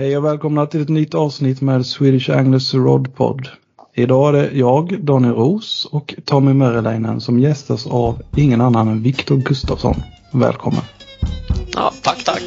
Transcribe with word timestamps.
Hej 0.00 0.16
och 0.16 0.24
välkomna 0.24 0.66
till 0.66 0.82
ett 0.82 0.88
nytt 0.88 1.14
avsnitt 1.14 1.60
med 1.60 1.86
Swedish 1.86 2.30
Anglers 2.30 2.74
Rod 2.74 3.14
Pod. 3.14 3.48
Idag 3.94 4.28
är 4.28 4.32
det 4.32 4.50
jag, 4.52 5.04
Daniel 5.04 5.34
Ros 5.34 5.88
och 5.92 6.14
Tommy 6.24 6.52
Meriläinen 6.52 7.20
som 7.20 7.40
gästas 7.40 7.86
av 7.86 8.22
ingen 8.36 8.60
annan 8.60 8.88
än 8.88 9.02
Viktor 9.02 9.36
Gustafsson. 9.36 9.94
Välkommen! 10.32 10.82
Ja, 11.74 11.92
tack, 12.02 12.24
tack. 12.24 12.42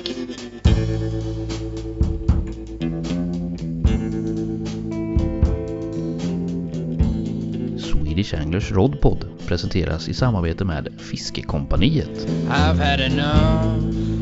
Swedish 7.77 8.41
Anglers 8.41 8.71
Rodpod 8.71 9.25
presenteras 9.47 10.07
i 10.09 10.13
samarbete 10.13 10.65
med 10.65 10.87
Fiskekompaniet. 10.99 12.27
I've 12.49 12.77
had 12.77 12.99
enough 12.99 14.12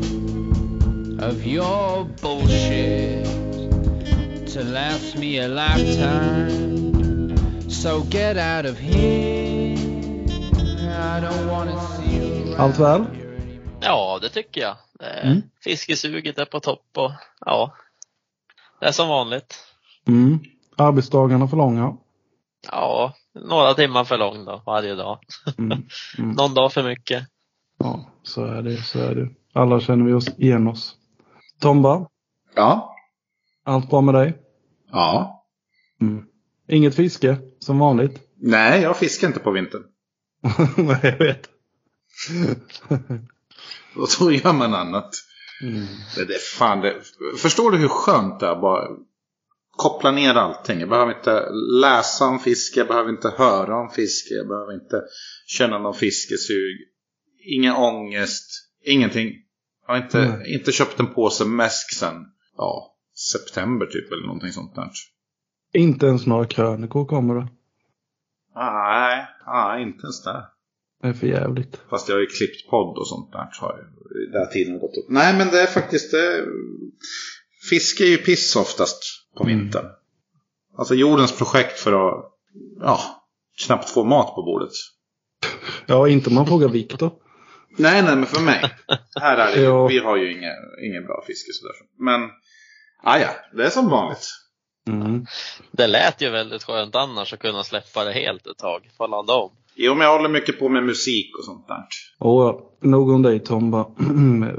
of 1.22 1.46
your 1.46 2.04
bullshit 2.22 3.24
to 4.52 4.62
last 4.64 5.16
me 5.16 5.38
a 5.38 5.48
lifetime. 5.48 6.50
So 7.70 8.00
get 8.10 8.36
out 8.36 8.66
of 8.66 8.78
here. 8.78 9.76
I 9.76 11.20
don't 11.20 11.48
wanna 11.48 11.80
see 11.80 12.16
you. 12.16 12.54
Allt 12.56 12.78
väl? 12.78 13.04
Ja, 13.80 14.18
det 14.22 14.28
tycker 14.28 14.60
jag. 14.60 14.76
Eh, 15.00 15.26
Mm. 15.30 15.42
Fiskesuget 15.64 16.38
är 16.38 16.44
på 16.44 16.60
topp 16.60 16.86
och 16.96 17.12
ja, 17.40 17.74
det 18.80 18.86
är 18.86 18.92
som 18.92 19.08
vanligt. 19.08 19.54
Mm. 20.08 20.38
Arbetsdagarna 20.76 21.48
för 21.48 21.56
långa. 21.56 21.96
Ja, 22.70 23.14
några 23.34 23.74
timmar 23.74 24.04
för 24.04 24.18
lång 24.18 24.44
då, 24.44 24.62
varje 24.66 24.94
dag. 24.94 25.18
Mm. 25.58 25.82
Mm. 26.18 26.30
Någon 26.36 26.54
dag 26.54 26.72
för 26.72 26.82
mycket. 26.82 27.26
Ja, 27.78 28.10
så 28.22 28.44
är 28.44 28.62
det, 28.62 28.76
så 28.76 28.98
är 28.98 29.14
det. 29.14 29.28
Alla 29.52 29.80
känner 29.80 30.04
vi 30.04 30.12
oss 30.12 30.28
igen 30.38 30.68
oss. 30.68 30.96
Tomba, 31.62 32.06
Ja. 32.54 32.96
allt 33.64 33.90
bra 33.90 34.00
med 34.00 34.14
dig? 34.14 34.38
Ja. 34.90 35.44
Mm. 36.00 36.24
Inget 36.68 36.94
fiske, 36.94 37.36
som 37.58 37.78
vanligt? 37.78 38.20
Nej, 38.40 38.82
jag 38.82 38.96
fiskar 38.96 39.26
inte 39.28 39.40
på 39.40 39.50
vintern. 39.50 39.82
Nej, 40.76 40.98
jag 41.02 41.18
vet. 41.18 41.48
Och 43.96 44.08
då 44.20 44.32
gör 44.32 44.52
man 44.52 44.74
annat. 44.74 45.10
Mm. 45.62 45.86
Det, 46.16 46.24
det, 46.24 46.38
fan, 46.38 46.80
det, 46.80 46.94
förstår 47.38 47.70
du 47.70 47.78
hur 47.78 47.88
skönt 47.88 48.40
det 48.40 48.46
är? 48.46 48.60
Bara 48.60 48.88
koppla 49.70 50.10
ner 50.10 50.34
allting. 50.34 50.80
Jag 50.80 50.88
behöver 50.88 51.16
inte 51.16 51.50
läsa 51.80 52.24
om 52.24 52.38
fiske, 52.38 52.80
jag 52.80 52.88
behöver 52.88 53.10
inte 53.10 53.28
höra 53.28 53.76
om 53.80 53.90
fiske, 53.90 54.34
jag 54.34 54.48
behöver 54.48 54.74
inte 54.74 55.02
känna 55.46 55.78
någon 55.78 55.94
fiskesug. 55.94 56.76
Ingen 57.44 57.74
ångest, 57.74 58.50
ingenting. 58.84 59.32
Jag 59.86 59.94
har 59.94 60.02
inte, 60.02 60.18
Nej. 60.18 60.54
inte 60.54 60.72
köpt 60.72 61.00
en 61.00 61.14
påse 61.14 61.44
mäsk 61.44 61.94
sen 61.94 62.26
ja, 62.56 62.94
september 63.32 63.86
typ 63.86 64.12
eller 64.12 64.26
någonting 64.26 64.52
sånt 64.52 64.74
där. 64.74 64.90
Inte 65.72 66.06
ens 66.06 66.26
några 66.26 66.46
krönikor 66.46 67.04
kommer 67.04 67.34
det. 67.34 67.48
Nej, 68.54 69.26
nej, 69.46 69.82
inte 69.82 70.02
ens 70.02 70.22
det. 70.22 70.46
Det 71.02 71.08
är 71.08 71.12
för 71.12 71.26
jävligt. 71.26 71.80
Fast 71.90 72.08
jag 72.08 72.16
har 72.16 72.20
ju 72.20 72.26
klippt 72.26 72.70
podd 72.70 72.98
och 72.98 73.08
sånt 73.08 73.32
där. 73.32 73.48
Så 73.52 73.64
har 73.64 73.78
jag, 73.78 74.32
där 74.32 74.46
tiden 74.46 74.72
har 74.72 74.80
gått 74.80 74.96
upp. 74.96 75.06
Nej 75.08 75.38
men 75.38 75.48
det 75.48 75.60
är 75.60 75.66
faktiskt 75.66 76.10
det. 76.10 76.44
Fiske 77.70 78.04
är 78.04 78.08
ju 78.08 78.16
piss 78.16 78.56
oftast 78.56 79.02
på 79.36 79.44
vintern. 79.44 79.86
Alltså 80.78 80.94
jordens 80.94 81.38
projekt 81.38 81.78
för 81.78 81.92
att 81.92 82.24
ja, 82.80 83.00
knappt 83.66 83.90
få 83.90 84.04
mat 84.04 84.34
på 84.34 84.42
bordet. 84.42 84.72
Ja, 85.86 86.08
inte 86.08 86.28
om 86.28 86.34
man 86.34 86.46
frågar 86.46 86.68
Viktor. 86.68 87.10
Nej, 87.78 88.02
nej, 88.02 88.16
men 88.16 88.26
för 88.26 88.40
mig. 88.40 88.60
Här 89.20 89.36
är 89.36 89.56
det 89.56 89.62
ju, 89.62 89.88
vi 89.88 89.98
har 89.98 90.16
ju 90.16 90.32
ingen, 90.32 90.54
ingen 90.84 91.04
bra 91.04 91.24
fiske 91.26 91.52
sådär. 91.52 91.74
Men, 91.98 92.30
ah, 93.02 93.18
ja, 93.18 93.28
det 93.56 93.64
är 93.66 93.70
som 93.70 93.88
vanligt. 93.90 94.28
Mm. 94.88 95.26
Det 95.72 95.86
lät 95.86 96.20
ju 96.22 96.30
väldigt 96.30 96.62
skönt 96.64 96.94
annars 96.94 97.32
att 97.32 97.38
kunna 97.40 97.64
släppa 97.64 98.04
det 98.04 98.12
helt 98.12 98.46
ett 98.46 98.58
tag, 98.58 98.90
få 98.96 99.06
ladda 99.06 99.32
om. 99.32 99.50
Jo, 99.74 99.94
men 99.94 100.06
jag 100.06 100.16
håller 100.16 100.28
mycket 100.28 100.58
på 100.58 100.68
med 100.68 100.82
musik 100.84 101.38
och 101.38 101.44
sånt 101.44 101.68
där. 101.68 101.84
Och 102.18 102.78
nog 102.80 103.10
om 103.10 103.22
dig 103.22 103.40
Tomba. 103.40 103.86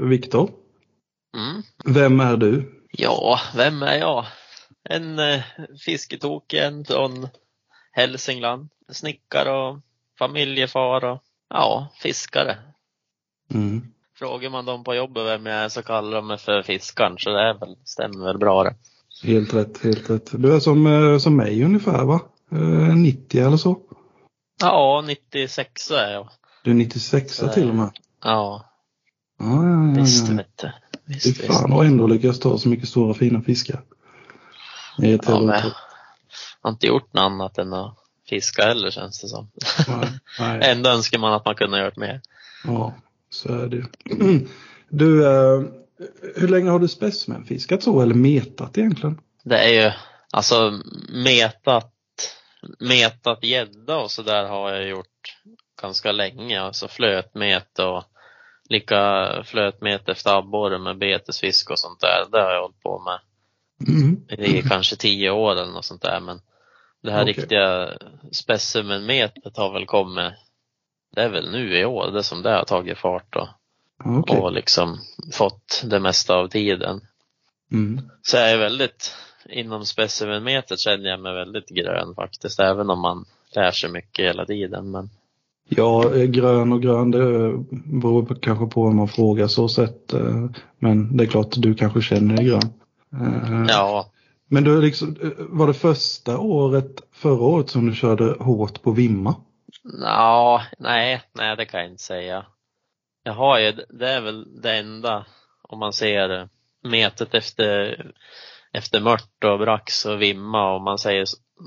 Viktor, 0.00 0.50
Mm. 1.36 1.62
vem 1.84 2.20
är 2.20 2.36
du? 2.36 2.82
Ja, 2.92 3.40
vem 3.56 3.82
är 3.82 3.98
jag? 3.98 4.24
En 4.88 5.18
eh, 5.18 5.40
fisketoken 5.84 6.84
från 6.84 7.28
Hälsingland. 7.92 8.68
Snickare 8.92 9.50
och 9.50 9.78
familjefar 10.18 11.04
och 11.04 11.22
ja, 11.50 11.88
fiskare. 12.02 12.56
Mm. 13.54 13.82
Frågar 14.18 14.50
man 14.50 14.64
dem 14.64 14.84
på 14.84 14.94
jobbet 14.94 15.26
vem 15.26 15.46
jag 15.46 15.56
är 15.56 15.68
så 15.68 15.82
kallar 15.82 16.16
de 16.16 16.26
mig 16.26 16.38
för 16.38 16.62
fiskaren 16.62 17.14
så 17.18 17.30
det 17.30 17.40
är 17.40 17.54
väl, 17.54 17.76
stämmer 17.84 18.24
väl 18.26 18.38
bra 18.38 18.64
det. 18.64 18.74
Helt 19.22 19.54
rätt, 19.54 19.84
helt 19.84 20.10
rätt. 20.10 20.30
Du 20.32 20.54
är 20.54 20.60
som, 20.60 20.86
eh, 20.86 21.18
som 21.18 21.36
mig 21.36 21.64
ungefär 21.64 22.04
va? 22.04 22.20
Eh, 22.52 22.96
90 22.96 23.46
eller 23.46 23.56
så? 23.56 23.78
Ja, 24.60 25.04
96 25.06 25.90
är 25.90 26.12
jag. 26.12 26.28
Du 26.62 26.70
är 26.70 26.74
96 26.74 27.34
Så 27.34 27.48
till 27.48 27.68
och 27.68 27.74
med. 27.74 27.90
Ja, 28.24 28.64
Ja, 29.38 29.46
ja, 29.46 29.86
ja, 29.96 30.02
visst 30.02 30.28
ja. 30.28 30.34
vet 30.36 30.58
du. 30.58 30.68
Fy 31.06 31.14
Visst, 31.14 31.26
visst. 31.26 31.44
fan 31.46 31.72
och 31.72 31.84
ändå 31.84 32.06
lyckas 32.06 32.40
ta 32.40 32.58
så 32.58 32.68
mycket 32.68 32.88
stora 32.88 33.14
fina 33.14 33.40
fiskar. 33.42 33.82
Ja, 34.96 35.18
men 35.40 35.48
jag 35.48 35.72
har 36.60 36.70
inte 36.70 36.86
gjort 36.86 37.12
något 37.12 37.22
annat 37.22 37.58
än 37.58 37.72
att 37.72 37.98
fiska 38.28 38.62
heller 38.62 38.90
känns 38.90 39.20
det 39.20 39.28
som. 39.28 39.50
Nej, 39.88 40.08
nej. 40.38 40.60
Ändå 40.70 40.90
önskar 40.90 41.18
man 41.18 41.32
att 41.32 41.44
man 41.44 41.54
kunde 41.54 41.78
ha 41.78 41.84
gjort 41.84 41.96
mer. 41.96 42.20
Ja, 42.64 42.94
så 43.34 43.52
är 43.52 43.66
det. 43.66 43.86
Du, 44.88 45.26
eh, 45.26 45.62
hur 46.36 46.48
länge 46.48 46.70
har 46.70 46.78
du 46.78 46.88
specimenfiskat 46.88 47.82
så 47.82 48.00
eller 48.00 48.14
metat 48.14 48.78
egentligen? 48.78 49.20
Det 49.44 49.58
är 49.58 49.84
ju, 49.84 49.92
alltså 50.32 50.80
metat, 51.24 51.92
metat 52.78 53.44
gädda 53.44 53.96
och 53.96 54.10
sådär 54.10 54.44
har 54.48 54.72
jag 54.72 54.88
gjort 54.88 55.36
ganska 55.82 56.12
länge. 56.12 56.60
Alltså 56.60 56.88
flötmet 56.88 57.78
och 57.78 58.04
lika 58.68 59.28
flötmet 59.46 60.08
efter 60.08 60.38
abborre 60.38 60.78
med 60.78 60.98
betesfisk 60.98 61.70
och 61.70 61.78
sånt 61.78 62.00
där. 62.00 62.24
Det 62.32 62.42
har 62.42 62.50
jag 62.52 62.62
hållit 62.62 62.80
på 62.80 63.02
med 63.04 63.18
Mm. 63.88 64.22
i 64.28 64.62
kanske 64.62 64.96
tio 64.96 65.30
år 65.30 65.52
eller 65.52 65.72
något 65.72 65.84
sånt 65.84 66.02
där. 66.02 66.20
Men 66.20 66.40
det 67.02 67.10
här 67.10 67.22
Okej. 67.22 67.32
riktiga 67.34 67.90
specimenmetet 68.32 69.56
har 69.56 69.72
väl 69.72 69.86
kommit, 69.86 70.32
det 71.14 71.22
är 71.22 71.28
väl 71.28 71.50
nu 71.50 71.78
i 71.78 71.84
år, 71.84 72.10
det 72.10 72.22
som 72.22 72.42
det 72.42 72.50
har 72.50 72.64
tagit 72.64 72.98
fart 72.98 73.36
och, 73.36 73.48
Okej. 74.04 74.38
och 74.38 74.52
liksom 74.52 74.98
fått 75.32 75.82
det 75.84 76.00
mesta 76.00 76.34
av 76.34 76.48
tiden. 76.48 77.00
Mm. 77.72 78.00
Så 78.22 78.36
jag 78.36 78.50
är 78.50 78.58
väldigt, 78.58 79.14
inom 79.48 79.84
specimenmetet 79.84 80.78
känner 80.78 81.10
jag 81.10 81.20
mig 81.20 81.34
väldigt 81.34 81.68
grön 81.68 82.14
faktiskt, 82.14 82.60
även 82.60 82.90
om 82.90 83.00
man 83.00 83.24
lär 83.54 83.70
sig 83.70 83.90
mycket 83.90 84.24
hela 84.24 84.46
tiden. 84.46 84.90
Men 84.90 85.10
Ja, 85.68 86.14
eh, 86.14 86.24
grön 86.24 86.72
och 86.72 86.82
grön 86.82 87.10
det 87.10 87.18
beror 88.00 88.34
kanske 88.42 88.66
på 88.66 88.82
vad 88.82 88.94
man 88.94 89.08
frågar 89.08 89.46
så 89.46 89.68
sett. 89.68 90.12
eh, 90.12 90.46
Men 90.78 91.16
det 91.16 91.24
är 91.24 91.28
klart 91.28 91.48
du 91.56 91.74
kanske 91.74 92.02
känner 92.02 92.36
dig 92.36 92.46
grön. 92.46 92.72
Eh, 93.20 93.64
ja, 93.68 94.10
Men 94.48 94.64
du 94.64 94.80
liksom, 94.80 95.16
var 95.38 95.66
det 95.66 95.74
första 95.74 96.38
året 96.38 97.00
förra 97.12 97.42
året 97.42 97.70
som 97.70 97.86
du 97.86 97.94
körde 97.94 98.36
hårt 98.40 98.82
på 98.82 98.90
Vimma? 98.90 99.34
Ja, 100.00 100.62
nej, 100.78 101.22
nej 101.32 101.56
det 101.56 101.64
kan 101.64 101.80
jag 101.80 101.90
inte 101.90 102.02
säga. 102.02 102.46
Jag 103.22 103.32
har 103.32 103.58
ju, 103.58 103.72
det 103.72 104.08
är 104.08 104.20
väl 104.20 104.62
det 104.62 104.72
enda, 104.72 105.26
om 105.62 105.78
man 105.78 105.92
ser 105.92 106.48
metet 106.82 107.34
efter, 107.34 108.06
efter 108.72 109.00
mört 109.00 109.44
och 109.44 109.58
brax 109.58 110.06
och 110.06 110.22
vimma 110.22 110.74
och 110.74 110.82
man 110.82 110.98
säger 110.98 111.26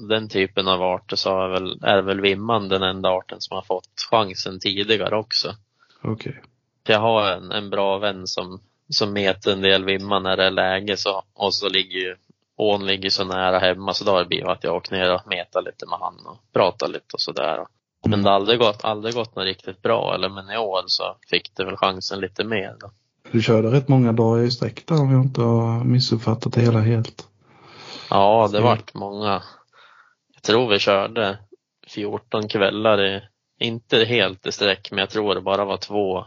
den 0.10 0.30
typen 0.30 0.68
av 0.68 0.82
arter 0.82 1.16
så 1.16 1.42
är 1.42 1.48
väl, 1.48 1.80
är 1.84 2.02
väl 2.02 2.22
vimman 2.22 2.70
den 2.70 2.84
enda 2.84 3.10
arten 3.10 3.42
som 3.42 3.56
har 3.56 3.62
fått 3.62 4.08
chansen 4.12 4.60
tidigare 4.60 5.18
också. 5.18 5.56
Okej. 6.04 6.42
För 6.86 6.94
jag 6.94 7.00
har 7.00 7.32
en, 7.32 7.52
en 7.52 7.70
bra 7.70 7.98
vän 7.98 8.28
som, 8.28 8.62
som 8.90 9.14
meter 9.14 9.52
en 9.52 9.62
del 9.62 9.86
vimma 9.86 10.20
när 10.20 10.38
det 10.38 10.44
är 10.44 10.52
läge 10.52 10.98
så, 10.98 11.24
och 11.34 11.54
så 11.54 11.70
ligger 11.70 12.00
ju 12.00 12.16
ån 12.56 12.86
ligger 12.86 13.10
så 13.10 13.26
nära 13.26 13.60
hemma 13.60 13.94
så 13.94 14.04
då 14.04 14.12
har 14.12 14.20
det 14.20 14.26
blivit 14.26 14.48
att 14.48 14.64
jag 14.64 14.76
åker 14.76 14.96
ner 14.96 15.14
och 15.14 15.28
metar 15.28 15.62
lite 15.62 15.86
med 15.86 16.00
han 16.00 16.26
och 16.26 16.38
pratar 16.54 16.88
lite 16.88 17.14
och 17.14 17.22
sådär. 17.22 17.66
Men 18.10 18.24
det 18.24 18.30
har 18.30 18.36
aldrig 18.36 18.60
gått, 18.60 18.84
aldrig 18.84 19.16
gått 19.16 19.36
något 19.36 19.46
riktigt 19.46 19.82
bra 19.82 20.16
eller 20.16 20.30
men 20.30 20.50
i 20.50 20.58
år 20.58 20.84
så 20.88 21.18
fick 21.30 21.56
det 21.56 21.66
väl 21.66 21.78
chansen 21.78 22.20
lite 22.20 22.44
mer 22.44 22.76
då. 22.80 22.92
Du 23.32 23.42
körde 23.42 23.72
rätt 23.72 23.88
många 23.88 24.12
dagar 24.12 24.44
i 24.44 24.52
sträck 24.52 24.86
där 24.86 25.02
om 25.02 25.12
jag 25.12 25.22
inte 25.22 25.42
har 25.42 25.84
missuppfattat 25.84 26.54
det 26.54 26.62
hela 26.62 26.80
helt. 26.80 27.28
Ja, 28.10 28.50
det 28.52 28.62
vart 28.62 28.94
många. 28.94 29.44
Jag 30.34 30.44
tror 30.44 30.70
vi 30.70 30.80
körde 30.80 31.38
14 31.88 32.48
kvällar 32.48 33.06
i, 33.06 33.22
inte 33.60 34.06
helt 34.06 34.48
i 34.48 34.52
sträck, 34.52 34.92
men 34.92 35.00
jag 35.00 35.10
tror 35.10 35.36
det 35.36 35.42
bara 35.42 35.66
var 35.66 35.78
två, 35.78 36.26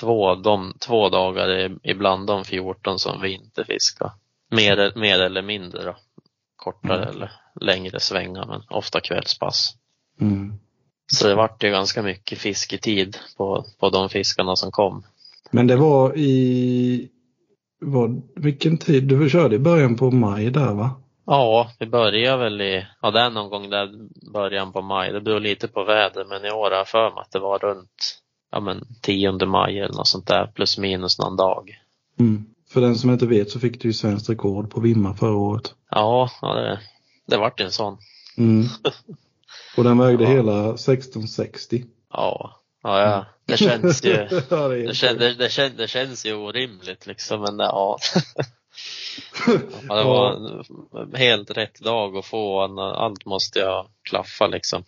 två, 0.00 0.34
de, 0.34 0.74
två 0.80 1.08
dagar 1.08 1.50
i, 1.50 1.76
ibland 1.82 2.26
de 2.26 2.44
14 2.44 2.98
som 2.98 3.20
vi 3.22 3.32
inte 3.34 3.64
fiskade. 3.64 4.12
Mer, 4.50 4.92
mer 4.96 5.20
eller 5.20 5.42
mindre 5.42 5.84
då. 5.84 5.96
Kortare 6.56 7.02
Mm. 7.02 7.16
eller 7.16 7.32
längre 7.60 8.00
svängar, 8.00 8.46
men 8.46 8.62
ofta 8.68 9.00
kvällspass. 9.00 9.74
Mm. 10.20 10.58
Så 11.12 11.28
det 11.28 11.34
vart 11.34 11.64
ju 11.64 11.70
ganska 11.70 12.02
mycket 12.02 12.38
fisketid 12.38 13.16
på, 13.36 13.64
på 13.80 13.90
de 13.90 14.08
fiskarna 14.08 14.56
som 14.56 14.70
kom. 14.70 15.02
Men 15.50 15.66
det 15.66 15.76
var 15.76 16.16
i 16.16 17.08
Vad, 17.80 18.22
vilken 18.36 18.78
tid? 18.78 19.04
Du 19.04 19.30
körde 19.30 19.56
i 19.56 19.58
början 19.58 19.96
på 19.96 20.10
maj 20.10 20.50
där 20.50 20.74
va? 20.74 20.90
Ja, 21.26 21.70
vi 21.78 21.86
börjar 21.86 22.36
väl 22.36 22.60
i, 22.60 22.86
ja 23.02 23.10
det 23.10 23.20
är 23.20 23.30
någon 23.30 23.50
gång 23.50 23.70
där 23.70 23.90
början 24.32 24.72
på 24.72 24.82
maj. 24.82 25.12
Det 25.12 25.20
beror 25.20 25.40
lite 25.40 25.68
på 25.68 25.84
väder 25.84 26.24
men 26.24 26.44
i 26.44 26.50
år 26.50 26.70
har 26.70 26.76
jag 26.76 26.88
för 26.88 27.10
mig 27.10 27.20
att 27.20 27.32
det 27.32 27.38
var 27.38 27.58
runt, 27.58 28.18
ja 28.52 28.60
men 28.60 28.84
10 29.00 29.46
maj 29.46 29.78
eller 29.78 29.94
något 29.94 30.08
sånt 30.08 30.26
där 30.26 30.46
plus 30.46 30.78
minus 30.78 31.18
någon 31.18 31.36
dag. 31.36 31.70
Mm. 32.20 32.44
För 32.70 32.80
den 32.80 32.96
som 32.96 33.10
inte 33.10 33.26
vet 33.26 33.50
så 33.50 33.60
fick 33.60 33.82
du 33.82 33.88
ju 33.88 33.92
svenskt 33.92 34.30
rekord 34.30 34.70
på 34.70 34.80
Vimma 34.80 35.14
förra 35.14 35.36
året. 35.36 35.74
Ja, 35.90 36.30
ja 36.42 36.54
det, 36.54 36.80
det 37.26 37.36
vart 37.36 37.60
en 37.60 37.72
sån. 37.72 37.98
Mm. 38.38 38.64
Och 39.78 39.84
den 39.84 39.98
vägde 39.98 40.24
Ja. 40.24 40.30
hela 40.30 40.74
1660. 40.74 41.84
Ja, 42.12 42.60
ja, 42.82 43.00
ja. 43.00 43.26
det 43.46 43.56
känns 43.56 44.04
ju, 44.04 44.10
ja, 44.50 44.68
det, 44.68 44.86
det, 44.86 44.94
kän, 44.94 45.18
det, 45.18 45.34
det, 45.34 45.48
kän, 45.48 45.72
det 45.76 45.88
känns 45.88 46.26
ju 46.26 46.34
orimligt 46.34 47.06
liksom 47.06 47.40
men 47.40 47.58
ja. 47.58 47.98
ja 49.88 49.96
det 49.96 50.04
var 50.04 51.16
helt 51.16 51.50
rätt 51.50 51.80
dag 51.80 52.16
att 52.16 52.26
få, 52.26 52.60
allt 52.80 53.26
måste 53.26 53.58
jag 53.58 53.86
klaffa 54.02 54.46
liksom. 54.46 54.84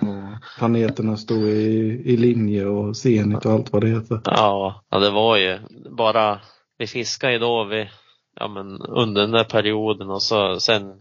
Ja, 0.00 0.38
planeterna 0.58 1.16
stod 1.16 1.48
i, 1.48 2.02
i 2.04 2.16
linje 2.16 2.66
och 2.66 2.96
zenit 2.96 3.46
och 3.46 3.52
allt 3.52 3.72
vad 3.72 3.82
det 3.82 3.88
heter. 3.88 4.20
Ja, 4.24 4.84
ja 4.90 4.98
det 4.98 5.10
var 5.10 5.36
ju 5.36 5.58
bara, 5.90 6.40
vi 6.78 6.86
fiskade 6.86 7.32
ju 7.32 7.38
då 7.38 7.64
vi, 7.64 7.88
ja 8.36 8.48
men 8.48 8.80
under 8.80 9.20
den 9.20 9.30
där 9.30 9.44
perioden 9.44 10.10
och 10.10 10.22
så 10.22 10.60
sen 10.60 11.00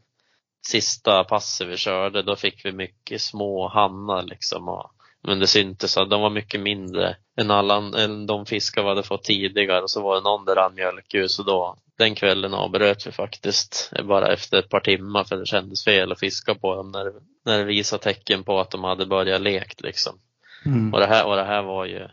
sista 0.67 1.23
passet 1.23 1.67
vi 1.67 1.77
körde, 1.77 2.21
då 2.21 2.35
fick 2.35 2.65
vi 2.65 2.71
mycket 2.71 3.21
små 3.21 3.67
hannar 3.67 4.23
liksom. 4.23 4.69
Och, 4.69 4.91
men 5.23 5.39
det 5.39 5.47
syntes 5.47 5.97
att 5.97 6.09
de 6.09 6.21
var 6.21 6.29
mycket 6.29 6.61
mindre 6.61 7.15
än 7.39 7.51
alla 7.51 7.75
än 7.75 8.27
de 8.27 8.45
fiskar 8.45 8.81
vi 8.81 8.89
hade 8.89 9.03
fått 9.03 9.23
tidigare 9.23 9.81
och 9.81 9.89
så 9.89 10.01
var 10.01 10.15
det 10.15 10.21
någon 10.21 10.45
där 10.45 10.55
rann 10.55 10.75
mjölkljus 10.75 11.39
och 11.39 11.45
då 11.45 11.77
den 11.97 12.15
kvällen 12.15 12.53
avbröt 12.53 13.07
vi 13.07 13.11
faktiskt 13.11 13.91
bara 14.03 14.33
efter 14.33 14.59
ett 14.59 14.69
par 14.69 14.79
timmar 14.79 15.23
för 15.23 15.37
det 15.37 15.45
kändes 15.45 15.85
fel 15.85 16.11
att 16.11 16.19
fiska 16.19 16.55
på 16.55 16.75
dem 16.75 16.91
när, 16.91 17.13
när 17.45 17.57
det 17.57 17.63
visade 17.63 18.03
tecken 18.03 18.43
på 18.43 18.59
att 18.59 18.71
de 18.71 18.83
hade 18.83 19.05
börjat 19.05 19.41
lekt 19.41 19.81
liksom. 19.81 20.19
Mm. 20.65 20.93
Och 20.93 20.99
det 20.99 21.07
här, 21.07 21.25
och 21.25 21.35
det 21.35 21.43
här 21.43 21.63
var 21.63 21.85
ju 21.85 22.07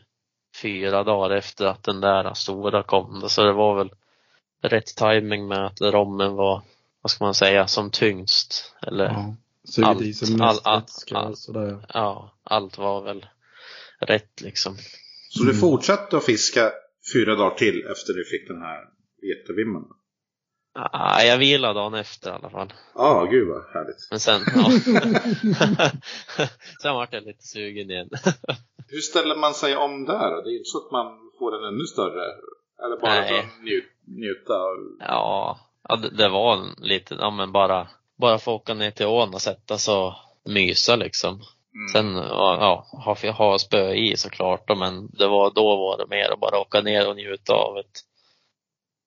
fyra 0.62 1.04
dagar 1.04 1.36
efter 1.36 1.66
att 1.66 1.82
den 1.82 2.00
där 2.00 2.34
stora 2.34 2.82
kom. 2.82 3.28
Så 3.28 3.44
det 3.44 3.52
var 3.52 3.74
väl 3.74 3.90
rätt 4.62 4.96
timing 4.96 5.48
med 5.48 5.66
att 5.66 5.80
rommen 5.80 6.34
var, 6.34 6.62
vad 7.04 7.10
ska 7.10 7.24
man 7.24 7.34
säga, 7.34 7.66
som 7.66 7.90
tyngst. 7.90 8.74
Eller 8.86 9.04
ja, 9.04 9.10
Ja. 9.12 9.36
Sugit 9.64 9.88
Allt, 9.88 10.00
i 10.02 10.14
sig 10.14 10.30
mest 10.30 10.42
all- 10.42 10.60
all- 10.74 10.80
vätska 10.80 11.16
all- 11.16 11.30
och 11.32 11.38
sådär. 11.38 11.86
allt 12.44 12.78
var 12.78 13.02
väl 13.02 13.26
rätt 13.98 14.40
liksom. 14.40 14.76
Så 15.30 15.42
du 15.44 15.50
Mm. 15.50 15.60
fortsatte 15.60 16.16
att 16.16 16.24
fiska 16.24 16.72
fyra 17.14 17.34
dagar 17.36 17.56
till 17.56 17.86
efter 17.90 18.12
du 18.12 18.24
fick 18.24 18.48
den 18.48 18.62
här 18.62 18.78
jättevimman? 19.22 19.84
Ah, 20.74 21.22
jag 21.22 21.38
vilade 21.38 21.74
dagen 21.74 21.94
efter 21.94 22.30
i 22.30 22.32
alla 22.34 22.50
fall. 22.50 22.72
Ja, 22.94 23.00
ah, 23.02 23.24
gud 23.24 23.48
vad 23.48 23.62
härligt. 23.74 24.08
Men 24.10 24.20
sen, 24.20 24.40
ja. 24.54 25.90
sen 26.82 26.94
vart 26.94 27.12
jag 27.12 27.24
lite 27.24 27.42
sugen 27.42 27.90
igen. 27.90 28.08
Hur 28.88 29.00
ställer 29.00 29.36
man 29.36 29.54
sig 29.54 29.76
om 29.76 30.04
där? 30.04 30.42
Det 30.42 30.48
är 30.48 30.52
ju 30.52 30.58
inte 30.58 30.68
så 30.70 30.78
att 30.86 30.92
man 30.92 31.06
får 31.38 31.58
en 31.58 31.74
ännu 31.74 31.84
större. 31.86 32.24
Eller 32.84 33.00
bara 33.00 33.10
Nej. 33.20 33.38
att 33.40 33.62
njut, 33.62 33.84
njuta 34.06 34.54
av... 34.54 34.76
Ja, 35.00 35.58
ja 35.88 35.96
det, 35.96 36.10
det 36.10 36.28
var 36.28 36.56
en 36.56 36.74
lite, 36.78 37.14
ja 37.14 37.30
men 37.30 37.52
bara, 37.52 37.88
bara 38.16 38.38
få 38.38 38.52
åka 38.52 38.74
ner 38.74 38.90
till 38.90 39.06
ån 39.06 39.34
och 39.34 39.42
sätta 39.42 39.78
sig 39.78 39.94
och 39.94 40.14
mysa 40.44 40.96
liksom. 40.96 41.34
Mm. 41.74 41.88
Sen 41.92 42.16
ja, 42.16 42.56
ja, 42.60 42.86
ha, 43.04 43.30
ha 43.32 43.58
spö 43.58 43.92
i 43.94 44.16
såklart 44.16 44.68
då, 44.68 44.74
men 44.74 45.10
det 45.12 45.26
var, 45.26 45.50
då 45.50 45.76
var 45.76 45.98
det 45.98 46.06
mer 46.06 46.30
att 46.32 46.40
bara 46.40 46.60
åka 46.60 46.80
ner 46.80 47.08
och 47.08 47.16
njuta 47.16 47.52
av 47.52 47.74
det. 47.74 47.82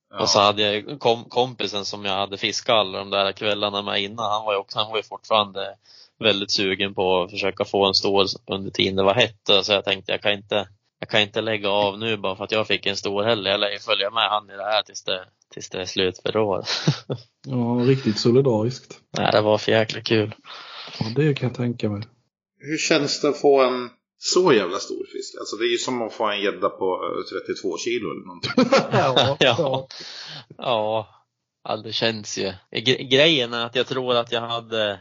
ja. 0.09 0.21
Och 0.21 0.29
så 0.29 0.39
hade 0.39 0.61
jag 0.61 0.99
kom, 0.99 1.23
kompisen 1.23 1.85
som 1.85 2.05
jag 2.05 2.13
hade 2.13 2.37
fiskat 2.37 2.75
alla 2.75 2.97
de 2.97 3.09
där 3.09 3.31
kvällarna 3.31 3.81
med 3.81 4.01
innan, 4.01 4.31
han 4.31 4.45
var 4.45 4.53
ju 4.53 4.59
också, 4.59 4.79
han 4.79 4.89
var 4.89 4.97
ju 4.97 5.03
fortfarande 5.03 5.75
väldigt 6.19 6.51
sugen 6.51 6.93
på 6.93 7.21
att 7.21 7.31
försöka 7.31 7.65
få 7.65 7.87
en 7.87 7.93
stor 7.93 8.25
under 8.45 8.71
tiden 8.71 8.95
det 8.95 9.03
var 9.03 9.13
hett. 9.13 9.49
Så 9.63 9.73
jag 9.73 9.85
tänkte 9.85 10.11
jag 10.11 10.21
kan 10.21 10.31
inte, 10.33 10.67
jag 10.99 11.09
kan 11.09 11.21
inte 11.21 11.41
lägga 11.41 11.69
av 11.69 11.99
nu 11.99 12.17
bara 12.17 12.35
för 12.35 12.43
att 12.43 12.51
jag 12.51 12.67
fick 12.67 12.85
en 12.85 12.95
stor 12.97 13.23
heller. 13.23 13.51
Jag 13.51 13.59
lär 13.59 13.69
ju 13.71 13.79
följa 13.79 14.09
med 14.11 14.29
han 14.29 14.49
i 14.49 14.53
det 14.57 14.63
här 14.63 14.81
tills 14.83 15.03
det, 15.03 15.25
tills 15.53 15.69
det 15.69 15.81
är 15.81 15.85
slut 15.85 16.19
för 16.23 16.37
år. 16.37 16.65
Ja, 17.49 17.83
riktigt 17.85 18.19
solidariskt. 18.19 18.99
Nej, 19.17 19.31
det 19.31 19.41
var 19.41 19.57
för 19.57 19.71
jäkla 19.71 20.01
kul. 20.01 20.35
Ja, 20.99 21.05
det 21.15 21.33
kan 21.33 21.47
jag 21.49 21.57
tänka 21.57 21.89
mig. 21.89 22.03
Hur 22.59 22.77
känns 22.77 23.21
det 23.21 23.29
att 23.29 23.41
få 23.41 23.61
en 23.63 23.89
så 24.17 24.53
jävla 24.53 24.77
stor 24.77 25.05
fisk? 25.11 25.35
Alltså 25.39 25.55
det 25.55 25.65
är 25.65 25.71
ju 25.71 25.77
som 25.77 26.01
att 26.01 26.13
få 26.13 26.25
en 26.31 26.41
gädda 26.41 26.69
på 26.69 27.13
eh, 27.33 27.45
32 27.47 27.77
kilo 27.77 28.11
eller 28.11 28.25
någonting. 28.25 28.51
ja, 28.91 29.37
Ja. 29.39 29.87
Ja, 30.57 31.07
ja 31.63 31.77
det 31.77 31.93
känns 31.93 32.37
ju. 32.37 32.53
Gre- 32.71 33.09
Grejen 33.09 33.53
är 33.53 33.65
att 33.65 33.75
jag 33.75 33.87
tror 33.87 34.15
att 34.15 34.31
jag 34.31 34.41
hade, 34.41 34.99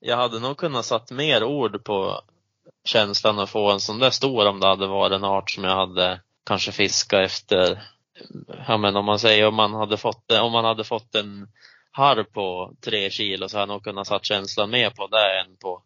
jag 0.00 0.16
hade 0.16 0.38
nog 0.40 0.56
kunnat 0.56 0.84
satt 0.84 1.10
mer 1.10 1.44
ord 1.44 1.84
på 1.84 2.20
känslan 2.84 3.38
att 3.38 3.50
få 3.50 3.70
en 3.70 3.80
sån 3.80 3.98
där 3.98 4.10
stor 4.10 4.48
om 4.48 4.60
det 4.60 4.66
hade 4.66 4.86
varit 4.86 5.12
en 5.12 5.24
art 5.24 5.50
som 5.50 5.64
jag 5.64 5.76
hade 5.76 6.20
kanske 6.46 6.72
fiskat 6.72 7.20
efter. 7.20 7.82
Ja 8.66 8.76
men 8.76 8.96
om 8.96 9.04
man 9.04 9.18
säger 9.18 9.46
om 9.46 9.54
man 9.54 9.74
hade 9.74 9.96
fått, 9.96 10.32
om 10.32 10.52
man 10.52 10.64
hade 10.64 10.84
fått 10.84 11.14
en 11.14 11.48
harr 11.90 12.22
på 12.22 12.74
tre 12.84 13.10
kilo 13.10 13.48
så 13.48 13.56
hade 13.56 13.62
jag 13.62 13.74
nog 13.74 13.84
kunnat 13.84 14.06
satt 14.06 14.26
känslan 14.26 14.70
mer 14.70 14.90
på 14.90 15.06
det 15.06 15.40
än 15.40 15.56
på, 15.56 15.82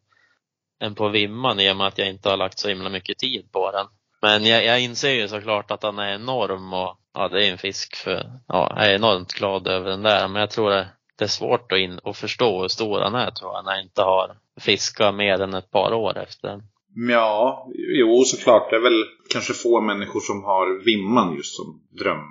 än 0.80 0.94
på 0.94 1.08
vimman 1.08 1.60
i 1.60 1.72
och 1.72 1.76
med 1.76 1.86
att 1.86 1.98
jag 1.98 2.08
inte 2.08 2.28
har 2.28 2.36
lagt 2.36 2.58
så 2.58 2.68
himla 2.68 2.88
mycket 2.88 3.18
tid 3.18 3.52
på 3.52 3.70
den. 3.70 3.86
Men 4.20 4.44
jag, 4.44 4.64
jag 4.64 4.80
inser 4.80 5.10
ju 5.10 5.28
såklart 5.28 5.70
att 5.70 5.82
han 5.82 5.98
är 5.98 6.14
enorm 6.14 6.72
och 6.72 6.98
ja, 7.14 7.28
det 7.28 7.46
är 7.46 7.52
en 7.52 7.58
fisk 7.58 7.96
för, 7.96 8.30
ja, 8.48 8.72
jag 8.76 8.86
är 8.86 8.94
enormt 8.94 9.32
glad 9.32 9.66
över 9.66 9.90
den 9.90 10.02
där. 10.02 10.28
Men 10.28 10.40
jag 10.40 10.50
tror 10.50 10.70
det, 10.70 10.88
det 11.16 11.24
är 11.24 11.28
svårt 11.28 11.72
att, 11.72 11.78
in, 11.78 12.00
att 12.04 12.16
förstå 12.16 12.60
hur 12.60 12.68
stor 12.68 13.00
han 13.00 13.14
är 13.14 13.30
tror 13.30 13.52
jag 13.54 13.64
när 13.64 13.72
jag 13.72 13.82
inte 13.82 14.02
har 14.02 14.36
fiskat 14.60 15.14
mer 15.14 15.40
än 15.40 15.54
ett 15.54 15.70
par 15.70 15.92
år 15.92 16.18
efter 16.18 16.48
den. 16.48 16.62
Ja, 16.94 17.68
jo 17.98 18.24
såklart. 18.24 18.70
Det 18.70 18.76
är 18.76 18.80
väl 18.80 19.04
kanske 19.30 19.52
få 19.52 19.80
människor 19.80 20.20
som 20.20 20.42
har 20.44 20.84
vimman 20.84 21.36
just 21.36 21.56
som 21.56 21.82
dröm. 21.98 22.24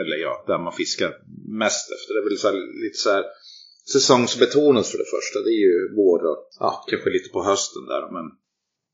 Eller 0.00 0.16
ja, 0.16 0.44
där 0.46 0.58
man 0.58 0.72
fiskar 0.72 1.10
mest 1.48 1.86
efter. 1.92 2.14
Det 2.14 2.20
är 2.20 2.28
väl 2.28 2.38
så 2.38 2.48
här, 2.48 2.82
lite 2.84 2.98
så 2.98 3.10
här 3.10 3.24
säsongsbetonat 3.92 4.86
för 4.86 4.98
det 4.98 5.10
första. 5.16 5.38
Det 5.44 5.50
är 5.50 5.62
ju 5.68 5.94
vår 5.96 6.18
och 6.30 6.38
ja, 6.60 6.84
kanske 6.90 7.10
lite 7.10 7.30
på 7.32 7.44
hösten 7.44 7.86
där. 7.86 8.12
Men 8.12 8.26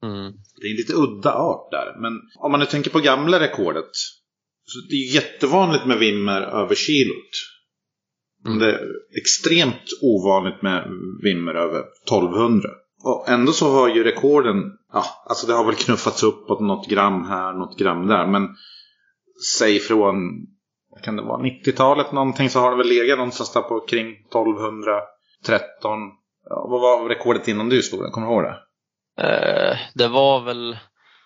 Mm. 0.02 0.32
det 0.60 0.66
är 0.66 0.70
en 0.70 0.76
lite 0.76 0.94
udda 0.94 1.32
art 1.32 1.70
där. 1.70 1.96
Men 2.00 2.12
om 2.38 2.50
man 2.50 2.60
nu 2.60 2.66
tänker 2.66 2.90
på 2.90 3.00
gamla 3.00 3.40
rekordet. 3.40 3.90
Så 4.64 4.78
det 4.90 4.94
är 4.96 5.14
jättevanligt 5.14 5.86
med 5.86 5.98
vimmer 5.98 6.40
över 6.40 6.74
kilot. 6.74 7.30
Mm. 8.46 8.58
det 8.58 8.66
är 8.72 8.88
extremt 9.16 9.88
ovanligt 10.02 10.62
med 10.62 10.88
vimmer 11.22 11.54
över 11.54 11.80
1200. 12.06 12.68
Och 13.04 13.28
ändå 13.28 13.52
så 13.52 13.72
har 13.72 13.88
ju 13.88 14.04
rekorden, 14.04 14.72
ja, 14.92 15.04
alltså 15.26 15.46
det 15.46 15.52
har 15.52 15.64
väl 15.64 15.74
knuffats 15.74 16.22
uppåt 16.22 16.60
något 16.60 16.88
gram 16.88 17.24
här, 17.28 17.52
något 17.52 17.78
gram 17.78 18.06
där. 18.06 18.26
Men 18.26 18.48
säg 19.58 19.78
från, 19.78 20.18
vad 20.90 21.02
kan 21.02 21.16
det 21.16 21.22
vara, 21.22 21.42
90-talet 21.42 22.12
någonting 22.12 22.50
så 22.50 22.60
har 22.60 22.70
det 22.70 22.76
väl 22.76 22.88
legat 22.88 23.18
någonstans 23.18 23.52
där 23.52 23.62
på 23.62 23.80
kring 23.80 24.10
1213. 24.10 25.98
Ja, 26.48 26.66
vad 26.70 26.80
var 26.80 27.08
rekordet 27.08 27.48
innan 27.48 27.68
du 27.68 27.82
slog 27.82 28.02
den? 28.02 28.10
Kommer 28.10 28.26
du 28.26 28.32
ihåg 28.32 28.42
det? 28.42 28.58
Eh, 29.22 29.76
det 29.94 30.08
var 30.08 30.40
väl, 30.40 30.78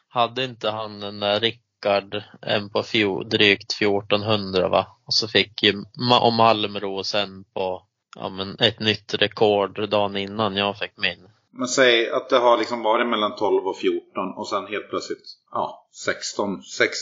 hade 0.09 0.45
inte 0.45 0.71
han 0.71 1.01
den 1.01 1.21
där 1.21 1.41
Rickard 1.41 2.23
en 2.43 2.71
på 2.71 2.83
fjol, 2.83 3.29
drygt 3.29 3.73
1400 3.73 4.69
va? 4.69 4.87
Och 5.07 5.15
så 5.15 5.29
fick 5.29 5.63
ju 5.63 5.73
Ma- 6.11 6.21
och 6.21 6.33
Malmro 6.33 7.05
sen 7.05 7.45
på 7.55 7.83
ja, 8.17 8.29
men 8.29 8.57
ett 8.59 8.81
nytt 8.81 9.15
rekord 9.15 9.89
dagen 9.91 10.17
innan 10.17 10.57
jag 10.57 10.79
fick 10.79 10.93
min. 10.97 11.29
Men 11.53 11.69
säg 11.69 12.11
att 12.11 12.29
det 12.29 12.39
har 12.39 12.59
liksom 12.59 12.83
varit 12.83 13.07
mellan 13.07 13.37
12 13.37 13.67
och 13.67 13.79
14 13.79 14.33
och 14.37 14.49
sen 14.49 14.67
helt 14.67 14.91
plötsligt, 14.91 15.25
ja, 15.51 15.89
16, 16.05 16.63
60. 16.63 16.95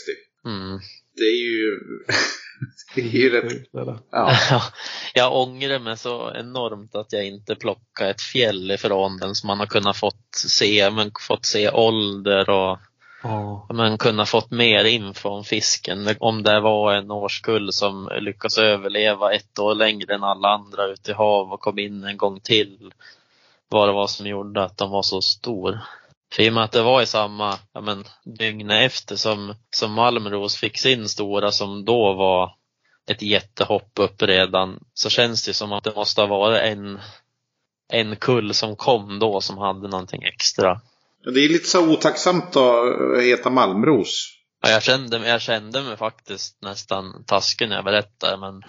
Mm. 0.45 0.79
Det 1.15 1.23
är 1.23 1.41
ju, 1.41 1.79
det 2.95 3.01
är 3.01 3.21
ju 3.21 3.29
rätt, 3.29 3.67
ja. 4.11 4.35
jag 5.13 5.35
ångrar 5.37 5.79
mig 5.79 5.97
så 5.97 6.31
enormt 6.35 6.95
att 6.95 7.13
jag 7.13 7.25
inte 7.25 7.55
plockade 7.55 8.09
ett 8.09 8.21
fjäll 8.21 8.71
ifrån 8.71 9.17
den 9.17 9.35
som 9.35 9.47
man 9.47 9.59
har 9.59 9.67
kunnat 9.67 9.97
fått 9.97 10.35
se, 10.35 10.91
men 10.91 11.11
fått 11.27 11.45
se 11.45 11.69
ålder 11.69 12.49
och 12.49 12.77
Ja. 13.23 13.67
men 13.73 13.97
kunna 13.97 14.25
fått 14.25 14.51
mer 14.51 14.85
info 14.85 15.29
om 15.29 15.43
fisken. 15.43 16.15
Om 16.19 16.43
det 16.43 16.59
var 16.59 16.93
en 16.93 17.11
årskull 17.11 17.73
som 17.73 18.09
lyckas 18.19 18.57
överleva 18.57 19.33
ett 19.33 19.59
år 19.59 19.75
längre 19.75 20.15
än 20.15 20.23
alla 20.23 20.47
andra 20.47 20.85
ute 20.85 21.11
i 21.11 21.13
hav 21.13 21.53
och 21.53 21.59
kom 21.59 21.79
in 21.79 22.03
en 22.03 22.17
gång 22.17 22.39
till. 22.39 22.93
Vad 23.69 23.87
det 23.89 23.93
var 23.93 24.07
som 24.07 24.27
gjorde 24.27 24.63
att 24.63 24.77
de 24.77 24.91
var 24.91 25.01
så 25.01 25.21
stor. 25.21 25.79
För 26.33 26.43
i 26.43 26.49
och 26.49 26.53
med 26.53 26.63
att 26.63 26.71
det 26.71 26.81
var 26.81 27.01
i 27.01 27.05
samma 27.05 27.59
ja 27.73 27.81
men, 27.81 28.03
dygn 28.25 28.71
efter 28.71 29.15
som, 29.15 29.55
som 29.75 29.91
Malmros 29.91 30.55
fick 30.55 30.77
sin 30.77 31.09
stora 31.09 31.51
som 31.51 31.85
då 31.85 32.13
var 32.13 32.55
ett 33.11 33.21
jättehopp 33.21 33.91
upp 33.99 34.21
redan 34.21 34.79
så 34.93 35.09
känns 35.09 35.45
det 35.45 35.53
som 35.53 35.73
att 35.73 35.83
det 35.83 35.95
måste 35.95 36.21
ha 36.21 36.27
varit 36.27 36.61
en, 36.61 36.99
en 37.93 38.15
kull 38.15 38.53
som 38.53 38.75
kom 38.75 39.19
då 39.19 39.41
som 39.41 39.57
hade 39.57 39.87
någonting 39.87 40.23
extra. 40.23 40.81
Det 41.23 41.45
är 41.45 41.49
lite 41.49 41.69
så 41.69 41.93
otacksamt 41.93 42.55
att 42.55 43.23
heta 43.23 43.49
Malmros. 43.49 44.38
Ja, 44.61 44.69
jag, 44.69 44.83
kände, 44.83 45.27
jag 45.27 45.41
kände 45.41 45.83
mig 45.83 45.97
faktiskt 45.97 46.61
nästan 46.61 47.23
taskig 47.23 47.69
när 47.69 47.75
jag 47.75 47.85
berättade 47.85 48.37
men 48.37 48.63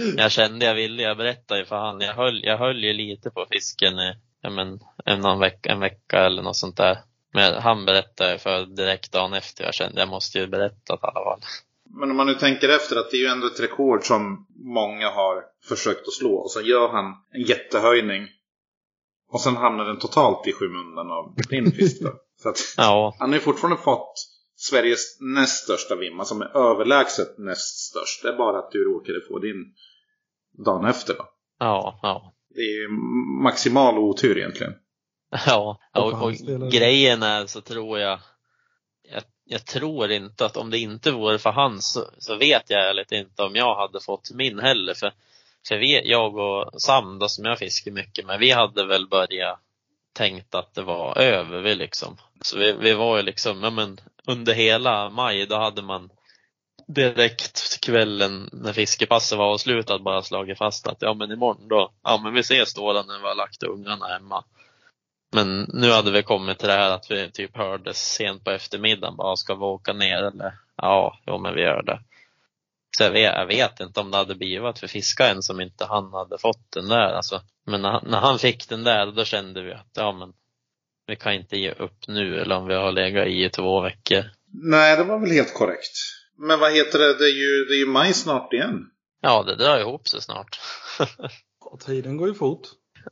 jag 0.16 0.32
kände 0.32 0.66
jag 0.66 0.74
ville, 0.74 1.02
jag 1.02 1.16
berättade 1.16 1.60
ju 1.60 1.66
för 1.66 1.76
han. 1.76 2.00
Jag 2.00 2.14
höll, 2.14 2.44
jag 2.44 2.58
höll 2.58 2.84
ju 2.84 2.92
lite 2.92 3.30
på 3.30 3.46
fisken 3.50 3.98
i 3.98 4.14
ja, 4.40 4.50
men, 4.50 4.80
en, 5.04 5.20
någon 5.20 5.38
vecka, 5.38 5.72
en 5.72 5.80
vecka 5.80 6.18
eller 6.18 6.42
något 6.42 6.56
sånt 6.56 6.76
där. 6.76 6.98
Men 7.32 7.62
han 7.62 7.84
berättade 7.84 8.38
för 8.38 8.66
direkt 8.66 9.12
dagen 9.12 9.32
efter. 9.32 9.64
Jag 9.64 9.74
kände 9.74 10.00
jag 10.00 10.08
måste 10.08 10.38
ju 10.38 10.46
berätta 10.46 10.94
i 10.94 10.98
alla 11.02 11.24
fall. 11.24 11.40
Men 11.90 12.10
om 12.10 12.16
man 12.16 12.26
nu 12.26 12.34
tänker 12.34 12.68
efter 12.68 12.96
att 12.96 13.10
det 13.10 13.16
är 13.16 13.20
ju 13.20 13.26
ändå 13.26 13.46
ett 13.46 13.60
rekord 13.60 14.04
som 14.04 14.46
många 14.64 15.10
har 15.10 15.44
försökt 15.68 16.08
att 16.08 16.14
slå. 16.14 16.34
Och 16.34 16.50
så 16.50 16.60
gör 16.60 16.88
han 16.88 17.04
en 17.32 17.42
jättehöjning. 17.42 18.28
Och 19.32 19.40
sen 19.40 19.56
hamnar 19.56 19.84
den 19.84 19.98
totalt 19.98 20.46
i 20.46 20.52
skymundan 20.52 21.10
av 21.10 21.34
din 21.50 21.72
fisk 21.72 22.02
då. 22.02 22.12
Så 22.42 22.48
att 22.48 22.58
Ja, 22.76 23.16
han 23.18 23.30
har 23.30 23.36
ju 23.36 23.40
fortfarande 23.40 23.82
fått 23.82 24.14
Sveriges 24.62 25.20
näst 25.20 25.64
största 25.64 25.96
vimma 25.96 26.24
som 26.24 26.42
är 26.42 26.56
överlägset 26.56 27.38
näst 27.38 27.78
störst. 27.78 28.22
Det 28.22 28.28
är 28.28 28.36
bara 28.36 28.58
att 28.58 28.70
du 28.70 28.84
råkade 28.84 29.20
få 29.28 29.38
din 29.38 29.74
dagen 30.64 30.84
efter 30.84 31.14
då. 31.14 31.28
ja, 31.58 31.98
ja. 32.02 32.34
Det 32.54 32.60
är 32.60 32.80
ju 32.82 32.88
maximal 33.42 33.98
otur 33.98 34.38
egentligen. 34.38 34.72
Ja, 35.46 35.80
Och 35.94 36.04
och, 36.04 36.12
hans 36.12 36.42
grejen 36.72 37.22
är 37.22 37.46
så 37.46 37.60
tror 37.60 37.98
jag, 37.98 38.20
jag, 39.02 39.22
jag 39.44 39.66
tror 39.66 40.10
inte 40.10 40.46
att 40.46 40.56
om 40.56 40.70
det 40.70 40.78
inte 40.78 41.10
vore 41.10 41.38
för 41.38 41.50
han 41.50 41.82
så, 41.82 42.04
så 42.18 42.36
vet 42.36 42.70
jag 42.70 42.88
ärligt 42.88 43.12
inte 43.12 43.42
om 43.42 43.54
jag 43.54 43.76
hade 43.76 44.00
fått 44.00 44.30
min 44.34 44.58
heller. 44.58 44.94
För, 44.94 45.12
för 45.68 45.76
vi, 45.76 46.10
jag 46.10 46.36
och 46.36 46.82
Sam 46.82 47.18
då, 47.18 47.28
som 47.28 47.44
jag 47.44 47.58
fiskar 47.58 47.90
mycket 47.90 48.26
med, 48.26 48.38
vi 48.38 48.50
hade 48.50 48.86
väl 48.86 49.08
börjat 49.08 49.60
tänkt 50.12 50.54
att 50.54 50.74
det 50.74 50.82
var 50.82 51.18
över 51.18 51.60
vi 51.60 51.74
liksom. 51.74 52.16
Så 52.42 52.58
vi, 52.58 52.72
vi 52.72 52.94
var 52.94 53.16
ju 53.16 53.22
liksom, 53.22 53.62
ja 53.62 53.70
men 53.70 54.00
under 54.26 54.54
hela 54.54 55.10
maj 55.10 55.46
då 55.46 55.56
hade 55.56 55.82
man 55.82 56.10
direkt 56.86 57.80
kvällen 57.80 58.48
när 58.52 58.72
fiskepasset 58.72 59.38
var 59.38 59.52
avslutat 59.52 60.02
bara 60.02 60.22
slagit 60.22 60.58
fast 60.58 60.86
att 60.86 61.02
ja 61.02 61.14
men 61.14 61.32
imorgon 61.32 61.68
då, 61.68 61.92
ja 62.02 62.20
men 62.22 62.34
vi 62.34 62.40
ses 62.40 62.74
då 62.74 62.92
när 62.92 63.18
vi 63.18 63.28
har 63.28 63.34
lagt 63.34 63.62
ungarna 63.62 64.06
hemma. 64.06 64.44
Men 65.32 65.70
nu 65.72 65.90
hade 65.90 66.10
vi 66.10 66.22
kommit 66.22 66.58
till 66.58 66.68
det 66.68 66.74
här 66.74 66.90
att 66.90 67.10
vi 67.10 67.30
typ 67.30 67.56
hördes 67.56 68.14
sent 68.14 68.44
på 68.44 68.50
eftermiddagen. 68.50 69.16
Bara, 69.16 69.36
ska 69.36 69.54
vi 69.54 69.64
åka 69.64 69.92
ner 69.92 70.22
eller? 70.22 70.52
Ja, 70.76 71.18
jo 71.26 71.38
men 71.38 71.54
vi 71.54 71.60
gör 71.60 71.82
det. 71.82 72.00
Så 73.00 73.04
jag 73.04 73.10
vet, 73.10 73.34
jag 73.34 73.46
vet 73.46 73.80
inte 73.80 74.00
om 74.00 74.10
det 74.10 74.16
hade 74.16 74.34
blivit 74.34 74.64
att 74.64 74.82
vi 74.82 74.88
fiskade 74.88 75.30
en 75.30 75.42
som 75.42 75.60
inte 75.60 75.84
han 75.84 76.12
hade 76.12 76.38
fått 76.38 76.72
den 76.72 76.88
där. 76.88 77.12
Alltså, 77.12 77.40
men 77.66 77.82
när, 77.82 77.90
han- 77.90 78.04
när 78.06 78.18
han 78.18 78.38
fick 78.38 78.68
den 78.68 78.84
där, 78.84 79.06
då 79.12 79.24
kände 79.24 79.62
vi 79.62 79.72
att 79.72 79.90
ja 79.96 80.12
men 80.12 80.32
vi 81.06 81.16
kan 81.16 81.32
inte 81.34 81.56
ge 81.56 81.70
upp 81.72 82.08
nu 82.08 82.40
eller 82.40 82.56
om 82.56 82.66
vi 82.66 82.74
har 82.74 82.92
legat 82.92 83.26
i 83.26 83.48
två 83.50 83.80
veckor. 83.80 84.24
Nej, 84.52 84.96
det 84.96 85.04
var 85.04 85.18
väl 85.18 85.30
helt 85.30 85.54
korrekt. 85.54 85.96
Men 86.38 86.60
vad 86.60 86.72
heter 86.72 86.98
det? 86.98 87.18
Det 87.18 87.24
är 87.24 87.36
ju, 87.38 87.64
det 87.64 87.74
är 87.74 87.78
ju 87.78 87.86
maj 87.86 88.12
snart 88.14 88.52
igen. 88.52 88.86
Ja, 89.20 89.42
det 89.42 89.56
drar 89.56 89.78
ihop 89.80 90.08
sig 90.08 90.22
snart. 90.22 90.60
Och 91.70 91.80
tiden 91.80 92.16
går 92.16 92.28
ju 92.28 92.34
fort. 92.34 92.62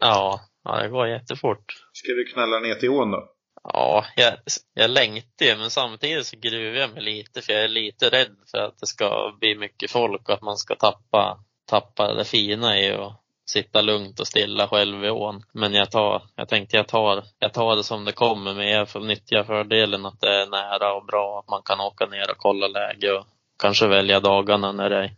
ja, 0.00 0.40
ja, 0.64 0.82
det 0.82 0.88
går 0.88 1.08
jättefort. 1.08 1.64
Ska 1.92 2.12
du 2.12 2.24
knalla 2.24 2.58
ner 2.58 2.74
till 2.74 2.90
ån 2.90 3.10
då? 3.10 3.28
Ja, 3.72 4.04
jag, 4.16 4.34
jag 4.74 4.90
längtar 4.90 5.46
ju 5.46 5.56
men 5.56 5.70
samtidigt 5.70 6.26
så 6.26 6.36
gruvar 6.36 6.80
jag 6.80 6.92
mig 6.94 7.02
lite 7.02 7.42
för 7.42 7.52
jag 7.52 7.64
är 7.64 7.68
lite 7.68 8.10
rädd 8.10 8.36
för 8.50 8.58
att 8.58 8.78
det 8.78 8.86
ska 8.86 9.36
bli 9.40 9.54
mycket 9.54 9.90
folk 9.90 10.28
och 10.28 10.34
att 10.34 10.42
man 10.42 10.56
ska 10.56 10.74
tappa, 10.74 11.44
tappa 11.66 12.14
det 12.14 12.24
fina 12.24 12.80
i 12.80 12.92
att 12.92 13.20
sitta 13.50 13.82
lugnt 13.82 14.20
och 14.20 14.26
stilla 14.26 14.68
själv 14.68 15.04
i 15.04 15.10
ån. 15.10 15.42
Men 15.52 15.74
jag 15.74 15.90
tar, 15.90 16.22
jag 16.36 16.48
tänkte 16.48 16.76
jag 16.76 16.88
tar, 16.88 17.24
jag 17.38 17.52
tar 17.52 17.76
det 17.76 17.84
som 17.84 18.04
det 18.04 18.12
kommer 18.12 18.54
men 18.54 18.68
jag 18.68 18.88
får 18.88 19.00
nyttja 19.00 19.44
fördelen 19.44 20.06
att 20.06 20.20
det 20.20 20.42
är 20.42 20.46
nära 20.46 20.94
och 20.94 21.06
bra, 21.06 21.38
att 21.38 21.50
man 21.50 21.62
kan 21.62 21.80
åka 21.80 22.06
ner 22.06 22.30
och 22.30 22.38
kolla 22.38 22.68
läge 22.68 23.12
och 23.12 23.26
kanske 23.58 23.86
välja 23.86 24.20
dagarna 24.20 24.72
när 24.72 24.90
det 24.90 25.04
är, 25.04 25.14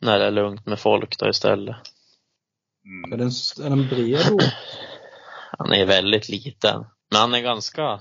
när 0.00 0.18
det 0.18 0.24
är 0.24 0.30
lugnt 0.30 0.66
med 0.66 0.78
folk 0.78 1.18
då 1.18 1.28
istället. 1.28 1.76
Är 3.12 3.16
den, 3.16 3.30
är 3.64 3.70
den 3.70 3.88
bred 3.88 4.26
då? 4.30 4.38
Han 5.58 5.72
är 5.72 5.86
väldigt 5.86 6.28
liten. 6.28 6.84
Men 7.10 7.20
han 7.20 7.34
är 7.34 7.40
ganska, 7.40 8.00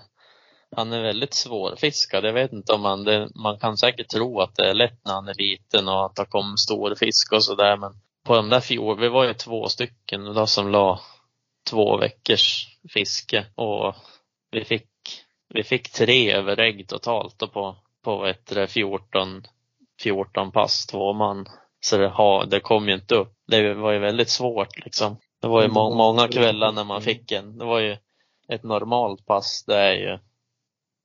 han 0.75 0.93
är 0.93 1.01
väldigt 1.01 1.33
svårfiskad. 1.33 2.25
Jag 2.25 2.33
vet 2.33 2.53
inte 2.53 2.74
om 2.74 2.86
han, 2.86 3.03
det, 3.03 3.29
man 3.36 3.60
kan 3.60 3.77
säkert 3.77 4.10
tro 4.10 4.41
att 4.41 4.55
det 4.55 4.69
är 4.69 4.74
lätt 4.74 5.05
när 5.05 5.13
han 5.13 5.27
är 5.27 5.33
liten 5.33 5.88
och 5.88 6.05
att 6.05 6.15
det 6.15 6.25
kommer 6.25 6.55
stor 6.55 6.95
fisk 6.95 7.33
och 7.33 7.43
sådär 7.43 7.77
men 7.77 7.93
på 8.24 8.36
de 8.36 8.50
där 8.50 8.60
fjol, 8.60 9.00
vi 9.00 9.10
var 9.10 9.24
ju 9.24 9.33
två 9.33 9.67
stycken 9.67 10.33
då 10.33 10.48
som 10.48 10.72
la 10.72 11.00
två 11.69 11.98
veckors 11.98 12.67
fiske 12.93 13.45
och 13.55 13.95
vi 14.51 14.63
fick, 14.65 14.89
vi 15.50 15.63
fick 15.63 15.91
tre 15.91 16.31
över 16.31 16.60
ägg 16.60 16.88
totalt 16.88 17.39
då 17.39 17.48
på, 17.48 17.75
på 18.03 18.25
ett 18.25 18.72
14, 18.72 19.43
14 20.01 20.51
pass, 20.51 20.86
två 20.86 21.13
man. 21.13 21.45
Så 21.81 21.98
det, 21.98 22.07
ha, 22.07 22.45
det 22.45 22.60
kom 22.60 22.88
ju 22.88 22.93
inte 22.93 23.15
upp. 23.15 23.33
Det 23.48 23.74
var 23.74 23.91
ju 23.91 24.00
väldigt 24.00 24.29
svårt 24.29 24.86
liksom. 24.86 25.17
Det 25.41 25.48
var 25.48 25.62
ju 25.62 25.67
må, 25.67 25.95
många 25.95 26.27
kvällar 26.27 26.72
när 26.72 26.83
man 26.83 27.01
fick 27.01 27.31
en. 27.31 27.57
Det 27.57 27.65
var 27.65 27.79
ju 27.79 27.98
ett 28.53 28.63
normalt 28.63 29.25
pass. 29.25 29.63
Det 29.67 29.75
är 29.75 29.93
ju, 29.93 30.17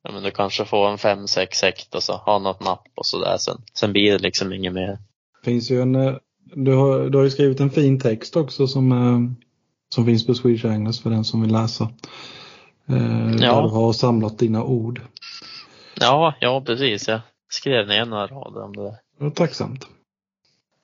ja 0.03 0.13
men 0.13 0.23
du 0.23 0.31
kanske 0.31 0.65
får 0.65 0.89
en 0.89 0.99
fem, 0.99 1.27
sex 1.29 1.63
hekt 1.63 1.95
och 1.95 2.03
så 2.03 2.13
ha 2.17 2.39
något 2.39 2.61
napp 2.65 2.89
och 2.97 3.07
sådär. 3.07 3.37
Sen, 3.39 3.63
sen 3.75 3.93
blir 3.93 4.13
det 4.13 4.19
liksom 4.19 4.53
inget 4.53 4.73
mer. 4.73 4.99
finns 5.45 5.71
ju 5.71 5.83
en, 5.83 5.95
eh, 5.95 6.15
du 6.55 6.75
har, 6.75 7.09
du 7.09 7.19
har 7.19 7.25
ju 7.25 7.31
skrivit 7.31 7.61
en 7.61 7.71
fin 7.71 8.01
text 8.01 8.37
också 8.37 8.67
som, 8.67 8.93
eh, 8.93 9.19
som 9.95 10.05
finns 10.07 10.27
på 10.27 10.35
Swedish 10.35 10.65
Anglers 10.67 11.03
för 11.03 11.11
den 11.11 11.25
som 11.25 11.43
vill 11.43 11.53
läsa. 11.53 11.85
Eh, 12.89 13.31
Ja. 13.41 13.55
Där 13.55 13.63
du 13.63 13.69
har 13.69 13.93
samlat 13.93 14.39
dina 14.39 14.65
ord. 14.65 15.01
Ja, 16.01 16.35
ja 16.41 16.63
precis. 16.67 17.09
Jag 17.09 17.21
skrev 17.51 17.87
ner 17.87 18.05
några 18.05 18.27
rader 18.27 18.63
om 18.65 18.77
det 18.77 18.83
där. 18.83 18.97
Det 19.19 19.25
var 19.25 19.31
tacksamt. 19.31 19.87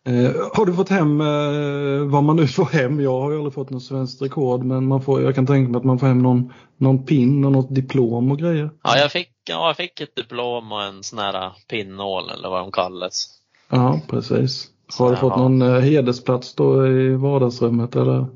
Eh, 0.06 0.32
har 0.54 0.66
du 0.66 0.75
fått 0.75 0.88
hem 0.88 1.20
eh, 1.20 2.11
vad 2.11 2.25
man 2.25 2.37
nu 2.37 2.46
får 2.46 2.64
hem? 2.64 3.00
Jag 3.00 3.20
har 3.20 3.30
ju 3.30 3.37
aldrig 3.37 3.54
fått 3.54 3.70
något 3.70 3.82
svenskt 3.82 4.23
rekord 4.23 4.64
men 4.64 4.87
man 4.87 5.02
får, 5.02 5.23
jag 5.23 5.34
kan 5.34 5.46
tänka 5.46 5.70
mig 5.70 5.78
att 5.78 5.84
man 5.84 5.99
får 5.99 6.06
hem 6.06 6.23
någon, 6.23 6.52
någon 6.76 7.06
pin 7.06 7.44
och 7.44 7.52
något 7.52 7.75
diplom 7.75 8.30
och 8.30 8.38
grejer. 8.38 8.70
Ja, 8.82 8.99
jag 8.99 9.12
fick, 9.12 9.30
ja, 9.49 9.66
jag 9.66 9.76
fick 9.76 10.00
ett 10.00 10.16
diplom 10.16 10.73
och 10.73 10.82
en 10.82 11.02
sån 11.02 11.18
här 11.18 11.52
pinnål 11.68 12.30
eller 12.30 12.49
vad 12.49 12.61
de 12.61 12.73
kallas. 12.73 13.28
Ja, 13.68 14.00
precis. 14.08 14.70
Har 14.99 15.11
du 15.11 15.16
Så, 15.16 15.20
fått 15.20 15.32
ja. 15.37 15.49
någon 15.49 15.62
eh, 15.62 15.80
hedersplats 15.80 16.54
då 16.54 16.87
i 16.87 17.14
vardagsrummet 17.14 17.96
eller 17.96 18.26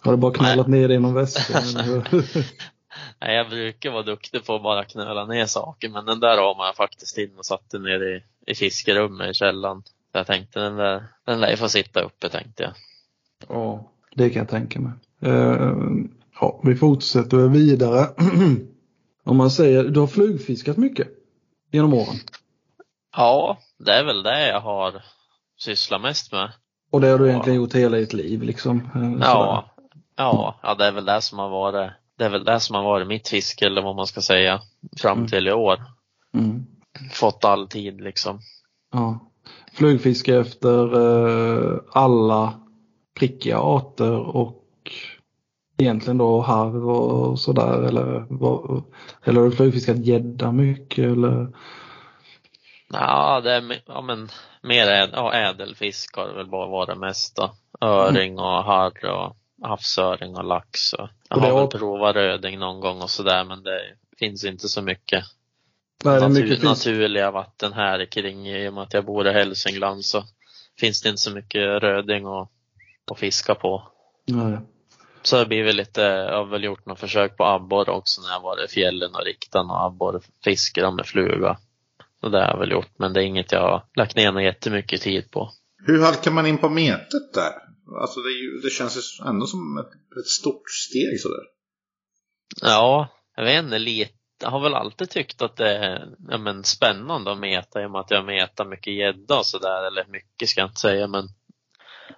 har 0.00 0.12
du 0.12 0.16
bara 0.16 0.32
knallat 0.32 0.68
ner 0.68 0.88
det 0.88 0.94
i 0.94 0.98
någon 0.98 1.14
väska? 1.14 1.60
Nej, 3.20 3.36
jag 3.36 3.48
brukar 3.48 3.90
vara 3.90 4.02
duktig 4.02 4.46
på 4.46 4.54
att 4.54 4.62
bara 4.62 4.84
knöla 4.84 5.26
ner 5.26 5.46
saker, 5.46 5.88
men 5.88 6.04
den 6.06 6.20
där 6.20 6.38
har 6.38 6.56
man 6.56 6.74
faktiskt 6.74 7.18
in 7.18 7.38
och 7.38 7.46
satte 7.46 7.78
ner 7.78 8.02
i, 8.02 8.22
i 8.46 8.54
fiskerummet 8.54 9.30
i 9.30 9.34
källaren. 9.34 9.82
Jag 10.18 10.26
tänkte 10.26 10.60
den 10.60 10.76
där, 10.76 11.04
den 11.26 11.40
där 11.40 11.56
får 11.56 11.68
sitta 11.68 12.00
uppe 12.00 12.28
tänkte 12.28 12.62
jag. 12.62 12.72
Ja, 13.48 13.90
det 14.14 14.30
kan 14.30 14.40
jag 14.40 14.48
tänka 14.48 14.80
mig. 14.80 14.92
Eh, 15.22 15.72
ja, 16.40 16.60
vi 16.62 16.74
fortsätter 16.76 17.48
vidare. 17.48 18.06
Om 19.24 19.36
man 19.36 19.50
säger, 19.50 19.84
du 19.84 20.00
har 20.00 20.06
flugfiskat 20.06 20.76
mycket 20.76 21.08
genom 21.70 21.94
åren. 21.94 22.16
Ja, 23.16 23.58
det 23.78 23.92
är 23.92 24.04
väl 24.04 24.22
det 24.22 24.48
jag 24.48 24.60
har 24.60 25.02
sysslat 25.56 26.00
mest 26.00 26.32
med. 26.32 26.52
Och 26.90 27.00
det 27.00 27.08
har 27.08 27.18
du 27.18 27.24
Ja. 27.24 27.30
egentligen 27.30 27.56
gjort 27.56 27.74
hela 27.74 27.96
ditt 27.96 28.12
liv 28.12 28.42
liksom? 28.42 28.80
eh. 28.94 29.20
Ja, 29.28 29.70
ja, 30.16 30.58
ja, 30.62 30.74
det 30.74 30.84
är 30.86 30.92
väl 30.92 31.04
det 31.04 31.20
som 31.22 31.38
har 31.38 31.48
varit, 31.48 31.90
det 32.18 32.24
är 32.24 32.28
väl 32.30 32.44
det 32.44 32.60
som 32.60 32.76
har 32.76 32.82
varit 32.84 33.06
mitt 33.08 33.28
fiske 33.28 33.66
eller 33.66 33.82
vad 33.82 33.96
man 33.96 34.06
ska 34.06 34.20
säga 34.20 34.60
fram 35.00 35.18
Mm. 35.18 35.28
till 35.30 35.48
i 35.48 35.52
år. 35.52 35.82
Mm. 36.34 36.66
Fått 37.12 37.44
all 37.44 37.68
tid 37.68 38.00
liksom. 38.00 38.40
Ja. 38.92 39.30
Flugfiske 39.74 40.36
efter 40.36 40.94
eh, 40.94 41.78
alla 41.92 42.60
prickiga 43.18 43.58
arter 43.58 44.36
och 44.36 44.62
egentligen 45.78 46.18
då 46.18 46.40
harv 46.40 46.90
och 46.90 47.38
sådär 47.38 47.82
eller, 47.82 48.26
eller 49.24 49.40
har 49.40 49.50
du 49.50 49.56
flugfiskat 49.56 49.98
gädda 49.98 50.52
mycket 50.52 51.04
eller? 51.04 51.48
Ja, 52.92 53.40
det 53.40 53.52
är 53.52 53.82
ja, 53.86 54.00
men, 54.00 54.28
mer 54.62 54.86
äd, 54.86 55.10
ja, 55.12 55.32
ädelfisk 55.32 56.16
har 56.16 56.28
det 56.28 56.34
väl 56.34 56.46
bara 56.46 56.68
varit 56.68 56.98
mest 56.98 57.36
då. 57.36 57.54
Öring 57.80 58.38
och 58.38 58.64
harr 58.64 59.04
och 59.04 59.36
havsöring 59.62 60.36
och 60.36 60.44
lax. 60.44 60.92
Och 60.92 61.08
jag 61.28 61.38
Och 61.38 61.44
har 61.44 61.60
väl 61.60 61.80
provat 61.80 62.16
röding 62.16 62.58
någon 62.58 62.80
gång 62.80 63.02
och 63.02 63.10
sådär 63.10 63.44
men 63.44 63.62
det 63.62 63.80
finns 64.18 64.44
inte 64.44 64.68
så 64.68 64.82
mycket, 64.82 65.24
Nej, 66.04 66.20
det 66.20 66.26
är 66.26 66.28
natur, 66.28 66.64
naturliga 66.64 67.30
vatten 67.30 67.72
här 67.72 68.04
kring 68.04 68.48
i 68.48 68.68
och 68.68 68.74
med 68.74 68.82
att 68.82 68.94
jag 68.94 69.04
bor 69.04 69.28
i 69.28 69.32
Hälsingland 69.32 70.04
så 70.04 70.24
finns 70.80 71.02
det 71.02 71.08
inte 71.08 71.22
så 71.22 71.30
mycket 71.30 71.82
röding 71.82 72.26
att, 72.26 72.50
att 73.10 73.18
fiska 73.18 73.54
på. 73.54 73.88
Nej. 74.26 74.58
Så 75.22 75.38
det 75.38 75.46
blir 75.46 75.64
väl 75.64 75.76
lite, 75.76 76.00
jag 76.00 76.36
har 76.36 76.44
väl 76.44 76.64
gjort 76.64 76.86
några 76.86 77.00
försök 77.00 77.36
på 77.36 77.44
abborre 77.44 77.90
också 77.90 78.22
när 78.22 78.28
jag 78.28 78.40
varit 78.40 78.70
i 78.70 78.74
fjällen 78.74 79.14
och 79.14 79.24
riktat 79.24 79.66
några 79.66 79.86
abborrfiske 79.86 80.90
med 80.90 81.06
fluga. 81.06 81.58
Så 82.20 82.28
det 82.28 82.38
har 82.38 82.48
jag 82.48 82.58
väl 82.58 82.70
gjort, 82.70 82.98
men 82.98 83.12
det 83.12 83.20
är 83.22 83.24
inget 83.24 83.52
jag 83.52 83.60
har 83.60 83.86
lagt 83.94 84.16
ner 84.16 84.32
något 84.32 84.42
jättemycket 84.42 85.00
tid 85.00 85.30
på. 85.30 85.50
Hur 85.86 86.02
halkar 86.02 86.30
man 86.30 86.46
in 86.46 86.58
på 86.58 86.68
metet 86.68 87.32
där? 87.34 87.52
Alltså 88.00 88.20
det, 88.20 88.30
ju, 88.30 88.60
det 88.60 88.70
känns 88.70 88.96
ju 88.96 89.26
ändå 89.28 89.46
som 89.46 89.78
ett, 89.78 90.18
ett 90.18 90.26
stort 90.26 90.70
steg 90.70 91.20
sådär. 91.20 91.44
Ja, 92.60 93.08
jag 93.36 93.44
vet 93.44 93.64
inte, 93.64 93.78
lite, 93.78 94.12
har 94.42 94.60
väl 94.60 94.74
alltid 94.74 95.10
tyckt 95.10 95.42
att 95.42 95.56
det 95.56 95.76
är 95.76 96.08
ja, 96.28 96.38
men, 96.38 96.64
spännande 96.64 97.32
att 97.32 97.38
meta 97.38 97.82
i 97.82 97.86
och 97.86 97.90
med 97.90 98.00
att 98.00 98.10
jag 98.10 98.24
metar 98.24 98.64
mycket 98.64 98.94
gädda 98.94 99.38
och 99.38 99.46
sådär. 99.46 99.86
Eller 99.86 100.04
mycket 100.08 100.48
ska 100.48 100.60
jag 100.60 100.68
inte 100.68 100.80
säga 100.80 101.06
men 101.06 101.28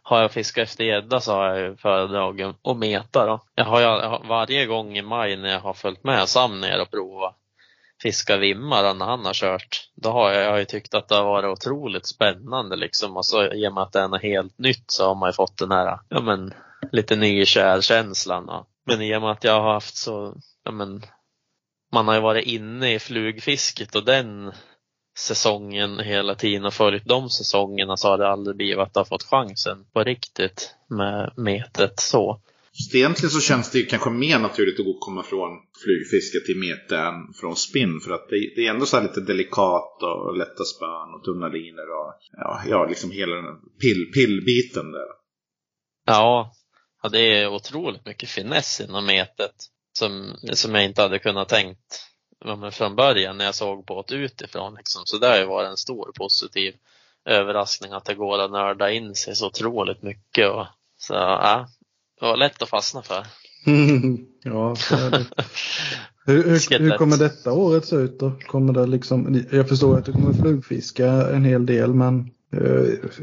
har 0.03 0.21
jag 0.21 0.33
fiskat 0.33 0.63
efter 0.63 0.85
gädda 0.85 1.21
så 1.21 1.33
har 1.33 1.47
jag 1.47 1.59
ju 1.59 1.77
föredragit 1.77 2.57
att 2.63 2.77
meta 2.77 3.27
då. 3.27 3.41
Jag 3.55 3.65
har 3.65 3.81
ju 3.81 4.29
varje 4.29 4.67
gång 4.67 4.99
i 4.99 5.03
maj 5.03 5.37
när 5.37 5.53
jag 5.53 5.61
har 5.61 5.75
följt 5.75 6.05
med 6.05 6.29
Sam 6.29 6.61
ner 6.61 6.81
och 6.81 6.91
provat 6.91 7.37
fiska 8.03 8.37
vimmar 8.37 8.95
när 8.95 9.07
han 9.07 9.27
har 9.27 9.35
kört. 9.35 9.91
Då 9.95 10.11
har 10.11 10.33
jag, 10.33 10.45
jag 10.45 10.51
har 10.51 10.59
ju 10.59 10.65
tyckt 10.65 10.95
att 10.95 11.09
det 11.09 11.15
har 11.15 11.25
varit 11.25 11.59
otroligt 11.59 12.07
spännande 12.07 12.77
liksom. 12.77 13.17
Och 13.17 13.27
så 13.27 13.53
i 13.53 13.69
och 13.69 13.75
med 13.75 13.83
att 13.83 13.93
det 13.93 14.01
är 14.01 14.09
något 14.09 14.23
helt 14.23 14.59
nytt 14.59 14.91
så 14.91 15.07
har 15.07 15.15
man 15.15 15.29
ju 15.29 15.33
fått 15.33 15.59
den 15.59 15.71
här, 15.71 15.99
ja 16.09 16.21
men 16.21 16.55
lite 16.93 17.17
nykär 17.17 17.81
känslan. 17.81 18.65
Men 18.85 19.03
i 19.03 19.17
och 19.17 19.23
med 19.23 19.31
att 19.31 19.45
jag 19.45 19.61
har 19.61 19.73
haft 19.73 19.97
så, 19.97 20.35
ja 20.65 20.71
men 20.71 21.03
man 21.93 22.09
har 22.09 22.15
ju 22.15 22.21
varit 22.21 22.47
inne 22.47 22.95
i 22.95 22.99
flugfisket 22.99 23.95
och 23.95 24.05
den 24.05 24.53
säsongen 25.19 25.99
hela 25.99 26.35
tiden 26.35 26.65
och 26.65 26.75
följt 26.75 27.05
de 27.05 27.31
säsongerna 27.31 27.97
så 27.97 28.09
har 28.09 28.19
det 28.19 28.29
aldrig 28.29 28.57
blivit 28.57 28.79
att 28.79 28.91
jag 28.95 29.09
fått 29.09 29.23
chansen 29.23 29.85
på 29.93 30.05
riktigt 30.05 30.75
med 30.89 31.33
metet 31.37 32.01
så. 32.01 32.41
Så 32.73 32.97
egentligen 32.97 33.31
så 33.31 33.41
känns 33.41 33.71
det 33.71 33.83
kanske 33.83 34.11
mer 34.11 34.39
naturligt 34.39 34.81
att 34.81 34.87
gå 34.87 34.99
komma 34.99 35.23
från 35.23 35.51
flygfiske 35.85 36.47
till 36.47 36.59
mete 36.59 36.97
än 36.97 37.33
från 37.41 37.57
spinn. 37.57 38.01
För 38.01 38.15
att 38.15 38.29
det, 38.29 38.37
det 38.57 38.67
är 38.67 38.71
ändå 38.71 38.87
så 38.87 39.01
lite 39.01 39.21
delikat 39.21 40.03
och 40.03 40.37
lätta 40.37 40.65
spön 40.65 41.15
och 41.15 41.25
tunna 41.25 41.49
linor 41.49 41.89
och 42.01 42.15
ja, 42.33 42.63
ja 42.69 42.87
liksom 42.87 43.11
hela 43.11 43.37
den 43.37 43.57
pill, 43.81 44.11
pillbiten 44.15 44.93
där. 44.93 45.07
Ja, 46.07 46.53
ja, 47.03 47.09
det 47.09 47.21
är 47.21 47.49
otroligt 47.49 48.07
mycket 48.07 48.29
finess 48.29 48.81
inom 48.81 49.07
metet 49.07 49.55
som, 49.97 50.37
som 50.53 50.75
jag 50.75 50.85
inte 50.85 51.03
hade 51.03 51.19
kunnat 51.19 51.49
tänkt 51.49 52.07
från 52.73 52.97
början 52.97 53.39
när 53.39 53.45
jag 53.45 53.55
såg 53.55 53.85
båt 53.85 54.13
utifrån. 54.13 54.75
Liksom. 54.75 55.03
Så 55.05 55.19
det 55.19 55.27
har 55.27 55.37
ju 55.37 55.47
varit 55.47 55.69
en 55.69 55.77
stor 55.77 56.13
positiv 56.15 56.75
överraskning 57.25 57.93
att 57.93 58.05
det 58.05 58.15
går 58.15 58.39
att 58.39 58.51
nörda 58.51 58.91
in 58.91 59.15
sig 59.15 59.37
så 59.37 59.47
otroligt 59.47 60.03
mycket. 60.03 60.51
Och, 60.51 60.67
så 60.99 61.15
ja, 61.15 61.69
det 62.21 62.27
var 62.27 62.37
lätt 62.37 62.63
att 62.63 62.69
fastna 62.69 63.03
för. 63.03 63.27
ja, 64.43 64.77
så 64.77 64.97
är 64.97 65.11
det. 65.11 65.27
Hur, 66.27 66.43
hur, 66.45 66.79
hur, 66.79 66.97
kommer 66.97 67.17
detta 67.17 67.53
året 67.53 67.87
se 67.87 67.97
ut 67.97 68.19
då? 68.19 68.33
Kommer 68.47 68.73
det 68.73 68.87
liksom, 68.87 69.45
jag 69.53 69.69
förstår 69.69 69.99
att 69.99 70.05
du 70.05 70.13
kommer 70.13 70.33
flugfiska 70.33 71.07
en 71.07 71.45
hel 71.45 71.67
del 71.67 71.95
men 71.95 72.31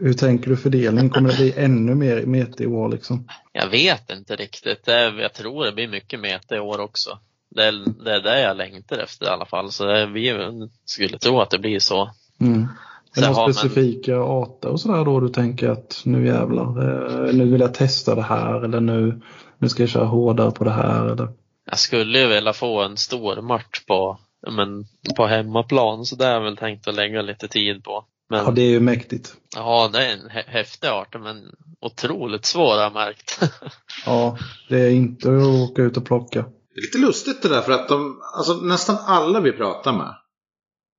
hur 0.01 0.13
tänker 0.13 0.49
du 0.49 0.57
fördelning? 0.57 1.09
Kommer 1.09 1.29
det 1.29 1.35
bli 1.35 1.53
ännu 1.57 1.95
mer 1.95 2.25
mete 2.25 2.63
i 2.63 2.67
år 2.67 2.89
liksom? 2.89 3.27
Jag 3.51 3.67
vet 3.67 4.11
inte 4.11 4.35
riktigt. 4.35 4.83
Jag 5.21 5.33
tror 5.33 5.65
det 5.65 5.71
blir 5.71 5.87
mycket 5.87 6.19
mete 6.19 6.55
i 6.55 6.59
år 6.59 6.79
också. 6.79 7.19
Det 7.55 7.63
är, 7.63 8.03
det 8.03 8.11
är 8.11 8.21
det 8.21 8.41
jag 8.41 8.57
längtar 8.57 8.97
efter 8.97 9.25
i 9.25 9.29
alla 9.29 9.45
fall. 9.45 9.71
Så 9.71 9.85
det, 9.85 10.05
vi 10.05 10.51
skulle 10.85 11.17
tro 11.17 11.41
att 11.41 11.49
det 11.49 11.59
blir 11.59 11.79
så. 11.79 12.11
Mm. 12.41 12.67
Är 13.15 13.21
det 13.21 13.29
några 13.29 13.53
specifika 13.53 14.11
men... 14.11 14.21
arter 14.21 14.69
och 14.69 14.79
sådär 14.79 15.05
då 15.05 15.19
du 15.19 15.29
tänker 15.29 15.69
att 15.69 16.01
nu 16.05 16.27
jävlar, 16.27 16.67
eh, 16.67 17.33
nu 17.33 17.51
vill 17.51 17.61
jag 17.61 17.73
testa 17.73 18.15
det 18.15 18.21
här 18.21 18.63
eller 18.63 18.79
nu, 18.79 19.21
nu 19.57 19.69
ska 19.69 19.83
jag 19.83 19.89
köra 19.89 20.05
hårdare 20.05 20.51
på 20.51 20.63
det 20.63 20.71
här 20.71 21.05
eller? 21.05 21.27
Jag 21.65 21.79
skulle 21.79 22.19
ju 22.19 22.27
vilja 22.27 22.53
få 22.53 22.83
en 22.83 22.97
stor 22.97 23.41
match 23.41 23.85
på, 23.87 24.19
men, 24.51 24.85
på 25.17 25.25
hemmaplan 25.25 26.05
så 26.05 26.15
det 26.15 26.25
har 26.25 26.31
jag 26.31 26.41
väl 26.41 26.57
tänkt 26.57 26.87
att 26.87 26.95
lägga 26.95 27.21
lite 27.21 27.47
tid 27.47 27.83
på. 27.83 28.05
Men, 28.33 28.45
ja 28.45 28.51
det 28.51 28.61
är 28.61 28.69
ju 28.69 28.79
mäktigt. 28.79 29.35
Ja 29.55 29.89
det 29.93 30.05
är 30.05 30.13
en 30.13 30.29
häftig 30.29 30.87
art 30.87 31.15
men 31.19 31.55
otroligt 31.81 32.45
svår 32.45 32.75
har 32.75 32.81
jag 32.81 32.93
märkt. 32.93 33.39
ja, 34.05 34.37
det 34.69 34.79
är 34.79 34.89
inte 34.89 35.29
att 35.29 35.69
åka 35.69 35.81
ut 35.81 35.97
och 35.97 36.05
plocka. 36.05 36.41
Det 36.41 36.79
är 36.79 36.81
lite 36.81 36.97
lustigt 36.97 37.41
det 37.41 37.49
där 37.49 37.61
för 37.61 37.71
att 37.71 37.87
de, 37.87 38.21
alltså 38.37 38.53
nästan 38.53 38.97
alla 39.05 39.39
vi 39.39 39.51
pratar 39.51 39.93
med 39.93 40.15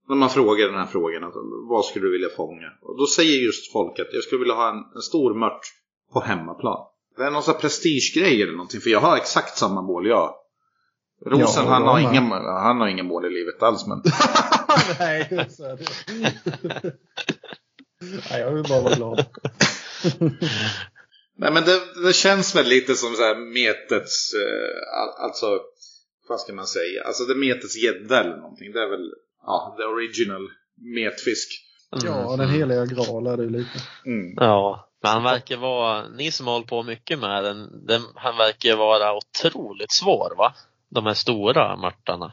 när 0.09 0.17
man 0.17 0.31
frågar 0.31 0.67
den 0.67 0.79
här 0.79 0.87
frågan, 0.87 1.25
alltså, 1.25 1.41
vad 1.69 1.85
skulle 1.85 2.07
du 2.07 2.13
vilja 2.13 2.29
fånga? 2.37 2.69
Och 2.83 2.99
då 2.99 3.07
säger 3.07 3.45
just 3.45 3.73
folk 3.73 3.99
att 3.99 4.09
jag 4.13 4.25
skulle 4.25 4.39
vilja 4.39 4.55
ha 4.55 4.69
en, 4.69 4.83
en 4.95 5.03
stor 5.03 5.35
mört 5.35 5.61
på 6.13 6.21
hemmaplan. 6.21 6.87
Det 7.17 7.23
är 7.23 7.31
någon 7.31 7.43
sån 7.43 7.55
prestigegrej 7.61 8.43
eller 8.43 8.53
någonting, 8.53 8.81
för 8.81 8.91
jag 8.91 9.01
har 9.01 9.17
exakt 9.17 9.59
samma 9.59 9.83
mål 9.83 10.07
jag. 10.07 10.35
Rosen, 11.27 11.65
ja, 11.65 11.71
han, 11.71 11.83
har 11.83 11.99
ingen, 11.99 12.31
han 12.31 12.81
har 12.81 12.89
ingen 12.89 13.07
mål 13.07 13.25
i 13.25 13.31
livet 13.31 13.63
alls 13.63 13.87
men... 13.87 14.03
Nej, 14.99 15.47
så 15.51 15.65
är 15.65 15.77
det. 15.77 16.93
Nej, 18.31 18.41
jag 18.41 18.51
vill 18.51 18.69
bara 18.69 18.81
vara 18.81 18.95
glad. 18.95 19.25
Nej 21.37 21.53
men 21.53 21.65
det, 21.65 21.81
det, 22.07 22.13
känns 22.13 22.57
väl 22.57 22.67
lite 22.67 22.95
som 22.95 23.15
så 23.15 23.23
här 23.23 23.35
metets, 23.35 24.35
eh, 24.35 25.25
alltså, 25.25 25.61
vad 26.29 26.41
ska 26.41 26.53
man 26.53 26.67
säga, 26.67 27.03
alltså 27.05 27.25
det 27.25 27.33
är 27.33 27.37
metets 27.37 27.77
gädda 27.77 28.21
eller 28.21 28.37
någonting. 28.37 28.73
Det 28.73 28.83
är 28.83 28.91
väl 28.91 29.11
ja, 29.43 29.77
the 29.79 29.85
original 29.85 30.49
metfisk. 30.77 31.49
Mm. 31.93 32.15
Ja, 32.15 32.37
den 32.37 32.51
heliga 32.51 32.87
graal 32.87 33.27
är 33.27 33.37
det 33.37 33.51
lite. 33.51 33.79
Mm. 34.07 34.35
Ja, 34.37 34.89
men 35.03 35.13
han 35.13 35.23
verkar 35.23 35.57
vara, 35.57 36.09
ni 36.09 36.31
som 36.31 36.47
hållit 36.47 36.69
på 36.69 36.83
mycket 36.83 37.19
med 37.19 37.45
den, 37.45 37.87
den, 37.87 38.03
han 38.15 38.37
verkar 38.37 38.77
vara 38.77 39.17
otroligt 39.17 39.93
svår 39.93 40.35
va? 40.37 40.55
De 40.89 41.07
här 41.07 41.15
stora 41.15 41.77
mörtarna. 41.77 42.33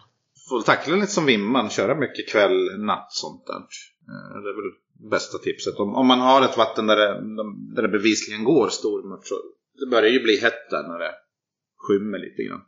Får 0.51 0.61
tackla 0.61 0.95
lite 0.95 1.07
som 1.07 1.25
Vimman, 1.25 1.69
köra 1.69 1.95
mycket 1.95 2.29
kväll, 2.29 2.79
natt 2.79 3.13
sånt 3.13 3.47
där. 3.47 3.55
Eh, 3.55 4.41
det 4.43 4.49
är 4.49 4.55
väl 4.61 4.71
bästa 5.11 5.37
tipset. 5.37 5.75
Om, 5.75 5.95
om 5.95 6.07
man 6.07 6.19
har 6.19 6.41
ett 6.41 6.57
vatten 6.57 6.87
där 6.87 6.97
det, 6.97 7.21
där 7.75 7.81
det 7.81 7.97
bevisligen 7.97 8.43
går 8.43 8.69
stormört 8.69 9.27
så 9.27 9.35
det 9.79 9.91
börjar 9.91 10.09
ju 10.09 10.23
bli 10.23 10.39
hett 10.39 10.69
där 10.69 10.87
när 10.87 10.99
det 10.99 11.15
skymmer 11.77 12.19
lite 12.19 12.43
grann. 12.43 12.61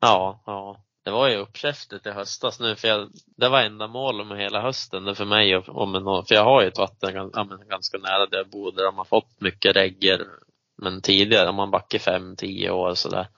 Ja, 0.00 0.42
ja 0.46 0.84
det 1.04 1.10
var 1.10 1.28
ju 1.28 1.36
uppkäftigt 1.36 2.06
i 2.06 2.10
höstas 2.10 2.60
nu 2.60 2.76
för 2.76 2.88
jag, 2.88 3.10
det 3.36 3.48
var 3.48 3.62
enda 3.62 3.88
målet 3.88 4.26
med 4.26 4.38
hela 4.38 4.62
hösten 4.62 5.14
för 5.14 5.24
mig 5.24 5.56
och, 5.56 5.68
och 5.68 6.28
för 6.28 6.34
jag 6.34 6.44
har 6.44 6.62
ju 6.62 6.68
ett 6.68 6.78
vatten 6.78 7.30
ganska 7.68 7.98
nära 7.98 8.26
där 8.26 8.38
jag 8.38 8.50
bor 8.50 8.72
där 8.72 8.84
de 8.84 8.98
har 8.98 9.04
fått 9.04 9.40
mycket 9.40 9.76
regger 9.76 10.26
men 10.82 11.02
tidigare, 11.02 11.48
om 11.48 11.54
man 11.54 11.70
backar 11.70 11.98
fem, 11.98 12.36
tio 12.36 12.70
år 12.70 12.94
sådär. 12.94 13.28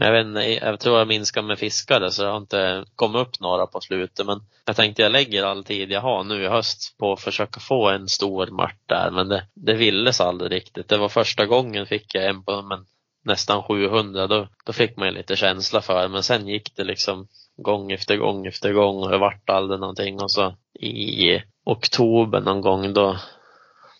Men 0.00 0.06
jag 0.06 0.14
vet 0.14 0.26
inte, 0.26 0.66
jag 0.66 0.80
tror 0.80 0.98
jag 0.98 1.08
minskar 1.08 1.42
med 1.42 1.58
fiskare 1.58 2.10
så 2.10 2.22
det 2.22 2.28
har 2.28 2.36
inte 2.36 2.84
kommit 2.96 3.20
upp 3.20 3.40
några 3.40 3.66
på 3.66 3.80
slutet. 3.80 4.26
Men 4.26 4.40
jag 4.64 4.76
tänkte 4.76 5.02
jag 5.02 5.12
lägger 5.12 5.44
all 5.44 5.64
tid 5.64 5.90
jag 5.90 6.00
har 6.00 6.24
nu 6.24 6.44
i 6.44 6.48
höst 6.48 6.98
på 6.98 7.12
att 7.12 7.20
försöka 7.20 7.60
få 7.60 7.88
en 7.88 8.08
stor 8.08 8.46
mört 8.46 8.80
där. 8.86 9.10
Men 9.10 9.28
det, 9.28 9.46
det 9.54 9.74
villes 9.74 10.20
aldrig 10.20 10.52
riktigt. 10.52 10.88
Det 10.88 10.96
var 10.96 11.08
första 11.08 11.46
gången 11.46 11.86
fick 11.86 12.14
jag 12.14 12.24
en 12.24 12.44
på 12.44 12.62
men 12.62 12.84
nästan 13.24 13.62
700 13.62 14.26
då, 14.26 14.48
då 14.66 14.72
fick 14.72 14.96
man 14.96 15.08
ju 15.08 15.14
lite 15.14 15.36
känsla 15.36 15.80
för 15.80 16.02
det. 16.02 16.08
Men 16.08 16.22
sen 16.22 16.48
gick 16.48 16.76
det 16.76 16.84
liksom 16.84 17.28
gång 17.56 17.92
efter 17.92 18.16
gång 18.16 18.46
efter 18.46 18.72
gång. 18.72 18.96
Och 18.96 19.10
det 19.10 19.18
vart 19.18 19.50
aldrig 19.50 19.80
någonting. 19.80 20.20
Och 20.20 20.30
så 20.30 20.54
i 20.80 21.42
oktober 21.64 22.40
någon 22.40 22.60
gång 22.60 22.92
då, 22.92 23.16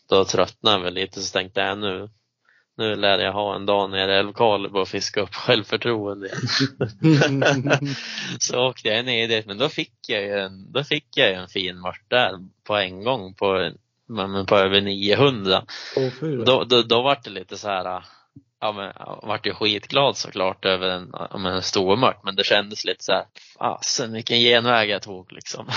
då 0.08 0.24
tröttnade 0.24 0.76
jag 0.76 0.84
väl 0.84 0.94
lite. 0.94 1.20
Så 1.20 1.32
tänkte 1.32 1.60
jag 1.60 1.78
nu, 1.78 2.08
nu 2.81 2.97
lär 2.97 3.19
jag 3.19 3.33
ha 3.33 3.55
en 3.55 3.66
dag 3.66 3.90
nere 3.90 4.14
i 4.14 4.19
Älvkarleby 4.19 4.79
och 4.79 4.88
fiska 4.88 5.21
upp 5.21 5.35
självförtroende 5.35 6.27
igen. 6.27 7.45
så 8.38 8.69
åkte 8.69 8.88
jag 8.88 9.05
ner 9.05 9.29
dit 9.29 9.47
men 9.47 9.59
då 9.59 9.69
fick 9.69 9.95
jag 10.09 10.23
ju 10.23 10.38
en, 10.38 10.73
då 10.73 10.85
fick 10.85 11.16
jag 11.16 11.33
en 11.33 11.49
fin 11.49 11.81
mört 11.81 12.05
där 12.09 12.33
på 12.64 12.77
en 12.77 13.05
gång 13.05 13.35
på, 13.35 13.71
men 14.09 14.47
på 14.47 14.57
över 14.57 14.81
900. 14.81 15.64
Oh, 15.97 16.45
då, 16.45 16.64
då, 16.64 16.83
då 16.83 17.03
var 17.03 17.19
det 17.25 17.31
lite 17.31 17.57
så 17.57 17.69
här 17.69 18.03
ja, 18.61 18.73
men, 18.73 18.93
jag 18.99 19.21
vart 19.23 19.47
ju 19.47 19.55
skitglad 19.55 20.16
såklart 20.16 20.64
över 20.64 20.88
en, 20.88 21.14
om 21.14 21.47
en 21.47 21.62
stormört 21.62 22.25
men 22.25 22.37
det 22.37 22.45
kändes 22.45 22.85
lite 22.85 23.05
så 23.05 23.12
här, 23.12 23.25
fasen 23.59 24.12
vilken 24.12 24.38
genväg 24.38 24.90
jag 24.90 25.03
tog 25.03 25.33
liksom. 25.33 25.69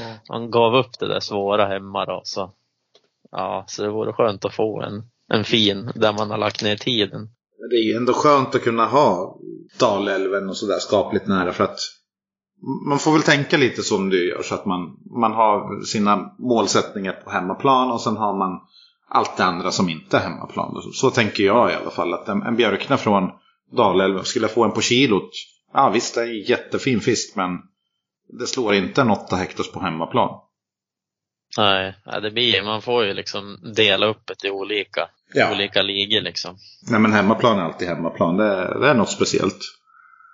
Mm. 0.00 0.16
Man 0.28 0.50
gav 0.50 0.74
upp 0.74 0.98
det 0.98 1.08
där 1.08 1.20
svåra 1.20 1.66
hemma 1.66 2.04
då 2.04 2.20
så. 2.24 2.52
Ja, 3.30 3.64
så 3.66 3.82
det 3.82 3.88
vore 3.88 4.12
skönt 4.12 4.44
att 4.44 4.54
få 4.54 4.82
en, 4.82 5.10
en 5.28 5.44
fin 5.44 5.92
där 5.94 6.12
man 6.12 6.30
har 6.30 6.38
lagt 6.38 6.62
ner 6.62 6.76
tiden. 6.76 7.28
Det 7.70 7.76
är 7.76 7.84
ju 7.84 7.96
ändå 7.96 8.12
skönt 8.12 8.54
att 8.54 8.62
kunna 8.62 8.86
ha 8.86 9.38
Dalälven 9.78 10.48
och 10.48 10.56
sådär 10.56 10.78
skapligt 10.78 11.26
nära 11.26 11.52
för 11.52 11.64
att 11.64 11.78
man 12.88 12.98
får 12.98 13.12
väl 13.12 13.22
tänka 13.22 13.56
lite 13.56 13.82
som 13.82 14.10
du 14.10 14.28
gör 14.28 14.42
så 14.42 14.54
att 14.54 14.66
man, 14.66 14.80
man 15.20 15.32
har 15.32 15.84
sina 15.84 16.34
målsättningar 16.38 17.12
på 17.12 17.30
hemmaplan 17.30 17.90
och 17.90 18.00
sen 18.00 18.16
har 18.16 18.38
man 18.38 18.60
allt 19.08 19.36
det 19.36 19.44
andra 19.44 19.70
som 19.70 19.88
inte 19.88 20.16
är 20.16 20.20
hemmaplan. 20.20 20.82
Så, 20.92 21.10
tänker 21.10 21.44
jag 21.44 21.70
i 21.70 21.74
alla 21.74 21.90
fall. 21.90 22.14
Att 22.14 22.28
en, 22.28 22.42
en 22.42 22.56
björkna 22.56 22.96
från 22.96 23.30
Dalälven, 23.76 24.24
skulle 24.24 24.44
jag 24.44 24.54
få 24.54 24.64
en 24.64 24.72
på 24.72 24.80
kilot? 24.80 25.30
Ja 25.72 25.90
visst, 25.90 26.14
det 26.14 26.20
är 26.20 26.26
en 26.26 26.42
jättefin 26.42 27.00
fisk 27.00 27.36
men 27.36 27.58
det 28.38 28.46
slår 28.46 28.74
inte 28.74 29.00
en 29.00 29.10
8 29.10 29.36
hektars 29.36 29.70
på 29.70 29.80
hemmaplan. 29.80 30.40
Nej, 31.58 31.94
det 32.22 32.30
blir 32.30 32.62
man 32.62 32.82
får 32.82 33.04
ju 33.04 33.14
liksom 33.14 33.72
dela 33.76 34.06
upp 34.06 34.26
det 34.26 34.48
i 34.48 34.50
olika, 34.50 35.08
ja. 35.34 35.52
olika 35.52 35.82
ligor 35.82 36.20
liksom. 36.20 36.56
Nej 36.90 37.00
men 37.00 37.12
hemmaplan 37.12 37.58
är 37.58 37.62
alltid 37.62 37.88
hemmaplan, 37.88 38.36
det 38.36 38.44
är, 38.44 38.78
det 38.80 38.88
är 38.88 38.94
något 38.94 39.10
speciellt. 39.10 39.58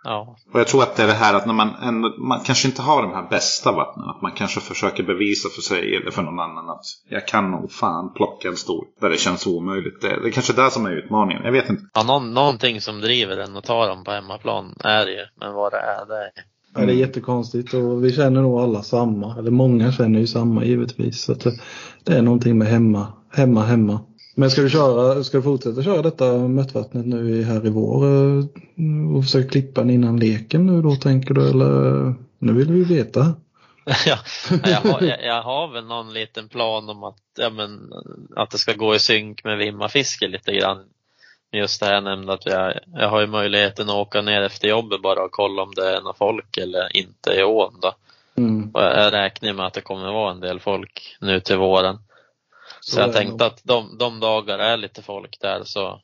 Ja. 0.04 0.36
Och 0.52 0.60
jag 0.60 0.66
tror 0.66 0.82
att 0.82 0.96
det 0.96 1.02
är 1.02 1.06
det 1.06 1.12
här 1.12 1.34
att 1.34 1.46
när 1.46 1.54
man, 1.54 1.74
ändå, 1.82 2.14
man 2.18 2.40
kanske 2.40 2.68
inte 2.68 2.82
har 2.82 3.02
de 3.02 3.12
här 3.12 3.28
bästa 3.28 3.72
vattnen. 3.72 4.08
Att 4.08 4.22
man 4.22 4.32
kanske 4.32 4.60
försöker 4.60 5.02
bevisa 5.02 5.48
för 5.48 5.62
sig 5.62 5.96
eller 5.96 6.10
för 6.10 6.22
någon 6.22 6.40
annan 6.40 6.70
att 6.70 6.84
jag 7.08 7.28
kan 7.28 7.50
nog 7.50 7.72
fan 7.72 8.12
plocka 8.14 8.48
en 8.48 8.56
stor. 8.56 8.84
Där 9.00 9.10
det 9.10 9.16
känns 9.16 9.46
omöjligt. 9.46 10.00
Det, 10.00 10.08
det 10.22 10.28
är 10.28 10.32
kanske 10.32 10.52
det 10.52 10.70
som 10.70 10.86
är 10.86 10.90
utmaningen. 10.90 11.44
Jag 11.44 11.52
vet 11.52 11.70
inte. 11.70 11.82
Ja, 11.94 12.02
någon, 12.02 12.34
någonting 12.34 12.80
som 12.80 13.00
driver 13.00 13.36
den 13.36 13.56
och 13.56 13.64
tar 13.64 13.88
dem 13.88 14.04
på 14.04 14.10
hemmaplan 14.10 14.74
är 14.80 15.06
det 15.06 15.12
ju. 15.12 15.26
Men 15.40 15.54
vad 15.54 15.72
det 15.72 15.78
är, 15.78 16.06
det 16.06 16.24
är 16.24 16.30
Ja, 16.74 16.86
det 16.86 16.92
är 16.92 16.96
jättekonstigt 16.96 17.74
och 17.74 18.04
vi 18.04 18.12
känner 18.12 18.42
nog 18.42 18.60
alla 18.60 18.82
samma. 18.82 19.38
Eller 19.38 19.50
många 19.50 19.92
känner 19.92 20.20
ju 20.20 20.26
samma 20.26 20.64
givetvis. 20.64 21.22
Så 21.22 21.32
att 21.32 21.40
det, 21.40 21.52
det 22.04 22.16
är 22.16 22.22
någonting 22.22 22.58
med 22.58 22.68
hemma, 22.68 23.06
hemma, 23.32 23.62
hemma. 23.62 24.00
Men 24.34 24.50
ska 24.50 24.62
du 24.62 24.70
köra, 24.70 25.24
ska 25.24 25.36
du 25.36 25.42
fortsätta 25.42 25.82
köra 25.82 26.02
detta 26.02 26.32
mötvattnet 26.32 27.06
nu 27.06 27.44
här 27.44 27.66
i 27.66 27.70
vår 27.70 28.04
eh, 28.04 29.16
och 29.16 29.24
försöka 29.24 29.48
klippa 29.48 29.80
den 29.80 29.90
innan 29.90 30.20
leken 30.20 30.66
nu 30.66 30.82
då 30.82 30.96
tänker 30.96 31.34
du 31.34 31.50
eller? 31.50 32.14
Nu 32.38 32.52
vill 32.52 32.72
vi 32.72 32.84
veta. 32.84 33.34
ja, 34.06 34.18
jag, 34.64 34.92
har, 34.92 35.02
jag, 35.02 35.24
jag 35.24 35.42
har 35.42 35.72
väl 35.72 35.84
någon 35.84 36.12
liten 36.12 36.48
plan 36.48 36.88
om 36.88 37.04
att, 37.04 37.22
ja, 37.38 37.50
men, 37.50 37.92
att 38.36 38.50
det 38.50 38.58
ska 38.58 38.72
gå 38.72 38.94
i 38.94 38.98
synk 38.98 39.44
med 39.44 39.58
vimmafiske 39.58 40.28
lite 40.28 40.52
grann. 40.52 40.84
Just 41.52 41.80
det 41.80 41.86
här 41.86 41.94
jag 41.94 42.04
nämnde 42.04 42.32
att 42.32 42.46
jag, 42.46 42.74
jag 42.94 43.08
har 43.08 43.20
ju 43.20 43.26
möjligheten 43.26 43.90
att 43.90 43.94
åka 43.94 44.22
ner 44.22 44.42
efter 44.42 44.68
jobbet 44.68 45.02
bara 45.02 45.24
och 45.24 45.30
kolla 45.30 45.62
om 45.62 45.72
det 45.76 45.96
är 45.96 46.00
några 46.00 46.14
folk 46.14 46.56
eller 46.56 46.96
inte 46.96 47.30
i 47.30 47.42
ån 47.42 47.74
då. 47.82 47.94
Mm. 48.34 48.70
Och 48.74 48.82
jag 48.82 49.12
räknar 49.12 49.52
med 49.52 49.66
att 49.66 49.74
det 49.74 49.80
kommer 49.80 50.12
vara 50.12 50.30
en 50.30 50.40
del 50.40 50.60
folk 50.60 51.16
nu 51.20 51.40
till 51.40 51.56
våren. 51.56 51.98
Så, 52.84 52.94
Så 52.94 53.00
jag 53.00 53.12
tänkte 53.12 53.30
nog. 53.32 53.42
att 53.42 53.60
de, 53.64 53.98
de 53.98 54.20
dagar 54.20 54.58
är 54.58 54.76
lite 54.76 55.02
folk 55.02 55.40
där 55.40 55.64
så 55.64 56.00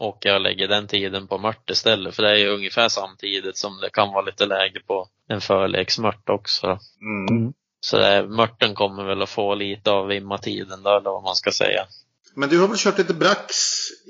åker 0.00 0.28
jag 0.28 0.36
och 0.36 0.42
lägger 0.42 0.68
den 0.68 0.86
tiden 0.86 1.26
på 1.26 1.38
mört 1.38 1.70
istället. 1.70 2.14
För 2.14 2.22
det 2.22 2.30
är 2.30 2.36
ju 2.36 2.48
ungefär 2.48 2.88
samtidigt 2.88 3.56
som 3.56 3.80
det 3.80 3.90
kan 3.90 4.12
vara 4.12 4.24
lite 4.24 4.46
läge 4.46 4.80
på 4.86 5.08
en 5.28 5.40
förleksmört 5.40 6.28
också. 6.28 6.66
Mm. 7.00 7.40
Mm. 7.40 7.52
Så 7.80 7.98
det, 7.98 8.26
mörten 8.28 8.74
kommer 8.74 9.04
väl 9.04 9.22
att 9.22 9.30
få 9.30 9.54
lite 9.54 9.90
av 9.90 10.06
vimmatiden 10.06 10.82
då, 10.82 10.90
eller 10.90 11.10
vad 11.10 11.22
man 11.22 11.34
ska 11.34 11.50
säga. 11.50 11.86
Men 12.34 12.48
du 12.48 12.60
har 12.60 12.68
väl 12.68 12.76
kört 12.78 12.98
lite 12.98 13.14
brax 13.14 13.54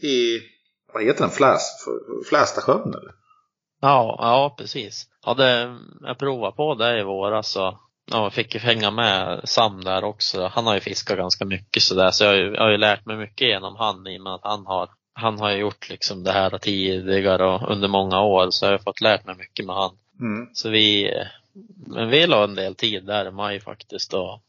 i, 0.02 0.40
vad 0.94 1.04
heter 1.04 1.20
den, 1.20 1.30
Fläs, 1.30 1.62
Flästasjön 2.28 2.88
eller? 2.88 3.12
Ja, 3.80 4.16
ja 4.18 4.54
precis. 4.58 5.06
Ja, 5.26 5.34
det, 5.34 5.78
jag 6.00 6.18
provade 6.18 6.56
på 6.56 6.74
det 6.74 7.00
i 7.00 7.02
våras 7.02 7.56
och 7.56 7.74
ja, 8.10 8.30
fick 8.30 8.54
ju 8.54 8.60
hänga 8.60 8.90
med 8.90 9.40
Sam 9.44 9.84
där 9.84 10.04
också. 10.04 10.50
Han 10.54 10.66
har 10.66 10.74
ju 10.74 10.80
fiskat 10.80 11.16
ganska 11.16 11.44
mycket 11.44 11.82
sådär 11.82 12.10
så 12.10 12.24
jag 12.24 12.30
har, 12.30 12.36
ju, 12.36 12.54
jag 12.54 12.62
har 12.62 12.70
ju 12.70 12.78
lärt 12.78 13.06
mig 13.06 13.16
mycket 13.16 13.48
genom 13.48 13.76
han 13.76 14.06
i 14.06 14.18
och 14.18 14.22
med 14.22 14.34
att 14.34 14.44
han 14.44 14.66
har 14.66 14.88
han 15.18 15.38
har 15.38 15.50
ju 15.50 15.56
gjort 15.56 15.88
liksom 15.88 16.24
det 16.24 16.32
här 16.32 16.58
tidigare 16.58 17.46
och 17.46 17.70
under 17.70 17.88
många 17.88 18.22
år 18.22 18.50
så 18.50 18.64
jag 18.64 18.72
har 18.72 18.78
fått 18.78 19.00
lärt 19.00 19.26
mig 19.26 19.36
mycket 19.36 19.66
med 19.66 19.76
han. 19.76 19.98
Mm. 20.20 20.48
Så 20.52 20.70
vi, 20.70 21.10
men 21.86 22.08
vi 22.08 22.26
la 22.26 22.44
en 22.44 22.54
del 22.54 22.74
tid 22.74 23.06
där 23.06 23.28
i 23.28 23.30
maj 23.30 23.60
faktiskt 23.60 24.14
och 24.14 24.42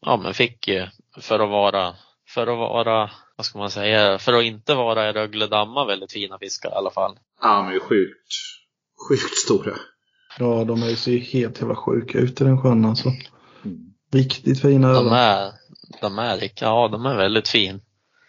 ja 0.00 0.16
men 0.16 0.34
fick 0.34 0.68
ju 0.68 0.86
för 1.20 1.40
att 1.40 1.50
vara, 1.50 1.94
för 2.28 2.46
att 2.46 2.58
vara, 2.58 3.10
vad 3.36 3.46
ska 3.46 3.58
man 3.58 3.70
säga, 3.70 4.18
för 4.18 4.32
att 4.32 4.44
inte 4.44 4.74
vara 4.74 5.08
i 5.08 5.12
Rögledamma 5.12 5.84
väldigt 5.84 6.12
fina 6.12 6.38
fiskar 6.38 6.70
i 6.70 6.74
alla 6.74 6.90
fall. 6.90 7.18
Ja, 7.40 7.62
men 7.62 7.80
sjukt, 7.80 8.32
sjukt 9.08 9.36
stora. 9.36 9.76
Ja, 10.38 10.64
de 10.64 10.82
är 10.82 10.88
ju 10.88 10.96
ser 10.96 11.18
helt 11.18 11.60
jävla 11.60 11.76
sjuka 11.76 12.18
ut 12.18 12.40
i 12.40 12.44
den 12.44 12.62
sjön 12.62 12.84
alltså. 12.84 13.08
Mm. 13.64 13.78
Riktigt 14.12 14.60
fina 14.62 14.88
De 14.92 14.96
öron. 15.06 15.12
är, 15.12 15.52
de 16.00 16.18
är, 16.18 16.50
ja 16.60 16.88
de 16.88 17.06
är 17.06 17.16
väldigt 17.16 17.48
fin. 17.48 17.80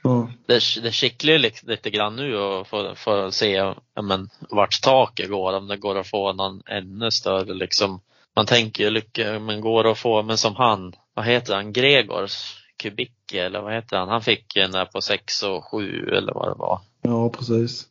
Ja. 0.03 0.29
Det, 0.47 0.59
det 0.83 0.91
kittlar 0.91 1.33
ju 1.33 1.37
lite, 1.39 1.65
lite 1.67 1.89
grann 1.89 2.15
nu 2.15 2.35
och 2.37 2.67
få, 2.67 2.95
få 2.95 3.31
se 3.31 3.51
ja, 3.51 4.01
men, 4.01 4.29
vart 4.49 4.81
taket 4.81 5.29
går, 5.29 5.53
om 5.57 5.67
det 5.67 5.77
går 5.77 5.97
att 5.99 6.07
få 6.07 6.33
någon 6.33 6.61
ännu 6.65 7.11
större 7.11 7.53
liksom. 7.53 8.01
Man 8.35 8.45
tänker 8.45 8.83
ju 8.83 8.89
lycka, 8.89 9.39
men 9.39 9.61
går 9.61 9.91
att 9.91 9.97
få, 9.97 10.23
men 10.23 10.37
som 10.37 10.55
han, 10.55 10.93
vad 11.13 11.25
heter 11.25 11.55
han, 11.55 11.73
Gregors 11.73 12.63
Kubicki 12.77 13.39
eller 13.39 13.61
vad 13.61 13.73
heter 13.73 13.97
han? 13.97 14.09
Han 14.09 14.21
fick 14.21 14.55
en 14.55 14.71
där 14.71 14.85
på 14.85 15.01
6 15.01 15.43
och 15.43 15.65
7 15.71 16.09
eller 16.17 16.33
vad 16.33 16.47
det 16.47 16.55
var. 16.57 16.79
ja, 17.01 17.29
precis. 17.29 17.85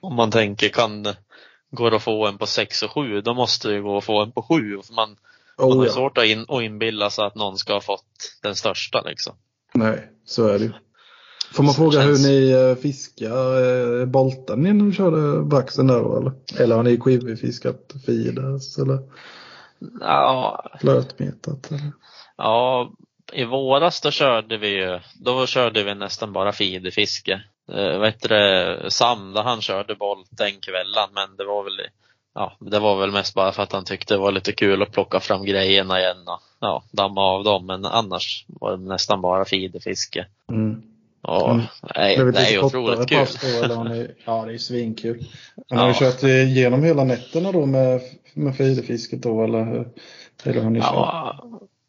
Om 0.00 0.14
man 0.14 0.30
tänker, 0.30 0.68
kan 0.68 1.06
går 1.72 1.94
att 1.94 2.02
få 2.02 2.26
en 2.26 2.38
på 2.38 2.46
6 2.46 2.82
och 2.82 2.90
7, 2.90 3.20
då 3.20 3.34
måste 3.34 3.68
det 3.68 3.80
gå 3.80 3.96
att 3.98 4.04
få 4.04 4.22
en 4.22 4.32
på 4.32 4.42
7. 4.42 4.78
För 4.86 4.94
man, 4.94 5.08
man 5.58 5.70
har 5.70 5.78
Oh, 5.78 5.86
ja. 5.86 5.92
svårt 5.92 6.18
att, 6.18 6.24
in, 6.24 6.44
att 6.48 6.62
inbilla 6.62 7.10
sig 7.10 7.24
att 7.24 7.34
någon 7.34 7.58
ska 7.58 7.72
ha 7.72 7.80
fått 7.80 8.04
den 8.42 8.54
största 8.54 9.02
liksom. 9.02 9.34
Nej, 9.74 10.08
så 10.24 10.46
är 10.48 10.58
det 10.58 10.64
ju. 10.64 10.72
Får 11.52 11.62
man 11.62 11.74
Så 11.74 11.78
fråga 11.78 12.02
känns- 12.02 12.26
hur 12.26 12.30
ni 12.30 12.50
eh, 12.50 12.74
fiskar? 12.82 14.00
Eh, 14.00 14.06
Boltade 14.06 14.62
ni 14.62 14.72
när 14.72 14.84
du 14.84 14.92
körde 14.92 15.42
braxen 15.44 15.86
där 15.86 16.18
eller? 16.18 16.32
Eller 16.62 16.76
har 16.76 16.82
ni 16.82 16.96
quivifiskat 16.96 17.92
feeders 18.06 18.78
eller 18.78 18.98
Ja, 20.00 20.64
flötmetat? 20.80 21.70
Eller? 21.70 21.92
Ja, 22.36 22.92
i 23.32 23.44
våras 23.44 24.00
då 24.00 24.10
körde 24.10 24.58
vi 24.58 24.68
ju, 24.68 25.00
då 25.20 25.46
körde 25.46 25.82
vi 25.84 25.94
nästan 25.94 26.32
bara 26.32 26.52
feederfiske. 26.52 27.42
Eh, 27.74 27.98
vad 27.98 28.08
heter 28.08 28.28
det, 28.28 28.90
Sam, 28.90 29.32
då 29.32 29.42
han 29.42 29.60
körde 29.60 29.94
boll 29.94 30.24
den 30.30 30.60
kvällen, 30.60 31.08
men 31.14 31.36
det 31.36 31.44
var 31.44 31.64
väl, 31.64 31.80
ja, 32.34 32.56
det 32.60 32.78
var 32.78 33.00
väl 33.00 33.10
mest 33.10 33.34
bara 33.34 33.52
för 33.52 33.62
att 33.62 33.72
han 33.72 33.84
tyckte 33.84 34.14
det 34.14 34.18
var 34.18 34.32
lite 34.32 34.52
kul 34.52 34.82
att 34.82 34.92
plocka 34.92 35.20
fram 35.20 35.44
grejerna 35.44 36.00
igen 36.00 36.28
och 36.28 36.40
ja, 36.60 36.82
damma 36.90 37.20
av 37.20 37.44
dem, 37.44 37.66
men 37.66 37.84
annars 37.86 38.44
var 38.48 38.76
det 38.76 38.84
nästan 38.84 39.20
bara 39.20 39.44
feederfiske. 39.44 40.26
Mm. 40.50 40.82
Och 41.22 41.50
Mm. 41.50 41.62
nej, 41.96 42.16
Det 42.16 42.22
är 42.22 42.32
det, 42.32 42.38
är 42.40 42.50
ju 42.52 42.62
otroligt 42.62 43.08
kul. 43.08 43.26
då 43.68 44.06
ja 44.24 44.44
det 44.46 44.54
är 44.54 44.58
svinkul. 44.58 45.24
Men 45.70 45.78
har 45.78 45.86
Ja. 45.86 45.92
ni 45.92 45.98
kört 45.98 46.22
igenom 46.22 46.82
hela 46.82 47.04
nätterna 47.04 47.52
då 47.52 47.66
med, 47.66 48.00
med 48.34 48.56
feederfisket 48.56 49.22
då 49.22 49.44
eller, 49.44 49.64
hur- 49.64 49.88
eller 50.44 50.62
har 50.62 50.70
ni 50.70 50.80
kört? 50.80 50.90
Ja, 50.92 51.44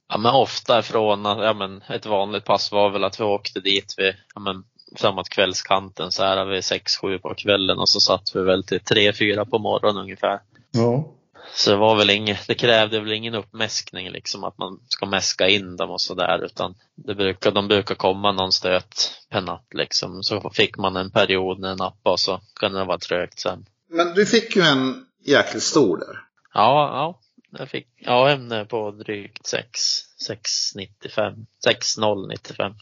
ja 0.09 0.17
men 0.17 0.35
ofta 0.35 0.79
ifrån, 0.79 1.25
ja 1.25 1.53
men 1.53 1.81
ett 1.89 2.05
vanligt 2.05 2.45
pass 2.45 2.71
var 2.71 2.89
väl 2.89 3.03
att 3.03 3.19
vi 3.19 3.23
åkte 3.23 3.59
dit 3.59 3.95
vid, 3.97 4.13
ja 4.35 4.41
men 4.41 4.63
framåt 4.95 5.29
kvällskanten 5.29 6.11
så 6.11 6.23
här 6.23 6.45
vid 6.45 6.61
6-7 6.61 7.17
på 7.17 7.33
kvällen 7.35 7.79
och 7.79 7.89
så 7.89 7.99
satt 7.99 8.35
vi 8.35 8.43
väl 8.43 8.63
till 8.63 8.79
3-4 8.79 9.45
på 9.45 9.59
morgonen 9.59 10.01
ungefär. 10.01 10.39
Ja. 10.71 11.13
Så 11.55 11.69
det 11.69 11.77
var 11.77 11.95
väl 11.95 12.09
inget, 12.09 12.47
det 12.47 12.55
krävde 12.55 12.99
väl 12.99 13.11
ingen 13.11 13.35
uppmäskning 13.35 14.09
liksom 14.09 14.43
att 14.43 14.57
man 14.57 14.79
ska 14.87 15.05
mäska 15.05 15.47
in 15.47 15.75
dem 15.75 15.89
och 15.89 16.01
sådär 16.01 16.45
utan 16.45 16.75
det 16.95 17.15
brukar, 17.15 17.51
de 17.51 17.67
brukar 17.67 17.95
komma 17.95 18.31
någon 18.31 18.51
stöt 18.51 19.11
per 19.29 19.41
natt 19.41 19.67
liksom. 19.73 20.23
Så 20.23 20.49
fick 20.53 20.77
man 20.77 20.95
en 20.95 21.11
period 21.11 21.59
när 21.59 21.75
nappa 21.75 22.11
och 22.11 22.19
så 22.19 22.41
kunde 22.55 22.79
det 22.79 22.85
vara 22.85 22.97
trögt 22.97 23.39
sen. 23.39 23.65
Men 23.89 24.13
du 24.13 24.25
fick 24.25 24.55
ju 24.55 24.61
en 24.61 25.05
jäkligt 25.25 25.63
stor 25.63 25.97
där. 25.97 26.19
Ja, 26.53 26.89
ja. 26.93 27.19
Jag 27.59 27.69
fick 27.69 27.87
AM 28.05 28.67
på 28.67 28.91
drygt 28.91 29.47
6, 29.47 29.79
695, 30.27 31.33
6095. 31.63 32.73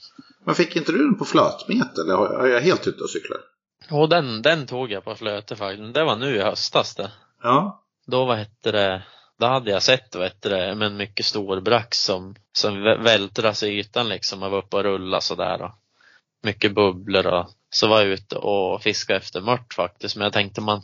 Men 0.46 0.56
fick 0.56 0.76
inte 0.76 0.92
du 0.92 0.98
den 0.98 1.18
på 1.18 1.26
flötmeter 1.26 2.02
eller 2.02 2.14
har 2.16 2.48
jag 2.48 2.62
helt 2.62 2.88
ute 2.88 3.04
och 3.04 3.10
cyklar? 3.10 3.38
Och 3.90 4.10
den, 4.10 4.42
den 4.42 4.68
tog 4.68 4.92
jag 4.92 5.04
på 5.04 5.16
flöte 5.16 5.56
faktiskt. 5.56 5.94
Det 5.94 6.04
var 6.04 6.16
nu 6.16 6.36
i 6.36 6.42
höstas 6.42 6.96
det. 6.96 7.12
Ja. 7.44 7.84
Då 8.08 8.26
vad 8.26 8.38
hette 8.38 8.72
det, 8.72 9.04
då 9.40 9.46
hade 9.46 9.72
jag 9.72 9.82
sett 9.84 10.16
vad 10.16 10.24
hette 10.24 10.50
det, 10.50 10.76
med 10.76 10.86
en 10.86 10.98
mycket 10.98 11.26
stor 11.26 11.62
brax 11.62 12.04
som, 12.04 12.36
som 12.54 12.74
vä- 12.74 13.04
vältras 13.04 13.64
i 13.64 13.68
ytan 13.68 14.10
liksom 14.10 14.44
och 14.44 14.52
var 14.52 14.58
uppe 14.58 14.78
och 14.78 14.84
rulla 14.84 15.22
sådär. 15.22 15.62
Och 15.62 15.72
mycket 16.44 16.76
bubblor 16.76 17.28
och 17.28 17.50
så 17.70 17.88
var 17.88 18.00
jag 18.00 18.08
ute 18.08 18.36
och 18.36 18.82
fiskade 18.82 19.20
efter 19.20 19.42
mört 19.42 19.74
faktiskt. 19.74 20.16
Men 20.16 20.24
jag 20.24 20.34
tänkte 20.34 20.62
man, 20.62 20.82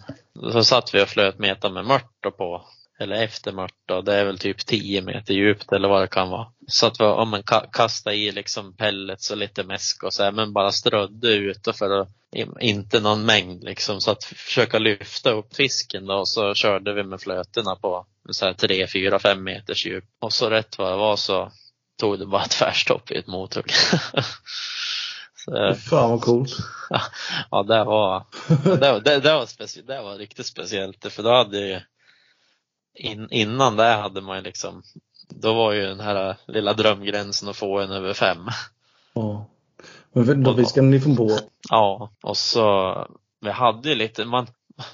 så 0.52 0.64
satt 0.64 0.94
vi 0.94 1.04
och 1.04 1.08
flöt 1.08 1.40
meter 1.40 1.70
med 1.70 1.86
mört 1.86 2.12
då 2.20 2.32
på, 2.32 2.66
eller 3.00 3.24
efter 3.24 3.52
mört 3.52 3.74
då. 3.86 4.02
Det 4.02 4.16
är 4.16 4.26
väl 4.26 4.40
typ 4.40 4.66
10 4.66 5.02
meter 5.02 5.34
djupt 5.34 5.72
eller 5.72 5.88
vad 5.88 6.02
det 6.02 6.08
kan 6.08 6.30
vara. 6.30 6.48
Så 6.68 6.88
att 6.88 7.00
vi, 7.00 7.04
om 7.06 7.30
man 7.30 7.44
ka- 7.44 7.70
kastade 7.72 8.16
i 8.16 8.32
liksom 8.32 8.76
pellets 8.76 9.32
och 9.32 9.38
lite 9.38 9.64
mäsk 9.64 10.04
och 10.04 10.14
så 10.14 10.24
här, 10.24 10.32
men 10.32 10.54
bara 10.54 10.72
strödde 10.72 11.34
ute 11.34 11.74
för 11.74 12.02
att 12.02 12.10
inte 12.60 13.00
någon 13.00 13.26
mängd 13.26 13.64
liksom 13.64 14.02
så 14.02 14.12
att 14.12 14.24
försöka 14.24 14.80
lyfta 14.80 15.32
upp 15.32 15.56
fisken 15.56 16.06
då 16.06 16.14
och 16.16 16.30
så 16.30 16.54
körde 16.54 16.94
vi 16.94 17.04
med 17.04 17.22
flötena 17.22 17.76
på 17.76 18.06
så 18.32 18.46
här 18.46 18.54
3, 18.54 18.88
4, 18.88 19.20
5 19.20 19.44
meters 19.44 19.86
djup. 19.86 20.04
Och 20.22 20.34
så 20.34 20.50
rätt 20.50 20.78
vad 20.78 20.92
det 20.92 20.98
var 20.98 21.16
så 21.16 21.52
tog 22.00 22.20
det 22.20 22.26
bara 22.26 22.46
tvärstopp 22.50 23.12
i 23.12 23.16
ett 23.18 23.28
mothugg. 23.28 23.72
så, 25.36 25.76
Fan 25.90 26.10
vad 26.10 26.22
coolt. 26.22 26.58
ja, 27.52 27.64
det 27.64 27.84
var, 27.84 28.26
det, 28.64 28.92
var- 28.92 29.00
det, 29.00 29.20
det, 29.20 29.34
var 29.34 29.46
specie, 29.46 29.84
det 29.84 30.02
var 30.02 30.16
riktigt 30.18 30.46
speciellt 30.46 31.14
för 31.14 31.24
då 31.24 31.30
hade 31.34 31.60
ju 31.60 31.80
in, 32.98 33.28
innan 33.32 33.76
det 33.76 33.84
hade 33.84 34.22
man 34.22 34.38
ju 34.38 34.44
liksom 34.44 34.84
då 35.30 35.54
var 35.54 35.74
ju 35.74 35.82
den 35.82 36.00
här 36.00 36.36
lilla 36.46 36.74
drömgränsen 36.74 37.50
att 37.50 37.58
få 37.58 37.80
en 37.80 37.92
över 37.92 38.14
fem. 38.14 38.48
Ja. 39.14 39.46
Men 40.14 40.44
då 40.44 40.56
fiskade 40.56 40.88
ni 40.88 41.00
från 41.00 41.16
båt? 41.16 41.44
Ja, 41.70 42.12
och 42.24 42.38
så 42.38 42.94
vi 43.42 43.50
hade 43.50 43.90
ju 43.90 43.96
lite, 43.96 44.26
man, 44.26 44.48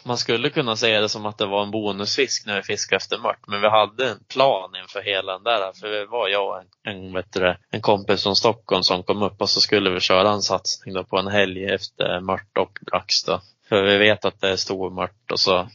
man 0.03 0.17
skulle 0.17 0.49
kunna 0.49 0.75
säga 0.75 1.01
det 1.01 1.09
som 1.09 1.25
att 1.25 1.37
det 1.37 1.45
var 1.45 1.63
en 1.63 1.71
bonusfisk 1.71 2.45
när 2.45 2.55
vi 2.55 2.63
fiskade 2.63 2.97
efter 2.97 3.17
mört, 3.17 3.47
men 3.47 3.61
vi 3.61 3.69
hade 3.69 4.09
en 4.09 4.23
plan 4.27 4.75
inför 4.81 5.01
hela 5.01 5.33
den 5.33 5.43
där, 5.43 5.73
för 5.73 5.87
det 5.87 6.05
var 6.05 6.27
jag 6.27 6.47
och 6.47 6.57
en, 6.57 6.67
en, 6.83 7.13
vet 7.13 7.33
du, 7.33 7.55
en 7.69 7.81
kompis 7.81 8.23
från 8.23 8.35
Stockholm 8.35 8.83
som 8.83 9.03
kom 9.03 9.23
upp 9.23 9.41
och 9.41 9.49
så 9.49 9.61
skulle 9.61 9.89
vi 9.89 9.99
köra 9.99 10.31
en 10.31 10.41
satsning 10.41 10.93
då 10.93 11.03
på 11.03 11.17
en 11.17 11.27
helg 11.27 11.65
efter 11.65 12.19
mört 12.19 12.57
och 12.57 12.79
brax 12.91 13.23
då. 13.23 13.41
För 13.69 13.83
vi 13.83 13.97
vet 13.97 14.25
att 14.25 14.41
det 14.41 14.49
är 14.49 14.55
stor 14.55 14.89
mört 14.89 15.31
och 15.31 15.39
så 15.39 15.67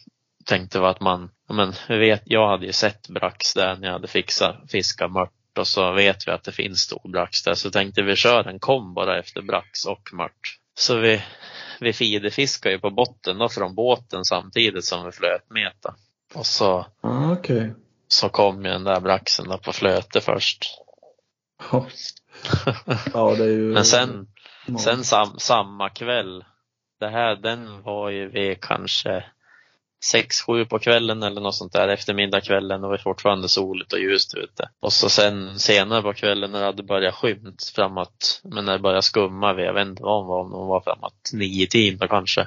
tänkte 0.49 0.81
vi 0.81 0.87
att 0.87 1.01
man, 1.01 1.31
ja 1.49 1.55
men 1.55 1.73
vi 1.89 1.99
vet, 1.99 2.23
jag 2.25 2.49
hade 2.49 2.67
ju 2.67 2.73
sett 2.73 3.09
brax 3.09 3.55
där 3.55 3.77
när 3.77 3.87
jag 3.87 3.93
hade 3.93 4.09
fixat, 4.09 4.57
fiskat 4.71 5.13
mört 5.13 5.59
och 5.59 5.67
så 5.67 5.93
vet 5.93 6.29
vi 6.29 6.33
att 6.33 6.45
det 6.45 6.53
finns 6.53 6.81
stor 6.81 7.09
brax 7.13 7.43
där 7.43 7.55
så 7.55 7.71
tänkte 7.71 8.03
vi 8.03 8.17
köra 8.17 8.51
en 8.51 8.59
kom 8.59 8.95
bara 8.95 9.19
efter 9.19 9.43
brax 9.43 9.85
och 9.87 10.11
mört. 10.13 10.59
Så 10.75 10.97
vi, 10.97 11.23
vi 11.81 11.93
feederfiskade 11.93 12.75
ju 12.75 12.81
på 12.81 12.91
botten 12.91 13.39
då 13.39 13.49
från 13.49 13.75
båten 13.75 14.25
samtidigt 14.25 14.85
som 14.85 15.07
vi 15.07 15.13
flöt 15.13 15.51
meta. 15.51 15.95
Och 16.35 16.47
så, 16.47 16.87
Ah, 17.01 17.33
Okej. 17.33 17.75
så 18.09 18.29
kom 18.29 18.65
ju 18.65 18.71
den 18.71 18.85
där 18.85 19.01
braxen 19.01 19.49
då 19.49 19.59
på 19.59 19.73
flöte 19.73 20.21
först. 20.21 20.65
Ja. 21.71 21.87
ja, 23.15 23.35
det 23.35 23.45
är 23.45 23.49
ju... 23.49 23.63
Men 23.75 23.85
sen, 23.85 24.27
sen 24.79 25.05
sam, 25.05 25.35
samma 25.39 25.89
kväll, 25.89 26.45
det 27.01 27.09
här, 27.09 27.37
den 27.37 27.83
var 27.83 28.11
ju 28.11 28.29
vid 28.29 28.61
kanske 28.61 29.25
sex 30.05 30.43
sju 30.43 30.65
på 30.65 30.79
kvällen 30.79 31.23
eller 31.23 31.41
något 31.41 31.55
sånt 31.55 31.73
där, 31.73 31.89
eftermiddagskvällen, 31.89 32.81
det 32.81 32.89
var 32.89 32.97
fortfarande 32.97 33.49
soligt 33.49 33.93
och 33.93 33.99
ljust 33.99 34.35
ute. 34.35 34.69
Och 34.81 34.93
så 34.93 35.09
sen 35.09 35.59
senare 35.59 36.03
på 36.03 36.15
kvällen 36.15 36.53
när 36.53 36.59
det 36.59 36.67
hade 36.67 36.83
börjat 36.83 37.15
skymt 37.15 37.73
framåt, 37.75 38.41
men 38.45 38.65
när 38.65 38.73
det 38.73 38.79
började 38.79 39.03
skumma, 39.03 39.61
jag 39.61 39.75
vet 39.75 39.87
inte 39.87 40.03
vad 40.03 40.19
hon 40.19 40.27
var, 40.27 40.41
om 40.41 40.53
hon 40.53 40.67
var 40.67 40.81
framåt 40.81 41.31
nio 41.33 41.67
tiden 41.67 42.09
kanske. 42.09 42.47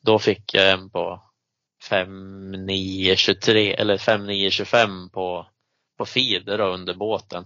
Då 0.00 0.18
fick 0.18 0.54
jag 0.54 0.70
en 0.70 0.90
på 0.90 1.22
5923 1.88 3.74
eller 3.74 3.98
5925 3.98 5.10
på, 5.10 5.46
på 5.98 6.06
feeder 6.06 6.60
under 6.60 6.94
båten. 6.94 7.44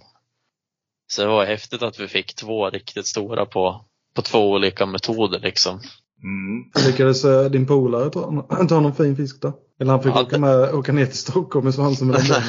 Så 1.06 1.22
det 1.22 1.28
var 1.28 1.44
häftigt 1.44 1.82
att 1.82 2.00
vi 2.00 2.08
fick 2.08 2.34
två 2.34 2.70
riktigt 2.70 3.06
stora 3.06 3.46
på, 3.46 3.84
på 4.14 4.22
två 4.22 4.50
olika 4.50 4.86
metoder 4.86 5.40
liksom. 5.40 5.80
Mm. 6.22 6.86
Lyckades 6.86 7.24
eh, 7.24 7.50
din 7.50 7.66
polare 7.66 8.10
ta, 8.10 8.46
ta 8.68 8.80
någon 8.80 8.94
fin 8.94 9.16
fisk 9.16 9.42
då? 9.42 9.52
Eller 9.80 9.90
han 9.90 10.02
fick 10.02 10.12
Ja, 10.14 10.22
åka, 10.22 10.38
med, 10.38 10.74
åka 10.74 10.92
ner 10.92 11.06
till 11.06 11.18
Stockholm 11.18 11.64
med 11.64 11.74
svansen 11.74 12.08
med 12.08 12.20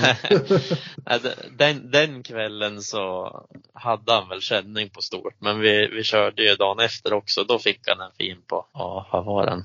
den 1.06 1.32
den, 1.58 1.91
den 1.91 2.23
kvällen 2.23 2.82
så 2.82 3.32
hade 3.73 4.12
han 4.12 4.30
väl 4.30 4.41
känning 4.41 4.89
på 4.89 5.01
stort, 5.01 5.36
men 5.39 5.60
vi, 5.60 5.88
vi 5.88 6.04
körde 6.04 6.43
ju 6.43 6.56
dagen 6.56 6.80
efter 6.80 7.13
också. 7.13 7.43
Då 7.43 7.60
fick 7.60 7.80
han 7.88 8.01
en 8.01 8.12
fin 8.17 8.38
på, 8.47 8.65
ja 8.73 9.08
vad 9.12 9.25
var 9.25 9.45
den? 9.45 9.63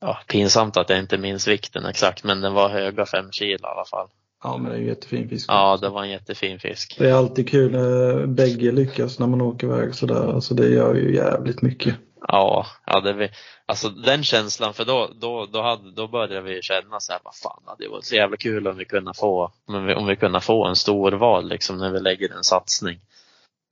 Ja, 0.00 0.18
pinsamt 0.28 0.76
att 0.76 0.90
jag 0.90 0.98
inte 0.98 1.18
minns 1.18 1.48
vikten 1.48 1.86
exakt, 1.86 2.24
men 2.24 2.40
den 2.40 2.54
var 2.54 2.68
höga 2.68 3.06
fem 3.06 3.32
kilo 3.32 3.68
i 3.68 3.70
alla 3.70 3.84
fall. 3.84 4.08
Ja, 4.44 4.56
men 4.56 4.70
det 4.70 4.76
är 4.76 4.80
ju 4.80 4.86
jättefin 4.86 5.28
fisk. 5.28 5.46
Ja, 5.50 5.78
det 5.80 5.88
var 5.88 6.02
en 6.02 6.10
jättefin 6.10 6.58
fisk. 6.58 6.96
Det 6.98 7.10
är 7.10 7.14
alltid 7.14 7.48
kul 7.48 7.72
när 7.72 8.26
bägge 8.26 8.72
lyckas 8.72 9.18
när 9.18 9.26
man 9.26 9.40
åker 9.40 9.66
iväg 9.66 9.94
sådär. 9.94 10.34
Alltså 10.34 10.54
det 10.54 10.68
gör 10.68 10.94
ju 10.94 11.14
jävligt 11.14 11.62
mycket. 11.62 11.94
Ja, 12.28 12.66
det 13.04 13.12
vi, 13.12 13.30
alltså 13.66 13.88
den 13.88 14.24
känslan, 14.24 14.74
för 14.74 14.84
då, 14.84 15.10
då, 15.14 15.46
då, 15.46 15.62
hade, 15.62 15.90
då 15.90 16.08
började 16.08 16.40
vi 16.40 16.62
känna 16.62 17.00
så 17.00 17.12
här, 17.12 17.20
vad 17.24 17.34
fan, 17.34 17.76
det 17.78 17.88
var 17.88 18.00
så 18.00 18.14
jävla 18.14 18.36
kul 18.36 18.68
om 18.68 18.76
vi 18.76 18.84
kunde 18.84 19.14
få, 19.14 19.52
om 19.66 19.86
vi, 19.86 19.94
om 19.94 20.06
vi 20.06 20.16
kunde 20.16 20.40
få 20.40 20.66
en 20.66 20.76
stor 20.76 21.12
val 21.12 21.48
liksom 21.48 21.78
när 21.78 21.90
vi 21.90 22.00
lägger 22.00 22.36
en 22.36 22.44
satsning. 22.44 23.00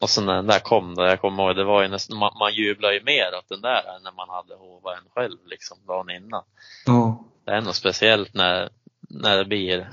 Och 0.00 0.10
så 0.10 0.20
när 0.20 0.34
den 0.34 0.46
där 0.46 0.58
kom 0.58 0.94
då, 0.94 1.02
jag 1.02 1.20
kommer 1.20 1.42
ihåg, 1.42 1.56
det 1.56 1.64
var 1.64 1.82
ju 1.82 1.88
nästan, 1.88 2.18
man, 2.18 2.32
man 2.38 2.54
jublar 2.54 2.92
ju 2.92 3.02
mer 3.02 3.38
åt 3.38 3.48
den 3.48 3.60
där 3.60 3.96
än 3.96 4.02
när 4.02 4.12
man 4.12 4.28
hade 4.28 4.54
hovat 4.54 4.98
en 4.98 5.10
själv 5.14 5.38
liksom 5.46 5.78
dagen 5.86 6.10
innan. 6.10 6.42
Ja. 6.86 7.24
Det 7.44 7.50
är 7.50 7.60
något 7.60 7.76
speciellt 7.76 8.34
när, 8.34 8.68
när 9.00 9.36
det 9.36 9.44
blir, 9.44 9.88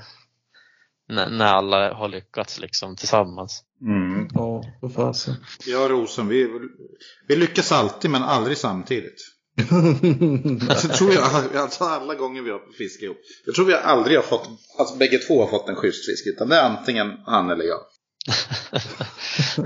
när, 1.08 1.30
när 1.30 1.46
alla 1.46 1.94
har 1.94 2.08
lyckats 2.08 2.60
liksom 2.60 2.96
tillsammans. 2.96 3.62
Mm. 3.82 4.28
Ja, 4.34 4.62
för 4.80 4.88
fasen. 4.88 5.34
Jag 5.66 5.84
och 5.84 5.90
Rosen, 5.90 6.28
vi, 6.28 6.50
vi 7.28 7.36
lyckas 7.36 7.72
alltid 7.72 8.10
men 8.10 8.22
aldrig 8.22 8.56
samtidigt. 8.56 9.34
Alltså, 10.70 10.88
tror 10.88 11.12
jag, 11.12 11.56
alltså 11.56 11.84
alla 11.84 12.14
gånger 12.14 12.42
vi 12.42 12.50
har 12.50 12.60
fiskat 12.78 13.02
ihop. 13.02 13.16
Jag 13.46 13.54
tror 13.54 13.66
vi 13.66 13.74
aldrig 13.74 14.16
har 14.16 14.22
fått, 14.22 14.48
alltså 14.78 14.96
bägge 14.96 15.18
två 15.18 15.40
har 15.40 15.48
fått 15.48 15.68
en 15.68 15.76
schysst 15.76 16.06
fisk. 16.06 16.26
Utan 16.26 16.48
det 16.48 16.56
är 16.56 16.62
antingen 16.62 17.12
han 17.26 17.50
eller 17.50 17.64
jag. 17.64 17.80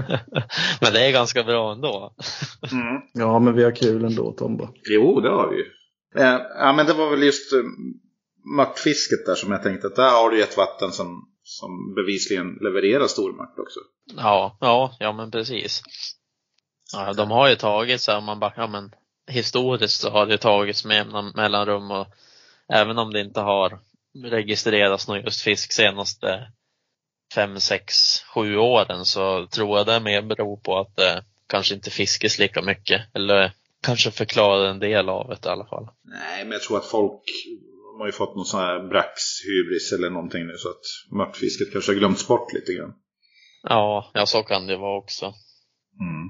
Men 0.80 0.92
det 0.92 1.06
är 1.06 1.12
ganska 1.12 1.44
bra 1.44 1.72
ändå. 1.72 2.14
Mm. 2.72 3.02
ja, 3.12 3.38
men 3.38 3.54
vi 3.54 3.64
har 3.64 3.76
kul 3.76 4.04
ändå 4.04 4.32
Tomba. 4.32 4.68
Jo, 4.90 5.20
det 5.20 5.28
har 5.28 5.50
vi 5.50 5.56
ju. 5.56 5.64
Eh, 6.16 6.40
ja, 6.58 6.72
men 6.72 6.86
det 6.86 6.92
var 6.92 7.10
väl 7.10 7.22
just 7.22 7.52
eh, 7.52 7.58
mörtfisket 8.56 9.26
där 9.26 9.34
som 9.34 9.52
jag 9.52 9.62
tänkte 9.62 9.86
att 9.86 9.96
där 9.96 10.10
har 10.10 10.30
du 10.30 10.42
ett 10.42 10.56
vatten 10.56 10.92
som, 10.92 11.28
som 11.42 11.94
bevisligen 11.94 12.58
levererar 12.60 13.06
stormört 13.06 13.58
också. 13.58 13.80
Ja, 14.16 14.56
ja, 14.60 14.96
ja 15.00 15.12
men 15.12 15.30
precis. 15.30 15.82
Ja, 16.92 17.12
de 17.12 17.30
har 17.30 17.48
ju 17.48 17.56
tagit 17.56 18.00
så 18.00 18.12
här, 18.12 18.20
man 18.20 18.40
bara, 18.40 18.52
ja 18.56 18.66
men 18.66 18.94
historiskt 19.26 20.00
så 20.00 20.10
har 20.10 20.26
det 20.26 20.38
tagits 20.38 20.84
med 20.84 20.96
jämna 20.96 21.32
mellanrum 21.34 21.90
och 21.90 22.06
även 22.68 22.98
om 22.98 23.12
det 23.12 23.20
inte 23.20 23.40
har 23.40 23.78
registrerats 24.24 25.08
någon 25.08 25.20
just 25.20 25.40
fisk 25.40 25.72
senaste 25.72 26.52
fem, 27.34 27.60
sex, 27.60 27.94
sju 28.34 28.56
åren 28.56 29.04
så 29.04 29.46
tror 29.46 29.78
jag 29.78 29.86
det 29.86 30.00
mer 30.00 30.22
beror 30.22 30.56
på 30.56 30.78
att 30.78 30.96
det 30.96 31.24
kanske 31.46 31.74
inte 31.74 31.90
fiskas 31.90 32.38
lika 32.38 32.62
mycket 32.62 33.02
eller 33.14 33.52
kanske 33.82 34.10
förklarar 34.10 34.66
en 34.66 34.78
del 34.78 35.08
av 35.08 35.28
det 35.28 35.48
i 35.48 35.50
alla 35.50 35.66
fall. 35.66 35.88
Nej, 36.02 36.44
men 36.44 36.52
jag 36.52 36.62
tror 36.62 36.78
att 36.78 36.86
folk 36.86 37.22
de 37.92 38.00
har 38.00 38.06
ju 38.06 38.12
fått 38.12 38.36
någon 38.36 38.44
sån 38.44 38.60
här 38.60 38.88
braxhybris 38.88 39.92
eller 39.92 40.10
någonting 40.10 40.46
nu 40.46 40.56
så 40.56 40.68
att 40.68 41.16
mörtfisket 41.16 41.72
kanske 41.72 41.92
har 41.92 41.98
glömts 41.98 42.28
bort 42.28 42.52
lite 42.52 42.72
grann. 42.72 42.92
Ja, 43.62 44.10
ja 44.14 44.26
så 44.26 44.42
kan 44.42 44.66
det 44.66 44.76
vara 44.76 44.98
också. 44.98 45.24
Mm. 46.00 46.28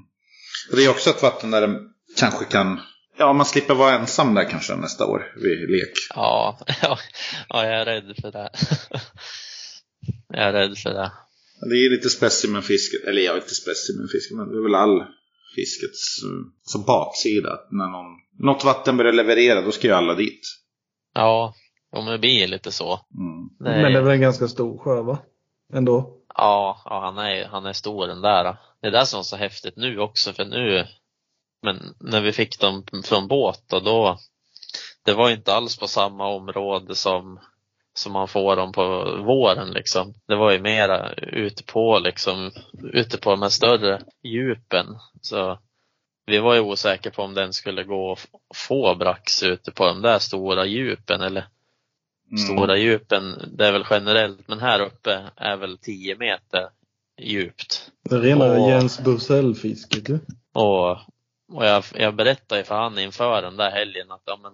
Det 0.70 0.84
är 0.84 0.90
också 0.90 1.10
ett 1.10 1.22
vatten 1.22 1.50
där 1.50 1.66
det 1.66 1.80
kanske 2.18 2.44
kan, 2.44 2.80
ja 3.18 3.32
man 3.32 3.46
slipper 3.46 3.74
vara 3.74 3.98
ensam 3.98 4.34
där 4.34 4.50
kanske 4.50 4.76
nästa 4.76 5.06
år 5.06 5.32
vid 5.36 5.70
lek. 5.70 5.92
Ja, 6.14 6.58
ja, 6.82 6.98
ja 7.48 7.64
jag 7.64 7.80
är 7.80 7.84
rädd 7.84 8.16
för 8.20 8.32
det. 8.32 8.50
Jag 10.34 10.48
är 10.48 10.52
rädd 10.52 10.78
för 10.78 10.90
det. 10.90 11.12
Det 11.70 11.76
är 11.86 11.90
lite 11.90 12.10
specimenfisket, 12.10 13.04
eller 13.04 13.22
jag 13.22 13.36
är 13.36 13.40
inte 13.40 13.54
specimenfisket, 13.54 14.36
men 14.36 14.48
det 14.48 14.58
är 14.58 14.62
väl 14.62 14.74
all 14.74 15.04
fiskets 15.54 16.20
som 16.62 16.84
baksida. 16.84 17.52
Att 17.52 17.68
när 17.70 17.88
någon, 17.88 18.06
något 18.38 18.64
vatten 18.64 18.96
börjar 18.96 19.12
leverera, 19.12 19.60
då 19.60 19.72
ska 19.72 19.86
ju 19.86 19.92
alla 19.92 20.14
dit. 20.14 20.61
Ja, 21.14 21.54
men 21.92 22.06
det 22.06 22.18
blir 22.18 22.48
lite 22.48 22.72
så. 22.72 22.92
Mm. 22.92 23.48
Det 23.58 23.82
Men 23.82 23.92
det 23.92 23.98
är 23.98 24.02
väl 24.02 24.14
en 24.14 24.20
ganska 24.20 24.48
stor 24.48 24.78
sjö 24.78 25.02
va? 25.02 25.18
Ändå. 25.72 26.18
Ja, 26.34 26.82
ja 26.84 27.00
han, 27.00 27.18
är, 27.18 27.44
han 27.44 27.66
är 27.66 27.72
stor 27.72 28.06
den 28.06 28.20
där. 28.20 28.56
Det 28.80 28.86
är 28.86 28.90
det 28.90 29.06
som 29.06 29.18
är 29.18 29.22
så 29.22 29.36
häftigt 29.36 29.76
nu 29.76 29.98
också 29.98 30.32
för 30.32 30.44
nu, 30.44 30.86
men 31.62 31.94
när 32.00 32.20
vi 32.20 32.32
fick 32.32 32.60
dem 32.60 32.84
från 33.04 33.28
båt 33.28 33.72
och 33.72 33.84
då, 33.84 34.18
det 35.04 35.12
var 35.12 35.30
inte 35.30 35.54
alls 35.54 35.78
på 35.78 35.88
samma 35.88 36.28
område 36.28 36.94
som, 36.94 37.40
som 37.94 38.12
man 38.12 38.28
får 38.28 38.56
dem 38.56 38.72
på 38.72 39.16
våren 39.26 39.70
liksom. 39.70 40.14
Det 40.26 40.36
var 40.36 40.50
ju 40.50 40.60
mera 40.60 41.12
ute 41.12 41.64
på 41.64 41.98
liksom, 41.98 42.50
ute 42.92 43.18
på 43.18 43.30
de 43.30 43.42
här 43.42 43.48
större 43.48 44.02
djupen. 44.22 44.86
Så 45.20 45.58
vi 46.32 46.38
var 46.38 46.54
ju 46.54 46.60
osäkra 46.60 47.12
på 47.12 47.22
om 47.22 47.34
den 47.34 47.52
skulle 47.52 47.84
gå 47.84 48.12
att 48.12 48.26
få 48.54 48.94
brax 48.94 49.42
ute 49.42 49.72
på 49.72 49.86
de 49.86 50.02
där 50.02 50.18
stora 50.18 50.66
djupen 50.66 51.20
eller 51.20 51.46
Mm. 52.32 52.44
Stora 52.44 52.76
djupen, 52.76 53.50
det 53.56 53.66
är 53.66 53.72
väl 53.72 53.86
generellt, 53.90 54.48
men 54.48 54.60
här 54.60 54.80
uppe 54.80 55.30
är 55.36 55.56
väl 55.56 55.78
10 55.78 56.16
meter 56.16 56.68
djupt. 57.20 57.90
Det 58.02 58.14
är 58.14 58.20
rena 58.20 58.44
Åh. 58.44 58.68
Jens 58.68 59.00
Bursell-fisket 59.00 60.08
ju. 60.08 60.18
Och, 60.52 60.90
och 61.52 61.66
jag, 61.66 61.84
jag 61.94 62.14
berättade 62.14 62.60
ju 62.60 62.64
för 62.64 62.74
han 62.74 62.98
inför 62.98 63.42
den 63.42 63.56
där 63.56 63.70
helgen 63.70 64.10
att 64.10 64.22
ja, 64.24 64.38
men, 64.42 64.52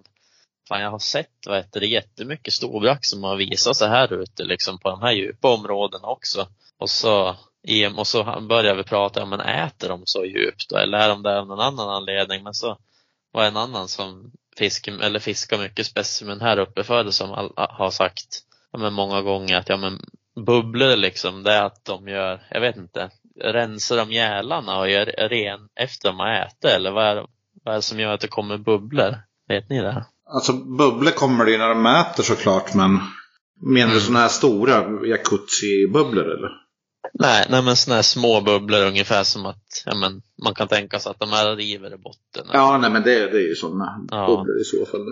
fan, 0.67 0.81
jag 0.81 0.91
har 0.91 0.99
sett 0.99 1.47
vad 1.47 1.57
heter 1.57 1.79
det, 1.79 1.87
jättemycket 1.87 2.53
storbrax 2.53 3.09
som 3.09 3.23
har 3.23 3.35
visat 3.35 3.77
sig 3.77 3.89
här 3.89 4.13
ute 4.13 4.43
liksom, 4.43 4.79
på 4.79 4.89
de 4.89 5.01
här 5.01 5.11
djupa 5.11 5.53
områdena 5.53 6.07
också. 6.07 6.47
Och 6.77 6.89
så, 6.89 7.35
i, 7.67 7.87
och 7.87 8.07
så 8.07 8.41
började 8.49 8.77
vi 8.77 8.83
prata, 8.83 9.19
ja, 9.19 9.25
men 9.25 9.39
äter 9.39 9.89
de 9.89 10.01
så 10.05 10.25
djupt 10.25 10.69
då? 10.69 10.77
eller 10.77 10.97
är 10.97 11.09
de 11.09 11.23
där 11.23 11.35
av 11.35 11.47
någon 11.47 11.59
annan 11.59 11.89
anledning? 11.89 12.43
Men 12.43 12.53
så 12.53 12.77
var 13.31 13.43
en 13.43 13.57
annan 13.57 13.87
som 13.87 14.31
fisk, 14.57 14.87
eller 14.87 15.19
fiskar 15.19 15.57
mycket 15.57 15.85
specimen 15.85 16.41
här 16.41 16.59
uppe 16.59 16.83
förr 16.83 17.09
som 17.11 17.31
all, 17.31 17.53
har 17.55 17.91
sagt 17.91 18.43
ja, 18.71 18.79
men 18.79 18.93
många 18.93 19.21
gånger 19.21 19.57
att 19.57 19.69
ja, 19.69 19.77
men 19.77 19.99
bubblor 20.45 20.95
liksom, 20.95 21.43
det 21.43 21.51
är 21.51 21.63
att 21.63 21.85
de 21.85 22.07
gör, 22.07 22.41
jag 22.51 22.61
vet 22.61 22.77
inte, 22.77 23.09
rensar 23.43 23.97
de 23.97 24.11
gälarna 24.11 24.79
och 24.79 24.89
gör 24.89 25.05
ren 25.05 25.59
efter 25.75 26.09
de 26.09 26.19
har 26.19 26.33
ätit 26.33 26.65
eller 26.65 26.91
vad 26.91 27.05
är, 27.05 27.25
vad 27.63 27.73
är 27.73 27.77
det 27.77 27.81
som 27.81 27.99
gör 27.99 28.13
att 28.13 28.21
det 28.21 28.27
kommer 28.27 28.57
bubblor? 28.57 29.15
Vet 29.47 29.69
ni 29.69 29.81
det? 29.81 30.05
Alltså 30.25 30.53
bubblor 30.53 31.11
kommer 31.11 31.45
det 31.45 31.51
ju 31.51 31.57
när 31.57 31.69
de 31.69 31.81
mäter 31.81 32.23
såklart, 32.23 32.73
men 32.73 32.99
menar 33.61 33.93
du 33.93 33.99
sådana 33.99 34.19
här 34.19 34.29
stora 34.29 34.81
jacuzzi-bubblor 35.05 36.23
eller? 36.23 36.68
Nej, 37.13 37.45
nej 37.49 37.63
men 37.63 37.75
sådana 37.75 37.95
här 37.95 38.03
små 38.03 38.41
bubblor 38.41 38.87
ungefär 38.87 39.23
som 39.23 39.45
att 39.45 39.83
ja, 39.85 39.95
men, 39.95 40.21
man 40.43 40.53
kan 40.53 40.67
tänka 40.67 40.99
sig 40.99 41.09
att 41.09 41.19
de 41.19 41.29
här 41.29 41.55
river 41.55 41.93
i 41.93 41.97
botten. 41.97 42.47
Ja, 42.53 42.77
nej 42.77 42.91
men 42.91 43.03
det, 43.03 43.09
det 43.09 43.37
är 43.37 43.47
ju 43.49 43.55
sådana 43.55 44.07
Ja. 44.11 44.27
bubblor 44.27 44.61
i 44.61 44.63
så 44.63 44.85
fall. 44.91 45.05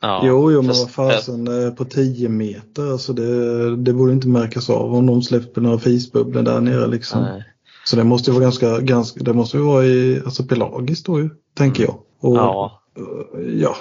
Ja, 0.00 0.22
jo, 0.24 0.52
jo, 0.52 0.62
men 0.62 0.74
vad 0.76 0.90
fasen 0.90 1.64
eh, 1.66 1.74
på 1.74 1.84
10 1.84 2.28
meter. 2.28 2.92
Alltså 2.92 3.12
det, 3.12 3.76
det 3.76 3.92
borde 3.92 4.12
inte 4.12 4.28
märkas 4.28 4.70
av 4.70 4.94
om 4.94 5.06
de 5.06 5.22
släpper 5.22 5.60
några 5.60 5.78
fisbubblor 5.78 6.42
där 6.42 6.60
nere 6.60 6.86
liksom. 6.86 7.22
Nej. 7.22 7.44
Så 7.84 7.96
det 7.96 8.04
måste 8.04 8.30
ju 8.30 8.34
vara 8.34 8.44
ganska, 8.44 8.78
ganska 8.80 9.24
det 9.24 9.32
måste 9.32 9.56
ju 9.56 9.62
vara 9.62 9.84
i, 9.84 10.22
alltså 10.24 10.44
pelagiskt 10.44 11.06
då 11.06 11.20
ju, 11.20 11.30
tänker 11.54 11.82
jag. 11.84 11.98
Och, 12.20 12.36
Ja, 12.36 12.82
eh, 12.96 13.42
ja, 13.60 13.76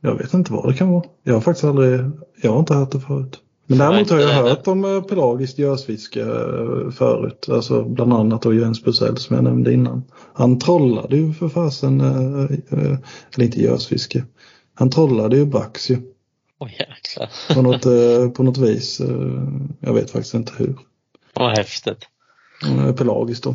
jag 0.00 0.14
vet 0.14 0.34
inte 0.34 0.52
vad 0.52 0.68
det 0.68 0.74
kan 0.74 0.90
vara. 0.90 1.04
Jag 1.22 1.34
har 1.34 1.40
faktiskt 1.40 1.64
aldrig, 1.64 2.00
jag 2.42 2.52
har 2.52 2.58
inte 2.60 2.74
hört 2.74 2.92
det 2.92 3.00
förut. 3.00 3.40
Men 3.70 3.78
däremot 3.78 4.10
har 4.10 4.18
jag 4.18 4.28
det. 4.28 4.34
hört 4.50 4.66
om 4.66 4.84
eh, 4.84 5.02
pelagiskt 5.02 5.58
görsfiske 5.58 6.20
eh, 6.20 6.90
förut. 6.90 7.46
Alltså 7.48 7.84
bland 7.84 8.12
annat 8.12 8.42
då 8.42 8.54
Jens 8.54 8.84
Bursell 8.84 9.16
som 9.16 9.36
jag 9.36 9.44
nämnde 9.44 9.72
innan. 9.72 10.02
Han 10.34 10.58
trollade 10.58 11.16
ju 11.16 11.32
för 11.32 11.48
fasen, 11.48 12.00
eh, 12.00 12.42
eh, 12.78 12.98
eller 13.34 13.44
inte 13.44 13.60
görsfiske. 13.60 14.24
Han 14.74 14.90
trollade 14.90 15.36
ju 15.36 15.44
brax 15.46 15.90
ju. 15.90 15.96
Åh 16.58 16.68
jäklar. 16.72 17.54
på 17.54 17.62
något, 17.62 17.86
eh, 17.86 18.30
på 18.30 18.42
något 18.42 18.58
vis. 18.58 19.00
Eh, 19.00 19.42
Jag 19.80 19.94
vet 19.94 20.10
faktiskt 20.10 20.34
inte 20.34 20.52
hur. 20.56 20.76
Vad 21.34 21.56
häftigt. 21.58 21.98
Eh, 22.66 22.94
Pelagiskt 22.94 23.44
då. 23.44 23.54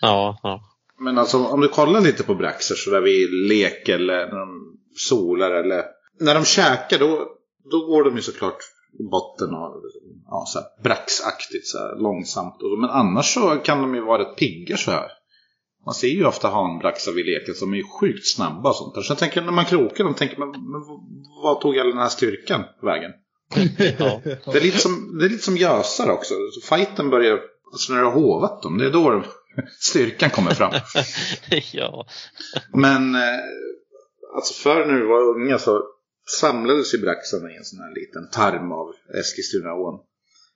Ja, 0.00 0.38
ja. 0.42 0.62
Men 1.00 1.18
alltså 1.18 1.46
om 1.46 1.60
du 1.60 1.68
kollar 1.68 2.00
lite 2.00 2.22
på 2.22 2.34
braxer 2.34 2.74
så 2.74 2.90
där 2.90 3.00
vid 3.00 3.30
lek 3.48 3.88
eller 3.88 4.26
när 4.26 4.38
de 4.38 4.76
solar 4.96 5.50
eller 5.50 5.82
när 6.20 6.34
de 6.34 6.44
käkar 6.44 6.98
då, 6.98 7.26
då 7.70 7.86
går 7.86 8.04
de 8.04 8.16
ju 8.16 8.22
såklart 8.22 8.56
botten 9.10 9.54
och 9.54 9.82
ja, 10.26 10.44
så 10.46 10.58
här 10.58 10.82
braxaktigt 10.82 11.66
så 11.66 11.78
här, 11.78 11.96
långsamt. 11.96 12.54
Men 12.80 12.90
annars 12.90 13.34
så 13.34 13.56
kan 13.56 13.82
de 13.82 13.94
ju 13.94 14.00
vara 14.00 14.22
rätt 14.22 14.36
pigga 14.36 14.76
så 14.76 14.90
här. 14.90 15.08
Man 15.86 15.94
ser 15.94 16.08
ju 16.08 16.26
ofta 16.26 16.48
hanbraxar 16.48 17.12
vid 17.12 17.26
leken 17.26 17.54
som 17.54 17.72
är 17.72 17.76
ju 17.76 17.84
sjukt 18.00 18.26
snabba 18.26 18.68
och 18.68 18.76
sånt. 18.76 19.04
Så 19.04 19.10
jag 19.10 19.18
tänker 19.18 19.42
när 19.42 19.52
man 19.52 19.64
krokar 19.64 20.04
dem 20.04 20.14
tänker 20.14 20.38
man, 20.38 20.50
men 20.50 20.82
vad 21.42 21.60
tog 21.60 21.78
all 21.78 21.88
den 21.88 21.98
här 21.98 22.08
styrkan 22.08 22.64
vägen? 22.82 23.12
Ja. 23.98 24.20
Det 24.24 24.58
är 24.58 24.62
lite 24.62 24.78
som, 24.78 25.18
det 25.18 25.24
är 25.24 25.28
lite 25.28 25.44
som 25.44 25.56
gösar 25.56 26.10
också. 26.10 26.34
Så 26.52 26.76
fighten 26.76 27.10
börjar, 27.10 27.40
alltså 27.72 27.92
när 27.92 28.00
du 28.00 28.06
har 28.06 28.12
hovat 28.12 28.62
dem, 28.62 28.78
det 28.78 28.86
är 28.86 28.90
då 28.90 29.10
de, 29.10 29.24
styrkan 29.80 30.30
kommer 30.30 30.50
fram. 30.50 30.72
ja. 31.72 32.06
Men 32.72 33.14
eh, 33.14 33.40
alltså 34.34 34.54
förr 34.54 34.86
när 34.86 34.94
vi 34.94 35.06
var 35.06 35.22
unga 35.22 35.58
så 35.58 35.82
samlades 36.40 36.94
ju 36.94 36.98
braxarna 36.98 37.52
i 37.52 37.56
en 37.56 37.64
sån 37.64 37.78
här 37.78 37.94
liten 37.94 38.30
tarm 38.30 38.72
av 38.72 38.92
Eskilstunaån 39.20 40.00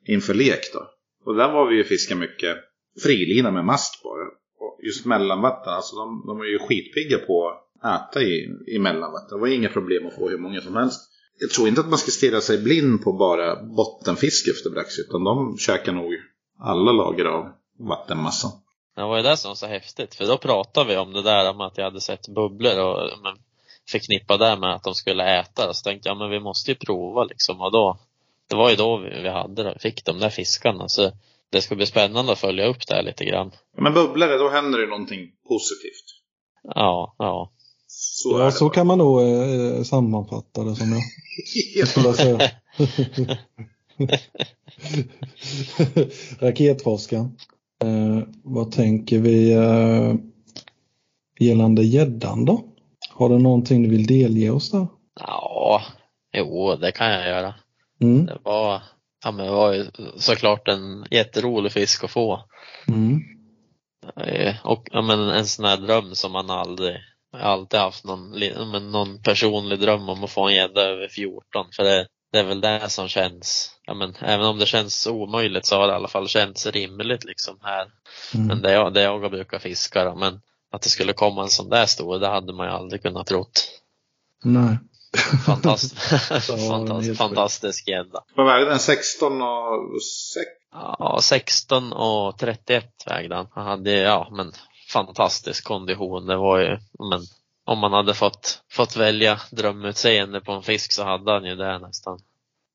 inför 0.06 0.34
lek 0.34 0.72
då. 0.72 0.90
Och 1.24 1.34
där 1.34 1.52
var 1.52 1.70
vi 1.70 1.76
ju 1.76 1.84
fiska 1.84 2.16
mycket 2.16 2.56
frilina 3.02 3.50
med 3.50 3.64
mast 3.64 4.02
bara. 4.02 4.26
Och 4.58 4.78
just 4.82 5.04
mellanvatten, 5.04 5.72
alltså 5.72 5.96
de, 5.96 6.24
de 6.26 6.38
var 6.38 6.44
ju 6.44 6.58
skitpigga 6.58 7.18
på 7.18 7.48
att 7.48 7.66
äta 7.84 8.22
i, 8.22 8.48
i 8.66 8.78
mellanvatten. 8.78 9.38
Det 9.38 9.40
var 9.40 9.48
ju 9.48 9.54
inga 9.54 9.68
problem 9.68 10.06
att 10.06 10.14
få 10.14 10.28
hur 10.28 10.38
många 10.38 10.60
som 10.60 10.76
helst. 10.76 11.00
Jag 11.38 11.50
tror 11.50 11.68
inte 11.68 11.80
att 11.80 11.88
man 11.88 11.98
ska 11.98 12.10
stirra 12.10 12.40
sig 12.40 12.58
blind 12.58 13.02
på 13.04 13.12
bara 13.12 13.62
bottenfiske 13.62 14.50
efter 14.50 14.70
brax, 14.70 14.98
utan 14.98 15.24
de 15.24 15.56
käkar 15.58 15.92
nog 15.92 16.12
alla 16.58 16.92
lager 16.92 17.24
av 17.24 17.52
vattenmassan. 17.78 18.50
Det 18.96 19.02
var 19.02 19.16
ju 19.16 19.22
det 19.22 19.36
som 19.36 19.48
var 19.48 19.54
så 19.54 19.66
häftigt, 19.66 20.14
för 20.14 20.26
då 20.26 20.38
pratade 20.38 20.88
vi 20.88 20.96
om 20.96 21.12
det 21.12 21.22
där 21.22 21.50
om 21.50 21.60
att 21.60 21.78
jag 21.78 21.84
hade 21.84 22.00
sett 22.00 22.28
bubblor 22.28 22.78
och 22.78 23.10
men, 23.22 23.36
förknippa 23.90 24.36
det 24.36 24.56
med 24.56 24.74
att 24.74 24.82
de 24.84 24.94
skulle 24.94 25.40
äta. 25.40 25.74
Så 25.74 25.82
tänkte 25.84 26.08
jag, 26.08 26.18
men 26.18 26.30
vi 26.30 26.40
måste 26.40 26.70
ju 26.70 26.74
prova 26.74 27.24
liksom. 27.24 27.60
Och 27.60 27.72
då, 27.72 27.98
det 28.50 28.56
var 28.56 28.70
ju 28.70 28.76
då 28.76 28.96
vi, 28.96 29.28
hade 29.28 29.62
det, 29.62 29.78
fick 29.80 30.04
de 30.04 30.18
där 30.18 30.30
fiskarna. 30.30 30.88
Så 30.88 31.10
det 31.50 31.60
ska 31.62 31.74
bli 31.74 31.86
spännande 31.86 32.32
att 32.32 32.38
följa 32.38 32.66
upp 32.66 32.86
det 32.86 32.94
här 32.94 33.02
lite 33.02 33.24
grann. 33.24 33.50
Men 33.78 33.94
bubblare, 33.94 34.36
då 34.38 34.48
händer 34.48 34.78
det 34.78 34.86
någonting 34.86 35.30
positivt. 35.48 36.04
Ja, 36.74 37.14
ja. 37.18 37.52
Så 37.86 38.38
Ja, 38.40 38.44
det 38.44 38.52
så 38.52 38.64
bara. 38.64 38.74
kan 38.74 38.86
man 38.86 38.98
nog 38.98 39.20
eh, 39.22 39.82
sammanfatta 39.82 40.64
det 40.64 40.76
som 40.76 41.00
jag 41.76 41.88
skulle 41.88 42.12
säga. 42.12 42.50
Raketforskaren. 46.40 47.36
Eh, 47.84 48.18
vad 48.42 48.72
tänker 48.72 49.18
vi 49.18 49.52
eh, 49.52 50.14
gällande 51.40 51.82
gäddan 51.84 52.44
då? 52.44 52.64
Har 53.18 53.28
du 53.28 53.38
någonting 53.38 53.82
du 53.82 53.88
vill 53.90 54.06
delge 54.06 54.50
oss 54.50 54.70
där? 54.70 54.86
Ja, 55.20 55.82
jo, 56.36 56.76
det 56.76 56.92
kan 56.92 57.10
jag 57.10 57.28
göra. 57.28 57.54
Mm. 58.02 58.26
Det 58.26 58.38
var, 58.42 58.82
ja, 59.24 59.30
men 59.30 59.46
det 59.46 59.52
var 59.52 59.72
ju 59.72 59.86
såklart 60.18 60.68
en 60.68 61.06
jätterolig 61.10 61.72
fisk 61.72 62.04
att 62.04 62.10
få. 62.10 62.40
Mm. 62.88 63.20
Eh, 64.16 64.54
Och 64.64 64.88
ja, 64.92 65.02
men 65.02 65.20
en 65.20 65.46
sån 65.46 65.64
här 65.64 65.76
dröm 65.76 66.14
som 66.14 66.32
man 66.32 66.50
aldrig, 66.50 66.96
jag 67.32 67.38
har 67.38 67.44
alltid 67.46 67.80
haft 67.80 68.04
någon, 68.04 68.30
men 68.70 68.90
någon 68.90 69.22
personlig 69.22 69.80
dröm 69.80 70.08
om 70.08 70.24
att 70.24 70.30
få 70.30 70.48
en 70.48 70.54
gädda 70.54 70.80
över 70.82 71.08
14. 71.08 71.40
För 71.76 71.84
det, 71.84 72.06
det 72.32 72.38
är 72.38 72.44
väl 72.44 72.60
det 72.60 72.88
som 72.90 73.08
känns, 73.08 73.70
ja 73.86 73.94
men 73.94 74.14
även 74.22 74.46
om 74.46 74.58
det 74.58 74.66
känns 74.66 75.06
omöjligt 75.06 75.66
så 75.66 75.76
har 75.76 75.86
det 75.86 75.92
i 75.92 75.96
alla 75.96 76.08
fall 76.08 76.28
känts 76.28 76.66
rimligt 76.66 77.24
liksom 77.24 77.58
här. 77.62 77.86
Men 78.32 78.44
Mm. 78.50 78.62
det 78.62 78.72
jag, 78.72 78.94
det 78.94 79.02
jag 79.02 79.30
brukar 79.30 79.58
fiska 79.58 80.04
då, 80.04 80.14
men 80.14 80.40
att 80.72 80.82
det 80.82 80.88
skulle 80.88 81.12
komma 81.12 81.42
en 81.42 81.48
sån 81.48 81.68
där 81.68 81.86
stor, 81.86 82.18
det 82.18 82.28
hade 82.28 82.52
man 82.52 82.66
ju 82.66 82.72
aldrig 82.72 83.02
kunnat 83.02 83.26
trott. 83.26 83.68
Nej. 84.44 84.78
Fantast, 85.46 85.94
Ja, 86.30 86.40
fantast, 86.40 87.06
helt 87.06 87.18
fantastisk 87.18 87.88
gädda. 87.88 88.24
Vad 88.34 88.46
vägde 88.46 88.70
den? 88.70 88.78
16 88.78 89.42
och 89.42 90.02
6? 90.34 90.46
Ja, 90.72 91.18
16 91.22 91.92
och 91.92 92.38
31 92.38 92.84
vägde 93.06 93.34
han. 93.34 93.46
Han 93.50 93.66
hade, 93.66 93.90
ja 93.90 94.28
men 94.32 94.52
fantastisk 94.92 95.64
kondition. 95.64 96.26
Det 96.26 96.36
var 96.36 96.58
ju, 96.58 96.78
men 97.10 97.20
om 97.64 97.78
man 97.78 97.92
hade 97.92 98.14
fått, 98.14 98.62
fått 98.70 98.96
välja 98.96 99.40
drömutseende 99.50 100.40
på 100.40 100.52
en 100.52 100.62
fisk 100.62 100.92
så 100.92 101.04
hade 101.04 101.32
han 101.32 101.44
ju 101.44 101.56
det 101.56 101.78
nästan. 101.78 102.18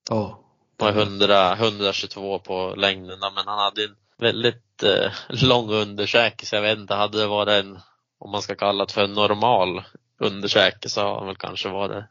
Ja. 0.09 0.39
Det 0.77 0.85
var 0.85 0.91
100, 0.91 1.53
122 1.53 2.39
på 2.39 2.73
längderna 2.77 3.31
men 3.35 3.47
han 3.47 3.59
hade 3.59 3.83
en 3.83 3.95
väldigt 4.21 4.83
eh, 4.83 5.11
lång 5.47 5.69
underkäke 5.69 6.45
så 6.45 6.55
jag 6.55 6.61
vet 6.61 6.77
inte, 6.77 6.93
hade 6.93 7.19
det 7.19 7.27
varit 7.27 7.65
en, 7.65 7.79
om 8.19 8.31
man 8.31 8.41
ska 8.41 8.55
kalla 8.55 8.85
det 8.85 8.93
för 8.93 9.03
en 9.03 9.13
normal 9.13 9.83
underkäke 10.19 10.89
så 10.89 11.01
har 11.01 11.17
han 11.17 11.27
väl 11.27 11.35
kanske 11.35 11.69
varit 11.69 12.03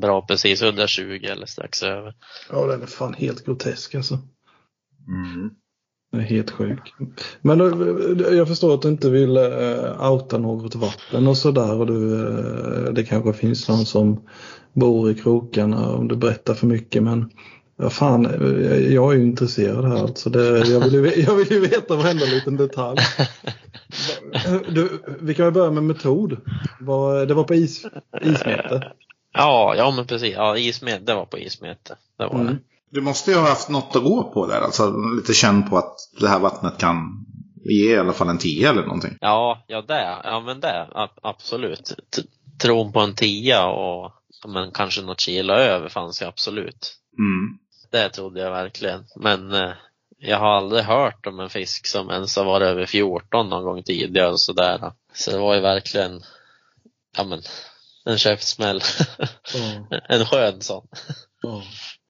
bra 0.00 0.26
precis 0.26 0.62
120 0.62 1.20
eller 1.22 1.46
strax 1.46 1.82
över. 1.82 2.14
ja, 2.50 2.66
den 2.66 2.82
är 2.82 2.86
fan 2.86 3.14
helt 3.14 3.44
grotesk 3.44 3.94
alltså. 3.94 4.18
Mm. 5.08 5.50
Den 6.12 6.20
är 6.20 6.24
helt 6.24 6.50
sjuk. 6.50 6.94
Men 7.40 7.60
eh, 7.60 8.34
jag 8.34 8.48
förstår 8.48 8.74
att 8.74 8.82
du 8.82 8.88
inte 8.88 9.10
vill 9.10 9.36
eh, 9.36 10.12
outa 10.12 10.38
något 10.38 10.74
vatten 10.74 11.26
och 11.26 11.36
sådär. 11.36 11.74
Och 11.74 11.86
du, 11.86 12.28
eh, 12.28 12.92
det 12.92 13.04
kanske 13.04 13.32
finns 13.32 13.68
någon 13.68 13.86
som 13.86 14.28
bor 14.72 15.10
i 15.10 15.14
krokarna 15.14 15.90
om 15.90 16.08
du 16.08 16.16
berättar 16.16 16.54
för 16.54 16.66
mycket. 16.66 17.02
Men 17.02 17.30
ja, 17.78 17.90
fan, 17.90 18.22
jag 18.92 19.12
är 19.12 19.16
ju 19.16 19.22
intresserad 19.22 19.84
här 19.84 20.02
alltså. 20.02 20.30
Det, 20.30 20.58
jag, 20.68 20.80
vill 20.80 20.92
ju, 20.94 21.22
jag 21.22 21.34
vill 21.36 21.50
ju 21.52 21.60
veta 21.60 21.96
varenda 21.96 22.24
liten 22.26 22.56
detalj. 22.56 22.98
Du, 24.68 25.02
vi 25.20 25.34
kan 25.34 25.44
väl 25.44 25.54
börja 25.54 25.70
med 25.70 25.82
metod. 25.82 26.36
Det 27.28 27.34
var 27.34 27.44
på 27.44 27.54
is, 27.54 27.86
ismete. 28.22 28.92
Ja, 29.32 29.74
ja 29.76 29.90
men 29.96 30.06
precis. 30.06 30.34
Ja, 30.34 30.56
ismet, 30.58 31.06
det 31.06 31.14
var 31.14 31.26
på 31.26 31.38
ismete. 31.38 31.96
Det 32.18 32.26
var 32.26 32.34
Mm. 32.34 32.46
det. 32.46 32.58
Du 32.90 33.00
måste 33.00 33.30
ju 33.30 33.36
ha 33.36 33.48
haft 33.48 33.68
något 33.68 33.96
att 33.96 34.02
gå 34.04 34.22
på 34.22 34.46
där. 34.46 34.60
Alltså 34.60 34.94
lite 35.16 35.34
känn 35.34 35.70
på 35.70 35.78
att 35.78 35.94
det 36.20 36.28
här 36.28 36.38
vattnet 36.38 36.78
kan 36.78 37.26
ge 37.64 37.94
i 37.94 37.98
alla 37.98 38.12
fall 38.12 38.28
en 38.28 38.38
10 38.38 38.70
eller 38.70 38.82
någonting. 38.82 39.16
Ja, 39.20 39.64
ja 39.66 39.82
det, 39.82 40.16
ja 40.24 40.40
men 40.46 40.60
det, 40.60 40.86
absolut. 41.22 41.84
T- 41.86 42.22
Tron 42.62 42.92
på 42.92 43.00
en 43.00 43.14
tia 43.14 43.66
och 43.66 44.12
ja, 44.42 44.48
men 44.48 44.70
kanske 44.72 45.02
något 45.02 45.20
kilo 45.20 45.52
över 45.52 45.88
fanns 45.88 46.22
ju 46.22 46.26
absolut. 46.26 46.94
Mm. 47.18 47.58
Det 47.96 48.08
trodde 48.08 48.40
jag 48.40 48.50
verkligen. 48.50 49.04
Men 49.16 49.52
eh, 49.52 49.70
jag 50.18 50.38
har 50.38 50.48
aldrig 50.48 50.84
hört 50.84 51.26
om 51.26 51.40
en 51.40 51.50
fisk 51.50 51.86
som 51.86 52.10
ens 52.10 52.36
har 52.36 52.44
varit 52.44 52.66
över 52.66 52.86
14 52.86 53.48
någon 53.48 53.64
gång 53.64 53.82
tidigare 53.82 54.30
och 54.30 54.40
sådär. 54.40 54.92
Så 55.14 55.30
det 55.30 55.38
var 55.38 55.54
ju 55.54 55.60
verkligen, 55.60 56.22
ja 57.16 57.24
men, 57.24 57.42
en 58.04 58.18
käftsmäll. 58.18 58.80
Ja, 59.54 59.98
en 60.08 60.26
skön 60.26 60.60
sån. 60.60 60.86
ja. 61.42 61.62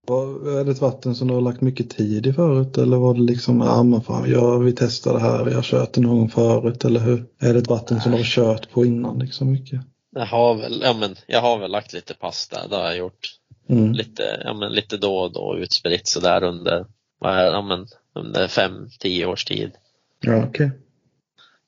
Var, 0.06 0.58
är 0.60 0.64
det 0.64 0.70
ett 0.70 0.80
vatten 0.80 1.14
som 1.14 1.28
du 1.28 1.34
har 1.34 1.40
lagt 1.40 1.60
mycket 1.60 1.90
tid 1.90 2.26
i 2.26 2.32
förut 2.32 2.78
eller 2.78 2.96
var 2.96 3.14
det 3.14 3.20
liksom, 3.20 3.60
ja 3.60 3.82
men 3.82 4.00
fan, 4.00 4.30
ja, 4.30 4.58
vi 4.58 4.72
testar 4.72 5.12
det 5.14 5.20
här, 5.20 5.46
jag 5.46 5.54
har 5.54 5.62
kört 5.62 5.92
det 5.92 6.00
någon 6.00 6.18
gång 6.18 6.30
förut 6.30 6.84
eller 6.84 7.00
hur? 7.00 7.26
Är 7.40 7.52
det 7.52 7.58
ett 7.58 7.70
vatten 7.70 8.00
som 8.00 8.12
du 8.12 8.18
har 8.18 8.24
kört 8.24 8.70
på 8.70 8.84
innan 8.84 9.18
liksom 9.18 9.52
mycket? 9.52 9.80
Jag 10.14 10.26
har 10.26 10.54
väl, 10.54 10.80
ja 10.84 10.92
men, 10.92 11.16
jag 11.26 11.40
har 11.40 11.58
väl 11.58 11.70
lagt 11.70 11.92
lite 11.92 12.14
pasta, 12.14 12.68
det 12.68 12.76
har 12.76 12.84
jag 12.84 12.96
gjort. 12.96 13.28
Mm. 13.68 13.92
lite, 13.92 14.42
ja, 14.44 14.54
men 14.54 14.72
lite 14.72 14.96
då 14.96 15.16
och 15.16 15.32
då 15.32 15.56
utspritt 15.58 16.08
sådär 16.08 16.42
under, 16.42 16.86
ja, 17.20 17.62
men, 17.62 17.86
under 18.14 18.48
fem, 18.48 18.88
tio 18.98 19.26
års 19.26 19.44
tid. 19.44 19.72
Ja, 20.20 20.44
okej. 20.44 20.70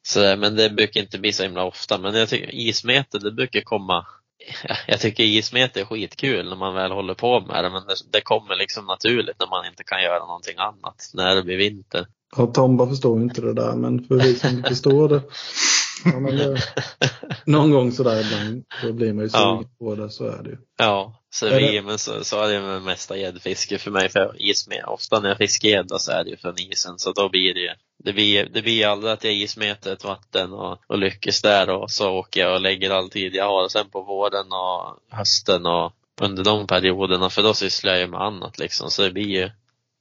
Så, 0.02 0.37
men 0.37 0.56
det 0.56 0.70
brukar 0.70 1.00
inte 1.00 1.18
bli 1.18 1.32
så 1.32 1.42
himla 1.42 1.64
ofta. 1.64 1.98
Men 1.98 2.14
jag 2.14 2.28
tycker 2.28 2.54
ismete, 2.54 3.18
det 3.18 3.32
brukar 3.32 3.61
komma 3.61 4.06
jag 4.87 5.00
tycker 5.00 5.24
ismete 5.24 5.80
är 5.80 5.84
skitkul 5.84 6.48
när 6.48 6.56
man 6.56 6.74
väl 6.74 6.92
håller 6.92 7.14
på 7.14 7.40
med 7.40 7.64
det 7.64 7.70
men 7.70 7.82
det, 7.87 7.94
det 8.12 8.20
kommer 8.20 8.56
liksom 8.56 8.87
naturligt 8.87 9.37
när 9.40 9.46
man 9.46 9.66
inte 9.66 9.84
kan 9.84 10.02
göra 10.02 10.18
någonting 10.26 10.58
annat 10.58 11.11
när 11.14 11.37
det 11.37 11.42
blir 11.42 11.56
vinter. 11.56 12.06
Ja, 12.37 12.46
Tomba 12.46 12.88
förstår 12.88 13.22
inte 13.22 13.40
det 13.40 13.55
där 13.55 13.72
men 13.76 14.05
för 14.05 14.14
vi 14.14 14.34
som 14.34 14.62
förstår 14.68 15.09
det. 15.09 15.22
Ja, 16.05 16.20
men 16.20 16.36
det 16.36 16.62
någon 17.46 17.70
gång 17.70 17.92
sådär 17.92 18.20
ibland 18.20 18.64
då 18.82 18.92
blir 18.92 19.12
man 19.12 19.24
ju 19.24 19.28
sugen 19.30 19.44
Ja. 19.44 19.64
på 19.78 19.94
det, 19.94 20.11
så 20.11 20.24
är 20.24 20.42
det 20.42 20.51
ju. 20.51 20.57
Ja, 20.78 21.22
vi, 21.42 21.82
men 21.82 21.99
så, 21.99 22.24
så 22.24 22.42
är 22.42 22.53
det 22.53 22.61
med 22.61 22.82
mesta 22.82 23.16
gäddfiske 23.16 23.78
för 23.78 23.90
mig. 23.90 24.09
För 24.09 24.51
isme, 24.51 24.82
ofta 24.86 25.20
när 25.20 25.28
jag 25.28 25.38
fiskar 25.38 25.68
gädda 25.68 25.99
så 25.99 26.12
är 26.12 26.24
det 26.24 26.30
ju 26.30 26.36
från 26.36 26.55
isen 26.59 26.99
så 26.99 27.12
då 27.12 27.28
blir 27.28 27.55
det 27.55 27.61
ju 27.61 27.70
det 28.05 28.12
blir, 28.12 28.49
det 28.55 28.62
blir 28.62 28.86
aldrig 28.86 29.12
att 29.12 29.24
jag 29.24 29.34
ismeter 29.34 29.92
ett 29.92 30.05
vatten 30.05 30.53
och, 30.53 30.78
och 30.86 30.99
lyckas 30.99 31.42
där 31.42 31.70
och 31.70 31.90
så 31.90 32.11
åker 32.11 32.40
jag 32.40 32.55
och 32.55 32.61
lägger 32.61 32.90
all 32.90 33.11
tid 33.11 33.34
jag 33.34 33.44
har. 33.44 33.64
Och 33.64 33.72
sen 33.72 33.90
på 33.90 34.03
våren 34.03 34.46
och 34.53 35.16
hösten 35.16 35.66
och 35.66 35.92
under 36.20 36.44
de 36.44 36.66
perioderna 36.66 37.30
för 37.30 37.42
då 37.42 37.55
sysslar 37.55 37.92
jag 37.92 38.01
ju 38.01 38.07
med 38.07 38.20
annat 38.20 38.59
liksom. 38.59 38.90
Så 38.90 39.03
det 39.03 39.11
blir 39.11 39.28
ju, 39.28 39.51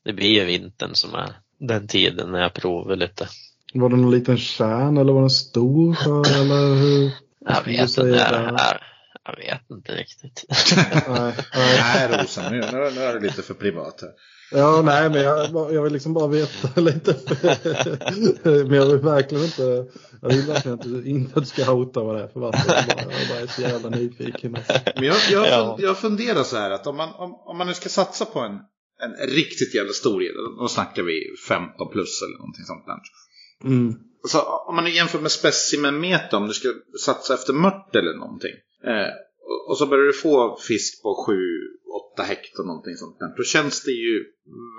det 0.06 0.14
blir 0.14 0.30
ju 0.30 0.46
vintern 0.46 0.96
som 0.96 1.16
är 1.16 1.36
den 1.60 1.88
tiden 1.88 2.32
när 2.32 2.42
jag 2.42 2.54
provar 2.54 2.96
lite. 2.96 3.28
Var 3.74 3.90
det 3.90 3.96
någon 3.96 4.12
liten 4.12 4.38
kärn 4.38 4.98
eller 4.98 5.14
var 5.14 5.22
den 5.22 5.30
stor 5.30 5.96
sjö 5.96 6.40
eller 6.42 6.76
hur? 6.76 7.12
Jag 7.40 7.64
vet 7.66 7.82
inte. 7.90 8.02
där? 8.04 8.44
Jag, 8.44 8.80
Jag 9.26 9.38
vet 9.38 9.72
inte 9.72 9.92
riktigt. 9.96 10.46
Nej, 11.08 11.34
nej. 11.56 11.80
Nej, 11.80 12.22
Rosen, 12.24 12.52
nu, 12.52 12.60
nu 12.60 12.92
nu 12.96 13.02
är 13.02 13.14
det 13.14 13.20
lite 13.20 13.42
för 13.42 13.54
privat 13.54 14.02
här. 14.02 14.10
Ja, 14.52 14.82
nej, 14.86 15.10
men 15.10 15.22
jag, 15.22 15.74
jag 15.74 15.84
vill 15.84 15.94
liksom 15.94 16.14
bara 16.14 16.28
veta 16.28 16.82
lite. 16.82 17.16
men 18.44 18.74
jag 18.74 18.86
vill 18.86 18.98
verkligen 18.98 19.44
inte, 19.44 19.86
jag 20.22 20.30
vill 20.30 20.42
verkligen 20.42 20.78
inte, 20.86 21.10
inte 21.10 21.40
att 21.40 21.44
du 21.44 21.50
ska 21.50 21.72
outa 21.74 22.04
vad 22.04 22.16
det 22.16 22.24
är 22.24 22.28
för 22.28 22.40
vatten. 22.40 22.62
Jag 22.68 22.86
bara, 23.08 23.14
jag 23.20 23.28
bara 23.30 23.40
är 23.40 23.48
så 23.48 23.62
jävla 23.62 23.90
nyfiken. 23.90 24.56
Alltså. 24.56 24.74
Men 24.96 25.04
jag, 25.04 25.16
jag, 25.32 25.48
Ja. 25.48 25.78
jag 25.80 25.98
funderar 25.98 26.44
så 26.44 26.58
här 26.58 26.72
att 26.72 26.88
om 26.88 26.98
man, 26.98 27.10
om, 27.14 27.34
om 27.46 27.58
man 27.58 27.68
nu 27.68 27.74
ska 27.74 27.90
satsa 27.90 28.26
på 28.26 28.40
en, 28.40 28.52
en 29.04 29.28
riktigt 29.28 29.76
jävla 29.76 29.94
stor 29.94 30.24
gädda, 30.24 30.40
då 30.60 30.68
snackar 30.68 31.04
vi 31.04 31.24
15 31.48 31.90
plus 31.92 32.22
eller 32.22 32.38
någonting 32.38 32.66
sånt 32.66 32.86
där. 32.86 33.00
Mm. 33.64 33.96
Så 34.28 34.42
om 34.42 34.76
man 34.76 34.92
jämför 34.94 35.20
med 35.20 35.32
specimenmeter, 35.32 36.38
om 36.38 36.48
du 36.48 36.54
ska 36.54 36.68
satsa 37.06 37.34
efter 37.34 37.54
mört 37.54 37.96
eller 37.96 38.14
någonting. 38.20 38.54
Eh, 38.84 39.10
och- 39.50 39.70
och 39.70 39.78
så 39.78 39.86
börjar 39.86 40.06
du 40.06 40.14
få 40.14 40.58
fisk 40.68 41.04
på 41.04 41.26
7-8 42.18 42.24
hektar 42.24 42.64
någonting 42.64 42.96
sånt 42.96 43.20
där. 43.20 43.38
Då 43.38 43.44
känns 43.44 43.84
det 43.84 43.92
ju 43.92 44.24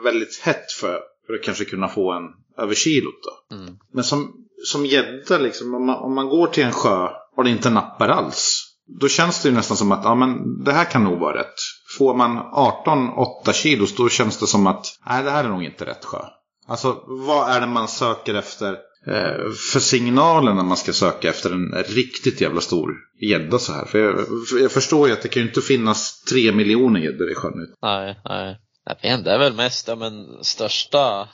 väldigt 0.05 0.41
hett 0.43 0.73
för, 0.81 1.01
för 1.27 1.35
att 1.35 1.43
kanske 1.43 1.65
kunna 1.65 1.89
få 1.89 2.13
en 2.13 2.23
över 2.65 2.75
kilot 2.75 3.15
då. 3.23 3.57
Mm. 3.57 3.75
Men 3.93 4.05
som, 4.05 4.35
som 4.65 4.87
gädda, 4.87 5.39
liksom, 5.39 5.75
om, 5.75 5.87
man, 5.87 5.97
om 5.97 6.15
man 6.15 6.29
går 6.29 6.47
till 6.47 6.65
en 6.65 6.73
sjö 6.73 7.09
och 7.37 7.45
det 7.45 7.51
inte 7.51 7.71
nappar 7.71 8.09
alls. 8.09 8.65
Då 9.01 9.09
känns 9.09 9.43
det 9.43 9.49
ju 9.49 9.55
nästan 9.55 9.77
som 9.77 9.93
att 9.93 10.05
ja, 10.05 10.15
men 10.15 10.65
det 10.65 10.73
här 10.73 10.85
kan 10.85 11.05
nog 11.05 11.19
vara 11.19 11.39
rätt. 11.39 11.55
Får 11.99 12.15
man 12.15 12.39
18-8 12.39 13.53
kilos 13.53 13.97
då 13.97 14.09
känns 14.09 14.39
det 14.39 14.47
som 14.47 14.67
att 14.67 14.87
nej, 15.07 15.25
det 15.25 15.31
här 15.31 15.45
är 15.45 15.49
nog 15.49 15.65
inte 15.65 15.85
rätt 15.87 16.05
sjö. 16.05 16.19
Alltså 16.69 17.03
vad 17.07 17.51
är 17.51 17.61
det 17.61 17.67
man 17.67 17.89
söker 17.89 18.35
efter 18.35 18.73
eh, 19.07 19.51
för 19.73 19.81
signaler 19.81 20.55
när 20.55 20.63
man 20.63 20.77
ska 20.77 20.93
söka 20.93 21.29
efter 21.29 21.51
en 21.51 21.85
riktigt 21.87 22.41
jävla 22.41 22.61
stor 22.61 22.97
gädda 23.21 23.59
så 23.59 23.73
här? 23.73 23.85
För 23.85 23.99
jag, 23.99 24.15
för 24.49 24.59
jag 24.59 24.73
förstår 24.73 25.09
ju 25.09 25.13
att 25.13 25.23
det 25.23 25.29
kan 25.29 25.43
ju 25.43 25.49
inte 25.49 25.61
finnas 25.61 26.23
3 26.23 26.53
miljoner 26.53 27.01
gäddor 27.01 27.31
i 27.31 27.35
sjön. 27.35 27.75
Nej, 27.83 28.21
nej. 28.25 28.59
Jag 28.85 28.95
vet 29.03 29.19
inte, 29.19 29.31
det 29.31 29.35
är 29.35 29.39
väl 29.39 29.55
mest, 29.55 29.89
ja 29.89 29.97
men 29.97 30.45
största, 30.45 31.29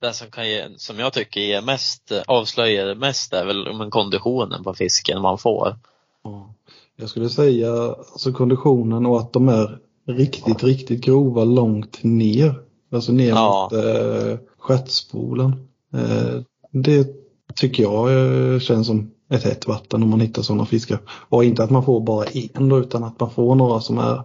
det 0.00 0.12
som 0.12 0.30
kan 0.30 0.48
ge, 0.48 0.68
som 0.76 0.98
jag 0.98 1.12
tycker 1.12 1.40
ger 1.40 1.62
mest, 1.62 2.12
avslöjar 2.26 2.94
mest 2.94 3.32
är 3.32 3.46
väl 3.46 3.74
men 3.74 3.90
konditionen 3.90 4.64
på 4.64 4.74
fisken 4.74 5.22
man 5.22 5.38
får. 5.38 5.76
Ja. 6.24 6.54
Jag 6.96 7.08
skulle 7.08 7.28
säga 7.28 7.72
alltså 7.72 8.32
konditionen 8.32 9.06
och 9.06 9.20
att 9.20 9.32
de 9.32 9.48
är 9.48 9.78
riktigt, 10.06 10.62
riktigt 10.62 11.04
grova 11.04 11.44
långt 11.44 12.02
ner. 12.02 12.65
Alltså 12.96 13.12
ner 13.12 13.28
Ja. 13.28 13.68
mot 13.72 13.84
eh, 13.84 14.38
stjärtspolen. 14.58 15.68
Eh, 15.94 16.40
det 16.72 17.08
tycker 17.54 17.82
jag 17.82 18.08
eh, 18.12 18.60
känns 18.60 18.86
som 18.86 19.10
ett 19.30 19.44
hett 19.44 19.66
vatten 19.66 20.02
om 20.02 20.10
man 20.10 20.20
hittar 20.20 20.42
sådana 20.42 20.66
fiskar. 20.66 20.98
Och 21.08 21.44
inte 21.44 21.64
att 21.64 21.70
man 21.70 21.84
får 21.84 22.00
bara 22.00 22.24
en 22.54 22.68
då, 22.68 22.78
utan 22.78 23.04
att 23.04 23.20
man 23.20 23.30
får 23.30 23.54
några 23.54 23.80
som 23.80 23.98
är 23.98 24.22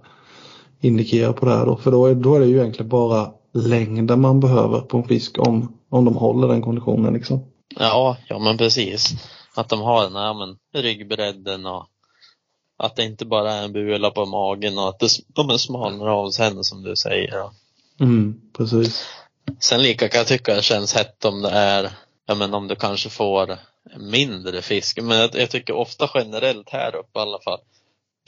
indikerar 0.81 1.33
på 1.33 1.45
det 1.45 1.51
här 1.51 1.65
då. 1.65 1.75
För 1.75 1.91
då 1.91 2.05
är, 2.05 2.15
då 2.15 2.35
är 2.35 2.39
det 2.39 2.45
ju 2.45 2.57
egentligen 2.57 2.89
bara 2.89 3.31
längden 3.53 4.21
man 4.21 4.39
behöver 4.39 4.81
på 4.81 4.97
en 4.97 5.07
fisk 5.07 5.39
om, 5.39 5.77
om 5.89 6.05
de 6.05 6.15
håller 6.15 6.47
den 6.47 6.61
konditionen 6.61 7.13
liksom. 7.13 7.39
Ja, 7.79 8.17
ja 8.27 8.39
men 8.39 8.57
precis. 8.57 9.13
Att 9.55 9.69
de 9.69 9.81
har 9.81 10.03
den 10.03 10.15
här 10.15 10.33
men, 10.33 10.83
ryggbredden 10.83 11.65
och 11.65 11.87
att 12.77 12.95
det 12.95 13.03
inte 13.03 13.25
bara 13.25 13.53
är 13.53 13.65
en 13.65 13.73
bula 13.73 14.11
på 14.11 14.25
magen 14.25 14.77
och 14.77 14.89
att 14.89 14.99
det, 14.99 15.09
de 15.27 15.49
är 15.49 15.57
smalnar 15.57 16.07
av 16.07 16.37
henne 16.37 16.63
som 16.63 16.83
du 16.83 16.95
säger. 16.95 17.43
Och 17.43 17.51
Mm, 18.01 18.41
precis. 18.57 19.05
Sen 19.59 19.83
lika 19.83 20.09
kan 20.09 20.17
jag 20.17 20.27
tycka 20.27 20.55
det 20.55 20.61
känns 20.61 20.93
hett 20.93 21.25
om 21.25 21.41
det 21.41 21.49
är, 21.49 21.91
ja 22.27 22.35
men 22.35 22.53
om 22.53 22.67
du 22.67 22.75
kanske 22.75 23.09
får 23.09 23.57
mindre 23.97 24.61
fisk. 24.61 24.99
Men 25.01 25.17
jag, 25.17 25.35
jag 25.35 25.49
tycker 25.49 25.73
ofta 25.73 26.09
generellt 26.13 26.69
här 26.69 26.95
uppe 26.95 27.19
i 27.19 27.21
alla 27.21 27.41
fall. 27.41 27.59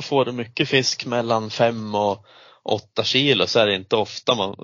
Får 0.04 0.26
du 0.26 0.32
mycket 0.32 0.70
fisk 0.70 1.06
mellan 1.06 1.50
fem 1.50 1.96
och 1.96 2.26
åtta 2.64 3.04
kilo 3.04 3.48
så 3.48 3.60
är 3.60 3.68
det 3.68 3.76
inte 3.76 3.96
ofta 3.96 4.36
man, 4.36 4.56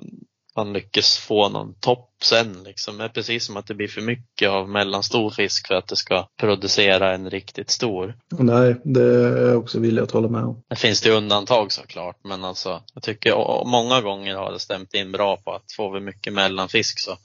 man 0.64 0.72
lyckas 0.72 1.18
få 1.18 1.48
någon 1.48 1.74
topp 1.74 2.10
sen 2.22 2.62
liksom. 2.64 2.98
Det 2.98 3.04
är 3.04 3.08
precis 3.08 3.44
som 3.44 3.56
att 3.56 3.66
det 3.66 3.74
blir 3.74 3.88
för 3.88 4.00
mycket 4.00 4.48
av 4.50 4.68
mellanstor 4.68 5.30
fisk 5.30 5.66
för 5.66 5.74
att 5.74 5.88
det 5.88 5.96
ska 5.96 6.28
producera 6.36 7.14
en 7.14 7.30
riktigt 7.30 7.70
stor. 7.70 8.16
Nej, 8.28 8.80
det 8.84 9.02
är 9.02 9.48
jag 9.48 9.58
också 9.58 9.78
villig 9.78 10.02
att 10.02 10.10
hålla 10.10 10.28
med 10.28 10.44
om. 10.44 10.62
Det 10.68 10.76
finns 10.76 11.00
det 11.00 11.08
ju 11.08 11.14
undantag 11.14 11.72
såklart 11.72 12.16
men 12.24 12.44
alltså 12.44 12.82
jag 12.94 13.02
tycker 13.02 13.64
många 13.64 14.00
gånger 14.00 14.34
har 14.34 14.52
det 14.52 14.58
stämt 14.58 14.94
in 14.94 15.12
bra 15.12 15.36
på 15.36 15.52
att 15.52 15.72
får 15.76 15.94
vi 15.94 16.00
mycket 16.00 16.32
mellanfisk 16.32 17.00
så, 17.00 17.18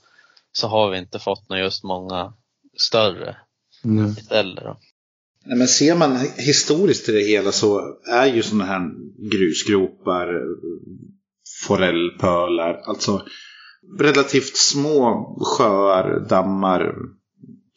så 0.52 0.68
har 0.68 0.90
vi 0.90 0.98
inte 0.98 1.18
fått 1.18 1.48
några 1.48 1.62
just 1.62 1.84
många 1.84 2.32
större 2.76 3.36
Nej. 3.82 4.10
istället. 4.10 4.64
Då. 4.64 4.76
Nej, 5.44 5.58
men 5.58 5.68
ser 5.68 5.96
man 5.96 6.18
historiskt 6.36 7.04
till 7.04 7.14
det 7.14 7.20
hela 7.28 7.52
så 7.52 7.96
är 8.12 8.26
ju 8.26 8.42
sådana 8.42 8.64
här 8.64 8.90
grusgropar, 9.18 10.42
forellpölar, 11.66 12.80
alltså 12.86 13.22
relativt 13.98 14.56
små 14.56 15.24
sjöar, 15.40 16.26
dammar, 16.28 16.94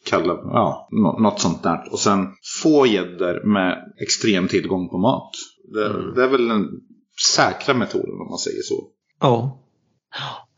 kalla, 0.06 0.32
ja, 0.32 0.88
nå- 0.90 1.18
något 1.18 1.40
sånt 1.40 1.62
där. 1.62 1.92
Och 1.92 1.98
sen 1.98 2.26
få 2.62 2.86
gäddor 2.86 3.46
med 3.46 3.92
extrem 4.02 4.48
tillgång 4.48 4.88
på 4.88 4.98
mat. 4.98 5.30
Det, 5.74 5.86
Mm. 5.86 6.14
det 6.14 6.24
är 6.24 6.28
väl 6.28 6.48
den 6.48 6.66
säkra 7.36 7.74
metoden 7.74 8.20
om 8.20 8.28
man 8.30 8.38
säger 8.38 8.62
så. 8.62 8.84
Ja, 9.20 9.56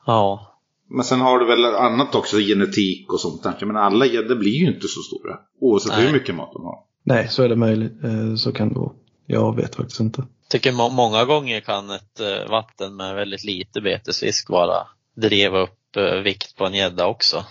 Ja, 0.06 0.48
Men 0.90 1.04
sen 1.04 1.20
har 1.20 1.38
du 1.38 1.46
väl 1.46 1.64
annat 1.64 2.14
också, 2.14 2.36
genetik 2.38 3.12
och 3.12 3.20
sånt 3.20 3.42
där. 3.42 3.66
Menar, 3.66 3.80
alla 3.80 4.06
gäddor 4.06 4.34
blir 4.36 4.52
ju 4.52 4.66
inte 4.74 4.88
så 4.88 5.00
stora. 5.00 5.38
Oavsett 5.60 5.92
Nej. 5.92 6.06
hur 6.06 6.12
mycket 6.12 6.34
mat 6.34 6.50
de 6.52 6.64
har. 6.64 6.78
nej 7.04 7.28
så 7.28 7.42
är 7.42 7.48
det 7.48 7.56
möjligt. 7.56 8.04
Eh, 8.04 8.34
Så 8.34 8.52
kan 8.52 8.68
det 8.68 8.74
vara. 8.78 8.92
Jag 9.26 9.56
vet 9.56 9.74
faktiskt 9.74 10.00
inte 10.00 10.24
tycker 10.52 10.72
må 10.72 10.88
många 10.88 11.24
gånger 11.24 11.60
kan 11.60 11.90
ett 11.90 12.20
eh, 12.20 12.50
vatten 12.50 12.96
med 12.96 13.14
väldigt 13.14 13.44
lite 13.44 13.80
betesfisk 13.80 14.50
vara 14.50 14.86
driva 15.16 15.58
upp 15.58 15.96
eh, 15.96 16.14
vikt 16.14 16.56
på 16.56 16.66
en 16.66 16.74
gädda 16.74 17.06
också. 17.06 17.44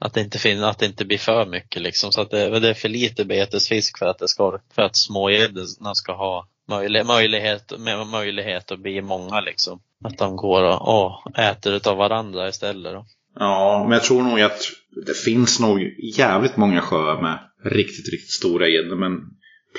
Att 0.00 0.14
det 0.14 0.20
inte 0.20 0.38
finns, 0.38 0.62
att 0.62 0.78
det 0.78 0.86
inte 0.86 1.04
blir 1.04 1.18
för 1.18 1.46
mycket 1.46 1.82
liksom. 1.82 2.12
Så 2.12 2.20
att 2.20 2.30
det, 2.30 2.60
det 2.60 2.68
är 2.68 2.74
för 2.74 2.88
lite 2.88 3.24
betesfisk 3.24 3.98
för 3.98 4.06
att 4.06 4.18
det 4.18 4.28
ska, 4.28 4.58
för 4.74 4.82
att 4.82 4.96
smågäddorna 4.96 5.94
ska 5.94 6.12
ha 6.12 6.48
möjlighet, 6.68 7.06
möjlighet, 7.06 7.72
med 7.78 8.06
möjlighet 8.06 8.70
att 8.70 8.80
bli 8.80 9.02
många 9.02 9.40
liksom. 9.40 9.80
Att 10.04 10.18
de 10.18 10.36
går 10.36 10.62
och, 10.62 10.88
och 10.88 11.38
äter 11.38 11.72
utav 11.72 11.96
varandra 11.96 12.48
istället 12.48 12.92
då. 12.92 13.06
Ja, 13.38 13.84
men 13.88 13.92
jag 13.92 14.04
tror 14.04 14.22
nog 14.22 14.40
att 14.40 14.60
det 15.06 15.16
finns 15.16 15.60
nog 15.60 15.80
jävligt 16.18 16.56
många 16.56 16.80
sjöar 16.80 17.22
med 17.22 17.38
riktigt, 17.64 18.12
riktigt 18.12 18.32
stora 18.32 18.68
gäddor. 18.68 18.96
Men 18.96 19.12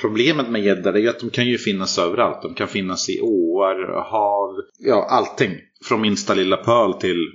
problemet 0.00 0.50
med 0.50 0.64
gäddor 0.64 0.96
är 0.96 1.00
ju 1.00 1.08
att 1.08 1.20
de 1.20 1.30
kan 1.30 1.46
ju 1.46 1.58
finnas 1.58 1.98
överallt. 1.98 2.42
De 2.42 2.54
kan 2.54 2.68
finnas 2.68 3.08
i 3.08 3.20
åar, 3.20 4.04
hav, 4.10 4.54
ja 4.78 5.06
allting. 5.10 5.56
Från 5.84 6.00
minsta 6.00 6.34
lilla 6.34 6.56
pöl 6.56 6.94
till 6.94 7.32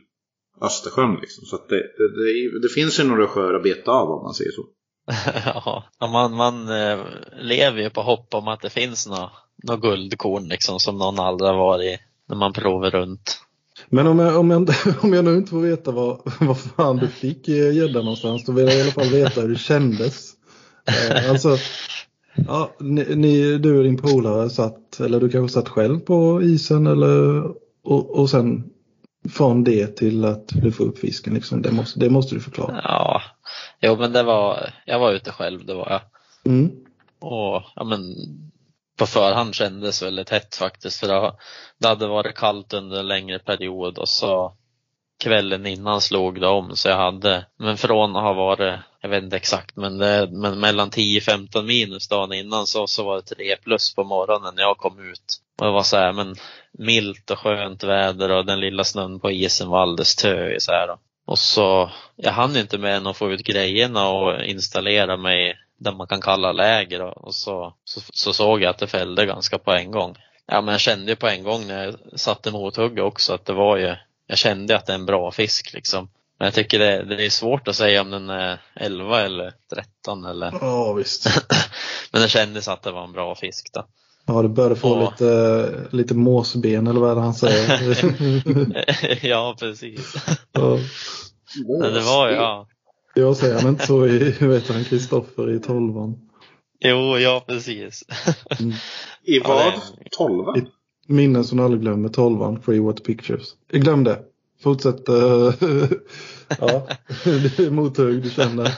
Östersjön 0.61 1.17
liksom. 1.21 1.45
Så 1.45 1.55
att 1.55 1.69
det, 1.69 1.75
det, 1.75 2.59
det, 2.61 2.69
finns 2.75 2.99
ju 2.99 3.03
några 3.03 3.27
sjöar 3.27 3.53
att 3.53 3.63
beta 3.63 3.91
av 3.91 4.09
om 4.09 4.23
man 4.23 4.33
säger 4.33 4.51
så. 4.51 4.65
ja, 5.99 6.07
man, 6.07 6.33
man 6.33 6.69
eh, 6.69 7.05
lever 7.41 7.81
ju 7.81 7.89
på 7.89 8.01
hopp 8.01 8.33
om 8.33 8.47
att 8.47 8.61
det 8.61 8.69
finns 8.69 9.07
några 9.07 9.29
nå 9.63 9.77
guldkorn 9.77 10.47
liksom 10.47 10.79
som 10.79 10.97
någon 10.97 11.19
aldrig 11.19 11.49
har 11.49 11.57
varit 11.57 11.99
när 12.29 12.35
man 12.35 12.53
provar 12.53 12.91
runt. 12.91 13.39
Men 13.89 14.07
om 14.07 14.19
jag, 14.19 14.39
om, 14.39 14.51
jag, 14.51 14.69
om 15.01 15.13
jag 15.13 15.25
nu 15.25 15.35
inte 15.35 15.49
får 15.49 15.61
veta 15.61 15.91
vad, 15.91 16.21
vad 16.39 16.59
fan 16.59 16.97
du 16.97 17.07
fick 17.07 17.47
gädda 17.47 18.01
någonstans, 18.01 18.45
då 18.45 18.51
vill 18.51 18.65
jag 18.65 18.77
i 18.77 18.81
alla 18.81 18.91
fall 18.91 19.09
veta 19.09 19.41
hur 19.41 19.49
det 19.49 19.59
kändes. 19.59 20.33
Eh, 20.87 21.29
alltså, 21.29 21.57
ja, 22.35 22.71
ni, 22.79 23.15
ni, 23.15 23.57
du 23.57 23.77
och 23.77 23.83
din 23.83 23.97
polare 23.97 24.49
satt, 24.49 24.99
eller 24.99 25.19
du 25.19 25.29
kanske 25.29 25.53
satt 25.53 25.69
själv 25.69 25.99
på 25.99 26.43
isen 26.43 26.87
eller, 26.87 27.43
och, 27.83 28.19
och 28.19 28.29
sen 28.29 28.69
från 29.29 29.63
det 29.63 29.87
till 29.87 30.25
att 30.25 30.47
du 30.47 30.71
får 30.71 30.85
upp 30.85 30.99
fisken 30.99 31.33
liksom. 31.33 31.61
Det 31.61 31.71
måste, 31.71 31.99
det 31.99 32.09
måste 32.09 32.35
du 32.35 32.41
förklara. 32.41 32.81
Ja, 32.83 33.21
jo 33.81 33.95
men 33.95 34.13
det 34.13 34.23
var, 34.23 34.73
jag 34.85 34.99
var 34.99 35.11
ute 35.11 35.31
själv, 35.31 35.65
det 35.65 35.73
var 35.73 35.89
jag. 35.89 36.01
Mm. 36.53 36.71
Och 37.19 37.63
ja 37.75 37.83
men 37.83 38.15
på 38.97 39.05
förhand 39.05 39.55
kändes 39.55 40.03
väldigt 40.03 40.29
hett 40.29 40.55
faktiskt 40.55 40.99
för 40.99 41.07
det, 41.07 41.33
det 41.77 41.87
hade 41.87 42.07
varit 42.07 42.35
kallt 42.35 42.73
under 42.73 42.99
en 42.99 43.07
längre 43.07 43.39
period 43.39 43.97
och 43.97 44.09
så 44.09 44.53
kvällen 45.23 45.65
innan 45.65 46.01
slog 46.01 46.41
det 46.41 46.47
om 46.47 46.75
så 46.75 46.89
jag 46.89 46.97
hade, 46.97 47.45
men 47.57 47.77
från 47.77 48.15
att 48.15 48.23
ha 48.23 48.33
varit, 48.33 48.79
jag 49.03 49.09
vet 49.09 49.23
inte 49.23 49.35
exakt 49.35 49.75
men, 49.75 49.97
det, 49.97 50.29
men 50.31 50.59
mellan 50.59 50.89
10-15 50.89 51.63
minus 51.63 52.07
dagen 52.07 52.33
innan 52.33 52.67
så, 52.67 52.87
så 52.87 53.03
var 53.03 53.15
det 53.15 53.35
3 53.35 53.55
plus 53.55 53.95
på 53.95 54.03
morgonen 54.03 54.55
när 54.55 54.63
jag 54.63 54.77
kom 54.77 55.09
ut. 55.11 55.39
Och 55.59 55.65
det 55.65 55.71
var 55.71 55.83
så 55.83 55.97
här, 55.97 56.13
men 56.13 56.35
milt 56.71 57.31
och 57.31 57.39
skönt 57.39 57.83
väder 57.83 58.31
och 58.31 58.45
den 58.45 58.59
lilla 58.59 58.83
snön 58.83 59.19
på 59.19 59.31
isen 59.31 59.69
var 59.69 59.81
alldeles 59.81 60.15
töig 60.15 60.61
så 60.61 60.71
här. 60.71 60.97
Och 61.25 61.39
så, 61.39 61.91
jag 62.15 62.31
hann 62.31 62.57
inte 62.57 62.77
med 62.77 62.97
än 62.97 63.07
att 63.07 63.17
få 63.17 63.31
ut 63.31 63.43
grejerna 63.43 64.07
och 64.07 64.43
installera 64.45 65.17
mig 65.17 65.57
där 65.79 65.91
man 65.91 66.07
kan 66.07 66.21
kalla 66.21 66.51
läger 66.51 67.01
och, 67.01 67.17
och 67.17 67.35
så, 67.35 67.73
så, 67.83 68.01
så 68.13 68.33
såg 68.33 68.61
jag 68.61 68.69
att 68.69 68.77
det 68.77 68.87
fällde 68.87 69.25
ganska 69.25 69.57
på 69.57 69.71
en 69.71 69.91
gång. 69.91 70.17
Ja 70.45 70.61
men 70.61 70.71
jag 70.71 70.81
kände 70.81 71.11
ju 71.11 71.15
på 71.15 71.27
en 71.27 71.43
gång 71.43 71.67
när 71.67 71.85
jag 71.85 72.19
satte 72.19 72.51
mothugget 72.51 73.03
också 73.03 73.33
att 73.33 73.45
det 73.45 73.53
var 73.53 73.77
ju, 73.77 73.95
jag 74.27 74.37
kände 74.37 74.75
att 74.75 74.85
det 74.85 74.93
är 74.93 74.97
en 74.97 75.05
bra 75.05 75.31
fisk 75.31 75.73
liksom. 75.73 76.09
Men 76.43 76.47
jag 76.47 76.53
tycker 76.53 76.79
det, 76.79 77.03
det 77.03 77.25
är 77.25 77.29
svårt 77.29 77.67
att 77.67 77.75
säga 77.75 78.01
om 78.01 78.09
den 78.11 78.29
är 78.29 78.61
11 78.75 79.21
eller 79.21 79.53
13 79.73 80.25
eller 80.25 80.53
Ja 80.61 80.93
visst. 80.93 81.27
men 82.11 82.21
det 82.21 82.27
kändes 82.27 82.67
att 82.67 82.83
det 82.83 82.91
var 82.91 83.03
en 83.03 83.11
bra 83.11 83.35
fisk 83.35 83.69
då. 83.73 83.85
Ja, 84.25 84.41
du 84.41 84.47
började 84.49 84.75
få 84.75 84.87
Ja. 84.89 85.09
lite, 85.11 85.87
lite 85.91 86.13
måsben 86.13 86.87
eller 86.87 86.99
vad 86.99 87.11
är 87.11 87.15
det 87.15 87.21
han 87.21 87.33
säger? 87.33 89.25
ja, 89.27 89.55
precis. 89.59 90.15
ja. 90.51 90.79
Men 91.79 91.93
det 91.93 92.01
var 92.01 92.29
ju, 92.29 92.35
ja. 92.35 92.67
Jag 93.15 93.37
säger 93.37 93.59
han 93.59 93.69
inte 93.69 93.85
så 93.87 94.07
i, 94.07 94.31
heter 94.39 94.73
han, 94.73 94.83
Kristoffer 94.83 95.51
i 95.55 95.59
tolvan. 95.59 96.15
Jo, 96.79 97.17
ja 97.17 97.43
precis. 97.47 98.03
Mm. 98.59 98.73
I 99.23 99.39
vad? 99.39 99.65
det- 99.73 99.81
Tolva? 100.17 100.57
I- 100.57 100.67
Minnen 101.07 101.43
som 101.43 101.57
du 101.57 101.63
aldrig 101.63 101.81
glömmer, 101.81 102.09
tolvan, 102.09 102.61
Free 102.61 102.79
What 102.79 103.03
Pictures. 103.03 103.47
Jag 103.71 103.81
glömde. 103.81 104.19
Fortsätt. 104.63 105.09
eh, 105.09 105.53
ja, 106.59 106.87
det 107.23 107.59
är 107.59 107.69
mothugg 107.69 108.23
du 108.23 108.29
känner. 108.29 108.71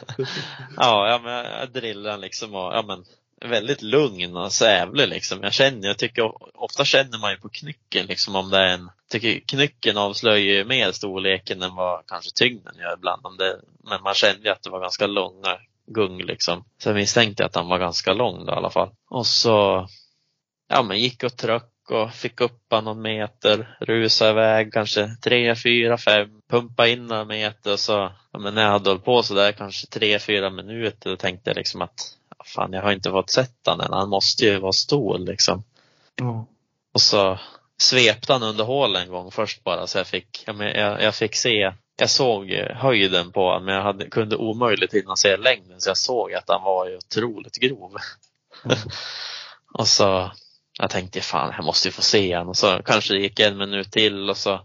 Ja, 0.78 1.10
ja 1.10 1.20
men 1.24 1.60
jag 1.60 1.72
drillar 1.72 2.18
liksom 2.18 2.56
och, 2.56 2.74
ja 2.74 2.84
men 2.88 3.06
väldigt 3.42 3.82
lugn 3.82 4.38
och 4.38 4.52
sävlig 4.52 5.08
liksom. 5.08 5.44
Jag 5.44 5.54
känner, 5.54 5.88
jag 5.88 5.98
tycker 5.98 6.32
ofta 6.62 6.86
känner 6.86 7.20
man 7.20 7.32
ju 7.32 7.38
på 7.38 7.50
knycken 7.50 8.06
liksom 8.06 8.36
om 8.36 8.50
det 8.50 8.58
är 8.58 8.74
en, 8.74 8.90
tycker 9.10 9.40
knycken 9.40 9.98
avslöjar 9.98 10.38
ju 10.38 10.66
mer 10.66 10.92
storleken 10.92 11.62
än 11.62 11.76
vad 11.76 12.06
kanske 12.08 12.32
tyngden 12.36 12.76
gör 12.80 12.94
ibland. 12.94 13.26
Om 13.26 13.38
det, 13.38 13.60
men 13.84 14.02
man 14.04 14.14
kände 14.14 14.44
ju 14.44 14.50
att 14.50 14.64
det 14.64 14.70
var 14.70 14.82
ganska 14.82 15.08
långa 15.08 15.58
gung 15.88 16.22
liksom. 16.22 16.66
Så 16.78 16.90
jag 16.90 16.96
misstänkte 16.96 17.46
att 17.46 17.56
han 17.56 17.68
var 17.68 17.80
ganska 17.80 18.14
lång 18.14 18.46
då 18.46 18.54
i 18.54 18.56
alla 18.56 18.70
fall. 18.70 18.90
Och 19.10 19.28
så, 19.28 19.88
ja 20.68 20.84
men 20.84 21.00
gick 21.00 21.24
och 21.24 21.38
tröck 21.38 21.72
och 21.92 22.14
fick 22.14 22.42
upp 22.42 22.62
han 22.70 22.84
någon 22.84 23.02
meter, 23.02 23.78
rusa 23.80 24.30
iväg 24.30 24.74
kanske 24.74 25.16
tre, 25.22 25.56
fyra, 25.56 25.98
fem, 25.98 26.42
pumpa 26.50 26.88
in 26.88 27.08
några 27.08 27.26
meter 27.26 27.74
och 27.74 27.80
så, 27.80 28.12
ja, 28.32 28.40
men 28.40 28.56
när 28.56 28.62
jag 28.62 28.70
hade 28.70 28.90
hållit 28.90 29.06
på 29.06 29.24
så 29.24 29.34
där 29.34 29.52
kanske 29.52 29.88
tre, 29.88 30.20
fyra 30.20 30.50
minuter 30.50 31.10
då 31.10 31.16
tänkte 31.16 31.50
jag 31.50 31.58
liksom 31.58 31.82
att 31.82 32.18
fan 32.46 32.74
jag 32.74 32.82
har 32.82 32.92
inte 32.92 33.10
fått 33.10 33.30
sett 33.30 33.60
han 33.66 33.82
än, 33.82 33.94
han 33.94 34.10
måste 34.10 34.46
ju 34.46 34.60
vara 34.60 34.72
stor 34.72 35.18
liksom. 35.18 35.64
Ja. 36.16 36.48
Och 36.94 37.02
så 37.02 37.40
svepte 37.78 38.34
han 38.34 38.44
under 38.44 38.64
hål 38.64 38.96
en 38.96 39.10
gång 39.10 39.32
först 39.32 39.64
bara 39.64 39.88
så 39.88 39.98
jag 39.98 40.08
fick, 40.08 40.44
ja, 40.48 40.54
men 40.54 40.68
jag, 40.68 41.02
jag 41.02 41.16
fick 41.16 41.36
se, 41.36 41.74
jag 41.98 42.10
såg 42.10 42.52
höjden 42.76 43.32
på 43.32 43.46
honom 43.46 43.66
men 43.66 43.76
jag 43.76 43.84
hade, 43.84 44.10
kunde 44.10 44.36
omöjligt 44.36 44.94
hinna 44.94 45.16
se 45.16 45.38
längden 45.38 45.82
så 45.82 45.90
jag 45.90 45.98
såg 45.98 46.34
att 46.34 46.50
han 46.50 46.64
var 46.64 46.90
ju 46.90 46.98
otroligt 46.98 47.56
grov. 47.56 47.96
Mm. 48.66 48.78
och 49.74 49.88
så, 49.88 50.32
jag 50.80 50.90
tänkte 50.90 51.22
fan 51.22 51.54
jag 51.56 51.66
måste 51.66 51.88
ju 51.88 51.92
få 51.92 52.02
se 52.02 52.34
han 52.34 52.48
och 52.48 52.58
så 52.58 52.82
kanske 52.86 53.14
det 53.14 53.20
gick 53.20 53.40
en 53.40 53.58
minut 53.58 53.92
till 53.92 54.30
och 54.30 54.38
så 54.38 54.62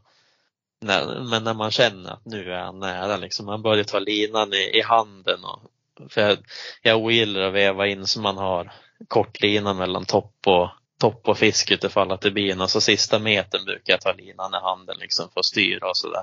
när, 0.81 1.21
men 1.31 1.45
när 1.45 1.55
man 1.55 1.71
känner 1.71 2.11
att 2.11 2.25
nu 2.25 2.53
är 2.53 2.59
han 2.59 2.79
nära 2.79 3.17
liksom, 3.17 3.47
man 3.47 3.63
börjar 3.63 3.85
ta 3.85 3.99
linan 3.99 4.53
i, 4.53 4.79
i 4.79 4.83
handen 4.83 5.45
och 5.45 5.61
för 6.09 6.21
jag, 6.21 6.39
jag 6.83 6.99
ogillar 6.99 7.41
att 7.41 7.55
veva 7.55 7.87
in 7.87 8.07
så 8.07 8.21
man 8.21 8.37
har 8.37 8.73
kort 9.09 9.43
lina 9.43 9.75
mellan 9.75 10.05
topp 10.05 10.35
och 10.47 10.69
topp 11.01 11.29
och 11.29 11.39
fisk 11.39 11.71
utifall 11.71 12.13
att 12.13 12.21
det 12.21 12.31
blir 12.31 12.53
en 12.53 12.61
och 12.61 12.71
så 12.71 12.81
sista 12.81 13.19
metern 13.19 13.65
brukar 13.65 13.93
jag 13.93 14.01
ta 14.01 14.13
linan 14.13 14.55
i 14.55 14.57
handen 14.63 14.97
liksom 15.01 15.29
för 15.33 15.41
att 15.41 15.47
styra 15.47 15.89
och 15.89 15.97
sådär. 15.97 16.23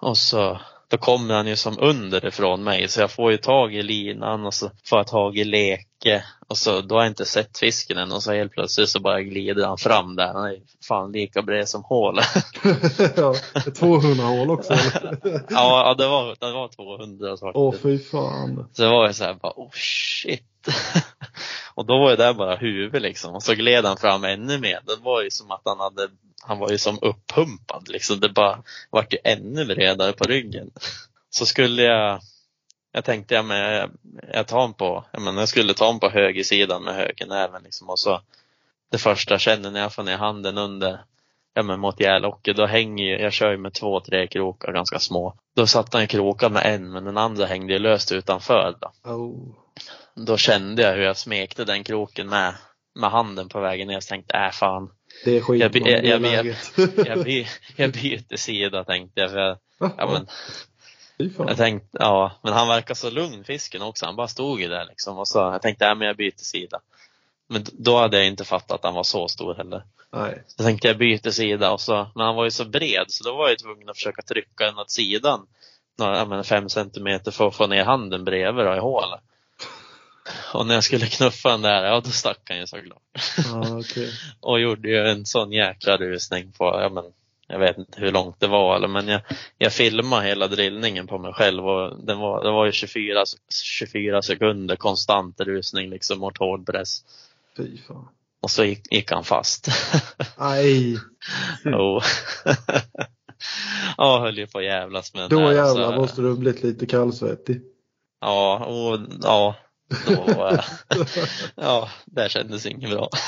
Och 0.00 0.18
så 0.18 0.60
då 0.94 0.98
kommer 0.98 1.34
han 1.34 1.46
ju 1.46 1.56
som 1.56 1.78
underifrån 1.80 2.64
mig 2.64 2.88
så 2.88 3.00
jag 3.00 3.10
får 3.10 3.30
ju 3.30 3.36
tag 3.36 3.74
i 3.74 3.82
linan 3.82 4.46
och 4.46 4.54
så 4.54 4.70
får 4.84 4.98
jag 4.98 5.06
tag 5.06 5.36
i 5.36 5.44
leke 5.44 6.24
och 6.48 6.56
så 6.56 6.80
då 6.80 6.94
har 6.94 7.02
jag 7.02 7.10
inte 7.10 7.24
sett 7.24 7.58
fisken 7.58 7.98
än 7.98 8.12
och 8.12 8.22
så 8.22 8.32
helt 8.32 8.52
plötsligt 8.52 8.88
så 8.88 9.00
bara 9.00 9.22
glider 9.22 9.66
han 9.66 9.78
fram 9.78 10.16
där. 10.16 10.26
Han 10.26 10.44
är 10.44 10.58
fan 10.88 11.12
lika 11.12 11.42
bred 11.42 11.68
som 11.68 11.82
hålet. 11.82 12.26
ja, 13.16 13.34
ett 13.66 13.74
200 13.74 14.24
hål 14.24 14.50
också. 14.50 14.72
ja, 15.32 15.48
ja 15.50 15.94
det, 15.98 16.06
var, 16.08 16.36
det 16.40 16.52
var 16.52 16.68
200 16.68 17.30
faktiskt. 17.30 17.56
Åh 17.56 17.74
fy 17.82 17.98
fan. 17.98 18.68
Så 18.72 18.82
det 18.82 18.88
var 18.88 19.06
jag 19.06 19.14
så 19.14 19.24
här 19.24 19.34
bara, 19.34 19.52
oh 19.56 19.70
shit. 19.72 20.53
och 21.74 21.86
då 21.86 21.98
var 21.98 22.10
ju 22.10 22.16
det 22.16 22.34
bara 22.34 22.56
huvud 22.56 23.02
liksom. 23.02 23.34
Och 23.34 23.42
så 23.42 23.54
gled 23.54 23.84
han 23.84 23.96
fram 23.96 24.24
ännu 24.24 24.58
mer. 24.58 24.80
Det 24.86 24.96
var 24.96 25.22
ju 25.22 25.30
som 25.30 25.50
att 25.50 25.62
han 25.64 25.80
hade, 25.80 26.08
han 26.42 26.58
var 26.58 26.70
ju 26.70 26.78
som 26.78 26.98
uppumpad 27.02 27.88
liksom. 27.88 28.20
Det 28.20 28.28
bara 28.28 28.62
vart 28.90 29.12
ju 29.12 29.18
ännu 29.24 29.64
bredare 29.64 30.12
på 30.12 30.24
ryggen. 30.24 30.70
Så 31.30 31.46
skulle 31.46 31.82
jag, 31.82 32.20
jag 32.92 33.04
tänkte 33.04 33.34
jag, 33.34 33.44
men 33.44 33.58
jag, 33.58 33.90
jag 34.32 34.46
tar 34.46 34.56
honom 34.56 34.74
på, 34.74 35.04
jag, 35.12 35.22
menar, 35.22 35.42
jag 35.42 35.48
skulle 35.48 35.74
ta 35.74 35.84
honom 35.86 36.00
på 36.00 36.10
högersidan 36.10 36.82
med 36.82 36.94
högernäven 36.94 37.62
liksom. 37.62 37.90
Och 37.90 37.98
så 37.98 38.20
det 38.90 38.98
första 38.98 39.34
jag 39.34 39.40
känner 39.40 39.70
när 39.70 39.80
jag 39.80 39.92
får 39.92 40.02
ner 40.02 40.16
handen 40.16 40.58
under 40.58 41.00
ja, 41.54 41.62
men 41.62 41.80
mot 41.80 42.00
järlocket, 42.00 42.56
då 42.56 42.66
hänger 42.66 43.04
ju, 43.04 43.22
jag 43.22 43.32
kör 43.32 43.50
ju 43.50 43.56
med 43.56 43.72
två, 43.72 44.00
tre 44.00 44.26
krokar 44.26 44.72
ganska 44.72 44.98
små. 44.98 45.34
Då 45.56 45.66
satt 45.66 45.94
han 45.94 46.02
i 46.02 46.06
krokar 46.06 46.50
med 46.50 46.62
en, 46.66 46.92
men 46.92 47.04
den 47.04 47.18
andra 47.18 47.46
hängde 47.46 47.72
ju 47.72 47.78
löst 47.78 48.12
utanför. 48.12 48.76
Då. 48.80 49.10
Oh 49.10 49.63
då 50.14 50.36
kände 50.36 50.82
jag 50.82 50.92
hur 50.94 51.02
jag 51.02 51.16
smekte 51.16 51.64
den 51.64 51.84
kroken 51.84 52.28
med, 52.28 52.54
med 52.94 53.10
handen 53.10 53.48
på 53.48 53.60
vägen 53.60 53.88
ner. 53.88 54.00
Så 54.00 54.08
tänkte 54.08 54.36
jag, 54.36 54.46
äh 54.46 54.50
fan, 54.52 54.90
Det 55.24 55.36
är 55.36 55.40
skit 55.40 55.60
Jag- 55.60 55.76
jag- 55.76 56.04
jag 56.04 56.22
läget. 56.22 56.72
jag, 57.06 57.24
by, 57.24 57.46
jag 57.76 57.92
byter 57.92 58.36
sida 58.36 58.84
tänkte 58.84 59.20
jag. 59.20 59.30
För 59.30 59.38
jag, 59.38 59.58
ja, 59.78 60.10
men, 60.12 60.26
jag 61.48 61.56
tänkte, 61.56 61.88
ja, 62.00 62.32
men 62.42 62.52
han 62.52 62.68
verkar 62.68 62.94
så 62.94 63.10
lugn 63.10 63.44
fisken 63.44 63.82
också. 63.82 64.06
Han 64.06 64.16
bara 64.16 64.28
stod 64.28 64.60
ju 64.60 64.68
där 64.68 64.86
liksom. 64.86 65.18
Och 65.18 65.28
så, 65.28 65.38
jag 65.38 65.62
tänkte, 65.62 65.84
ja 65.84 65.94
men 65.94 66.06
jag 66.06 66.16
byter 66.16 66.38
sida. 66.44 66.80
Men 67.48 67.64
då 67.72 67.96
hade 67.96 68.16
jag 68.16 68.26
inte 68.26 68.44
fattat 68.44 68.70
att 68.72 68.84
han 68.84 68.94
var 68.94 69.02
så 69.02 69.28
stor 69.28 69.54
heller. 69.54 69.82
Nej. 70.12 70.42
Så 70.46 70.62
tänkte 70.62 70.88
jag 70.88 70.98
byter 70.98 71.30
sida 71.30 71.72
och 71.72 71.80
så, 71.80 72.06
men 72.14 72.26
han 72.26 72.34
var 72.36 72.44
ju 72.44 72.50
så 72.50 72.64
bred 72.64 73.04
så 73.08 73.24
då 73.24 73.36
var 73.36 73.48
jag 73.48 73.58
tvungen 73.58 73.88
att 73.88 73.96
försöka 73.96 74.22
trycka 74.22 74.64
den 74.64 74.78
åt 74.78 74.90
sidan. 74.90 75.46
Några, 75.98 76.18
ja, 76.18 76.24
men 76.24 76.44
fem 76.44 76.68
centimeter 76.68 77.30
för 77.30 77.48
att 77.48 77.56
få 77.56 77.66
ner 77.66 77.84
handen 77.84 78.24
bredvid 78.24 78.64
då, 78.66 78.74
i 78.74 78.78
hålet. 78.78 79.20
Och 80.54 80.66
när 80.66 80.74
jag 80.74 80.84
skulle 80.84 81.06
knuffa 81.06 81.50
den 81.50 81.62
där, 81.62 81.84
ja 81.84 82.00
då 82.04 82.10
stack 82.10 82.38
han 82.48 82.58
ju 82.58 82.66
såklart. 82.66 83.02
Ja, 83.44 83.78
okej. 83.78 84.10
Och 84.40 84.60
gjorde 84.60 84.88
ju 84.88 85.08
en 85.08 85.26
sån 85.26 85.52
jäkla 85.52 85.96
rusning 85.96 86.52
på, 86.52 86.64
ja 86.64 86.88
men 86.88 87.04
jag 87.48 87.58
vet 87.58 87.78
inte 87.78 88.00
hur 88.00 88.12
långt 88.12 88.40
det 88.40 88.46
var 88.46 88.76
eller 88.76 88.88
men 88.88 89.08
jag, 89.08 89.20
jag 89.58 89.72
filmade 89.72 90.26
hela 90.26 90.48
drillningen 90.48 91.06
på 91.06 91.18
mig 91.18 91.32
själv 91.32 91.66
och 91.68 92.04
den 92.06 92.18
var, 92.18 92.44
det 92.44 92.50
var 92.50 92.66
ju 92.66 92.72
24, 92.72 93.24
24 93.64 94.22
sekunder 94.22 94.76
konstant 94.76 95.40
rusning 95.40 95.90
liksom 95.90 96.18
mot 96.18 96.38
hård 96.38 96.66
press. 96.66 97.00
Fy 97.56 97.78
fan. 97.88 98.08
Och 98.42 98.50
så 98.50 98.64
gick, 98.64 98.92
gick 98.92 99.10
han 99.12 99.24
fast. 99.24 99.68
Aj. 100.36 100.98
Jo. 101.64 102.00
Ja, 103.96 104.20
höll 104.20 104.38
ju 104.38 104.46
på 104.46 104.58
att 104.58 104.64
jävlas 104.64 105.14
med 105.14 105.22
den 105.22 105.30
Då 105.30 105.52
jävlar 105.52 105.92
så- 105.92 105.96
måste 106.00 106.20
du 106.22 106.28
ha 106.28 106.36
blivit 106.36 106.62
lite 106.62 106.86
kallsvettig. 106.86 107.60
Ja, 108.20 108.64
och 108.64 109.00
ja. 109.22 109.54
Då, 110.06 110.48
eh, 110.48 110.64
ja, 111.56 111.90
det 112.04 112.28
kändes 112.28 112.66
inget 112.66 112.90
bra. 112.90 113.10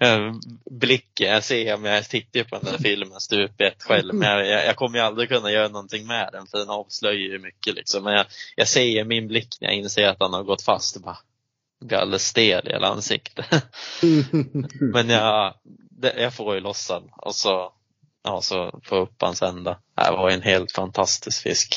Eh, 0.00 0.32
Blicken, 0.70 1.30
jag 1.32 1.44
ser 1.44 1.74
om 1.74 1.84
jag 1.84 2.08
tittar 2.08 2.40
ju 2.40 2.44
på 2.44 2.56
den 2.58 2.72
där 2.72 2.78
filmen 2.78 3.20
stup 3.20 3.60
ett 3.60 3.82
själv, 3.82 4.14
men 4.14 4.28
jag, 4.28 4.66
jag, 4.66 4.76
kommer 4.76 4.98
ju 4.98 5.04
aldrig 5.04 5.28
kunna 5.28 5.50
göra 5.50 5.68
någonting 5.68 6.06
med 6.06 6.28
den 6.32 6.46
för 6.46 6.58
den 6.58 6.68
avslöjar 6.68 7.32
ju 7.32 7.38
mycket 7.38 7.74
liksom. 7.74 8.04
Men 8.04 8.14
jag, 8.14 8.26
jag 8.56 8.68
ser 8.68 9.04
min 9.04 9.28
blick 9.28 9.48
när 9.60 9.68
jag 9.68 9.76
inser 9.76 10.08
att 10.08 10.16
han 10.20 10.32
har 10.32 10.42
gått 10.42 10.62
fast 10.62 10.96
och 10.96 11.02
bara 11.02 11.18
blir 11.80 11.98
alldeles 11.98 12.26
stel 12.26 12.68
i 12.68 12.70
hela 12.70 12.88
ansiktet. 12.88 13.46
Men 14.80 15.08
jag, 15.08 15.54
jag 16.16 16.34
får 16.34 16.54
ju 16.54 16.60
loss 16.60 16.88
den 16.88 17.02
och 17.16 17.34
så, 17.34 17.72
ja, 18.24 18.40
så 18.40 18.80
få 18.84 18.96
upp 18.96 19.22
hans 19.22 19.42
ända. 19.42 19.78
Det 19.94 20.10
var 20.10 20.30
en 20.30 20.42
helt 20.42 20.72
fantastisk 20.72 21.42
fisk. 21.42 21.76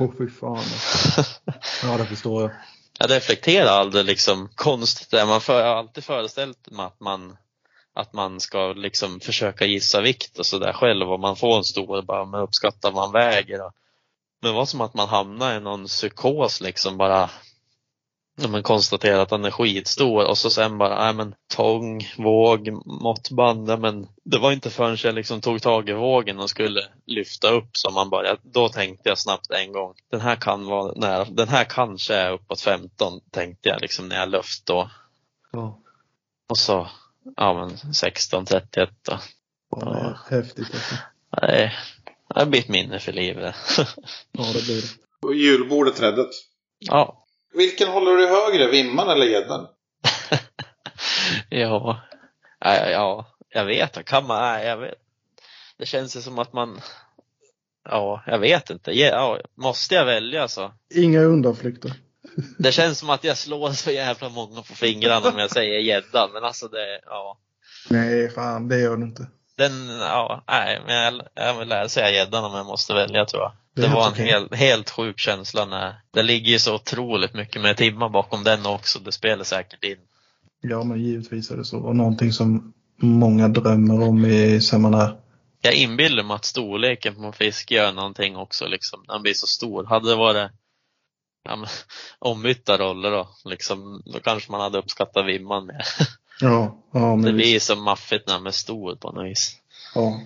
Åh 0.00 0.10
fy 0.18 0.28
fan. 0.28 0.64
Ja, 1.82 1.96
det 1.98 2.06
förstår 2.06 2.42
jag. 2.42 2.50
Jag 2.98 3.10
reflekterar 3.10 3.70
aldrig 3.70 4.04
liksom 4.04 4.48
konstigt 4.54 5.10
där. 5.10 5.26
Man 5.26 5.40
för, 5.40 5.60
jag 5.60 5.66
har 5.66 5.76
alltid 5.76 6.04
föreställt 6.04 6.70
mig 6.70 6.86
att 6.86 7.00
man, 7.00 7.36
att 7.94 8.12
man 8.12 8.40
ska 8.40 8.72
liksom 8.72 9.20
försöka 9.20 9.64
gissa 9.64 10.00
vikt 10.00 10.38
och 10.38 10.46
sådär 10.46 10.72
själv 10.72 11.10
och 11.10 11.20
man 11.20 11.36
får 11.36 11.56
en 11.56 11.64
stor, 11.64 12.02
bara 12.02 12.24
man 12.24 12.40
uppskattar 12.40 12.90
vad 12.90 12.94
man 12.94 13.12
väger. 13.12 13.66
Och, 13.66 13.72
men 14.42 14.50
det 14.50 14.56
var 14.56 14.66
som 14.66 14.80
att 14.80 14.94
man 14.94 15.08
hamnar 15.08 15.56
i 15.56 15.60
någon 15.60 15.86
psykos 15.86 16.60
liksom 16.60 16.96
bara 16.96 17.30
när 18.38 18.48
man 18.48 18.62
konstaterar 18.62 19.18
att 19.18 19.30
han 19.30 19.44
är 19.44 19.50
skitstor 19.50 20.24
och 20.26 20.38
så 20.38 20.50
sen 20.50 20.78
bara, 20.78 21.04
nej 21.04 21.14
men 21.14 21.34
tång, 21.54 22.00
våg, 22.18 22.86
måttband, 22.86 23.66
nej, 23.66 23.78
men 23.78 24.08
det 24.24 24.38
var 24.38 24.52
inte 24.52 24.70
förrän 24.70 24.96
jag 25.02 25.14
liksom 25.14 25.40
tog 25.40 25.62
tag 25.62 25.88
i 25.88 25.92
vågen 25.92 26.38
och 26.38 26.50
skulle 26.50 26.80
lyfta 27.06 27.50
upp 27.50 27.76
som 27.76 27.94
man 27.94 28.10
började, 28.10 28.40
då 28.42 28.68
tänkte 28.68 29.08
jag 29.08 29.18
snabbt 29.18 29.50
en 29.50 29.72
gång, 29.72 29.94
den 30.10 30.20
här 30.20 30.36
kan 30.36 30.66
vara 30.66 30.92
nära, 30.92 31.24
den 31.24 31.48
här 31.48 31.64
kanske 31.64 32.14
är 32.14 32.32
uppåt 32.32 32.60
15 32.60 33.20
tänkte 33.30 33.68
jag 33.68 33.80
liksom 33.80 34.08
när 34.08 34.16
jag 34.16 34.28
lyft 34.28 34.66
då. 34.66 34.90
Ja. 35.52 35.78
Och 36.48 36.58
så, 36.58 36.88
ja 37.36 37.54
men 37.54 37.94
16, 37.94 38.44
31 38.44 38.90
då. 39.02 39.18
Ja, 39.70 40.18
häftigt 40.30 40.74
alltså. 40.74 40.94
Nej, 41.42 41.72
det 42.34 42.46
blir 42.46 42.60
ett 42.60 42.68
minne 42.68 42.98
för 42.98 43.12
livet. 43.12 43.54
Ja, 44.32 44.44
det 44.52 44.64
blir 44.64 44.82
det. 44.82 44.88
Och 45.26 45.34
julbordet 45.34 46.02
räddat. 46.02 46.30
ja, 46.78 47.25
Vilken 47.56 47.88
håller 47.88 48.12
du 48.12 48.26
högre, 48.26 48.70
vimman 48.70 49.08
eller 49.08 49.26
gäddan? 49.26 49.66
ja, 51.48 52.00
ja, 52.60 52.90
ja, 52.90 53.26
jag 53.48 53.64
vet, 53.64 54.04
kan 54.04 54.26
man, 54.26 54.42
nej, 54.42 54.66
jag 54.66 54.76
vet. 54.76 54.94
Det 55.78 55.86
känns 55.86 56.16
ju 56.16 56.20
som 56.20 56.38
att 56.38 56.52
man, 56.52 56.80
ja, 57.84 58.22
jag 58.26 58.38
vet 58.38 58.70
inte. 58.70 58.92
Ja, 58.92 59.40
måste 59.54 59.94
jag 59.94 60.04
välja 60.04 60.48
så? 60.48 60.72
Inga 60.94 61.20
undanflykter. 61.20 61.92
Det 62.58 62.72
känns 62.72 62.98
som 62.98 63.10
att 63.10 63.24
jag 63.24 63.36
slår 63.36 63.70
så 63.70 63.90
jävla 63.90 64.28
många 64.28 64.62
på 64.62 64.74
fingrarna 64.74 65.28
om 65.28 65.38
jag 65.38 65.50
säger 65.50 65.80
gäddan, 65.80 66.30
men 66.32 66.44
alltså 66.44 66.68
det, 66.68 67.00
ja. 67.06 67.38
Nej, 67.90 68.30
fan 68.30 68.68
det 68.68 68.78
gör 68.78 68.96
du 68.96 69.02
inte. 69.02 69.26
Den, 69.56 69.88
ja, 70.00 70.44
nej, 70.48 70.80
men 70.86 70.96
jag, 70.96 71.22
jag 71.34 71.58
vill 71.58 71.68
lära 71.68 71.88
säga 71.88 72.10
gäddan 72.10 72.44
om 72.44 72.54
jag 72.54 72.66
måste 72.66 72.94
välja 72.94 73.24
tror 73.24 73.42
jag. 73.42 73.52
Det 73.76 73.88
var 73.88 74.06
en 74.06 74.12
okej. 74.12 74.26
helt, 74.26 74.54
helt 74.54 74.90
sjuk 74.90 75.18
känsla 75.18 75.64
när, 75.64 75.94
det 76.10 76.22
ligger 76.22 76.52
ju 76.52 76.58
så 76.58 76.74
otroligt 76.74 77.34
mycket 77.34 77.62
med 77.62 77.76
timmar 77.76 78.08
bakom 78.08 78.44
den 78.44 78.66
också, 78.66 78.98
det 78.98 79.12
spelar 79.12 79.44
säkert 79.44 79.84
in. 79.84 79.98
Ja, 80.60 80.84
men 80.84 81.00
givetvis 81.00 81.50
är 81.50 81.56
det 81.56 81.64
så. 81.64 81.78
Och 81.78 81.96
någonting 81.96 82.32
som 82.32 82.72
många 82.96 83.48
drömmer 83.48 84.02
om 84.08 84.24
i 84.24 84.60
sammanhang. 84.60 85.16
Jag 85.60 85.74
inbillar 85.74 86.22
mig 86.22 86.34
att 86.34 86.44
storleken 86.44 87.14
på 87.14 87.24
en 87.24 87.32
fisk 87.32 87.70
gör 87.70 87.92
någonting 87.92 88.36
också 88.36 88.66
liksom, 88.66 89.04
den 89.06 89.22
blir 89.22 89.34
så 89.34 89.46
stor. 89.46 89.84
Hade 89.84 90.08
det 90.08 90.16
varit 90.16 90.50
ja, 91.44 91.56
men, 91.56 91.68
ombytta 92.18 92.78
roller 92.78 93.10
då, 93.10 93.28
liksom, 93.44 94.02
då 94.04 94.20
kanske 94.20 94.52
man 94.52 94.60
hade 94.60 94.78
uppskattat 94.78 95.26
vimman 95.26 95.66
mer. 95.66 95.82
Ja, 96.40 96.76
ja, 96.92 97.16
Det 97.24 97.32
blir 97.32 97.60
så 97.60 97.76
maffigt 97.76 98.28
när 98.28 98.34
den 98.34 98.46
är 98.46 98.50
stor 98.50 98.96
på 98.96 99.12
något 99.12 99.26
vis. 99.26 99.56
Ja, 99.94 100.20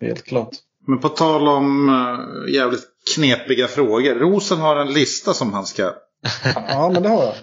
helt 0.00 0.24
klart. 0.24 0.50
Men 0.86 0.98
på 0.98 1.08
tal 1.08 1.48
om 1.48 1.88
eh, 1.88 2.54
jävligt 2.54 2.84
knepiga 3.14 3.68
frågor. 3.68 4.14
Rosen 4.14 4.58
har 4.58 4.76
en 4.76 4.92
lista 4.92 5.34
som 5.34 5.52
han 5.52 5.66
ska... 5.66 5.92
Ja, 6.54 6.90
men 6.92 7.02
det 7.02 7.08
har 7.08 7.24
jag. 7.24 7.34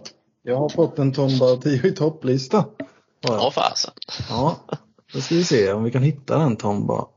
Jag 0.43 0.57
har 0.57 0.69
fått 0.69 0.99
en 0.99 1.13
Tomba 1.13 1.55
10 1.55 1.87
i 1.87 1.91
topplista. 1.91 2.65
Åh 3.29 3.51
fasen. 3.51 3.93
Ja, 4.29 4.59
då 5.13 5.21
ska 5.21 5.35
vi 5.35 5.43
se 5.43 5.73
om 5.73 5.83
vi 5.83 5.91
kan 5.91 6.03
hitta 6.03 6.37
den 6.37 6.57
Tomba. 6.57 7.07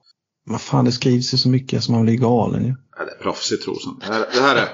Men 0.47 0.59
fan, 0.59 0.85
det 0.85 0.93
skrivs 0.93 1.35
ju 1.35 1.39
så 1.39 1.49
mycket 1.49 1.85
som 1.85 1.95
man 1.95 2.05
blir 2.05 2.17
galen 2.17 2.65
ju. 2.65 2.75
Ja, 2.97 3.05
det 3.05 3.11
är 3.11 3.23
proffsigt 3.23 3.67
Rosen. 3.67 3.99
Det 4.01 4.07
här, 4.07 4.27
det 4.33 4.41
här 4.41 4.57
är... 4.57 4.69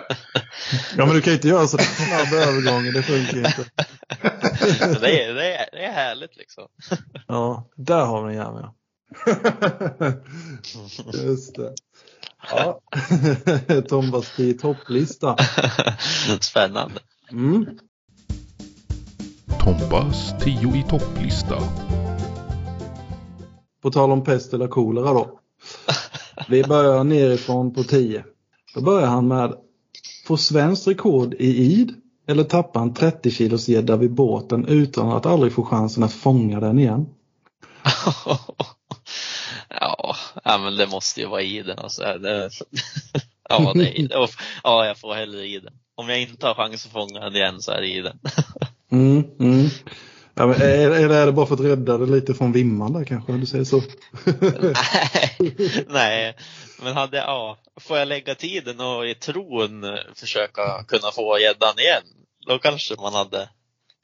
Ja, 0.96 1.06
men 1.06 1.14
du 1.14 1.20
kan 1.20 1.30
ju 1.30 1.36
inte 1.36 1.48
göra 1.48 1.66
så 1.66 1.78
snabb 1.78 2.32
övergång. 2.32 2.92
Det 2.92 3.02
funkar 3.02 3.36
ju 3.36 3.38
inte. 3.38 3.64
Det 5.00 5.24
är, 5.24 5.34
det, 5.34 5.54
är, 5.54 5.68
det 5.72 5.84
är 5.84 5.92
härligt 5.92 6.36
liksom. 6.36 6.64
Ja, 7.28 7.70
där 7.76 8.04
har 8.04 8.22
vi 8.22 8.34
den 8.34 8.44
jäveln. 8.44 8.66
Just 11.12 11.54
det. 11.54 11.74
Ja, 12.50 12.80
Tombas 13.88 14.36
10 14.36 14.54
topplista. 14.54 15.36
Spännande. 16.40 17.00
Mm. 17.32 17.66
Tombas 19.60 20.34
10 20.40 20.76
i 20.76 20.84
topplista. 20.88 21.58
På 23.82 23.90
tal 23.90 24.12
om 24.12 24.24
pest 24.24 24.54
eller 24.54 24.68
kolera 24.68 25.12
då. 25.12 25.40
Vi 26.48 26.64
börjar 26.64 27.04
nerifrån 27.04 27.74
på 27.74 27.84
10. 27.84 28.24
Då 28.74 28.80
börjar 28.80 29.06
han 29.06 29.28
med 29.28 29.54
Få 30.26 30.36
svenskt 30.36 30.86
rekord 30.86 31.34
i 31.34 31.46
id 31.46 31.94
eller 32.26 32.44
tappa 32.44 32.80
en 32.80 32.94
30 32.94 33.30
kilos 33.30 33.68
gädda 33.68 33.96
vid 33.96 34.14
båten 34.14 34.66
utan 34.66 35.08
att 35.08 35.26
aldrig 35.26 35.52
få 35.52 35.64
chansen 35.64 36.02
att 36.02 36.12
fånga 36.12 36.60
den 36.60 36.78
igen? 36.78 37.06
ja, 39.70 40.16
men 40.44 40.76
det 40.76 40.86
måste 40.86 41.20
ju 41.20 41.26
vara 41.26 41.42
i 41.42 41.62
den 41.62 41.78
alltså. 41.78 42.02
Det, 42.02 42.50
ja, 43.48 43.72
det 43.74 44.08
ja, 44.62 44.86
jag 44.86 44.98
får 44.98 45.14
hellre 45.14 45.46
i 45.46 45.58
den. 45.58 45.72
Om 45.94 46.08
jag 46.08 46.20
inte 46.20 46.46
har 46.46 46.54
chans 46.54 46.86
att 46.86 46.92
fånga 46.92 47.20
den 47.20 47.36
igen 47.36 47.60
så 47.60 47.72
är 47.72 47.80
det 47.80 47.88
i 47.88 48.00
den. 48.00 48.18
Mm, 48.92 49.24
mm. 49.40 49.68
Ja, 50.34 50.46
men 50.46 50.62
är, 50.62 50.90
är, 50.90 51.26
det, 51.26 51.32
bara 51.32 51.46
för 51.46 51.54
att 51.54 51.60
rädda 51.60 51.98
det 51.98 52.06
lite 52.06 52.34
från 52.34 52.52
vimman 52.52 52.92
där 52.92 53.04
kanske? 53.04 53.32
Du 53.32 53.46
säger 53.46 53.64
så? 53.64 53.76
Nej, 55.38 55.84
nej, 55.88 56.36
men 56.82 56.94
hade, 56.94 57.16
ja, 57.16 57.58
får 57.80 57.98
jag 57.98 58.08
lägga 58.08 58.34
tiden 58.34 58.80
och 58.80 59.06
i 59.06 59.14
tron 59.14 59.84
försöka 60.14 60.84
kunna 60.88 61.10
få 61.12 61.38
gäddan 61.38 61.78
igen, 61.78 62.02
då 62.46 62.58
kanske 62.58 62.94
man 62.96 63.14
hade 63.14 63.48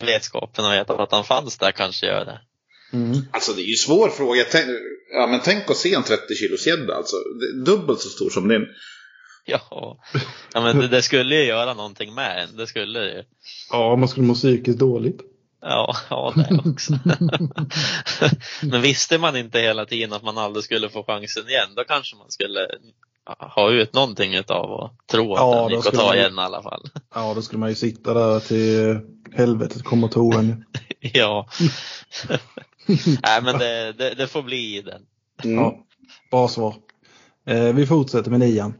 vetskapen 0.04 0.64
och 0.64 0.72
veta 0.72 1.02
att 1.02 1.12
han 1.12 1.24
fanns 1.24 1.58
där 1.58 1.72
kanske 1.72 2.06
gör 2.06 2.24
det. 2.24 2.40
Mm. 2.92 3.28
Alltså 3.30 3.52
det 3.52 3.60
är 3.60 3.66
ju 3.66 3.72
en 3.72 3.76
svår 3.76 4.08
fråga. 4.08 4.44
Tänk, 4.50 4.66
ja, 5.12 5.26
men 5.26 5.40
tänk 5.44 5.70
att 5.70 5.76
se 5.76 5.94
en 5.94 6.02
30 6.02 6.34
kilos 6.34 6.66
gädda. 6.66 6.94
Alltså, 6.94 7.16
dubbelt 7.64 8.00
så 8.00 8.08
stor 8.08 8.30
som 8.30 8.48
din. 8.48 8.66
Ja, 9.48 9.98
ja 10.54 10.60
men 10.60 10.78
det, 10.78 10.88
det 10.88 11.02
skulle 11.02 11.34
ju 11.34 11.42
göra 11.44 11.74
någonting 11.74 12.14
med 12.14 12.42
en, 12.42 12.56
det 12.56 12.66
skulle 12.66 12.98
ju. 12.98 13.22
Ja, 13.70 13.96
man 13.96 14.08
skulle 14.08 14.26
må 14.26 14.34
psykiskt 14.34 14.78
dåligt. 14.78 15.20
Ja, 15.60 15.96
ja 16.10 16.32
det 16.36 16.70
också. 16.70 16.98
Men 18.62 18.82
visste 18.82 19.18
man 19.18 19.36
inte 19.36 19.58
hela 19.58 19.84
tiden 19.86 20.12
att 20.12 20.22
man 20.22 20.38
aldrig 20.38 20.64
skulle 20.64 20.88
få 20.88 21.02
chansen 21.04 21.48
igen, 21.48 21.68
då 21.76 21.84
kanske 21.84 22.16
man 22.16 22.30
skulle 22.30 22.60
ha 23.38 23.70
ut 23.70 23.94
någonting 23.94 24.34
utav 24.34 24.70
och 24.70 24.90
tro 25.10 25.34
att 25.34 25.40
Ja, 25.40 25.60
den 25.62 25.68
gick 25.68 25.78
att 25.78 25.84
skulle 25.84 25.98
ta 26.02 26.06
man- 26.06 26.16
igen 26.16 26.34
i 26.38 26.40
alla 26.40 26.62
fall. 26.62 26.82
Ja, 27.14 27.34
då 27.34 27.42
skulle 27.42 27.58
man 27.58 27.68
ju 27.68 27.74
sitta 27.74 28.14
där 28.14 28.40
till 28.40 28.98
helvetet 29.34 29.84
kommer 29.84 30.08
toan. 30.08 30.64
Ja. 31.00 31.48
Nej 33.22 33.42
men 33.42 33.58
det, 33.58 33.92
det, 33.92 34.14
det 34.14 34.26
får 34.26 34.42
bli 34.42 34.76
i 34.76 34.82
den. 34.82 35.02
Ja, 35.42 35.86
bra 36.30 36.48
svar. 36.48 36.74
Eh, 37.46 37.72
vi 37.74 37.86
fortsätter 37.86 38.30
med 38.30 38.40
nian. 38.40 38.74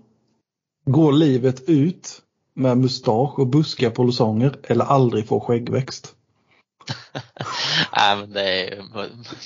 Går 0.84 1.12
livet 1.12 1.68
ut 1.68 2.22
med 2.54 2.78
mustasch 2.78 3.38
och 3.38 3.46
buskiga 3.46 3.90
polisonger 3.90 4.57
eller 4.62 4.84
aldrig 4.84 5.28
få 5.28 5.40
skäggväxt? 5.40 6.14
Nej 7.96 8.16
men 8.16 8.32
det 8.32 8.68
är 8.68 8.84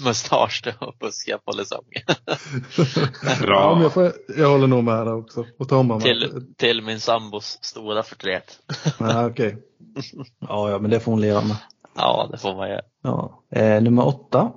mustasch 0.05 0.63
och 0.79 0.95
buskiga 1.01 1.39
polisonger. 1.39 2.05
Ja, 3.47 3.75
men 3.75 3.83
jag, 3.83 3.93
får, 3.93 4.13
jag 4.37 4.51
håller 4.51 4.67
nog 4.67 4.85
med 4.85 5.07
där 5.07 5.15
också. 5.15 5.47
Och. 5.59 6.03
Till, 6.03 6.47
till 6.57 6.83
min 6.83 7.01
sambos 7.01 7.59
stora 7.63 8.03
förtret. 8.03 8.59
Nej, 8.99 9.27
okej. 9.27 9.57
Ja, 10.39 10.71
ja, 10.71 10.79
men 10.79 10.91
det 10.91 11.01
får 11.01 11.13
hon 11.13 11.21
leva 11.21 11.41
med. 11.41 11.57
Ja, 11.95 12.29
det 12.33 12.39
får 12.39 12.57
man 12.57 12.69
göra. 12.69 12.83
Ja. 13.03 13.43
Eh, 13.51 13.83
nummer 13.83 14.07
åtta. 14.07 14.53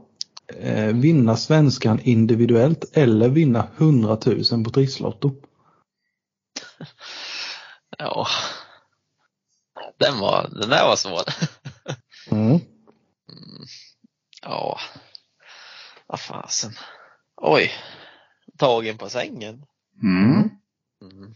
Eh, 0.47 0.88
vinna 0.95 1.36
svenskan 1.38 1.99
individuellt 2.03 2.97
eller 2.97 3.29
vinna 3.29 3.67
100 3.77 4.17
000 4.25 4.63
på 4.63 4.69
Trisslotto. 4.69 5.31
Ja. 7.97 8.27
Den 9.97 10.19
var, 10.19 10.49
den 10.51 10.69
där 10.69 10.88
var 10.88 10.95
svår. 10.95 11.23
Mm. 12.31 12.59
Ja. 14.41 14.79
Vad 16.07 16.19
fasen. 16.19 16.71
Oj. 17.41 17.71
Tagen 18.57 18.97
på 18.97 19.09
sängen. 19.09 19.65
Mm. 20.03 20.49
Mm. 21.01 21.34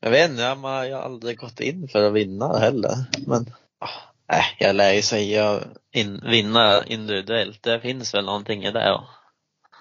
Jag 0.00 0.10
vet 0.10 0.30
inte, 0.30 0.42
jag 0.42 0.56
har 0.56 0.84
jag 0.84 0.96
har 0.96 1.04
aldrig 1.04 1.38
gått 1.38 1.60
in 1.60 1.88
för 1.88 2.04
att 2.04 2.12
vinna 2.12 2.58
heller. 2.58 2.96
Men 3.26 3.54
ah, 3.78 4.11
nej, 4.32 4.44
jag 4.58 4.76
lär 4.76 4.92
ju 4.92 5.02
säga 5.02 5.60
in, 5.92 6.20
vinna 6.24 6.84
individuellt. 6.86 7.62
Det 7.62 7.80
finns 7.80 8.14
väl 8.14 8.24
någonting 8.24 8.64
i 8.64 8.70
det. 8.70 8.84
Ja. 8.84 9.08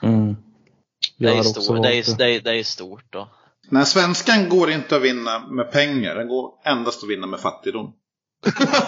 Mm. 0.03 0.35
Det, 1.17 1.27
är 1.27 1.43
stor, 1.43 1.83
det, 1.83 1.95
är, 1.95 2.17
det, 2.17 2.35
är, 2.35 2.41
det 2.41 2.59
är 2.59 2.63
stort 2.63 3.05
då. 3.09 3.27
Nej, 3.69 3.85
svenskan 3.85 4.49
går 4.49 4.71
inte 4.71 4.95
att 4.95 5.01
vinna 5.01 5.39
med 5.39 5.71
pengar. 5.71 6.15
Den 6.15 6.27
går 6.27 6.51
endast 6.65 7.03
att 7.03 7.09
vinna 7.09 7.27
med 7.27 7.39
fattigdom. 7.39 7.93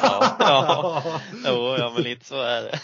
Ja, 0.02 0.36
ja. 0.40 1.04
Jo, 1.46 1.76
ja 1.78 1.92
men 1.96 2.04
lite 2.04 2.26
så 2.26 2.42
är 2.42 2.62
det. 2.62 2.80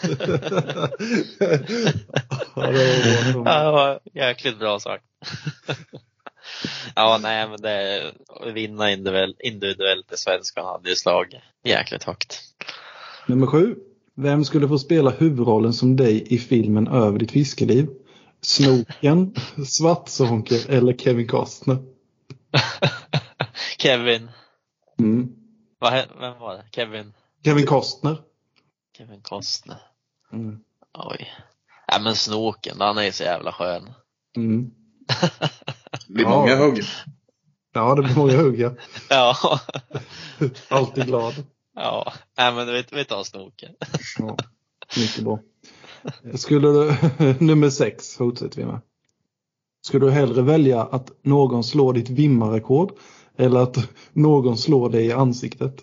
ja, 2.54 2.66
det 2.66 3.32
var 3.34 3.42
bra. 3.42 3.52
Ja, 3.52 3.64
det 3.64 3.70
var 3.70 4.00
jäkligt 4.14 4.58
bra 4.58 4.80
sagt. 4.80 5.04
Ja, 6.96 7.18
nej 7.22 7.48
men 7.48 7.60
det 7.60 8.02
vinna 8.54 8.90
individuellt, 8.90 9.40
individuellt 9.40 10.12
i 10.12 10.16
svenskan 10.16 10.64
hade 10.64 10.88
ju 10.88 10.96
slagit 10.96 11.40
jäkligt 11.64 12.04
högt. 12.04 12.40
Nummer 13.26 13.46
sju. 13.46 13.76
Vem 14.14 14.44
skulle 14.44 14.68
få 14.68 14.78
spela 14.78 15.10
huvudrollen 15.10 15.72
som 15.72 15.96
dig 15.96 16.34
i 16.34 16.38
filmen 16.38 16.88
Över 16.88 17.18
ditt 17.18 17.30
fiskeliv? 17.30 17.88
Snoken, 18.42 19.34
Svartzonker 19.66 20.70
eller 20.70 20.92
Kevin 20.96 21.28
Costner? 21.28 21.76
Kevin, 23.78 24.30
Mm. 24.98 25.28
he- 25.80 26.20
vem 26.20 26.38
var 26.38 26.54
det? 26.56 26.64
Kevin, 26.72 27.12
Kevin 27.44 27.66
Costner. 27.66 28.16
Kevin 28.98 29.20
Costner. 29.22 29.78
Mm. 30.32 30.58
Oj. 30.94 31.28
Ja 31.86 31.98
men 32.00 32.16
Snoken, 32.16 32.80
han 32.80 32.98
är 32.98 33.10
så 33.10 33.22
jävla 33.22 33.52
skön. 33.52 33.92
Mm. 34.36 34.70
Det 36.06 36.12
blir 36.14 36.24
Ja. 36.24 36.30
många 36.30 36.56
hugg. 36.56 36.82
Ja, 37.72 37.94
det 37.94 38.02
blir 38.02 38.14
många 38.16 38.36
hugg 38.36 38.60
ja. 38.60 38.72
Ja. 39.10 39.36
Alltid 40.68 41.06
glad. 41.06 41.34
Ja, 41.74 42.12
nej 42.38 42.54
men 42.54 42.66
vi, 42.66 42.84
vi 42.92 43.04
tar 43.04 43.24
Snoken. 43.24 43.72
Ja, 44.18 44.36
mycket 44.96 45.24
bra. 45.24 45.38
Skulle 46.34 46.68
du, 46.68 46.94
nummer 47.40 47.70
sex 47.70 48.16
fortsätter 48.16 48.56
vi 48.56 48.64
med. 48.64 48.80
Skulle 49.82 50.06
du 50.06 50.12
hellre 50.12 50.42
välja 50.42 50.82
att 50.82 51.10
någon 51.22 51.64
slår 51.64 51.92
ditt 51.92 52.08
vimmarrekord 52.10 52.92
eller 53.36 53.60
att 53.60 53.76
någon 54.12 54.58
slår 54.58 54.90
dig 54.90 55.06
i 55.06 55.12
ansiktet? 55.12 55.74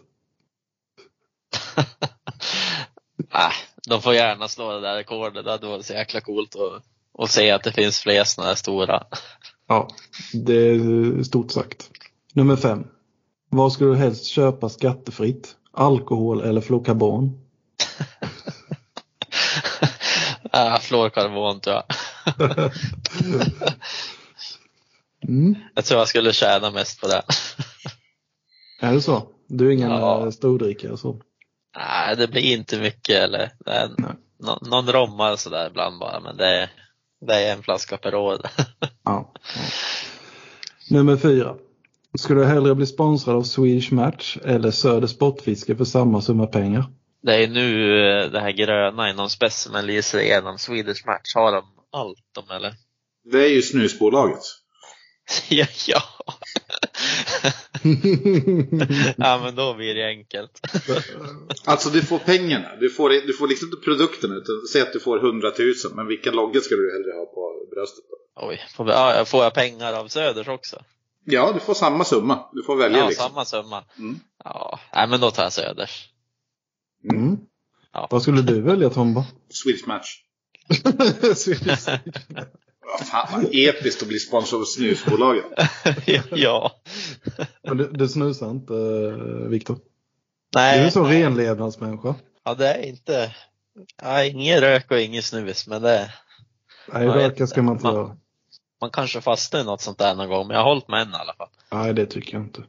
Nej, 3.33 3.51
de 3.87 4.01
får 4.01 4.13
gärna 4.13 4.47
slå 4.47 4.71
det 4.71 4.81
där 4.81 4.95
rekordet. 4.95 5.45
Det 5.45 5.51
hade 5.51 5.67
varit 5.67 5.85
så 5.85 5.93
jäkla 5.93 6.21
coolt 6.21 6.55
att, 6.55 6.83
att 7.17 7.31
se 7.31 7.51
att 7.51 7.63
det 7.63 7.71
finns 7.71 7.99
fler 7.99 8.23
sådana 8.23 8.49
här 8.49 8.55
stora. 8.55 9.03
Ja, 9.67 9.87
det 10.33 10.53
är 10.53 11.23
stort 11.23 11.51
sagt. 11.51 11.89
Nummer 12.33 12.55
fem. 12.55 12.87
Vad 13.49 13.73
skulle 13.73 13.89
du 13.89 13.95
helst 13.95 14.25
köpa 14.25 14.69
skattefritt? 14.69 15.53
alkohol 15.71 16.41
eller 16.41 16.61
flokarbon? 16.61 17.39
ah, 20.51 20.79
fluorkarbon 20.81 21.59
tror 21.59 21.75
jag. 21.75 21.85
Mm. 25.27 25.55
Jag 25.75 25.85
tror 25.85 25.99
jag 25.99 26.07
skulle 26.07 26.33
tjäna 26.33 26.71
mest 26.71 27.01
på 27.01 27.07
det. 27.07 27.21
Är 28.81 28.93
det 28.93 29.01
så? 29.01 29.29
Du 29.47 29.67
är 29.67 29.71
ingen 29.71 29.91
Ja. 29.91 30.25
ja. 30.25 30.31
stordrickare 30.31 30.97
så? 30.97 31.21
Nej, 31.77 32.15
det 32.15 32.27
blir 32.27 32.41
inte 32.41 32.79
mycket 32.79 33.15
eller 33.15 33.51
Nej. 33.65 33.89
nå- 34.39 34.59
någon 34.61 34.91
romma 34.91 35.37
sådär 35.37 35.67
ibland 35.67 35.99
bara, 35.99 36.19
men 36.19 36.37
det 36.37 36.69
det 37.21 37.33
är 37.33 37.53
en 37.53 37.63
flaska 37.63 37.97
per 37.97 38.15
år. 38.15 38.41
Ja. 38.79 38.89
ja. 39.03 39.33
Nummer 40.89 41.17
fyra. 41.17 41.55
Skulle 42.17 42.41
du 42.41 42.45
hellre 42.45 42.75
bli 42.75 42.85
sponsrad 42.85 43.35
av 43.35 43.43
Swedish 43.43 43.93
Match 43.93 44.37
eller 44.45 44.71
Söder 44.71 45.07
Sportfiske 45.07 45.75
för 45.75 45.85
samma 45.85 46.21
summa 46.21 46.47
pengar? 46.47 46.85
Det 47.21 47.43
är 47.43 47.47
nu 47.47 47.99
eh, 47.99 48.31
det 48.31 48.39
här 48.39 48.51
gröna 48.51 49.09
inom 49.09 49.29
Specimen 49.29 49.85
lyser 49.85 50.19
igenom 50.19 50.57
Swedish 50.57 51.05
Match. 51.05 51.35
Har 51.35 51.51
de 51.51 51.63
allt 51.91 52.19
de 52.35 52.55
eller? 52.55 52.73
Det 53.31 53.45
är 53.45 53.49
ju 53.49 53.61
snusbolaget. 53.61 54.43
ja, 55.49 55.65
ja. 55.87 56.01
ja, 59.17 59.39
men 59.43 59.55
då 59.55 59.73
blir 59.73 59.95
det 59.95 60.07
enkelt. 60.07 60.61
Alltså 61.65 61.89
du 61.89 62.01
får 62.01 62.19
pengarna. 62.19 62.75
Du 62.79 62.89
får, 62.89 63.09
du 63.09 63.33
får 63.33 63.47
liksom 63.47 63.67
inte 63.67 63.81
produkterna. 63.83 64.35
Utan 64.35 64.55
säg 64.71 64.81
att 64.81 64.93
du 64.93 64.99
får 64.99 65.17
100 65.17 65.51
000. 65.59 65.73
Men 65.95 66.07
vilken 66.07 66.35
logga 66.35 66.61
ska 66.61 66.75
du 66.75 66.91
hellre 66.91 67.11
ha 67.19 67.25
på 67.25 67.67
bröstet? 67.75 68.05
Då? 68.09 68.47
Oj, 68.47 68.65
får, 68.75 68.83
vi, 68.83 68.91
ja, 68.91 69.25
får 69.25 69.43
jag 69.43 69.53
pengar 69.53 69.93
av 69.93 70.07
Söders 70.07 70.47
också? 70.47 70.83
Ja, 71.25 71.51
du 71.53 71.59
får 71.59 71.73
samma 71.73 72.03
summa. 72.03 72.49
Du 72.53 72.63
får 72.63 72.75
välja 72.75 72.97
Ja, 72.97 73.07
liksom. 73.07 73.29
samma 73.29 73.45
summa. 73.45 73.83
Mm. 73.97 74.19
Ja, 74.43 74.79
nej, 74.93 75.07
men 75.07 75.19
då 75.19 75.31
tar 75.31 75.43
jag 75.43 75.53
Söders. 75.53 76.09
Mm. 77.11 77.37
Ja. 77.93 78.07
Vad 78.11 78.21
skulle 78.21 78.41
du 78.41 78.61
välja 78.61 78.89
Tomba? 78.89 79.25
Swedish 79.49 79.87
Match. 79.87 80.07
Swedish. 81.35 81.87
Vad 81.87 81.99
fan 83.05 83.27
vad 83.31 83.55
episkt 83.55 84.01
att 84.01 84.07
bli 84.07 84.19
sponsrad 84.19 84.61
av 84.61 84.65
snusbolaget. 84.65 85.45
ja. 86.31 86.71
Men 87.63 87.77
du, 87.77 87.89
du 87.91 88.07
snusar 88.07 88.49
inte 88.51 88.73
eh, 88.73 89.47
Viktor? 89.49 89.75
Du 89.75 89.81
Nej, 90.55 90.79
är 90.79 90.85
en 90.85 90.91
sån 90.91 91.09
renlevnadsmänniska. 91.09 92.15
ja, 92.43 92.53
det 92.55 92.67
är 92.73 92.81
inte, 92.85 93.35
ja, 94.01 94.23
ingen 94.23 94.59
rök 94.61 94.91
och 94.91 94.99
ingen 94.99 95.23
snus, 95.23 95.67
men 95.67 95.81
det, 95.81 96.11
Nej, 96.93 97.07
Nej, 97.07 97.17
röka 97.17 97.47
ska 97.47 97.61
man 97.61 97.73
inte 97.73 97.85
man- 97.85 97.95
göra. 97.95 98.17
man 98.81 98.89
kanske 98.89 99.21
fastnar 99.21 99.59
i 99.59 99.63
något 99.63 99.81
sånt 99.81 99.97
där 99.97 100.15
någon 100.15 100.29
gång, 100.29 100.47
men 100.47 100.55
jag 100.55 100.63
har 100.63 100.69
hållit 100.69 100.87
med 100.87 101.01
en 101.01 101.11
i 101.11 101.15
alla 101.15 101.33
fall. 101.33 101.49
Nej, 101.71 101.93
det 101.93 102.05
tycker 102.05 102.33
jag 102.33 102.43
inte. 102.43 102.63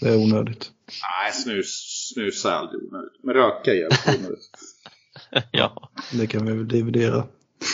Det 0.00 0.08
är 0.08 0.16
onödigt. 0.16 0.70
Nej, 0.86 1.32
snus, 1.32 1.66
snus 2.14 2.44
är 2.44 2.50
aldrig 2.50 2.82
onödigt. 2.82 3.12
Men 3.22 3.34
röka 3.34 3.70
är 3.70 3.74
jävligt 3.74 4.08
onödigt. 4.20 4.50
ja. 5.50 5.90
Det 6.12 6.26
kan 6.26 6.46
vi 6.46 6.52
väl 6.52 6.68
dividera 6.68 7.24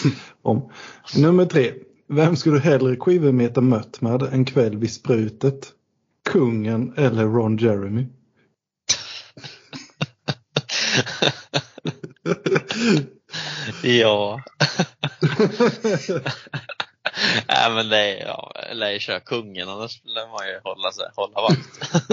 om. 0.42 0.70
Nummer 1.16 1.46
tre. 1.46 1.72
Vem 2.08 2.36
skulle 2.36 2.56
du 2.56 2.60
hellre 2.60 2.96
skivmeta 2.96 3.60
mött 3.60 4.00
med 4.00 4.22
en 4.22 4.44
kväll 4.44 4.76
vid 4.78 4.92
sprutet? 4.92 5.72
Kungen 6.30 6.92
eller 6.96 7.24
Ron 7.24 7.56
Jeremy? 7.56 8.06
ja. 13.82 14.42
Nej 17.48 17.70
men 17.74 17.88
det 17.88 17.98
är, 17.98 18.26
ja, 18.26 18.52
jag 18.68 18.76
lär 18.76 18.90
ju 18.90 18.98
köra 18.98 19.20
kungen 19.20 19.68
annars 19.68 20.00
lär 20.04 20.28
man 20.28 20.48
ju 20.48 20.60
hålla 20.64 20.92
sig, 20.92 21.04
hålla 21.14 21.40
vakt. 21.40 21.80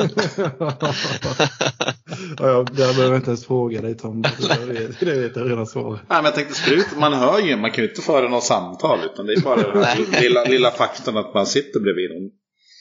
ja, 2.39 2.48
ja, 2.48 2.64
där 2.64 2.94
behöver 2.94 3.04
jag 3.04 3.16
inte 3.16 3.30
ens 3.30 3.46
fråga 3.46 3.82
dig 3.82 3.98
Tom. 3.98 4.22
Det 4.22 4.66
vet, 4.66 5.00
det 5.00 5.22
vet 5.22 5.36
jag 5.36 5.52
redan 5.52 5.68
svaret. 5.68 6.02
Nej, 6.08 6.18
men 6.18 6.26
jag 6.26 6.36
tänkte 6.36 6.54
sprut, 6.54 6.88
man 6.98 7.14
hör 7.14 7.39
ju, 7.39 7.56
man 7.56 7.72
kan 7.72 7.84
ju 7.84 7.89
inte 7.89 8.02
föra 8.02 8.30
något 8.30 8.44
samtal. 8.44 9.00
Utan 9.04 9.26
det 9.26 9.34
är 9.34 9.42
bara 9.42 9.72
den 9.72 9.84
här 9.84 9.98
lilla, 10.22 10.44
lilla 10.44 10.72
faktorn 10.72 11.18
att 11.18 11.34
man 11.34 11.46
sitter 11.46 11.80
bredvid 11.80 12.10
någon. 12.12 12.32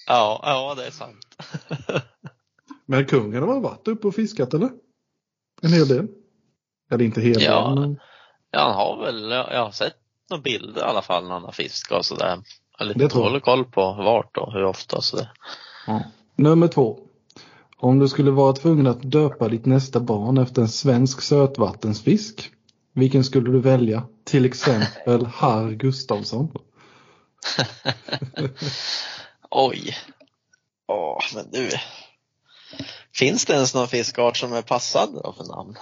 ja, 0.07 0.41
ja 0.43 0.75
det 0.77 0.87
är 0.87 0.91
sant. 0.91 1.27
Men 2.87 3.07
kungen 3.07 3.43
har 3.43 3.55
väl 3.55 3.63
varit 3.63 3.89
uppe 3.89 4.07
och 4.07 4.15
fiskat 4.15 4.55
eller? 4.55 4.71
En 5.63 5.73
hel 5.73 5.89
del. 5.89 6.07
Eller 6.91 7.05
inte 7.05 7.21
hel 7.21 7.35
del. 7.35 7.43
Ja. 7.43 7.75
Men... 7.75 7.99
Ja, 8.51 8.61
han 8.61 8.75
har 8.75 9.05
väl, 9.05 9.31
jag 9.31 9.53
jag 9.53 9.65
har 9.65 9.71
sett 9.71 9.97
några 10.31 10.43
bilder 10.43 10.81
i 10.81 10.85
alla 10.85 11.03
fall 11.03 11.25
när 11.25 11.31
han 11.31 11.45
har 11.45 11.53
fiskat 11.53 11.99
och 11.99 12.07
sådär. 12.07 12.27
Jag 12.79 12.87
har 12.87 12.87
Det 12.87 12.99
lite 12.99 13.09
tror 13.09 13.23
jag. 13.25 13.33
dålig 13.33 13.43
koll 13.43 13.65
på 13.65 13.93
vart 13.93 14.37
och 14.37 14.53
hur 14.53 14.65
ofta 14.65 15.01
sådär. 15.01 15.33
Ja. 15.87 16.03
Nummer 16.37 16.69
två. 16.69 16.99
Om 17.77 17.99
du 17.99 18.09
skulle 18.09 18.31
vara 18.31 18.53
tvungen 18.53 18.87
att 18.87 19.03
döpa 19.11 19.49
ditt 19.49 19.67
nästa 19.67 20.01
barn 20.01 20.39
efter 20.39 20.63
en 20.63 20.69
svensk 20.69 21.23
sötvattensfisk. 21.23 22.51
Vilken 22.93 23.25
skulle 23.25 23.51
du 23.51 23.61
välja? 23.61 24.03
Till 24.25 24.45
exempel 24.45 25.27
Harr 25.35 25.71
Gustavsson. 25.71 26.53
Oj. 29.51 29.97
Åh, 30.89 31.19
men 31.35 31.51
du. 31.51 31.71
Finns 33.15 33.47
det 33.47 33.53
ens 33.53 33.75
någon 33.75 33.89
fiskart 33.89 34.37
som 34.37 34.53
är 34.53 34.63
passande 34.63 35.21
då 35.25 35.33
för 35.33 35.45
namn? 35.45 35.77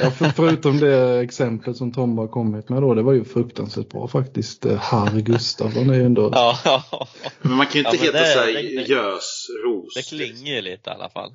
Ja, 0.00 0.10
för, 0.10 0.24
förutom 0.28 0.80
det 0.80 1.20
exempel 1.20 1.74
som 1.74 1.92
Tom 1.92 2.18
har 2.18 2.28
kommit 2.28 2.68
med 2.68 2.82
då. 2.82 2.94
Det 2.94 3.02
var 3.02 3.12
ju 3.12 3.24
fruktansvärt 3.24 3.88
bra 3.88 4.08
faktiskt. 4.08 4.66
Eh, 4.66 4.76
Harr 4.78 5.20
Gustavsson 5.20 5.90
är 5.90 5.94
ju 5.94 6.04
ändå. 6.04 6.30
Ja, 6.32 6.58
ja. 6.64 7.08
Men 7.42 7.56
man 7.56 7.66
kan 7.66 7.72
ju 7.72 7.78
inte 7.78 7.96
Ja, 7.96 8.02
heta 8.02 8.18
det- 8.18 8.32
så 8.32 8.38
här 8.38 8.46
det- 8.46 9.92
det- 9.94 10.08
klingar 10.08 10.54
ju 10.54 10.60
lite 10.62 10.90
i 10.90 10.92
alla 10.92 11.08
fall. 11.08 11.32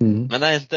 Mm. 0.00 0.26
Men 0.30 0.40
det 0.40 0.46
är 0.46 0.54
inte, 0.54 0.76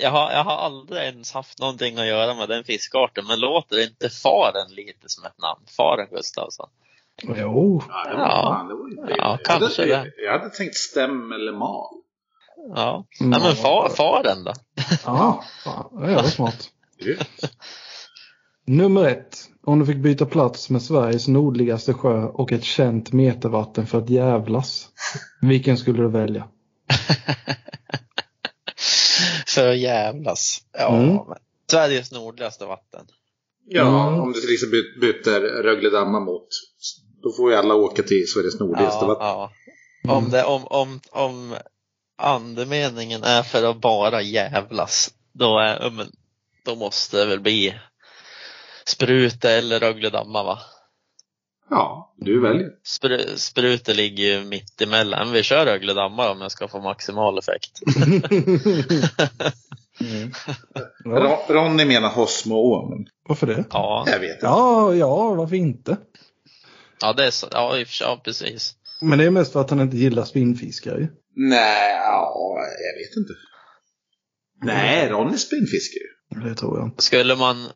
jag 0.00 0.10
har, 0.10 0.32
jag 0.32 0.44
har 0.44 0.56
aldrig 0.56 1.02
ens 1.02 1.32
haft 1.32 1.60
någonting 1.60 1.98
att 1.98 2.06
göra 2.06 2.34
med 2.34 2.48
den 2.48 2.64
fiskarten, 2.64 3.26
men 3.26 3.40
låter 3.40 3.82
inte 3.84 4.10
faren 4.10 4.74
lite 4.74 5.08
som 5.08 5.24
ett 5.24 5.38
namn? 5.42 5.60
Faren 5.76 6.06
Gustavsson? 6.10 6.68
Jo, 7.22 7.82
Ja, 7.88 8.10
det 8.10 8.16
var, 8.16 8.22
Ja. 8.28 8.54
fan, 8.58 8.68
det 8.68 8.74
var 8.74 8.88
ju. 8.88 8.96
Ja, 9.08 9.16
jag, 9.16 9.42
kanske 9.44 9.82
hade, 9.82 10.04
det. 10.16 10.22
jag 10.24 10.38
hade 10.38 10.50
tänkt 10.50 10.74
stäm 10.76 11.32
eller 11.32 11.52
mal. 11.52 11.94
Ja. 12.74 13.06
Mm. 13.20 13.30
Nej, 13.30 13.40
men 13.40 13.56
far, 13.56 13.88
faren 13.88 14.44
då? 14.44 14.52
ja, 15.04 15.44
det 15.92 16.14
var 16.14 16.22
smart. 16.22 16.70
Nummer 18.66 19.04
ett. 19.04 19.38
Om 19.66 19.78
du 19.78 19.86
fick 19.86 19.96
byta 19.96 20.26
plats 20.26 20.70
med 20.70 20.82
Sveriges 20.82 21.28
nordligaste 21.28 21.94
sjö 21.94 22.22
och 22.24 22.52
ett 22.52 22.64
känt 22.64 23.12
metervatten 23.12 23.86
för 23.86 23.98
att 23.98 24.10
jävlas. 24.10 24.88
Vilken 25.40 25.78
skulle 25.78 26.02
du 26.02 26.08
välja? 26.08 26.48
För 29.46 29.72
jävlas. 29.72 30.58
Ja, 30.78 30.96
Mm. 30.96 31.14
men 31.14 31.24
Sveriges 31.70 32.12
nordligaste 32.12 32.64
vatten. 32.66 33.06
Ja, 33.68 34.08
Mm. 34.08 34.20
om 34.20 34.32
du 34.32 34.40
till 34.40 34.52
exempel 34.54 34.80
by- 35.00 35.12
byter 35.12 35.40
Rögledammar 35.62 36.20
mot, 36.20 36.48
då 37.22 37.32
får 37.32 37.50
ju 37.50 37.56
alla 37.56 37.74
åka 37.74 38.02
till 38.02 38.24
Sveriges 38.34 38.60
nordligaste 38.60 39.04
Ja, 39.04 39.06
vatten. 39.06 39.26
ja. 39.26 39.50
Om, 40.16 40.30
det, 40.30 40.44
om, 40.44 40.64
om, 40.66 41.00
om 41.12 41.54
andemeningen 42.24 43.24
är 43.24 43.42
för 43.42 43.70
att 43.70 43.80
bara 43.80 44.22
jävlas, 44.22 45.10
då, 45.32 45.58
är, 45.58 45.90
men, 45.90 46.06
då 46.64 46.74
måste 46.76 47.16
det 47.16 47.26
väl 47.26 47.40
bli 47.40 47.74
Spruta 48.86 49.50
eller 49.50 49.80
Rögledamma 49.80 50.42
va? 50.42 50.58
Ja, 51.70 52.14
du 52.16 52.40
väljer. 52.40 52.70
Spru, 52.84 53.36
Spruta 53.36 53.92
ligger 53.92 54.24
ju 54.24 54.44
mitt 54.44 54.80
emellan. 54.82 55.32
Vi 55.32 55.42
kör 55.42 55.66
Rögledamma 55.66 56.30
om 56.30 56.40
jag 56.40 56.52
ska 56.52 56.68
få 56.68 56.80
maximal 56.80 57.38
effekt. 57.38 57.80
Mm. 60.00 60.30
Ja, 61.04 61.10
Ron- 61.10 61.48
Ronny 61.54 61.84
menar 61.84 62.08
Hosmoå, 62.08 62.88
men 62.88 63.06
varför 63.28 63.46
det? 63.46 63.64
Ja, 63.70 64.04
jag 64.06 64.18
vet 64.20 64.34
inte. 64.34 64.46
Ja, 64.46 64.94
ja, 64.94 65.34
varför 65.34 65.56
inte? 65.56 65.96
ja, 67.00 67.12
det 67.12 67.26
är 67.26 67.30
så, 67.30 67.46
ja 68.00 68.20
precis. 68.24 68.74
Men 69.00 69.18
det 69.18 69.24
är 69.24 69.30
mest 69.30 69.52
för 69.52 69.60
att 69.60 69.70
han 69.70 69.80
inte 69.80 69.96
gillar 69.96 70.24
spinnfiskar 70.24 70.96
ju. 70.98 71.08
Nej, 71.36 71.92
ja, 71.92 72.56
jag 72.58 72.98
vet 73.02 73.16
inte. 73.16 73.32
Nej, 74.62 75.08
Ronny 75.08 75.38
spinnfiskar 75.38 75.98
ju. 76.00 76.14
Det 76.48 76.54
tror 76.54 76.78
jag 76.78 76.86
inte. 76.86 77.02
Skulle 77.02 77.36
man 77.36 77.64
eh, 77.64 77.70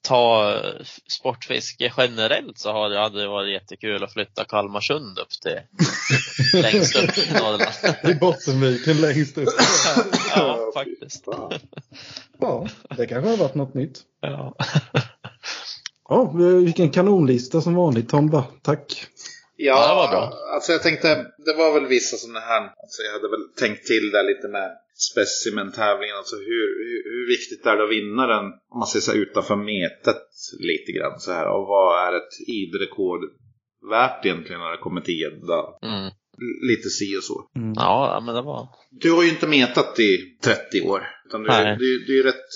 ta 0.00 0.52
eh, 0.54 0.84
sportfiske 1.18 1.92
generellt 1.96 2.58
så 2.58 2.72
hade 2.72 2.98
hade 2.98 3.20
det 3.20 3.28
varit 3.28 3.52
jättekul 3.52 4.04
att 4.04 4.12
flytta 4.12 4.44
Kalmarsund 4.44 5.18
upp 5.18 5.30
till 5.42 5.60
längst 6.62 6.96
upp 6.96 7.18
i 7.18 7.32
Norrland. 7.32 7.72
I 8.04 8.14
Bottenviken 8.14 9.00
längst 9.00 9.38
upp. 9.38 9.48
ja, 10.36 10.70
faktiskt. 10.74 11.24
Fan. 11.24 11.52
Ja, 12.40 12.68
det 12.96 13.06
kanske 13.06 13.30
har 13.30 13.36
varit 13.36 13.54
något 13.54 13.74
nytt. 13.74 14.00
Ja. 14.20 14.56
Ja, 16.08 16.32
vilken 16.64 16.90
kanonlista 16.90 17.60
som 17.60 17.74
vanligt 17.74 18.08
Tomba. 18.08 18.44
Tack. 18.62 19.06
Ja, 19.66 19.74
Ja, 19.76 19.88
det 19.88 19.94
var 19.94 20.08
bra. 20.08 20.24
Alltså 20.54 20.72
jag 20.72 20.82
tänkte, 20.82 21.08
det 21.46 21.54
var 21.54 21.74
väl 21.74 21.86
vissa 21.86 22.16
sådana 22.16 22.40
här, 22.40 22.62
alltså 22.82 23.02
jag 23.06 23.12
hade 23.12 23.28
väl 23.28 23.46
tänkt 23.56 23.86
till 23.86 24.10
där 24.10 24.24
lite 24.32 24.48
med 24.48 24.68
specimen-tävlingen. 25.10 26.16
Alltså 26.16 26.36
hur, 26.36 26.66
hur, 26.88 27.00
hur 27.12 27.26
viktigt 27.34 27.66
är 27.66 27.76
det 27.76 27.84
att 27.84 27.90
vinna 27.90 28.26
den, 28.26 28.44
om 28.72 28.78
man 28.78 28.86
ser 28.86 29.00
så 29.00 29.12
här 29.12 29.18
utanför 29.18 29.56
metet 29.56 30.22
lite 30.70 30.92
grann 30.92 31.20
så 31.20 31.32
här. 31.32 31.46
Och 31.54 31.66
vad 31.66 31.88
är 32.06 32.12
ett 32.16 32.34
id-rekord 32.46 33.20
värt 33.90 34.24
egentligen 34.24 34.60
när 34.60 34.70
det 34.70 34.84
kommer 34.86 35.00
till 35.00 35.20
gädda? 35.20 35.58
Mm. 35.82 36.10
lite 36.70 36.88
si 36.88 37.18
och 37.18 37.24
så. 37.24 37.50
Mm. 37.56 37.72
Ja, 37.76 38.22
men 38.26 38.34
det 38.34 38.42
var... 38.42 38.68
Du 38.90 39.12
har 39.12 39.22
ju 39.22 39.28
inte 39.28 39.46
metat 39.46 40.00
i 40.00 40.38
30 40.42 40.82
år. 40.82 41.00
Utan 41.26 41.42
du, 41.42 41.48
Nej. 41.48 41.76
du, 41.78 42.04
du 42.06 42.12
är 42.12 42.16
ju 42.16 42.22
rätt 42.22 42.48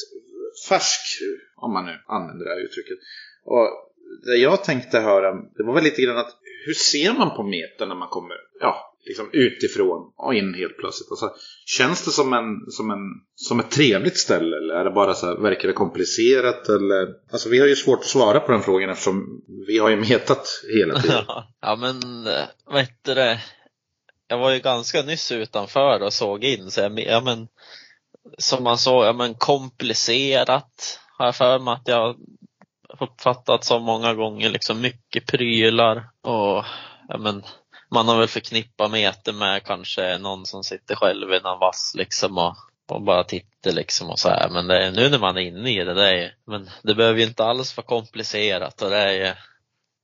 färsk, 0.69 1.01
om 1.57 1.73
man 1.73 1.85
nu 1.85 1.95
använder 2.07 2.45
det 2.45 2.51
här 2.51 2.65
uttrycket. 2.65 2.99
Och 3.45 3.67
det 4.27 4.37
jag 4.37 4.65
tänkte 4.65 5.01
höra, 5.01 5.33
det 5.57 5.63
var 5.63 5.75
väl 5.75 5.85
lite 5.85 6.03
grann 6.03 6.17
att 6.17 6.33
hur 6.67 6.75
ser 6.75 7.12
man 7.12 7.37
på 7.37 7.43
meta 7.43 7.87
när 7.87 7.95
man 7.95 8.09
kommer 8.09 8.37
ja, 8.61 8.95
liksom 9.05 9.31
utifrån 9.33 10.12
och 10.17 10.35
in 10.35 10.55
helt 10.55 10.77
plötsligt? 10.77 11.11
Alltså, 11.11 11.31
känns 11.67 12.05
det 12.05 12.11
som, 12.11 12.33
en, 12.33 12.71
som, 12.71 12.91
en, 12.91 12.99
som 13.35 13.61
ett 13.61 13.71
trevligt 13.71 14.19
ställe 14.19 14.57
eller 14.57 14.75
är 14.75 14.85
det 14.85 14.91
bara 14.91 15.14
så 15.14 15.27
här, 15.27 15.37
verkar 15.37 15.69
det 15.69 15.75
komplicerat? 15.75 16.69
Eller? 16.69 17.09
Alltså, 17.33 17.49
vi 17.49 17.59
har 17.59 17.67
ju 17.67 17.77
svårt 17.77 17.99
att 17.99 18.07
svara 18.07 18.41
på 18.41 18.53
den 18.53 18.62
frågan 18.62 18.91
eftersom 18.91 19.43
vi 19.67 19.79
har 19.79 19.91
ju 19.91 19.97
metat 19.97 20.49
hela 20.77 21.01
tiden. 21.01 21.25
ja, 21.61 21.77
men 21.77 22.27
eh, 22.27 22.45
vad 22.64 22.81
heter 22.81 23.14
det? 23.14 23.41
Jag 24.29 24.39
var 24.39 24.51
ju 24.51 24.61
ganska 24.61 25.03
nyss 25.03 25.33
utanför 25.33 26.03
och 26.03 26.12
såg 26.12 26.45
in, 26.45 26.71
så 26.71 26.81
jag, 26.81 27.01
ja, 27.01 27.21
men, 27.21 27.49
som 28.39 28.64
man 28.64 28.79
såg, 28.79 29.05
ja, 29.05 29.12
men 29.12 29.35
komplicerat 29.35 31.01
har 31.19 31.27
jag 31.27 31.37
för 31.37 31.59
mig 31.59 31.75
att 31.75 31.89
jag 31.89 32.17
uppfattat 33.01 33.64
så 33.64 33.78
många 33.78 34.14
gånger, 34.14 34.51
liksom 34.51 34.80
mycket 34.80 35.26
prylar 35.26 36.09
och 36.22 36.64
ja, 37.09 37.18
men, 37.18 37.43
man 37.91 38.09
har 38.09 38.18
väl 38.18 38.28
förknippat 38.28 38.91
meter 38.91 39.32
med 39.32 39.64
kanske 39.64 40.18
någon 40.18 40.47
som 40.47 40.64
sitter 40.64 40.95
själv 40.95 41.32
i 41.32 41.41
någon 41.41 41.59
vass 41.59 41.93
liksom 41.97 42.39
och, 42.39 42.57
och 42.89 43.03
bara 43.03 43.24
tittar 43.24 43.72
liksom 43.72 44.11
och 44.11 44.18
så 44.18 44.28
här. 44.28 44.49
Men 44.51 44.66
det 44.66 44.87
är, 44.87 44.93
nu 44.93 45.09
när 45.09 45.18
man 45.18 45.37
är 45.37 45.41
inne 45.41 45.70
i 45.70 45.84
det, 45.84 45.95
det 45.95 46.24
är, 46.24 46.34
men 46.47 46.70
det 46.82 46.95
behöver 46.95 47.18
ju 47.18 47.26
inte 47.26 47.45
alls 47.45 47.76
vara 47.76 47.87
komplicerat 47.87 48.82
och 48.82 48.91
det 48.91 48.99
är 48.99 49.12
ju 49.12 49.32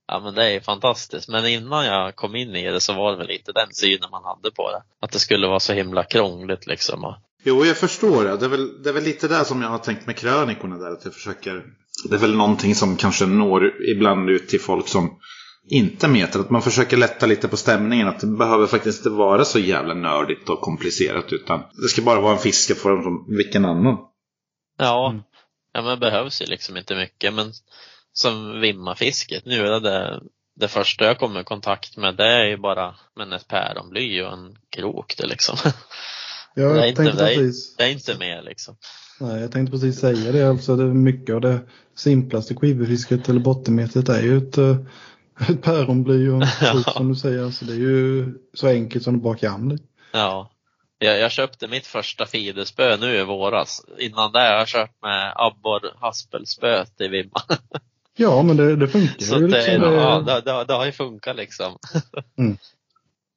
Ja 0.07 0.19
men 0.19 0.35
det 0.35 0.51
är 0.51 0.59
fantastiskt. 0.59 1.29
Men 1.29 1.47
innan 1.47 1.85
jag 1.85 2.15
kom 2.15 2.35
in 2.35 2.55
i 2.55 2.71
det 2.71 2.79
så 2.79 2.93
var 2.93 3.11
det 3.11 3.17
väl 3.17 3.27
lite 3.27 3.51
den 3.51 3.67
synen 3.71 4.09
man 4.11 4.23
hade 4.23 4.51
på 4.51 4.71
det. 4.71 4.83
Att 4.99 5.11
det 5.11 5.19
skulle 5.19 5.47
vara 5.47 5.59
så 5.59 5.73
himla 5.73 6.03
krångligt 6.03 6.67
liksom. 6.67 7.03
Och, 7.03 7.15
Jo, 7.43 7.65
jag 7.65 7.77
förstår 7.77 8.23
det. 8.23 8.37
Det 8.37 8.45
är, 8.45 8.49
väl, 8.49 8.83
det 8.83 8.89
är 8.89 8.93
väl 8.93 9.03
lite 9.03 9.27
där 9.27 9.43
som 9.43 9.61
jag 9.61 9.69
har 9.69 9.77
tänkt 9.77 10.07
med 10.07 10.17
krönikorna 10.17 10.77
där. 10.77 10.91
Att 10.91 11.05
jag 11.05 11.13
försöker... 11.13 11.63
Det 12.09 12.15
är 12.15 12.19
väl 12.19 12.35
någonting 12.35 12.75
som 12.75 12.97
kanske 12.97 13.25
når 13.25 13.81
ibland 13.91 14.29
ut 14.29 14.49
till 14.49 14.61
folk 14.61 14.87
som 14.87 15.19
inte 15.67 16.07
metar. 16.07 16.39
Att 16.39 16.49
man 16.49 16.61
försöker 16.61 16.97
lätta 16.97 17.25
lite 17.25 17.47
på 17.47 17.57
stämningen. 17.57 18.07
Att 18.07 18.19
det 18.19 18.27
behöver 18.27 18.67
faktiskt 18.67 18.97
inte 18.99 19.09
vara 19.09 19.45
så 19.45 19.59
jävla 19.59 19.93
nördigt 19.93 20.49
och 20.49 20.61
komplicerat. 20.61 21.33
Utan 21.33 21.63
det 21.81 21.87
ska 21.87 22.01
bara 22.01 22.21
vara 22.21 22.33
en 22.33 22.39
fiskeform 22.39 23.03
som 23.03 23.35
vilken 23.37 23.65
annan. 23.65 23.97
ja, 24.77 25.09
Mm. 25.09 25.21
ja 25.73 25.81
men 25.81 25.89
det 25.91 25.97
behövs 25.97 26.41
ju 26.41 26.45
liksom 26.45 26.77
inte 26.77 26.95
mycket. 26.95 27.33
Men 27.33 27.51
som 28.13 28.61
vimmafisket 28.61 29.45
nu, 29.45 29.65
är 29.67 29.79
det, 29.79 30.21
det 30.59 30.67
första 30.67 31.05
jag 31.05 31.19
kommer 31.19 31.41
i 31.41 31.43
kontakt 31.43 31.97
med 31.97 32.15
det 32.15 32.27
är 32.27 32.45
ju 32.45 32.57
bara 32.57 32.95
men 33.15 33.33
ett 33.33 33.47
päronbly 33.47 34.21
och 34.21 34.33
en 34.33 34.55
krok 34.75 35.13
det 35.17 35.27
liksom. 35.27 35.57
Jag 36.55 36.75
Det 36.75 36.81
är 36.81 36.87
inte- 36.87 37.03
det 37.11 37.33
är- 37.33 37.77
Det 37.77 37.83
är 37.83 37.91
inte 37.91 38.17
mer 38.17 38.41
liksom. 38.41 38.75
Nej, 39.23 39.41
jag 39.41 39.51
tänkte 39.51 39.71
precis 39.71 39.99
säga 39.99 40.31
det. 40.31 40.49
Alltså 40.49 40.75
det 40.75 40.83
är 40.83 40.87
mycket 40.87 41.35
av 41.35 41.41
det 41.41 41.59
simplaste 41.95 42.55
skivfisket 42.55 43.29
eller 43.29 43.39
bottenmetet 43.39 44.09
är 44.09 44.21
ju 44.21 44.37
ett, 44.37 44.57
eh, 44.57 44.77
ett 45.49 45.61
päronbly 45.61 46.29
och 46.29 46.41
en 46.41 46.47
krok 46.73 46.93
som 46.93 47.09
du 47.09 47.15
säger. 47.15 47.43
Alltså 47.43 47.65
det 47.65 47.73
är 47.73 47.77
ju 47.77 48.33
så 48.53 48.67
enkelt 48.67 49.03
som 49.03 49.13
det 49.13 49.23
bara 49.23 49.37
kan 49.37 49.67
bli. 49.67 49.77
Ja. 50.11 50.49
Jag, 50.97 51.19
jag 51.19 51.31
köpte 51.31 51.67
mitt 51.67 51.87
första 51.87 52.25
fiderspö 52.25 52.97
nu 52.97 53.15
i 53.15 53.23
våras. 53.23 53.85
Innan 53.97 54.31
det 54.31 54.39
har 54.39 54.45
jag 54.45 54.67
kört 54.67 55.01
med 55.01 55.33
abborre 55.35 55.89
haspelspöet 55.99 57.01
i 57.01 57.07
vimma. 57.07 57.41
Ja, 58.15 58.43
men 58.43 58.57
det, 58.57 58.75
det 58.75 58.87
funkar 58.87 59.25
Så 59.25 59.39
ju. 59.39 59.47
det, 59.47 59.57
Liksom, 59.57 59.93
ja, 59.93 60.19
det, 60.19 60.33
det, 60.33 60.51
det, 60.51 60.65
det 60.65 60.73
har 60.73 60.85
ju 60.85 60.91
funkat 60.91 61.35
liksom. 61.35 61.77
Mm. 62.37 62.57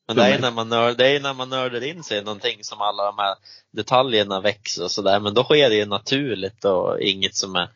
Men 0.07 0.17
det 0.17 0.23
är, 0.23 0.39
när 0.39 0.51
man 0.51 0.69
nörd, 0.69 0.97
det 0.99 1.09
är 1.09 1.21
när 1.21 1.35
man 1.35 1.49
nördar 1.49 1.85
in 1.85 2.03
sig 2.03 2.19
i 2.19 2.23
någonting 2.23 2.59
som 2.65 2.81
alla 2.81 3.05
de 3.05 3.19
här 3.19 3.35
detaljerna 3.73 4.41
växer 4.41 4.85
och 4.85 4.91
sådär. 4.91 5.21
Men 5.21 5.35
då 5.35 5.45
sker 5.45 5.71
det 5.71 5.77
ju 5.77 5.87
naturligt 5.87 6.65
och 6.65 7.01
inget 7.01 7.35
som 7.35 7.57
är 7.57 7.69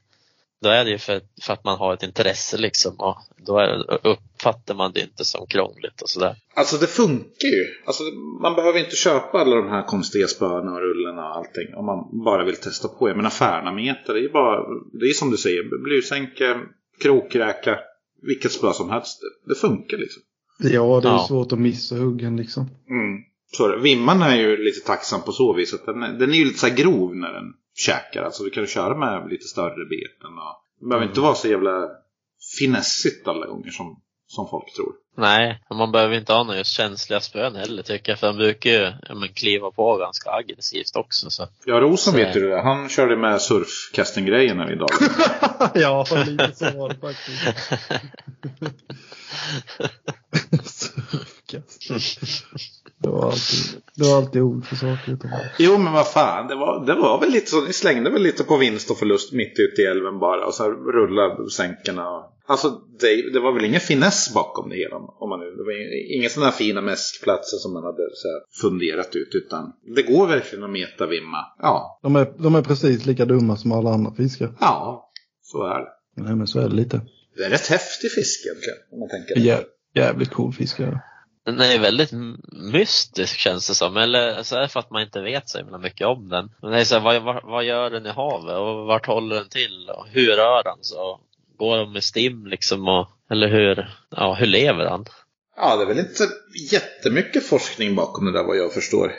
då 0.63 0.69
är 0.69 0.85
det 0.85 0.91
ju 0.91 0.99
för, 0.99 1.21
för 1.43 1.53
att 1.53 1.65
man 1.65 1.79
har 1.79 1.95
ett 1.95 2.03
intresse 2.03 2.59
liksom 2.59 2.95
och 2.99 3.19
då 3.47 3.59
är, 3.59 4.07
uppfattar 4.07 4.75
man 4.75 4.93
det 4.93 5.01
inte 5.01 5.25
som 5.25 5.47
krångligt 5.47 6.03
och 6.03 6.09
sådär. 6.09 6.37
Alltså 6.55 6.77
det 6.77 6.87
funkar 6.87 7.49
ju. 7.49 7.67
Alltså, 7.87 8.03
man 8.43 8.55
behöver 8.55 8.79
inte 8.79 8.97
köpa 8.97 9.39
alla 9.39 9.57
de 9.57 9.69
här 9.69 9.87
konstiga 9.87 10.27
spöna 10.27 10.73
och 10.73 10.81
rullarna 10.81 11.29
och 11.29 11.37
allting. 11.37 11.75
Om 11.75 11.87
man 11.87 12.25
bara 12.25 12.45
vill 12.45 12.57
testa 12.57 12.89
på. 12.89 13.09
Jag 13.09 13.17
menar 13.17 13.31
Färnameter, 13.31 14.13
det 14.13 14.21
är 14.21 14.23
ju 14.23 14.33
bara, 14.33 14.61
det 14.93 15.07
är 15.07 15.13
som 15.13 15.31
du 15.31 15.37
säger, 15.37 15.63
blusänke, 15.85 16.61
krokräka, 17.03 17.79
vilket 18.23 18.53
spö 18.53 18.73
som 18.73 18.91
helst. 18.91 19.21
Det 19.49 19.55
funkar 19.55 19.97
liksom. 19.97 20.23
Ja, 20.61 21.01
det 21.03 21.09
är 21.09 21.13
Ja. 21.13 21.25
svårt 21.29 21.53
att 21.53 21.59
missa 21.59 21.95
huggen 21.97 22.37
liksom. 22.37 22.63
Mm. 22.91 23.21
Så. 23.53 23.77
Vimman 23.79 24.23
är 24.23 24.37
ju 24.37 24.65
lite 24.65 24.87
tacksam 24.87 25.23
på 25.23 25.33
så 25.33 25.53
vis 25.53 25.75
att 25.75 25.87
den, 25.87 26.03
är- 26.03 26.19
den 26.19 26.31
är 26.31 26.35
ju 26.35 26.45
lite 26.45 26.59
så 26.59 26.67
här 26.67 26.77
grov 26.77 27.17
när 27.17 27.33
den 27.33 27.45
käkar. 27.75 28.23
Alltså 28.23 28.45
du 28.45 28.51
kan 28.51 28.67
köra 28.67 28.97
med 28.99 29.31
lite 29.31 29.45
större 29.45 29.85
beten. 29.89 30.33
Och, 30.39 30.65
det 30.81 30.87
behöver 30.87 31.07
inte 31.09 31.21
vara 31.21 31.35
så 31.35 31.49
jävla 31.49 31.89
finessigt 32.59 33.29
alla 33.29 33.47
gånger 33.47 33.71
som, 33.71 34.01
som 34.31 34.49
folk 34.49 34.75
tror. 34.75 34.93
Nej, 35.17 35.61
man 35.75 35.93
behöver 35.93 36.17
inte 36.17 36.33
ha 36.33 36.43
några 36.45 36.59
just 36.59 36.73
känsliga 36.73 37.21
spön 37.21 37.57
heller 37.57 37.83
tycker 37.83 38.13
jag 38.13 38.19
för 38.19 38.27
de 38.27 38.37
brukar 38.37 38.71
ju 38.71 38.93
ja, 39.09 39.15
men, 39.15 39.29
kliva 39.29 39.71
på 39.71 39.97
ganska 39.97 40.31
aggressivt 40.31 40.97
också. 40.97 41.31
Så. 41.31 41.49
Ja, 41.65 41.81
Rosen 41.81 42.13
Så- 42.13 42.19
vet 42.19 42.37
ju 42.37 42.41
det. 42.41 42.49
där. 42.49 42.63
Han 42.63 42.89
körde 42.89 43.17
med 43.17 43.41
surfcasting-grejerna 43.43 44.73
idag. 44.73 44.89
ja, 45.75 46.07
lite 46.27 46.53
så 46.55 46.71
var 46.79 46.89
det 46.89 46.95
faktiskt. 47.01 47.73
Det 52.99 53.09
var 53.09 53.25
alltid, 53.27 53.83
det 53.95 54.05
var 54.05 54.17
alltid 54.17 54.43
ord 54.43 54.65
för 54.67 54.77
saker. 54.77 55.19
Jo, 55.59 55.79
men 55.79 55.93
vad 55.93 56.09
fan. 56.13 56.47
Det 56.49 56.55
var, 56.55 56.87
det 56.87 56.95
var 56.95 57.21
väl 57.21 57.31
lite 57.31 57.51
så. 57.51 57.61
Ni 57.61 57.73
slängde 57.73 58.11
väl 58.11 58.23
lite 58.23 58.45
på 58.45 58.57
vinst 58.57 58.91
och 58.91 58.99
förlust 58.99 59.33
mitt 59.33 59.59
ute 59.59 59.83
i 59.83 59.85
älven 59.85 60.19
bara. 60.19 60.47
Och 60.47 60.55
så 60.55 60.63
här 60.63 60.71
rullade 60.71 61.51
sänkarna. 61.51 62.11
och- 62.11 62.37
Alltså, 62.51 62.69
det, 63.01 63.33
det 63.33 63.41
var 63.41 63.53
väl 63.53 63.65
ingen 63.65 63.81
finess 63.81 64.35
bakom 64.35 64.69
det 64.71 64.77
hela. 64.77 64.97
Om 64.97 65.29
man 65.29 65.41
nu, 65.41 65.47
det 65.51 65.63
var 65.63 65.73
inga 66.17 66.29
sådana 66.29 66.51
här 66.51 66.59
fina 66.59 66.81
mässkplatser 66.81 67.57
som 67.57 67.73
man 67.73 67.83
hade 67.85 68.03
så 68.15 68.29
här 68.29 68.41
funderat 68.63 69.17
ut. 69.17 69.29
Utan 69.35 69.73
det 69.97 70.03
går 70.03 70.27
verkligen 70.27 70.65
att 70.65 70.71
metavimma. 70.71 71.39
Ja, 71.59 72.01
De, 72.03 72.17
är, 72.17 72.33
de 72.39 72.55
är 72.55 72.63
precis 72.63 73.07
lika 73.07 73.25
dumma 73.25 73.57
som 73.57 73.73
alla 73.73 73.91
andra 73.91 74.15
fiskar. 74.15 74.53
ja. 74.61 75.11
Så 75.43 75.63
är 75.67 75.79
det. 75.79 75.89
Nej, 76.23 76.35
men 76.35 76.47
så 76.47 76.61
är 76.61 76.69
det 76.69 76.75
lite. 76.75 77.01
Det 77.37 77.45
är 77.45 77.51
rätt 77.51 77.67
häftig 77.67 78.11
fisk 78.13 78.47
egentligen. 78.47 78.79
Om 78.93 78.99
man 79.01 79.09
tänker. 79.09 79.37
Jä, 79.41 79.59
jävligt 79.95 80.31
cool 80.31 80.53
fiskare. 80.53 81.01
Den 81.45 81.61
är 81.61 81.79
väldigt 81.79 82.13
mystisk 82.73 83.37
känns 83.39 83.69
det 83.69 83.75
som. 83.75 83.97
Eller 83.97 84.43
så 84.43 84.57
är 84.57 84.61
det 84.61 84.69
för 84.69 84.81
att 84.81 84.91
man 84.91 85.03
inte 85.03 85.21
vet 85.21 85.49
så 85.49 85.59
himla 85.59 85.79
mycket 85.79 86.07
om 86.07 86.29
den. 86.29 86.51
Men 86.63 86.71
det 86.71 86.81
är 86.81 86.85
så 86.85 86.95
här, 86.95 87.03
vad, 87.03 87.23
vad, 87.23 87.45
vad 87.45 87.65
gör 87.65 87.91
den 87.91 88.07
i 88.07 88.11
havet 88.11 88.57
och 88.59 88.87
vart 88.87 89.07
håller 89.07 89.37
den 89.37 89.49
till 89.49 89.91
och 89.97 90.07
hur 90.09 90.27
rör 90.37 90.63
han 90.65 90.79
så? 90.81 91.21
Går 91.61 91.77
de 91.77 91.93
med 91.93 92.05
stim 92.05 92.47
liksom 92.47 92.89
och, 92.89 93.09
eller 93.31 93.49
hur, 93.49 93.89
ja 94.11 94.35
hur 94.35 94.47
lever 94.47 94.87
han? 94.87 95.05
Ja, 95.57 95.77
det 95.77 95.83
är 95.83 95.87
väl 95.87 95.99
inte 95.99 96.29
jättemycket 96.73 97.47
forskning 97.47 97.95
bakom 97.95 98.25
det 98.25 98.33
där 98.33 98.45
vad 98.45 98.57
jag 98.57 98.73
förstår. 98.73 99.13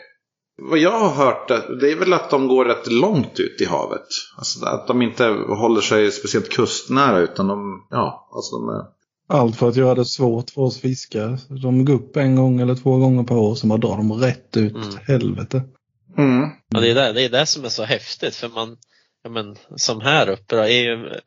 Vad 0.62 0.80
jag 0.80 1.00
har 1.00 1.10
hört 1.10 1.48
det 1.82 1.92
är 1.92 1.96
väl 1.96 2.14
att 2.14 2.30
de 2.30 2.48
går 2.48 2.66
rätt 2.66 2.92
långt 2.92 3.40
ut 3.40 3.62
i 3.62 3.66
havet. 3.66 4.08
Alltså 4.38 4.66
att 4.66 4.88
de 4.88 5.02
inte 5.02 5.26
håller 5.48 5.82
sig 5.82 6.12
speciellt 6.12 6.50
kustnära 6.50 7.20
utan 7.20 7.48
de, 7.48 7.88
ja, 7.90 8.30
alltså 8.34 8.56
de 8.56 8.70
är... 8.70 8.86
Allt 9.28 9.58
för 9.58 9.70
att 9.70 9.76
göra 9.76 9.96
det 9.96 10.06
svårt 10.06 10.50
för 10.50 10.62
oss 10.62 10.80
fiskare. 10.80 11.38
De 11.62 11.86
går 11.86 11.94
upp 11.94 12.18
en 12.18 12.36
gång 12.36 12.60
eller 12.60 12.76
två 12.76 12.98
gånger 12.98 13.24
per 13.24 13.38
år, 13.38 13.56
så 13.56 13.68
bara 13.68 13.78
drar 13.78 13.98
de 13.98 14.14
rätt 14.14 14.58
ut. 14.58 14.76
Mm. 14.76 14.98
Helvete. 15.08 15.64
Mm. 16.18 16.50
Ja, 16.70 16.80
det, 16.80 16.92
är 16.92 16.96
det, 16.96 17.14
det 17.14 17.26
är 17.26 17.30
det 17.30 17.46
som 17.46 17.66
är 17.66 17.70
så 17.70 17.84
häftigt 17.84 18.36
för 18.36 18.50
man, 18.50 18.78
ja, 19.24 19.30
men, 19.30 19.56
som 19.76 20.02
här 20.02 20.30
uppe 20.30 20.56
då, 20.56 20.64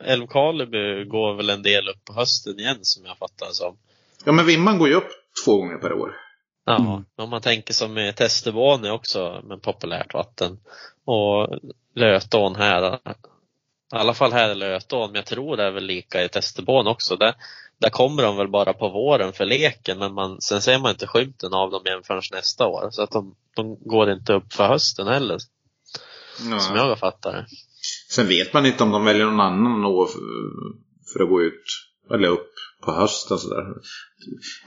Älvkarleby 0.05 1.05
går 1.05 1.33
väl 1.33 1.49
en 1.49 1.61
del 1.63 1.89
upp 1.89 2.05
på 2.05 2.13
hösten 2.13 2.59
igen 2.59 2.77
som 2.81 3.05
jag 3.05 3.17
fattar 3.17 3.47
som. 3.51 3.77
Ja, 4.25 4.31
men 4.31 4.45
Vimman 4.45 4.77
går 4.77 4.87
ju 4.87 4.93
upp 4.95 5.09
två 5.45 5.57
gånger 5.57 5.77
per 5.77 5.93
år. 5.93 6.15
Ja, 6.65 6.75
Mm. 6.75 7.05
om 7.15 7.29
man 7.29 7.41
tänker 7.41 7.73
som 7.73 7.97
i 7.97 8.13
Testervån 8.13 8.85
är 8.85 8.91
också 8.91 9.41
med 9.43 9.61
populärt 9.61 10.13
vatten. 10.13 10.59
Och 11.05 11.59
Lötån 11.95 12.55
här, 12.55 12.95
i 12.95 12.99
alla 13.95 14.13
fall 14.13 14.31
här 14.33 14.51
i 14.51 14.55
Lötån, 14.55 15.07
men 15.11 15.15
jag 15.15 15.25
tror 15.25 15.57
det 15.57 15.63
är 15.63 15.71
väl 15.71 15.83
lika 15.85 16.23
i 16.23 16.29
Testervån 16.29 16.87
också. 16.87 17.15
Där, 17.15 17.35
där 17.77 17.89
kommer 17.89 18.23
de 18.23 18.37
väl 18.37 18.47
bara 18.47 18.73
på 18.73 18.89
våren 18.89 19.33
för 19.33 19.45
leken 19.45 19.99
men 19.99 20.13
man, 20.13 20.41
sen 20.41 20.61
ser 20.61 20.79
man 20.79 20.91
inte 20.91 21.07
skymten 21.07 21.53
av 21.53 21.71
dem 21.71 21.81
igen 21.85 22.01
förrän 22.03 22.21
nästa 22.31 22.67
år. 22.67 22.87
Så 22.91 23.01
att 23.03 23.11
de, 23.11 23.35
de 23.55 23.77
går 23.79 24.11
inte 24.11 24.33
upp 24.33 24.53
för 24.53 24.67
hösten 24.67 25.07
heller, 25.07 25.37
Ja. 26.51 26.59
som 26.59 26.75
jag 26.75 26.99
fattar 26.99 27.31
det. 27.33 27.45
Sen 28.15 28.27
vet 28.27 28.53
man 28.53 28.65
inte 28.65 28.83
om 28.83 28.91
de 28.91 29.05
väljer 29.05 29.25
någon 29.25 29.39
annan 29.39 29.85
år 29.85 30.09
för, 31.13 31.23
att 31.23 31.29
gå 31.29 31.41
ut 31.41 31.63
eller 32.13 32.27
upp 32.27 32.53
på 32.85 32.91
hösten. 32.91 33.37
Sådär. 33.37 33.65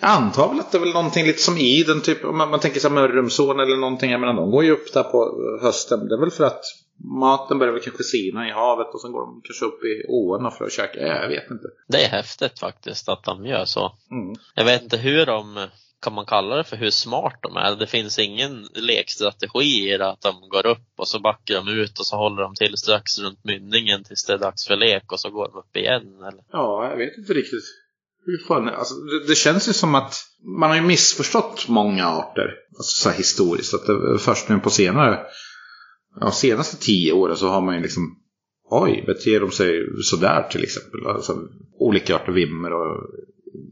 Jag 0.01 0.11
antar 0.11 0.49
väl 0.49 0.61
att 0.61 0.73
det 0.73 0.79
är 0.79 0.81
väl 0.81 0.93
någonting 0.93 1.27
lite 1.27 1.43
som 1.43 1.59
Iden, 1.59 2.01
typ, 2.01 2.25
om 2.25 2.39
man, 2.39 2.51
man 2.51 2.61
tänker 2.61 2.81
sig 2.81 2.91
Mörrumsån 2.91 3.61
eller 3.61 3.77
någonting. 3.77 4.11
Jag 4.11 4.21
menar, 4.21 4.35
de 4.35 4.51
går 4.51 4.65
ju 4.65 4.71
upp 4.73 4.93
där 4.93 5.03
på 5.03 5.41
hösten. 5.63 6.09
Det 6.09 6.15
är 6.15 6.21
väl 6.21 6.31
för 6.31 6.45
att 6.45 6.65
maten 7.21 7.59
börjar 7.59 7.73
väl 7.73 7.83
kanske 7.83 8.05
sina 8.05 8.49
i 8.49 8.53
havet 8.53 8.95
och 8.95 9.01
sen 9.01 9.13
går 9.13 9.21
de 9.21 9.41
kanske 9.45 9.65
upp 9.65 9.85
i 9.85 10.07
åarna 10.09 10.51
för 10.51 10.65
att 10.65 10.73
käka. 10.73 11.01
Ja, 11.01 11.23
Jag 11.23 11.29
vet 11.29 11.51
inte. 11.51 11.69
Det 11.89 12.05
är 12.05 12.09
häftigt 12.09 12.59
faktiskt 12.59 13.09
att 13.09 13.25
de 13.25 13.47
gör 13.47 13.65
så. 13.65 13.93
Mm. 14.11 14.35
Jag 14.55 14.65
vet 14.65 14.83
inte 14.83 14.97
hur 14.97 15.27
de, 15.27 15.67
kan 16.01 16.13
man 16.13 16.27
kalla 16.27 16.57
det 16.57 16.65
för 16.65 16.77
hur 16.77 16.91
smart 16.91 17.39
de 17.43 17.57
är? 17.57 17.77
Det 17.77 17.87
finns 17.87 18.19
ingen 18.19 18.69
lekstrategi 18.75 19.93
i 19.95 19.97
det 19.97 20.11
att 20.11 20.21
de 20.21 20.49
går 20.49 20.67
upp 20.67 20.93
och 20.97 21.09
så 21.09 21.21
backar 21.21 21.55
de 21.55 21.69
ut 21.69 21.99
och 21.99 22.07
så 22.07 22.17
håller 22.17 22.43
de 22.43 22.55
till 22.55 22.77
strax 22.77 23.19
runt 23.19 23.45
mynningen 23.45 24.05
tills 24.05 24.25
det 24.25 24.33
är 24.33 24.39
dags 24.39 24.67
för 24.67 24.77
lek 24.77 25.13
och 25.13 25.21
så 25.21 25.31
går 25.31 25.49
de 25.49 25.59
upp 25.59 25.77
igen 25.77 26.17
eller? 26.19 26.45
Ja, 26.53 26.89
jag 26.91 26.97
vet 26.97 27.19
inte 27.19 27.33
riktigt. 27.33 27.65
Hur 28.27 28.47
fan, 28.49 28.69
alltså, 28.69 28.95
det, 28.95 29.27
det 29.27 29.35
känns 29.35 29.69
ju 29.69 29.73
som 29.73 29.95
att 29.95 30.15
man 30.61 30.71
har 30.71 30.77
ju 30.77 30.83
missförstått 30.83 31.69
många 31.69 32.07
arter. 32.07 32.55
Alltså 32.77 33.03
så 33.03 33.09
här 33.09 33.17
historiskt. 33.17 33.75
Att 33.75 33.87
det, 33.87 34.19
först 34.19 34.49
nu 34.49 34.59
på 34.59 34.71
senare, 34.71 35.19
ja, 36.21 36.31
senaste 36.31 36.77
tio 36.77 37.13
åren 37.13 37.37
så 37.37 37.49
har 37.49 37.61
man 37.61 37.75
ju 37.75 37.83
liksom 37.83 38.19
Oj, 38.71 39.05
beter 39.07 39.41
de 39.41 39.51
sig 39.51 39.87
sådär 40.03 40.49
till 40.51 40.63
exempel? 40.63 41.07
Alltså, 41.07 41.39
olika 41.79 42.17
arter 42.17 42.33
vimmer 42.33 42.73
och 42.73 43.09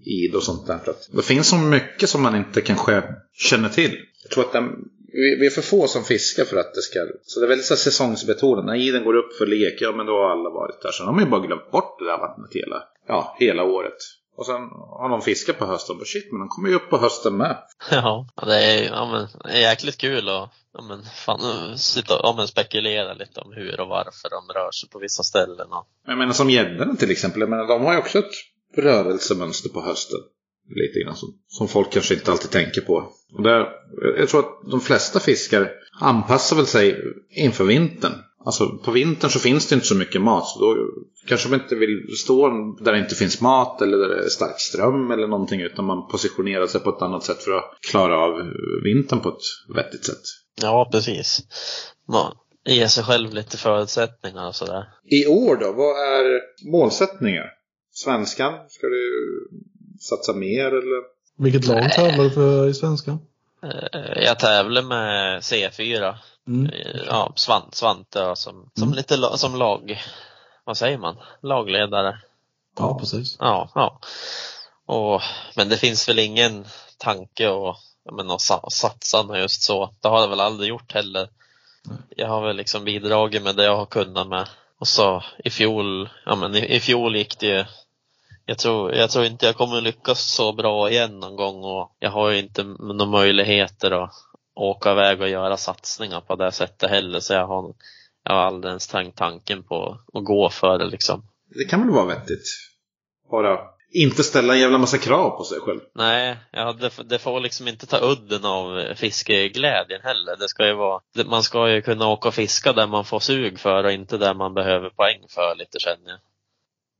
id 0.05 0.35
och 0.35 0.43
sånt 0.43 0.67
där. 0.67 0.75
Att 0.75 1.09
det 1.13 1.23
finns 1.23 1.49
så 1.49 1.57
mycket 1.57 2.09
som 2.09 2.23
man 2.23 2.37
inte 2.37 2.61
kanske 2.61 3.03
känner 3.33 3.69
till. 3.69 3.99
Jag 4.23 4.31
tror 4.31 4.45
att 4.45 4.53
den, 4.53 4.65
vi, 5.13 5.47
är 5.47 5.51
för 5.51 5.63
få 5.63 5.87
som 5.87 6.05
fiskar 6.05 6.45
för 6.45 6.57
att 6.57 6.75
det 6.75 6.83
ska... 6.83 6.99
Så 7.23 7.41
det 7.41 7.47
är 7.47 7.49
väldigt 7.49 7.67
så 7.67 7.77
säsongsbetonat. 7.77 8.65
När 8.65 8.75
iden 8.75 9.05
går 9.05 9.17
upp 9.17 9.37
för 9.37 9.47
lek, 9.47 9.81
ja 9.81 9.93
men 9.93 10.07
då 10.07 10.13
har 10.13 10.31
alla 10.31 10.51
varit 10.51 10.83
där. 10.83 10.93
Sen 10.93 11.07
har 11.07 11.13
man 11.13 11.25
ju 11.25 11.31
bara 11.31 11.47
glömt 11.47 11.71
bort 11.71 11.99
det 11.99 12.05
där 12.05 12.19
vattnet 12.19 12.51
hela, 12.55 12.83
ja, 13.09 13.37
hela 13.39 13.63
året. 13.63 13.99
Och 14.37 14.47
sen 14.47 14.63
har 15.01 15.09
de 15.09 15.21
fiskat 15.21 15.59
på 15.59 15.67
hösten. 15.67 15.97
Och 16.01 16.07
shit, 16.07 16.33
men 16.33 16.41
de 16.41 16.49
kommer 16.49 16.69
ju 16.69 16.75
upp 16.75 16.91
på 16.91 16.99
hösten 16.99 17.37
med. 17.37 17.57
Ja, 17.91 18.27
det 18.47 18.65
är, 18.65 18.85
ja, 18.85 19.11
men, 19.13 19.29
det 19.45 19.59
är 19.59 19.71
jäkligt 19.71 19.99
kul 19.99 20.29
att 20.29 20.51
ja, 20.73 20.83
men, 20.83 21.03
fan, 21.03 21.79
sitta 21.79 22.21
ja, 22.23 22.35
men, 22.37 22.49
spekulera 22.49 23.15
lite 23.15 23.41
om 23.41 23.53
hur 23.53 23.81
och 23.81 23.89
varför 23.89 24.31
de 24.31 24.55
rör 24.55 24.71
sig 24.71 24.89
på 24.89 24.99
vissa 24.99 25.23
ställen. 25.23 25.73
Och... 25.73 25.87
Jag 26.07 26.19
menar 26.19 26.33
som 26.33 26.51
gäddorna 26.51 26.97
till 26.97 27.11
exempel. 27.11 27.41
Jag 27.41 27.51
menar, 27.51 27.67
de 27.67 27.85
har 27.85 27.93
ju 27.93 27.99
också 27.99 28.19
ett 28.19 28.33
rörelsemönster 28.77 29.69
på 29.69 29.81
hösten. 29.81 30.19
Lite 30.69 31.05
grann 31.05 31.17
som, 31.17 31.29
som 31.49 31.69
folk 31.69 31.93
kanske 31.93 32.15
inte 32.15 32.33
alltid 32.33 32.51
tänker 32.51 32.81
på. 32.81 33.13
Och 33.33 33.43
där, 33.43 33.69
jag 34.19 34.29
tror 34.29 34.41
att 34.41 34.71
de 34.71 34.81
flesta 34.81 35.21
fiskar 35.21 35.71
anpassar 36.01 36.57
väl 36.57 36.67
sig 36.67 36.97
inför 37.31 37.65
vintern. 37.65 38.13
Alltså 38.45 38.79
på 38.85 38.91
vintern 38.91 39.31
så 39.31 39.39
finns 39.39 39.69
det 39.69 39.75
inte 39.75 39.87
så 39.87 39.95
mycket 39.95 40.23
mat. 40.23 40.49
Så 40.49 40.61
då 40.61 40.77
kanske 41.27 41.49
man 41.49 41.61
inte 41.61 41.75
vill 41.75 42.17
stå 42.17 42.49
där 42.81 42.93
det 42.93 42.99
inte 42.99 43.15
finns 43.15 43.41
mat 43.41 43.83
eller 43.83 43.99
där 43.99 44.09
det 44.09 44.25
är 44.25 44.29
stark 44.29 44.61
ström 44.61 45.11
eller 45.11 45.27
någonting. 45.27 45.61
Utan 45.61 45.85
man 45.85 46.09
positionerar 46.09 46.67
sig 46.67 46.81
på 46.81 46.91
ett 46.91 47.03
annat 47.03 47.25
sätt 47.25 47.43
för 47.43 47.53
att 47.53 47.79
klara 47.91 48.19
av 48.19 48.33
vintern 48.85 49.21
på 49.21 49.29
ett 49.29 49.75
vettigt 49.77 50.05
sätt. 50.05 50.23
Ja, 50.63 50.89
precis. 50.93 51.43
Man 52.09 52.33
ger 52.65 52.87
sig 52.87 53.05
själv 53.05 53.35
lite 53.35 53.57
förutsättningar 53.57 54.49
och 54.49 54.55
sådär. 54.55 54.85
I 55.05 55.27
år 55.27 55.57
då, 55.57 55.73
vad 55.73 55.97
är 55.97 56.41
målsättningar? 56.73 57.56
Svenskan, 57.97 58.55
ska 58.69 58.87
du 58.87 59.49
satsa 60.01 60.33
mer 60.33 60.67
eller? 60.67 61.03
Vilket 61.37 61.67
lag 61.67 61.93
tävlar 61.93 62.25
du 62.25 62.31
för 62.31 62.69
i 62.69 62.75
Svenskan? 62.75 63.19
Eh, 63.63 64.23
Jag 64.25 64.39
tävlar 64.39 64.83
med 64.83 65.41
C4. 65.41 66.15
Mm. 66.49 66.67
Eh, 66.67 67.01
Ja, 67.07 67.33
Svant, 67.37 67.75
Svante 67.75 68.19
ja, 68.19 68.37
som, 68.37 68.71
som 68.75 68.83
Mm. 68.89 68.97
lite 68.97 69.17
som 69.39 69.57
lag, 69.57 70.03
vad 70.65 70.77
säger 70.77 70.99
man, 70.99 71.17
lagledare. 71.43 72.19
Ja, 72.79 72.99
precis. 72.99 73.37
Ja, 73.41 73.71
ja. 73.75 74.01
Och, 74.87 75.21
men 75.57 75.69
det 75.69 75.77
finns 75.77 76.09
väl 76.09 76.19
ingen 76.19 76.65
tanke 76.99 77.51
att, 77.51 77.77
satsa 78.73 79.23
med 79.23 79.41
just 79.41 79.63
så. 79.63 79.95
Det 80.01 80.09
har 80.09 80.21
jag 80.21 80.29
väl 80.29 80.41
aldrig 80.41 80.69
gjort 80.69 80.93
heller. 80.93 81.29
Nej. 81.85 81.99
Jag 82.17 82.29
har 82.29 82.47
väl 82.47 82.57
liksom 82.57 82.85
bidragit 82.85 83.43
med 83.43 83.57
det 83.57 83.65
jag 83.65 83.77
har 83.77 83.87
kunnat 83.87 84.29
med. 84.29 84.49
Och 84.79 84.89
så 84.89 85.23
i 85.45 85.51
fjol, 85.51 86.09
ja 86.27 86.37
men 86.37 86.55
i, 86.55 86.77
i 86.77 86.81
fjol 86.81 87.17
gick 87.17 87.39
det 87.39 87.47
ju 87.47 87.65
jag 88.47 88.59
tror, 88.59 88.95
jag 88.95 89.11
tror 89.11 89.25
inte 89.25 89.47
jag 89.47 89.57
kommer 89.57 89.81
lyckas 89.81 90.21
så 90.21 90.53
bra 90.53 90.91
igen 90.91 91.21
någon 91.21 91.37
gång 91.37 91.65
och 91.65 91.97
jag 91.99 92.11
har 92.11 92.31
ju 92.31 92.39
inte 92.39 92.63
några 92.65 93.07
möjligheter 93.07 93.91
att 93.91 94.13
åka 94.55 94.93
iväg 94.93 95.21
och 95.21 95.29
göra 95.29 95.57
satsningar 95.57 96.21
på 96.21 96.37
det 96.37 96.53
sättet 96.53 96.91
heller 96.91 97.21
så 97.21 97.33
jag 97.33 97.47
har, 97.47 97.75
jag 98.25 98.33
har 98.33 98.41
aldrig 98.41 98.71
ens 98.71 98.89
tänkt 98.89 99.19
tanken 99.19 99.63
på 99.63 99.99
att 100.13 100.25
gå 100.25 100.51
för 100.51 100.79
det 100.79 100.87
liksom. 100.87 101.23
Det 101.55 101.65
kan 101.65 101.81
väl 101.81 101.91
vara 101.91 102.07
vettigt? 102.07 102.47
Bara 103.31 103.59
inte 103.91 104.23
ställa 104.23 104.55
en 104.55 104.61
jävla 104.61 104.79
massa 104.79 104.99
krav 104.99 105.31
på 105.31 105.45
sig 105.45 105.61
själv. 105.61 105.81
Nej, 105.95 106.37
ja, 106.53 106.73
det, 106.73 106.91
det 107.05 107.19
får 107.19 107.41
liksom 107.41 107.69
inte 107.69 107.87
ta 107.87 107.99
udden 108.01 108.45
av 108.45 108.95
fiskeglädjen 108.95 110.01
heller. 110.03 110.37
Det 110.37 110.49
ska 110.49 110.67
ju 110.67 110.75
vara, 110.75 111.01
man 111.27 111.43
ska 111.43 111.69
ju 111.71 111.83
kunna 111.83 112.09
åka 112.09 112.29
och 112.29 112.35
fiska 112.35 112.73
där 112.73 112.87
man 112.87 113.05
får 113.05 113.21
sug 113.21 113.59
för 113.59 113.85
och 113.85 113.93
inte 113.93 114.19
där 114.19 114.35
man 114.35 114.55
behöver 114.55 114.91
poäng 114.91 115.27
för 115.29 115.55
lite 115.55 115.79
känner 115.81 116.11
jag. 116.11 116.19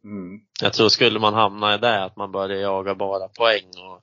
Mm. 0.07 0.41
Jag 0.61 0.73
tror 0.73 0.89
skulle 0.89 1.19
man 1.19 1.35
hamna 1.35 1.75
i 1.75 1.79
det, 1.79 2.05
att 2.05 2.17
man 2.17 2.33
börjar 2.33 2.59
jaga 2.59 2.95
bara 2.95 3.29
poäng 3.29 3.67
och 3.67 4.01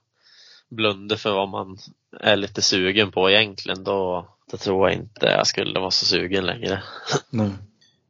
blunda 0.70 1.16
för 1.16 1.34
vad 1.34 1.48
man 1.48 1.78
är 2.20 2.36
lite 2.36 2.62
sugen 2.62 3.12
på 3.12 3.30
egentligen, 3.30 3.84
då, 3.84 4.28
då 4.50 4.56
tror 4.56 4.88
jag 4.88 4.98
inte 4.98 5.26
jag 5.26 5.46
skulle 5.46 5.80
vara 5.80 5.90
så 5.90 6.04
sugen 6.04 6.46
längre. 6.46 6.82
Nej. 7.30 7.50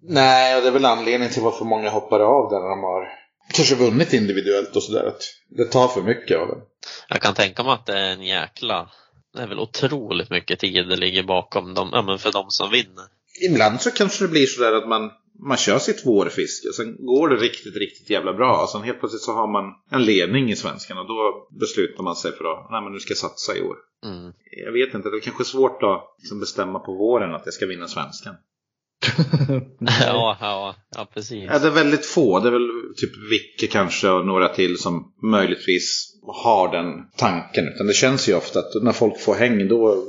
Nej, 0.07 0.57
och 0.57 0.63
det 0.63 0.69
är 0.69 0.73
väl 0.73 0.85
anledningen 0.85 1.33
till 1.33 1.43
varför 1.43 1.65
många 1.65 1.91
hoppar 1.91 2.21
av 2.21 2.51
där 2.51 2.61
när 2.61 2.69
de 2.69 2.83
har 2.83 3.09
kanske 3.55 3.75
vunnit 3.75 4.13
individuellt 4.13 4.77
och 4.77 4.83
sådär. 4.83 5.05
Att 5.05 5.23
det 5.49 5.65
tar 5.65 5.89
för 5.89 6.03
mycket 6.03 6.39
av 6.39 6.51
en. 6.51 6.63
Jag 7.09 7.23
kan 7.23 7.35
tänka 7.35 7.63
mig 7.63 7.73
att 7.73 7.87
det 7.87 7.99
är 7.99 8.13
en 8.13 8.23
jäkla, 8.23 8.91
det 9.35 9.43
är 9.43 9.47
väl 9.47 9.59
otroligt 9.59 10.31
mycket 10.31 10.59
tid 10.59 10.89
det 10.89 10.97
ligger 10.97 11.23
bakom 11.23 11.75
dem, 11.75 11.91
ja 11.93 12.03
men 12.03 12.19
för 12.19 12.33
de 12.33 12.45
som 12.49 12.71
vinner. 12.71 13.05
Ibland 13.51 13.81
så 13.81 13.91
kanske 13.91 14.25
det 14.25 14.29
blir 14.29 14.47
sådär 14.47 14.73
att 14.73 14.89
man, 14.89 15.11
man 15.39 15.57
kör 15.57 15.79
sitt 15.79 16.07
vårfiske 16.07 16.69
och 16.69 16.75
sen 16.75 16.97
går 17.07 17.29
det 17.29 17.37
riktigt, 17.37 17.77
riktigt 17.77 18.11
jävla 18.11 18.33
bra. 18.33 18.63
Och 18.63 18.69
sen 18.69 18.83
helt 18.83 19.01
plötsligt 19.01 19.23
så 19.23 19.33
har 19.33 19.53
man 19.53 19.65
en 19.91 20.05
ledning 20.05 20.51
i 20.51 20.57
svenskan 20.57 20.99
och 20.99 21.09
då 21.09 21.49
beslutar 21.61 22.03
man 22.03 22.17
sig 22.17 22.33
för 22.33 22.45
att 22.45 22.71
nej 22.71 22.83
men 22.83 22.93
nu 22.93 22.99
ska 22.99 23.11
jag 23.11 23.19
satsa 23.19 23.57
i 23.57 23.63
år. 23.63 23.77
Mm. 24.05 24.33
Jag 24.65 24.73
vet 24.73 24.95
inte, 24.95 25.11
det 25.11 25.17
är 25.17 25.21
kanske 25.21 25.43
är 25.43 25.45
svårt 25.45 25.83
att 25.83 26.17
liksom 26.19 26.41
bestämma 26.41 26.79
på 26.79 26.93
våren 26.93 27.35
att 27.35 27.43
jag 27.45 27.55
ska 27.55 27.67
vinna 27.67 27.89
svenskan. 27.89 28.35
Ja, 30.01 30.37
ja, 30.41 30.75
ja 30.97 31.09
precis. 31.15 31.45
Ja, 31.53 31.59
det 31.59 31.67
är 31.67 31.71
väldigt 31.71 32.07
få. 32.07 32.41
Det 32.41 32.49
är 32.49 32.53
väl 32.53 32.95
typ 32.97 33.31
Vicke 33.31 33.67
kanske 33.67 34.09
och 34.09 34.27
några 34.27 34.49
till 34.49 34.79
som 34.79 35.13
möjligtvis 35.23 36.15
har 36.27 36.73
den 36.73 36.87
tanken. 37.17 37.69
Utan 37.69 37.87
det 37.87 37.93
känns 37.93 38.29
ju 38.29 38.35
ofta 38.35 38.59
att 38.59 38.83
när 38.83 38.93
folk 38.93 39.21
får 39.21 39.35
häng 39.35 39.69
då, 39.69 40.05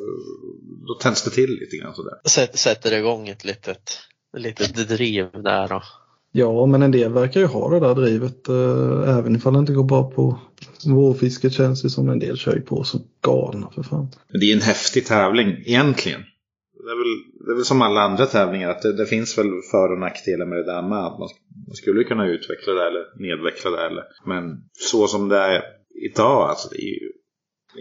då 0.88 0.94
tänds 1.02 1.24
det 1.24 1.32
till 1.32 1.50
lite 1.50 1.78
grann 1.78 1.96
sådär. 1.96 2.14
Sätt, 2.26 2.60
sätter 2.60 2.94
igång 2.94 3.28
ett 3.28 3.46
litet, 3.46 4.00
litet 4.36 4.90
driv 4.90 5.28
där 5.44 5.74
och 5.74 5.84
Ja, 6.38 6.66
men 6.66 6.82
en 6.82 6.92
del 6.92 7.14
verkar 7.14 7.40
ju 7.40 7.46
ha 7.46 7.70
det 7.70 7.80
där 7.80 7.96
drivet. 7.96 8.50
Eh, 8.50 9.18
även 9.18 9.36
ifall 9.36 9.54
det 9.54 9.60
inte 9.60 9.74
går 9.74 9.84
bra 9.84 10.12
på 10.12 10.40
vårfisket 10.86 11.54
känns 11.54 11.82
det 11.82 11.90
som 11.90 12.10
en 12.10 12.20
del 12.20 12.38
kör 12.38 12.56
ju 12.56 12.62
på 12.62 12.84
så 12.84 13.00
galna 13.22 13.72
för 13.76 13.84
fan. 13.84 14.08
Men 14.32 14.40
det 14.40 14.46
är 14.46 14.56
en 14.56 14.62
häftig 14.62 15.06
tävling 15.06 15.48
egentligen. 15.66 16.22
Det 16.84 16.92
är 16.92 16.98
väl, 16.98 17.46
det 17.46 17.52
är 17.52 17.56
väl 17.56 17.66
som 17.66 17.82
alla 17.82 18.02
andra 18.02 18.26
tävlingar 18.26 18.70
att 18.70 18.82
det, 18.82 18.94
det 18.94 19.06
finns 19.06 19.38
väl 19.38 19.46
för 19.72 19.92
och 19.92 20.00
nackdelar 20.00 20.46
med 20.46 20.58
det 20.58 20.66
där 20.66 20.82
med. 20.82 21.06
Att 21.06 21.20
man, 21.20 21.30
man 21.68 21.76
skulle 21.76 22.04
kunna 22.04 22.28
utveckla 22.28 22.74
det 22.74 22.88
eller 22.88 23.20
nedveckla 23.20 23.72
det. 23.72 23.86
Eller, 23.86 24.04
men 24.26 24.70
så 24.74 25.08
som 25.08 25.30
det 25.30 25.38
är 25.38 25.64
idag, 26.12 26.50
alltså 26.50 26.70
det 26.70 26.78
är 26.78 26.88
ju 26.88 27.12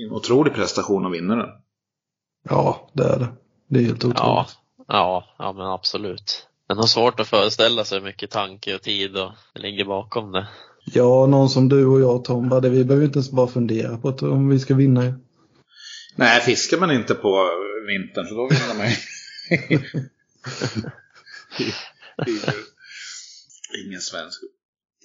en 0.06 0.12
otrolig 0.12 0.54
prestation 0.54 1.06
att 1.06 1.12
vinna 1.12 1.36
den. 1.36 1.48
Ja, 2.48 2.90
det 2.92 3.04
är 3.04 3.18
det. 3.18 3.28
Det 3.68 3.78
är 3.78 3.84
helt 3.84 4.04
otroligt. 4.04 4.18
ja, 4.18 4.46
ja, 4.88 5.34
ja 5.38 5.52
men 5.52 5.66
absolut. 5.66 6.46
Men 6.68 6.76
har 6.76 6.86
svårt 6.86 7.20
att 7.20 7.28
föreställa 7.28 7.84
sig 7.84 7.98
hur 7.98 8.06
mycket 8.06 8.30
tanke 8.30 8.74
och 8.74 8.82
tid 8.82 9.16
och 9.16 9.32
ligger 9.54 9.84
bakom 9.84 10.32
det. 10.32 10.48
Ja, 10.84 11.26
någon 11.26 11.48
som 11.48 11.68
du 11.68 11.86
och 11.86 12.00
jag 12.00 12.24
Tom, 12.24 12.48
bara 12.48 12.60
det, 12.60 12.68
vi 12.68 12.84
behöver 12.84 13.06
inte 13.06 13.16
ens 13.16 13.30
bara 13.30 13.46
fundera 13.46 13.96
på 13.96 14.08
att, 14.08 14.22
om 14.22 14.48
vi 14.48 14.58
ska 14.58 14.74
vinna. 14.74 15.00
Nej, 16.16 16.40
fiskar 16.40 16.78
man 16.78 16.90
inte 16.90 17.14
på 17.14 17.50
vintern 17.86 18.26
så 18.26 18.34
då 18.34 18.48
vinner 18.48 18.74
man 18.78 18.86
ju 18.88 18.94
Ingen 23.86 24.00
svensk. 24.00 24.40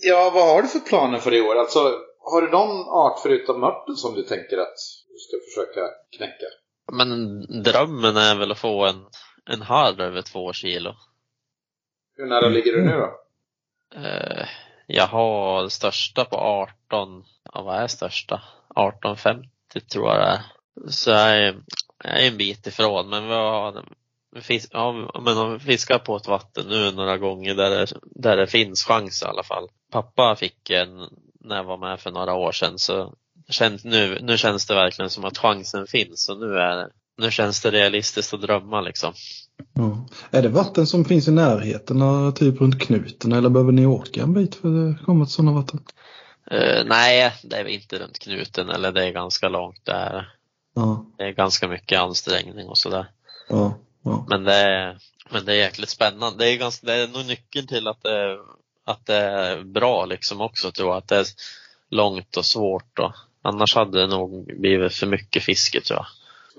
Ja, 0.02 0.32
vad 0.34 0.48
har 0.48 0.62
du 0.62 0.68
för 0.68 0.80
planer 0.80 1.20
för 1.20 1.34
i 1.34 1.42
år? 1.42 1.56
Alltså, 1.56 1.80
har 2.20 2.42
du 2.42 2.50
någon 2.50 2.90
art 2.90 3.20
förutom 3.24 3.60
mörten 3.60 3.96
som 3.96 4.16
du 4.16 4.24
tänker 4.24 4.58
att 4.58 4.76
du 5.08 5.18
ska 5.18 5.38
försöka 5.50 5.82
knäcka? 6.18 6.46
Men 6.92 7.42
drömmen 7.64 8.18
är 8.18 8.36
väl 8.36 8.52
att 8.52 8.60
få 8.60 8.86
en, 8.86 9.06
en 9.50 9.62
harr 9.62 10.02
över 10.02 10.22
två 10.22 10.54
kilo. 10.54 10.96
Hur 12.18 12.26
nära 12.26 12.50
ligger 12.50 12.72
du 12.72 12.82
nu 12.82 12.92
då? 12.92 13.20
Eh, 13.96 14.48
jag 14.88 15.08
har 15.08 15.70
största 15.70 16.26
på 16.26 16.36
18, 16.36 17.24
ja 17.54 17.62
vad 17.62 17.76
är 17.76 17.88
största? 17.88 18.36
1850 18.36 19.50
tror 19.92 20.08
jag 20.08 20.18
det 20.20 20.26
är. 20.26 20.42
Så 20.92 21.10
jag 21.10 21.38
är, 21.38 21.62
jag 22.04 22.24
är 22.24 22.28
en 22.28 22.38
bit 22.38 22.68
ifrån 22.68 23.10
men 23.10 23.28
vi 23.28 23.34
har 23.34 23.86
vi 24.32 24.42
fisk, 24.42 24.70
ja, 24.74 24.92
men 25.26 25.38
om 25.38 25.54
vi 25.54 25.60
fiskar 25.60 26.00
på 26.00 26.16
ett 26.16 26.28
vatten 26.28 26.68
nu 26.68 26.92
några 26.92 27.18
gånger 27.18 27.56
där 27.56 27.70
det, 27.70 27.88
där 28.02 28.38
det 28.38 28.48
finns 28.48 28.84
chans 28.84 29.22
i 29.24 29.26
alla 29.26 29.44
fall. 29.44 29.68
Pappa 29.92 30.36
fick 30.36 30.70
en 30.70 31.10
när 31.40 31.56
jag 31.56 31.64
var 31.64 31.78
med 31.78 32.00
för 32.00 32.12
några 32.12 32.34
år 32.34 32.52
sedan 32.52 32.80
så 32.80 33.14
känns, 33.50 33.86
nu, 33.86 34.20
nu 34.22 34.38
känns 34.38 34.68
det 34.68 34.76
verkligen 34.76 35.10
som 35.10 35.26
att 35.26 35.38
chansen 35.38 35.88
finns 35.88 36.30
och 36.30 36.40
nu, 36.40 36.58
är, 36.58 36.90
nu 37.20 37.32
känns 37.32 37.62
det 37.62 37.72
realistiskt 37.72 38.34
att 38.34 38.42
drömma 38.42 38.82
liksom. 38.82 39.14
Ja. 39.74 40.08
Är 40.32 40.42
det 40.42 40.50
vatten 40.50 40.88
som 40.88 41.06
finns 41.06 41.28
i 41.28 41.32
närheten, 41.32 42.02
eh, 42.02 42.34
typ 42.34 42.62
runt 42.62 42.82
knuten, 42.82 43.32
eller 43.34 43.50
behöver 43.50 43.72
ni 43.72 43.86
åka 43.86 44.22
en 44.22 44.34
bit 44.34 44.56
för 44.56 44.90
att 44.90 45.06
komma 45.06 45.26
till 45.26 45.34
sådana 45.34 45.52
vatten? 45.52 45.80
Eh, 46.52 46.86
nej, 46.86 47.34
det 47.44 47.56
är 47.56 47.66
inte 47.66 48.00
runt 48.00 48.20
knuten 48.20 48.70
eller 48.70 48.92
det 48.92 49.06
är 49.06 49.12
ganska 49.12 49.50
långt 49.50 49.86
där. 49.86 50.34
Ja, 50.76 51.06
Det 51.18 51.24
är 51.24 51.32
ganska 51.32 51.68
mycket 51.68 52.00
ansträngning 52.00 52.68
och 52.68 52.78
sådär. 52.78 53.08
ja, 53.50 53.78
ja. 54.04 54.26
Men 54.30 54.44
det 54.44 54.54
är, 54.54 54.98
men 55.30 55.46
det 55.46 55.52
är 55.54 55.58
jäkligt 55.58 55.90
spännande. 55.90 56.44
Det 56.46 56.52
är, 56.52 56.58
ganska, 56.58 56.86
det 56.88 56.94
är 56.94 57.08
nog 57.08 57.26
nyckeln 57.26 57.68
till 57.68 57.88
att 57.88 58.04
det, 58.04 58.38
att 58.86 59.06
det 59.06 59.16
är 59.16 59.64
bra 59.64 60.06
liksom 60.06 60.42
också 60.42 60.72
tror 60.72 60.90
jag. 60.90 60.98
Att 60.98 61.08
det 61.08 61.18
är 61.18 61.26
långt 61.90 62.38
och 62.38 62.46
svårt. 62.46 62.98
Då. 62.98 63.14
Annars 63.42 63.76
hade 63.76 64.00
det 64.00 64.08
nog 64.08 64.46
blivit 64.60 64.94
för 64.94 65.08
mycket 65.08 65.44
fiske 65.44 65.82
tror 65.82 65.98
jag. 66.00 66.06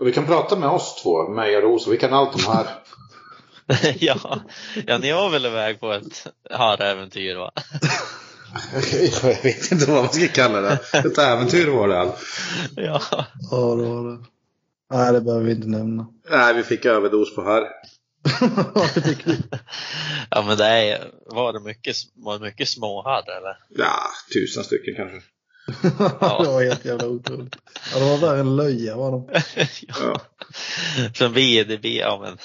Och 0.01 0.07
vi 0.07 0.13
kan 0.13 0.27
prata 0.27 0.57
med 0.57 0.69
oss 0.69 1.03
två, 1.03 1.29
mig 1.29 1.57
och 1.57 1.63
Rosa. 1.63 1.91
Vi 1.91 1.97
kan 1.97 2.13
allt 2.13 2.35
om 2.35 2.53
här. 2.55 2.67
ja, 3.99 4.41
ja, 4.87 4.99
ni 4.99 5.13
var 5.13 5.31
väl 5.31 5.47
iväg 5.47 5.81
på 5.81 5.93
ett 5.93 6.27
harräventyr 6.51 7.35
va? 7.35 7.53
Jag 9.23 9.43
vet 9.43 9.73
inte 9.73 9.91
vad 9.91 10.05
man 10.05 10.13
ska 10.13 10.29
kalla 10.29 10.61
det. 10.61 10.79
Ett 10.93 11.19
äventyr 11.19 11.69
var 11.69 11.89
det 11.89 12.01
allt. 12.01 12.17
ja. 12.77 13.03
Ja, 13.51 13.75
det 13.75 13.89
var 13.89 14.11
det. 14.11 14.25
Nej, 14.91 15.13
det 15.13 15.21
behöver 15.21 15.45
vi 15.45 15.53
inte 15.53 15.69
nämna. 15.69 16.07
Nej, 16.31 16.55
vi 16.55 16.63
fick 16.63 16.85
överdos 16.85 17.35
på 17.35 17.43
här. 17.43 17.63
ja, 20.31 20.43
men 20.47 20.57
det 20.57 20.67
är, 20.67 21.11
var 21.27 21.53
det 21.53 21.61
mycket, 21.61 21.97
var 22.15 22.39
det 22.39 22.45
mycket 22.45 22.69
småharr 22.69 23.39
eller? 23.39 23.57
Ja, 23.69 24.01
tusen 24.35 24.65
stycken 24.65 24.95
kanske. 24.97 25.21
det 25.83 26.49
var 26.49 26.65
helt 26.65 26.85
jävla 26.85 27.07
otroligt. 27.07 27.57
Ja, 27.95 27.99
det 27.99 28.05
var 28.11 28.19
värre 28.19 28.41
än 28.41 28.57
löja 28.57 28.97
var 28.97 29.11
de. 29.13 29.29
Ja. 29.89 30.21
För 31.15 31.29
vi, 31.29 31.65
det 31.65 31.79
blir, 31.79 31.99
ja 31.99 32.19
men, 32.23 32.39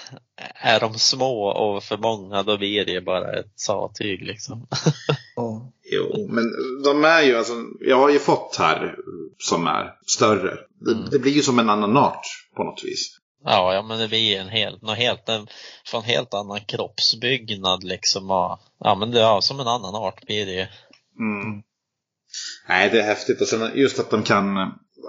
är 0.56 0.80
de 0.80 0.94
små 1.00 1.48
och 1.48 1.84
för 1.84 1.98
många 1.98 2.44
då 2.44 2.58
blir 2.58 2.86
det 2.86 3.02
bara 3.02 3.40
ett 3.40 3.52
satyg 3.56 4.22
liksom. 4.22 4.68
Ja. 5.36 5.72
Jo, 5.92 6.28
men 6.30 6.44
de 6.84 7.04
är 7.04 7.22
ju 7.22 7.36
alltså, 7.38 7.54
jag 7.80 7.98
har 7.98 8.10
ju 8.10 8.20
fått 8.20 8.56
här 8.60 8.96
som 9.40 9.68
är 9.68 9.94
större. 10.08 10.58
Det, 10.80 10.92
Mm. 10.92 11.10
det 11.12 11.20
blir 11.20 11.32
ju 11.32 11.42
som 11.42 11.60
en 11.60 11.70
annan 11.70 11.98
art 11.98 12.26
på 12.56 12.64
något 12.64 12.82
vis. 12.84 13.18
Ja, 13.44 13.74
ja 13.74 13.82
men 13.82 14.00
det 14.00 14.08
blir 14.08 14.40
en 14.40 14.50
helt, 14.50 14.82
något 14.82 14.98
helt, 14.98 15.30
en, 15.30 15.48
för 15.86 15.98
en 15.98 16.04
helt 16.04 16.34
annan 16.34 16.60
kroppsbyggnad 16.66 17.84
liksom. 17.84 18.32
Och, 18.32 18.60
ja 18.80 18.96
men 18.96 19.12
det 19.12 19.22
är 19.22 19.42
som 19.42 19.60
en 19.60 19.68
annan 19.68 19.96
art 19.96 20.26
blir 20.26 20.46
det 20.46 20.52
ju. 20.52 20.68
Mm. 21.20 21.64
Nej, 22.70 22.90
det 22.90 23.00
är 23.00 23.04
häftigt. 23.04 23.42
Och 23.42 23.48
sen 23.48 23.72
just 23.76 24.00
att 24.00 24.10
de 24.10 24.24
kan, 24.24 24.58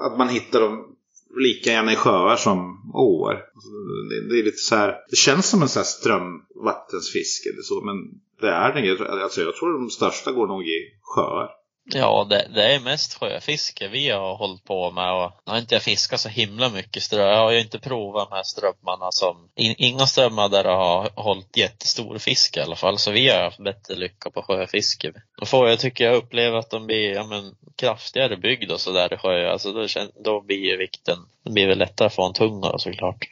att 0.00 0.18
man 0.18 0.28
hittar 0.28 0.60
dem 0.60 0.96
lika 1.36 1.70
gärna 1.70 1.92
i 1.92 1.96
sjöar 1.96 2.36
som 2.36 2.90
åar. 2.94 3.34
Alltså, 3.54 3.70
det, 4.10 4.28
det 4.28 4.40
är 4.40 4.44
lite 4.44 4.58
så 4.58 4.76
här, 4.76 4.94
det 5.10 5.16
känns 5.16 5.46
som 5.46 5.62
en 5.62 5.68
så 5.68 5.78
här 5.78 5.84
strömvattensfisk 5.84 7.46
eller 7.46 7.62
så, 7.62 7.80
men 7.84 7.96
det 8.40 8.48
är 8.48 8.72
det 8.72 8.90
inte. 8.90 9.04
Alltså 9.04 9.40
jag 9.40 9.56
tror 9.56 9.72
de 9.72 9.90
största 9.90 10.32
går 10.32 10.46
nog 10.46 10.62
i 10.62 10.78
sjöar. 11.02 11.50
Ja, 11.94 12.26
det, 12.30 12.48
det 12.54 12.74
är 12.74 12.80
mest 12.80 13.14
sjöfiske 13.14 13.88
vi 13.88 14.10
har 14.10 14.36
hållit 14.36 14.64
på 14.64 14.90
med 14.90 15.12
och 15.12 15.32
nu 15.46 15.52
har 15.52 15.58
inte 15.58 15.74
jag 15.74 15.82
fiskat 15.82 16.20
så 16.20 16.28
himla 16.28 16.70
mycket 16.70 17.02
ström. 17.02 17.28
Jag 17.28 17.38
har 17.38 17.52
ju 17.52 17.60
inte 17.60 17.78
provat 17.78 18.30
de 18.30 18.36
här 18.36 18.42
strömmarna 18.42 19.08
som, 19.10 19.48
in, 19.56 19.74
inga 19.78 20.06
strömmar 20.06 20.48
där 20.48 20.64
det 20.64 20.70
har 20.70 21.10
hållit 21.14 21.56
jättestor 21.56 22.18
fisk 22.18 22.56
i 22.56 22.60
alla 22.60 22.76
fall. 22.76 22.98
Så 22.98 23.10
vi 23.10 23.28
har 23.28 23.42
haft 23.42 23.64
bättre 23.64 23.94
lycka 23.94 24.30
på 24.30 24.42
sjöfiske. 24.42 25.12
Då 25.40 25.46
får 25.46 25.68
jag, 25.68 25.78
tycker 25.78 26.04
jag, 26.04 26.16
uppleva 26.16 26.58
att 26.58 26.70
de 26.70 26.86
blir, 26.86 27.14
ja 27.14 27.24
men, 27.24 27.54
kraftigare 27.76 28.36
byggd 28.36 28.70
och 28.70 28.80
sådär 28.80 29.14
i 29.14 29.16
sjö. 29.16 29.50
Alltså 29.50 29.72
då, 29.72 29.86
då 30.24 30.40
blir 30.40 30.70
ju 30.70 30.76
vikten, 30.76 31.18
det 31.44 31.50
blir 31.50 31.66
väl 31.66 31.78
lättare 31.78 32.06
att 32.06 32.14
få 32.14 32.26
en 32.26 32.32
tungare 32.32 32.78
såklart. 32.78 33.28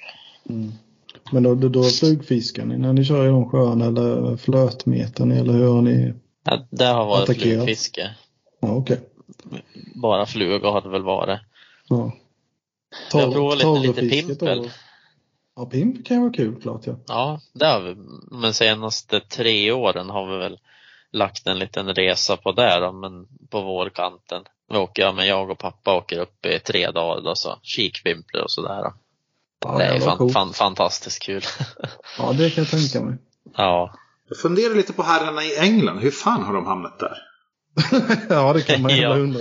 Mm. 0.48 0.72
Men 1.30 1.42
då, 1.42 1.54
då, 1.54 1.68
då 1.68 1.82
flugfiskar 1.82 2.64
ni 2.64 2.78
när 2.78 2.92
ni 2.92 3.04
kör 3.04 3.24
i 3.24 3.28
de 3.28 3.50
sjöarna 3.50 3.84
eller 3.86 4.36
flötmeter 4.36 5.24
ni 5.24 5.38
eller 5.38 5.52
hur 5.52 5.68
har 5.68 5.82
ni? 5.82 6.12
Ja, 6.44 6.66
det 6.70 6.84
har 6.84 7.04
varit 7.04 7.22
Attackerat. 7.22 7.54
flugfiske. 7.54 8.10
Ja, 8.66 8.72
okej. 8.74 9.00
Bara 9.94 10.26
fluga 10.26 10.68
har 10.70 10.80
det 10.80 10.88
väl 10.88 11.02
varit. 11.02 11.40
Ja. 11.88 12.12
Jag 13.12 13.20
har 13.20 13.32
provat 13.32 13.58
lite- 13.58 14.02
lite 14.02 14.16
pimpel. 14.26 14.70
Ja, 15.56 15.66
pimp 15.66 16.06
kan 16.06 16.16
ju 16.16 16.20
vara 16.22 16.32
kul 16.32 16.60
klart 16.62 16.86
ja. 16.86 16.94
Ja, 17.06 17.40
det 17.52 17.66
har 17.66 17.80
vi. 17.80 17.96
Men 18.30 18.54
senaste 18.54 19.20
tre 19.20 19.72
åren 19.72 20.10
har 20.10 20.26
vi 20.32 20.36
väl 20.38 20.58
lagt 21.12 21.46
en 21.46 21.58
liten 21.58 21.94
resa 21.94 22.36
på 22.36 22.52
det 22.52 22.80
då, 22.80 22.92
men 22.92 23.26
på 23.50 23.60
vårkanten. 23.60 24.42
Vi 24.70 24.76
åker, 24.78 25.02
ja, 25.02 25.12
men 25.12 25.26
jag 25.26 25.50
och 25.50 25.58
pappa 25.58 25.94
åker 25.96 26.18
upp 26.18 26.46
i 26.46 26.58
tre 26.58 26.90
dagar 26.90 27.22
då, 27.22 27.34
så 27.34 27.58
kikpimplar 27.62 28.42
och 28.42 28.50
sådär. 28.50 28.82
Då. 28.82 28.92
ja 29.60 29.78
det 29.78 29.84
är 29.84 30.00
fan, 30.00 30.16
coolt. 30.18 30.32
fan, 30.32 30.52
fantastiskt 30.52 31.22
kul. 31.22 31.42
Ja, 32.18 32.32
det 32.32 32.50
kan 32.50 32.64
jag 32.64 32.70
tänka 32.70 33.00
mig. 33.00 33.16
ja. 33.56 33.94
Jag 34.28 34.38
funderar 34.38 34.74
lite 34.74 34.92
på 34.92 35.02
herrarna 35.02 35.44
i 35.44 35.56
England. 35.58 35.98
Hur 35.98 36.10
fan 36.10 36.42
har 36.44 36.54
de 36.54 36.66
hamnat 36.66 36.98
där? 36.98 37.16
Ja, 38.28 38.52
det 38.52 38.62
kan 38.62 38.82
man 38.82 38.90
ju 38.96 39.02
Ja. 39.02 39.08
undra. 39.16 39.40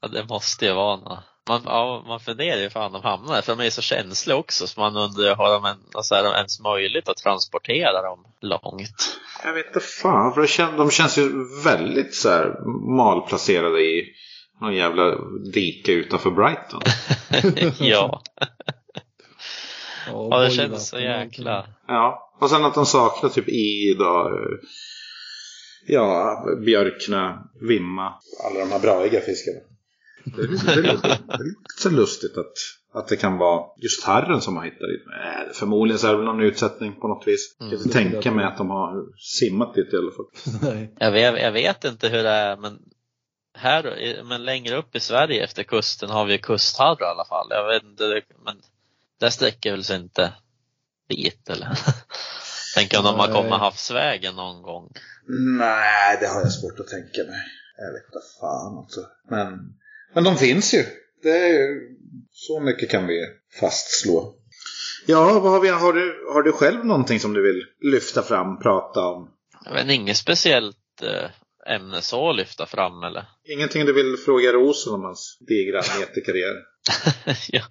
ja, 0.00 0.08
det 0.08 0.24
måste 0.28 0.66
ju 0.66 0.72
vara 0.72 0.96
något. 0.96 1.18
Man, 1.48 1.62
ja, 1.64 2.04
man 2.06 2.20
funderar 2.20 2.60
ju 2.60 2.70
fan 2.70 2.92
de 2.92 3.02
hamnar 3.02 3.42
för 3.42 3.56
de 3.56 3.66
är 3.66 3.70
så 3.70 3.82
känsliga 3.82 4.36
också 4.36 4.66
så 4.66 4.80
man 4.80 4.96
undrar, 4.96 5.36
har 5.36 5.52
de 5.52 5.64
en, 5.64 5.76
alltså, 5.94 6.14
är 6.14 6.22
det 6.22 6.28
ens 6.36 6.60
möjligt 6.60 7.08
att 7.08 7.16
transportera 7.16 8.02
dem 8.02 8.24
långt? 8.40 9.18
Jag 9.44 9.52
vet 9.52 9.66
inte 9.66 9.80
fan, 9.80 10.34
för 10.34 10.40
det 10.40 10.46
kän, 10.48 10.76
de 10.76 10.90
känns 10.90 11.18
ju 11.18 11.30
väldigt 11.64 12.14
så 12.14 12.28
här 12.28 12.54
malplacerade 12.96 13.80
i 13.80 14.04
någon 14.60 14.74
jävla 14.74 15.14
dike 15.52 15.92
utanför 15.92 16.30
Brighton. 16.30 16.82
ja, 17.86 18.22
ja, 20.30 20.38
det 20.40 20.50
känns 20.50 20.88
så 20.88 20.96
och 20.96 21.02
jäkla... 21.02 21.66
Ja, 21.88 22.32
och 22.40 22.50
sen 22.50 22.64
att 22.64 22.74
de 22.74 22.86
saknar 22.86 23.30
typ 23.30 23.48
i 23.48 23.96
då, 23.98 24.30
ja, 25.86 26.44
björkna, 26.64 27.48
vimma, 27.60 28.14
alla 28.44 28.60
de 28.60 28.70
här 28.72 28.80
braiga 28.80 29.20
fiskarna. 29.20 29.58
Det 30.24 30.42
är, 30.42 30.48
lite- 30.48 30.66
det 30.66 30.72
är, 30.88 30.92
lite- 30.92 31.08
det 31.26 31.34
är 31.34 31.44
lite 31.44 31.82
så 31.82 31.90
lustigt 31.90 32.36
att, 32.38 32.52
att 32.94 33.08
det 33.08 33.16
kan 33.16 33.38
vara 33.38 33.64
just 33.82 34.04
harren 34.04 34.40
som 34.40 34.56
har 34.56 34.64
hittat 34.64 34.78
dit. 34.88 35.02
Förmodligen 35.56 35.98
så 35.98 36.06
är 36.06 36.10
det 36.10 36.16
väl 36.16 36.26
någon 36.26 36.40
utsättning 36.42 36.92
på 37.00 37.08
något 37.08 37.26
vis. 37.26 37.56
Jag 37.58 37.70
kan 37.70 37.78
Mm. 37.78 37.90
tänka 38.12 38.30
mig 38.32 38.44
att 38.44 38.56
de 38.58 38.70
har 38.70 39.04
simmat 39.18 39.74
dit 39.74 39.92
i 39.92 39.96
alla 39.96 40.10
fall. 40.12 40.26
Nej. 40.74 40.94
Jag 40.98 41.12
vet, 41.12 41.42
jag 41.42 41.52
vet 41.52 41.84
inte 41.84 42.08
hur 42.08 42.22
det 42.22 42.28
är, 42.30 42.56
men 42.56 42.78
här, 43.58 44.22
men 44.24 44.44
längre 44.44 44.76
upp 44.76 44.96
i 44.96 45.00
Sverige 45.00 45.44
efter 45.44 45.62
kusten 45.62 46.10
har 46.10 46.24
vi 46.26 46.38
kustharr 46.38 46.96
i 47.02 47.04
alla 47.04 47.24
fall. 47.24 47.46
Jag 47.50 47.66
vet 47.68 47.82
inte, 47.82 48.22
men 48.44 48.56
det 49.20 49.30
sträcker 49.30 49.70
väl 49.70 49.84
sig 49.84 49.96
inte 49.96 50.32
dit 51.08 51.48
eller? 51.50 51.68
Tänker 52.76 52.98
om 52.98 53.04
de 53.04 53.18
har 53.18 53.26
Nej. 53.28 53.36
kommit 53.36 53.52
havsvägen 53.52 54.36
någon 54.36 54.62
gång. 54.62 54.92
Nej, 55.58 56.16
det 56.20 56.26
har 56.26 56.40
jag 56.40 56.52
svårt 56.52 56.80
att 56.80 56.88
tänka 56.88 57.20
mig. 57.30 57.40
Jag 57.76 57.92
vet 57.92 58.04
inte 58.06 58.26
fan 58.40 58.78
också. 58.78 59.00
Men, 59.30 59.58
men 60.14 60.24
de 60.24 60.36
finns 60.36 60.74
ju. 60.74 60.84
Det 61.22 61.30
är, 61.30 61.48
ju- 61.48 61.96
så 62.32 62.60
mycket 62.60 62.90
kan 62.90 63.06
vi 63.06 63.26
fastslå. 63.60 64.34
Ja, 65.06 65.40
vad 65.40 65.52
har, 65.52 65.60
vi, 65.60 65.68
har, 65.68 65.92
du, 65.92 66.26
har 66.32 66.42
du 66.42 66.52
själv 66.52 66.84
någonting 66.84 67.20
som 67.20 67.32
du 67.32 67.42
vill 67.42 67.62
lyfta 67.92 68.22
fram, 68.22 68.58
prata 68.58 69.00
om? 69.00 69.30
Jag 69.64 69.72
vet 69.72 69.90
inget 69.90 70.16
speciellt 70.16 71.02
eh, 71.02 71.30
ämne 71.66 72.02
så 72.02 72.30
att 72.30 72.36
lyfta 72.36 72.66
fram 72.66 73.02
eller? 73.02 73.24
Ingenting 73.44 73.84
du 73.86 73.92
vill 73.92 74.16
fråga 74.16 74.52
Rosen 74.52 74.94
om 74.94 75.04
hans 75.04 75.38
digra 75.48 75.76
meterkarriär? 76.00 76.56
ja. 77.48 77.62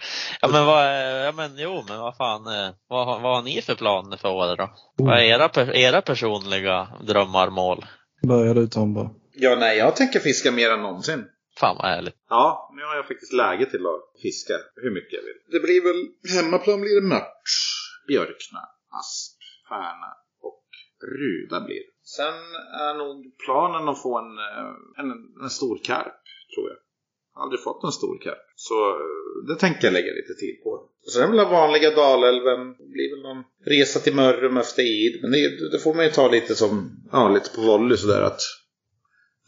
ja 0.42 0.48
men 0.48 0.66
vad, 0.66 0.86
ja 1.26 1.32
men 1.32 1.52
jo 1.58 1.84
men 1.88 2.00
vad 2.00 2.18
fan, 2.18 2.48
eh, 2.48 2.74
vad, 2.90 3.06
har- 3.08 3.20
vad 3.20 3.36
har 3.36 3.42
ni 3.44 3.62
för 3.62 3.76
planer 3.76 4.18
för 4.18 4.30
året 4.30 4.58
då? 4.58 4.70
Vad 4.98 5.18
är 5.20 5.24
era, 5.24 5.74
era 5.76 6.02
personliga 6.02 6.88
drömmar, 7.08 7.50
mål? 7.50 7.86
Börjar 8.28 8.54
du 8.56 8.68
Tom 8.68 8.94
bara. 8.94 9.10
Ja, 9.34 9.56
nej, 9.56 9.78
jag 9.78 9.96
tänker 9.96 10.20
fiska 10.20 10.52
mer 10.52 10.72
än 10.72 10.82
någonsin. 10.82 11.26
Fan 11.60 11.76
vad 11.78 11.86
härligt. 11.86 12.16
Ja, 12.30 12.72
nu 12.76 12.84
har 12.84 12.96
jag 12.96 13.08
faktiskt 13.08 13.34
läge 13.34 13.66
till 13.66 13.86
att 13.86 14.22
fiska 14.22 14.54
hur 14.76 14.92
mycket 14.94 15.14
jag 15.14 15.22
vill. 15.22 15.40
Det 15.52 15.60
blir 15.60 15.82
väl, 15.84 16.02
hemmaplan 16.36 16.82
blir 16.82 16.96
det 17.02 17.08
mört, 17.08 17.44
björkna, 18.08 18.60
asp, 19.02 19.38
färna 19.70 20.10
och 20.42 20.64
ruda 21.20 21.66
blir 21.66 21.76
det. 21.76 21.95
Sen 22.06 22.38
är 22.88 22.94
nog 22.98 23.38
planen 23.46 23.90
att 23.90 24.02
få 24.02 24.18
en, 24.20 24.38
eh, 24.48 24.74
en, 25.00 25.10
en 25.44 25.50
stor 25.50 25.80
karp, 25.84 26.22
tror 26.54 26.66
jag. 26.70 26.78
Jag 27.34 27.40
har 27.40 27.44
aldrig 27.44 27.64
fått 27.64 27.84
en 27.84 27.92
stor 27.92 28.18
karp. 28.24 28.46
Så 28.56 28.90
eh, 28.90 29.48
det 29.48 29.56
tänker 29.56 29.84
jag 29.88 29.94
lägga 29.94 30.14
lite 30.14 30.34
tid 30.40 30.64
på. 30.64 30.70
Och 31.06 31.12
sen 31.12 31.32
vill 31.32 31.38
jag 31.38 31.48
den 31.48 31.54
vanliga 31.54 31.96
Dalälven. 31.96 32.62
Det 32.68 32.90
blir 32.96 33.10
väl 33.16 33.24
någon 33.24 33.44
resa 33.66 34.00
till 34.00 34.16
Mörrum 34.16 34.58
efter 34.58 34.84
id. 34.84 35.20
Men 35.22 35.32
det, 35.32 35.72
det 35.72 35.80
får 35.80 35.94
man 35.94 36.06
ju 36.06 36.12
ta 36.12 36.28
lite 36.28 36.56
som, 36.56 37.04
ja 37.12 37.30
lite 37.30 37.56
på 37.56 37.62
volley 37.62 37.98
sådär 37.98 38.22
att 38.22 38.42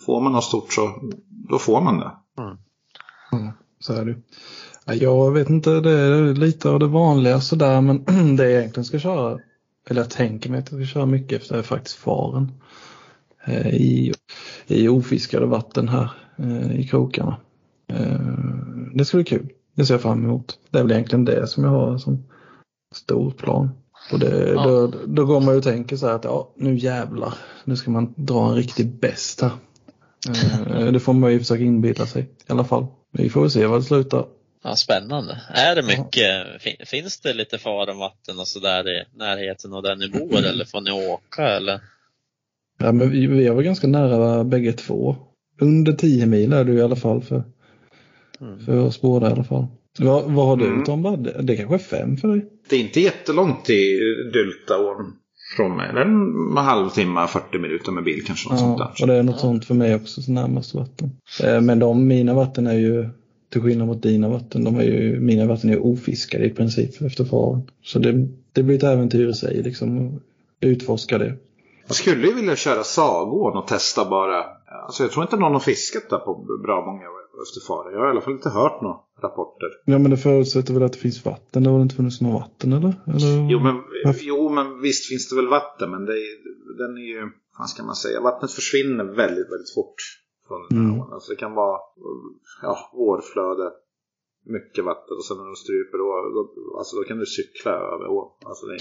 Får 0.06 0.22
man 0.22 0.32
något 0.32 0.44
stort 0.44 0.74
så 0.74 1.12
då 1.50 1.60
får 1.60 1.82
man 1.82 2.00
det. 2.00 2.12
Ja, 2.36 2.58
så 3.80 3.94
är 3.94 4.06
det 4.06 4.12
ju. 4.12 4.22
Jag 5.06 5.34
vet 5.34 5.50
inte, 5.50 5.70
det 5.70 5.92
är 5.92 6.34
lite 6.34 6.70
av 6.70 6.80
det 6.80 6.88
vanliga 6.88 7.42
sådär 7.42 7.82
men 7.82 8.04
det 8.36 8.44
jag 8.44 8.60
egentligen 8.60 8.86
ska 8.86 9.00
köra, 9.00 9.40
eller 9.90 10.02
jag 10.02 10.10
tänker 10.10 10.50
mig 10.50 10.60
att 10.60 10.72
jag 10.72 10.82
ska 10.82 10.94
köra 10.94 11.06
mycket 11.06 11.42
efter 11.42 11.62
faktiskt 11.62 11.96
faren. 11.98 12.52
Eh, 13.46 13.68
I, 13.68 14.14
i 14.68 14.88
ofiskade 14.88 15.46
vatten 15.46 15.90
här 15.90 16.10
eh, 16.38 16.80
i 16.80 16.88
krokarna. 16.88 17.38
Eh, 17.88 18.20
Det 18.94 19.06
ska 19.06 19.18
bli 19.18 19.24
kul. 19.26 19.50
Det 19.76 19.86
ser 19.86 19.94
jag 19.94 20.02
fram 20.02 20.26
emot. 20.26 20.60
Det 20.70 20.80
är 20.80 20.84
väl 20.84 20.92
egentligen 20.92 21.26
det 21.26 21.48
som 21.48 21.64
jag 21.64 21.72
har 21.72 21.98
som 21.98 22.24
stor 22.96 23.32
plan. 23.32 23.70
Och 24.12 24.20
det, 24.20 24.48
Ja. 24.56 24.64
då, 24.64 24.92
då 25.06 25.26
går 25.26 25.42
man 25.42 25.54
ju 25.54 25.58
och 25.58 25.64
tänker 25.64 25.98
så 25.98 26.08
här 26.08 26.14
att 26.14 26.24
ja, 26.24 26.52
nu 26.56 26.78
jävlar, 26.78 27.34
nu 27.66 27.76
ska 27.76 27.92
man 27.92 28.14
dra 28.18 28.50
en 28.50 28.56
riktig 28.56 29.00
bäst 29.00 29.42
här. 29.42 29.52
Det 30.92 31.00
får 31.00 31.14
man 31.14 31.32
ju 31.32 31.40
försöka 31.40 31.64
inbilla 31.64 32.06
sig 32.06 32.22
i 32.24 32.52
alla 32.52 32.64
fall. 32.64 32.86
Vi 33.12 33.30
får 33.30 33.42
väl 33.42 33.52
se 33.52 33.66
vad 33.66 33.80
det 33.80 33.84
slutar. 33.84 34.26
Ja, 34.64 34.76
spännande. 34.76 35.42
Är 35.54 35.76
det 35.76 35.84
mycket, 35.84 36.62
fin- 36.62 36.86
finns 36.86 37.20
det 37.20 37.34
lite 37.34 37.58
farenvatten 37.58 38.40
och 38.40 38.48
sådär 38.48 38.90
i 38.90 39.04
närheten 39.18 39.74
av 39.74 39.84
där 39.84 39.96
ni 39.96 40.10
bor 40.10 40.38
eller 40.46 40.66
får 40.66 40.82
ni 40.82 40.92
åka 40.92 41.48
eller? 41.50 41.80
Ja, 42.80 42.92
men 42.92 43.10
vi, 43.12 43.28
vi 43.28 43.50
var 43.50 43.62
ganska 43.62 43.88
nära 43.88 44.44
bägge 44.44 44.74
två. 44.74 45.16
Under 45.62 45.94
10 45.94 46.26
mil 46.26 46.54
är 46.54 46.64
du 46.64 46.74
i 46.74 46.82
alla 46.82 46.96
fall 46.96 47.22
för, 47.22 47.44
Mm. 48.42 48.66
för 48.66 48.78
oss 48.80 49.02
båda 49.02 49.30
i 49.30 49.32
alla 49.32 49.44
fall. 49.44 49.66
Vad, 50.00 50.24
vad 50.32 50.46
har 50.48 50.58
du 50.58 50.66
Mm. 50.68 50.84
Tom? 50.84 51.24
Det, 51.24 51.42
det 51.42 51.56
kanske 51.58 51.76
är 51.76 51.80
fem 52.00 52.18
för 52.18 52.28
dig? 52.28 52.46
Det 52.70 52.76
är 52.76 52.80
inte 52.80 53.02
jättelångt 53.02 53.66
till 53.66 54.00
Dyltaån 54.34 55.14
från 55.58 55.78
mig. 55.78 55.94
Det 55.94 56.00
är 56.00 56.06
en 56.06 56.58
halvtimme, 56.58 57.28
40 57.28 57.58
minuter 57.60 57.92
med 57.92 58.04
bil 58.04 58.24
kanske. 58.26 58.50
Något 58.50 58.60
sånt 58.60 58.80
Ja, 58.80 58.86
där. 58.98 59.02
och 59.04 59.08
det 59.08 59.14
är 59.16 59.24
något 59.24 59.36
Ja. 59.36 59.40
sånt 59.42 59.66
för 59.66 59.74
mig 59.76 59.96
också, 59.96 60.22
så 60.22 60.32
närmast 60.32 60.74
vatten. 60.74 61.12
Eh, 61.44 61.62
Men 61.62 61.80
de, 61.80 62.08
mina 62.08 62.34
vatten 62.34 62.68
är 62.68 62.74
ju, 62.74 63.10
till 63.50 63.62
skillnad 63.62 63.88
mot 63.88 64.04
dina 64.04 64.30
vatten, 64.30 64.64
de 64.64 64.76
är 64.76 64.84
ju, 64.84 65.20
mina 65.20 65.46
vatten 65.46 65.70
är 65.70 65.86
ofiskade 65.86 66.46
i 66.46 66.50
princip 66.50 67.02
efter 67.02 67.26
faren. 67.26 67.62
Så 67.84 68.00
det, 68.00 68.28
det 68.54 68.64
blir 68.64 68.76
ett 68.76 68.84
äventyr 68.84 69.30
i 69.30 69.34
sig 69.34 69.64
liksom, 69.64 70.20
utforska 70.60 71.18
det. 71.18 71.38
Jag 71.88 71.96
skulle 71.96 72.28
ju 72.28 72.34
vilja 72.34 72.56
köra 72.56 72.84
Sagån 72.84 73.58
och 73.58 73.68
testa 73.68 74.10
bara. 74.10 74.44
Alltså 74.86 75.04
jag 75.04 75.12
tror 75.12 75.24
inte 75.24 75.38
någon 75.38 75.54
har 75.54 75.60
fiskat 75.60 76.10
där 76.10 76.18
på 76.18 76.34
bra 76.64 76.86
många 76.86 77.08
Österfara. 77.42 77.92
Jag 77.92 78.00
har 78.00 78.08
i 78.08 78.10
alla 78.10 78.22
fall 78.22 78.34
inte 78.34 78.50
hört 78.50 78.82
några 78.82 78.98
rapporter. 79.22 79.70
Ja 79.86 79.98
men 79.98 80.12
det 80.12 80.18
förutsätter 80.18 80.74
väl 80.74 80.84
att 80.84 80.94
det 80.94 81.00
finns 81.00 81.26
vatten, 81.26 81.64
det 81.64 81.70
har 81.70 81.78
väl 81.78 81.84
inte 81.84 81.96
funnits 81.96 82.22
något 82.22 82.42
vatten 82.42 82.74
eller? 82.74 82.94
eller? 83.08 83.52
Jo 83.52 83.60
men, 83.60 83.76
jo 84.22 84.50
men 84.50 84.82
visst 84.82 85.10
finns 85.10 85.30
det 85.30 85.36
väl 85.36 85.48
vatten 85.48 85.92
men 85.92 86.06
det 86.06 86.14
är, 86.14 86.34
den 86.78 86.98
är 86.98 87.08
ju, 87.16 87.22
vad 87.60 87.70
ska 87.70 87.84
man 87.84 87.96
säga, 87.96 88.22
vattnet 88.22 88.52
försvinner 88.52 89.04
väldigt 89.04 89.52
väldigt 89.52 89.74
fort 89.76 89.96
från 90.48 90.62
den 90.70 90.78
här 90.78 90.86
Mm. 90.86 91.02
ån. 91.02 91.14
Alltså 91.14 91.32
det 91.32 91.36
kan 91.38 91.54
vara 91.54 91.80
ja, 92.62 92.92
vårflöde, 92.94 93.72
mycket 94.46 94.84
vatten 94.86 95.18
och 95.18 95.26
sen 95.26 95.38
när 95.38 95.46
de 95.46 95.56
stryper 95.56 95.98
då, 95.98 96.08
då, 96.38 96.78
alltså 96.78 96.96
då 96.96 97.04
kan 97.04 97.18
du 97.20 97.26
cykla 97.26 97.72
över 97.72 98.08
ån. 98.08 98.32
Alltså 98.46 98.66
det 98.66 98.74
är 98.76 98.80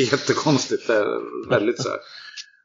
jättekonstigt. 0.12 0.86
Det 0.86 0.94
är 0.94 1.48
väldigt 1.48 1.82
så 1.82 1.88
här. 1.88 1.98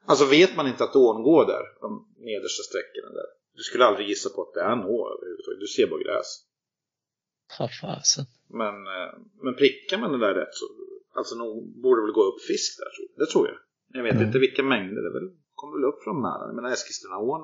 Alltså 0.05 0.25
vet 0.25 0.55
man 0.55 0.67
inte 0.67 0.83
att 0.83 0.95
ån 0.95 1.23
går 1.23 1.45
där, 1.45 1.63
de 1.81 2.07
nedersta 2.17 2.63
sträckorna 2.63 3.13
där. 3.13 3.29
Du 3.55 3.63
skulle 3.63 3.85
aldrig 3.85 4.07
gissa 4.07 4.29
på 4.29 4.41
att 4.41 4.53
det 4.53 4.61
är 4.61 4.71
en 4.71 4.83
å 4.83 4.97
överhuvudtaget. 5.17 5.59
Du 5.59 5.67
ser 5.67 5.87
bara 5.87 5.99
gräs. 6.03 6.29
Ja, 7.59 7.69
fasen. 7.81 8.25
Men, 8.49 8.75
eh, 8.87 9.11
men 9.43 9.55
prickar 9.55 9.97
man 9.97 10.11
det 10.11 10.17
där 10.27 10.33
rätt 10.33 10.53
så 10.55 10.65
alltså 11.19 11.35
nog 11.35 11.81
borde 11.83 12.01
det 12.01 12.05
väl 12.05 12.13
gå 12.13 12.23
upp 12.23 12.41
fisk 12.41 12.79
där. 12.79 12.91
Det 13.25 13.31
tror 13.31 13.47
jag. 13.47 13.57
Jag 13.97 14.03
vet 14.03 14.13
Mm. 14.15 14.27
inte 14.27 14.39
vilka 14.39 14.63
mängder. 14.63 15.01
Det 15.01 15.13
väl, 15.19 15.29
kommer 15.65 15.77
väl 15.79 15.89
upp 15.91 16.03
från 16.03 16.21
Mälaren. 16.21 16.47
Jag 16.51 16.55
menar 16.55 16.71
Eskilstunaån 16.75 17.41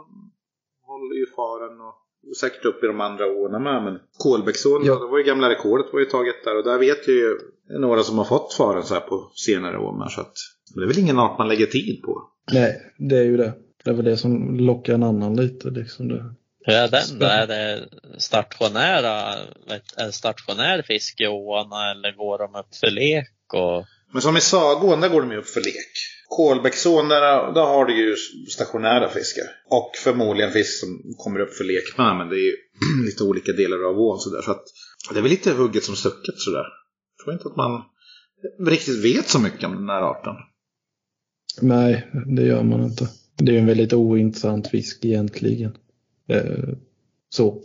håller 0.91 1.15
ju 1.21 1.25
faren 1.39 1.81
och 1.87 1.95
och 2.29 2.37
säkert 2.37 2.65
upp 2.65 2.83
i 2.83 2.87
de 2.87 3.01
andra 3.01 3.25
åarna 3.27 3.59
med. 3.59 3.83
Men 3.83 3.99
Kolbäcksån, 4.17 4.81
Ja. 4.85 4.95
det 4.99 5.07
var 5.07 5.17
ju 5.17 5.23
gamla 5.23 5.49
rekordet 5.49 5.93
var 5.93 5.99
ju 5.99 6.05
taget 6.05 6.35
där. 6.43 6.57
Och 6.57 6.63
där 6.63 6.77
vet 6.79 7.07
ju 7.07 7.37
några 7.79 8.03
som 8.03 8.17
har 8.17 8.25
fått 8.25 8.53
faren 8.53 8.83
så 8.83 8.93
här 8.93 9.01
på 9.01 9.31
senare 9.35 9.77
år. 9.77 9.97
Men, 9.99 10.09
så 10.09 10.21
att, 10.21 10.33
men 10.75 10.81
det 10.81 10.85
är 10.85 10.87
väl 10.87 10.99
ingen 11.03 11.19
art 11.19 11.37
man 11.37 11.47
lägger 11.47 11.65
tid 11.65 12.01
på. 12.01 12.21
Nej, 12.53 12.81
det 13.09 13.17
är 13.17 13.23
ju 13.23 13.37
det. 13.37 13.53
Det 13.83 13.89
är 13.89 13.93
väl 13.93 14.05
det 14.05 14.17
som 14.17 14.55
lockar 14.59 14.93
en 14.93 15.03
annan 15.03 15.35
lite 15.35 15.69
liksom. 15.69 16.07
Det. 16.07 16.35
Hur 16.65 16.73
är 16.73 16.87
den 16.87 17.19
då? 17.19 17.25
Är 17.25 17.47
det 17.47 17.89
stationära, 18.17 19.33
är 19.97 20.05
det 20.05 20.11
stationär 20.11 20.81
fiske 20.81 21.23
i 21.23 21.27
åarna 21.27 21.91
eller 21.91 22.11
går 22.17 22.37
de 22.37 22.55
upp 22.59 22.75
för 22.75 22.91
lek? 22.91 23.29
Och, 23.53 23.85
Men 24.13 24.21
som 24.21 24.37
i 24.37 24.41
Sagån, 24.41 25.01
där 25.01 25.09
går 25.09 25.21
de 25.21 25.31
ju 25.31 25.37
upp 25.37 25.47
för 25.47 25.61
lek. 25.61 25.93
Kolbäcksån, 26.37 27.09
där, 27.09 27.53
där 27.53 27.61
har 27.61 27.85
du 27.85 27.97
ju 27.97 28.15
stationära 28.49 29.09
fiskar. 29.09 29.43
Och 29.69 29.91
förmodligen 30.03 30.51
fisk 30.51 30.79
som 30.79 31.13
kommer 31.17 31.39
upp 31.39 31.53
för 31.53 31.63
lek 31.63 31.97
med. 31.97 32.17
Men 32.17 32.29
det 32.29 32.35
är 32.35 32.45
ju 32.45 32.55
lite 33.05 33.23
olika 33.23 33.51
delar 33.51 33.89
av 33.89 33.99
ån 33.99 34.19
sådär. 34.19 34.41
Så 34.41 34.51
att 34.51 34.63
det 35.13 35.19
är 35.19 35.21
väl 35.21 35.31
lite 35.31 35.51
hugget 35.51 35.83
som 35.83 35.95
stucket 35.95 36.39
sådär. 36.39 36.65
Jag 37.17 37.23
tror 37.23 37.33
inte 37.33 37.47
att 37.47 37.55
man 37.55 37.81
riktigt 38.67 39.05
vet 39.05 39.29
så 39.29 39.39
mycket 39.39 39.63
om 39.63 39.75
den 39.75 39.89
här 39.89 40.01
arten. 40.01 40.35
Nej, 41.61 42.11
det 42.35 42.43
gör 42.43 42.63
man 42.63 42.83
inte. 42.83 43.09
Det 43.37 43.51
är 43.51 43.53
ju 43.53 43.59
en 43.59 43.65
väldigt 43.65 43.93
ointressant 43.93 44.67
fisk 44.67 45.05
egentligen. 45.05 45.77
Eh, 46.29 46.69
så. 47.29 47.61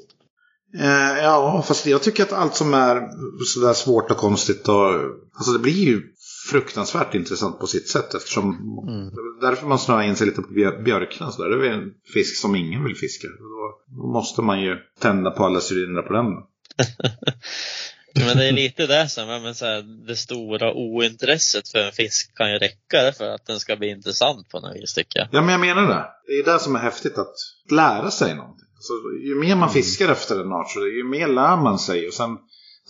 Eh, 0.78 1.18
ja, 1.22 1.64
fast 1.66 1.86
jag 1.86 2.02
tycker 2.02 2.22
att 2.22 2.32
allt 2.32 2.54
som 2.54 2.74
är 2.74 3.08
sådär 3.54 3.72
svårt 3.72 4.10
och 4.10 4.16
konstigt 4.16 4.68
och... 4.68 4.90
Alltså 5.34 5.52
det 5.52 5.58
blir 5.58 5.84
ju 5.84 6.02
fruktansvärt 6.50 7.14
intressant 7.14 7.60
på 7.60 7.66
sitt 7.66 7.88
sätt 7.88 8.14
eftersom... 8.14 8.44
Mm. 8.88 9.10
Därför 9.40 9.66
man 9.66 9.78
snöar 9.78 10.02
in 10.02 10.16
sig 10.16 10.26
lite 10.26 10.42
på 10.42 10.52
björ- 10.52 10.82
björkna 10.82 11.30
så 11.30 11.42
där. 11.42 11.56
Det 11.56 11.68
är 11.68 11.72
en 11.72 11.92
fisk 12.14 12.36
som 12.36 12.56
ingen 12.56 12.84
vill 12.84 12.96
fiska. 12.96 13.28
Då 13.28 13.78
måste 14.12 14.42
man 14.42 14.60
ju 14.60 14.76
tända 15.00 15.30
på 15.30 15.44
alla 15.44 15.60
cylindrar 15.70 16.02
på 16.02 16.12
den. 16.12 16.26
men 18.26 18.36
det 18.36 18.48
är 18.48 18.52
lite 18.52 18.86
det 18.86 19.08
som, 19.08 19.26
men 19.26 19.54
så 19.54 19.64
här, 19.64 20.06
det 20.06 20.16
stora 20.16 20.74
ointresset 20.74 21.68
för 21.68 21.78
en 21.78 21.92
fisk 21.92 22.34
kan 22.34 22.52
ju 22.52 22.58
räcka 22.58 23.12
för 23.18 23.34
att 23.34 23.46
den 23.46 23.60
ska 23.60 23.76
bli 23.76 23.88
intressant 23.88 24.48
på 24.48 24.60
något 24.60 24.76
vis 24.76 24.94
tycker 24.94 25.18
jag. 25.18 25.28
Ja, 25.32 25.42
men 25.42 25.50
jag 25.50 25.60
menar 25.60 25.88
det. 25.88 26.04
Det 26.26 26.32
är 26.32 26.52
det 26.52 26.58
som 26.58 26.76
är 26.76 26.80
häftigt 26.80 27.18
att 27.18 27.34
lära 27.70 28.10
sig 28.10 28.34
någonting. 28.34 28.66
Så 28.80 28.92
ju 29.22 29.34
mer 29.34 29.56
man 29.56 29.70
fiskar 29.70 30.08
efter 30.08 30.40
en 30.40 30.52
art 30.52 30.70
så 30.70 30.86
ju 30.86 31.04
mer 31.04 31.28
lär 31.28 31.56
man 31.56 31.78
sig. 31.78 32.08
Och 32.08 32.14
sen, 32.14 32.38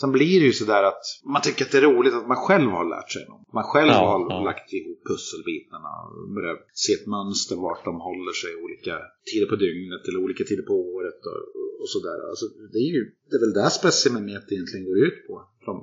sen 0.01 0.13
blir 0.13 0.41
det 0.41 0.47
ju 0.47 0.53
sådär 0.53 0.83
att 0.83 1.05
man 1.35 1.43
tycker 1.43 1.65
att 1.65 1.73
det 1.73 1.79
är 1.79 1.83
roligt 1.91 2.15
att 2.15 2.29
man 2.29 2.37
själv 2.47 2.71
har 2.71 2.87
lärt 2.95 3.11
sig 3.13 3.25
något. 3.29 3.53
Man 3.53 3.65
själv 3.73 3.89
Ja, 3.89 4.01
har 4.11 4.21
ja. 4.31 4.41
lagt 4.51 4.73
ihop 4.73 5.01
pusselbitarna 5.11 5.91
börjat 6.37 6.63
se 6.85 6.93
ett 6.93 7.07
mönster 7.07 7.57
vart 7.57 7.85
de 7.85 7.95
håller 8.09 8.33
sig 8.43 8.53
olika 8.65 8.95
tider 9.29 9.47
på 9.53 9.57
dygnet 9.65 10.03
eller 10.09 10.21
olika 10.27 10.45
tider 10.45 10.63
på 10.71 10.75
året 10.95 11.21
och, 11.31 11.41
och 11.81 11.89
sådär. 11.95 12.19
Alltså, 12.31 12.47
det, 12.73 12.79
är 12.79 12.91
ju, 12.97 13.03
det 13.29 13.37
är 13.37 13.41
väl 13.47 13.53
där 13.63 13.69
specimenet 13.81 14.53
egentligen 14.53 14.87
går 14.87 14.99
ut 15.07 15.19
på 15.27 15.35
från, 15.65 15.79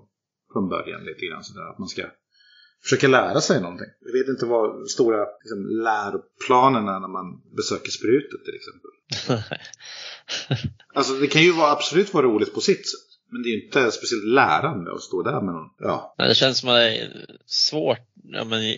från 0.54 0.70
början 0.70 1.02
lite 1.10 1.26
grann 1.26 1.44
sådär. 1.44 1.68
Att 1.72 1.80
man 1.80 1.88
ska 1.88 2.04
försöka 2.84 3.08
lära 3.08 3.42
sig 3.42 3.62
någonting. 3.62 3.92
Jag 4.08 4.14
vet 4.20 4.28
inte 4.34 4.46
vad 4.46 4.90
stora 4.90 5.20
liksom, 5.44 5.60
läroplanen 5.90 6.88
är 6.88 7.00
när 7.00 7.14
man 7.20 7.28
besöker 7.60 7.92
sprutet 7.92 8.40
till 8.46 8.56
exempel. 8.60 8.92
Alltså 10.96 11.14
det 11.14 11.28
kan 11.28 11.44
ju 11.44 11.52
vara, 11.52 11.72
absolut 11.72 12.14
vara 12.14 12.26
roligt 12.26 12.54
på 12.54 12.62
sitt 12.62 12.88
sätt. 12.88 13.13
Men 13.34 13.44
det 13.44 13.50
är 13.50 13.52
ju 13.52 13.66
inte 13.66 13.92
speciellt 13.92 14.26
lärande 14.26 14.94
att 14.94 15.02
stå 15.02 15.24
där 15.24 15.42
med 15.42 15.54
någon. 15.54 15.70
Ja. 15.80 16.16
Men 16.18 16.28
det 16.28 16.36
känns 16.36 16.58
som 16.58 16.70
att 16.70 16.76
det 16.76 16.98
är 16.98 17.26
svårt, 17.46 18.08
ja, 18.24 18.44
men 18.44 18.78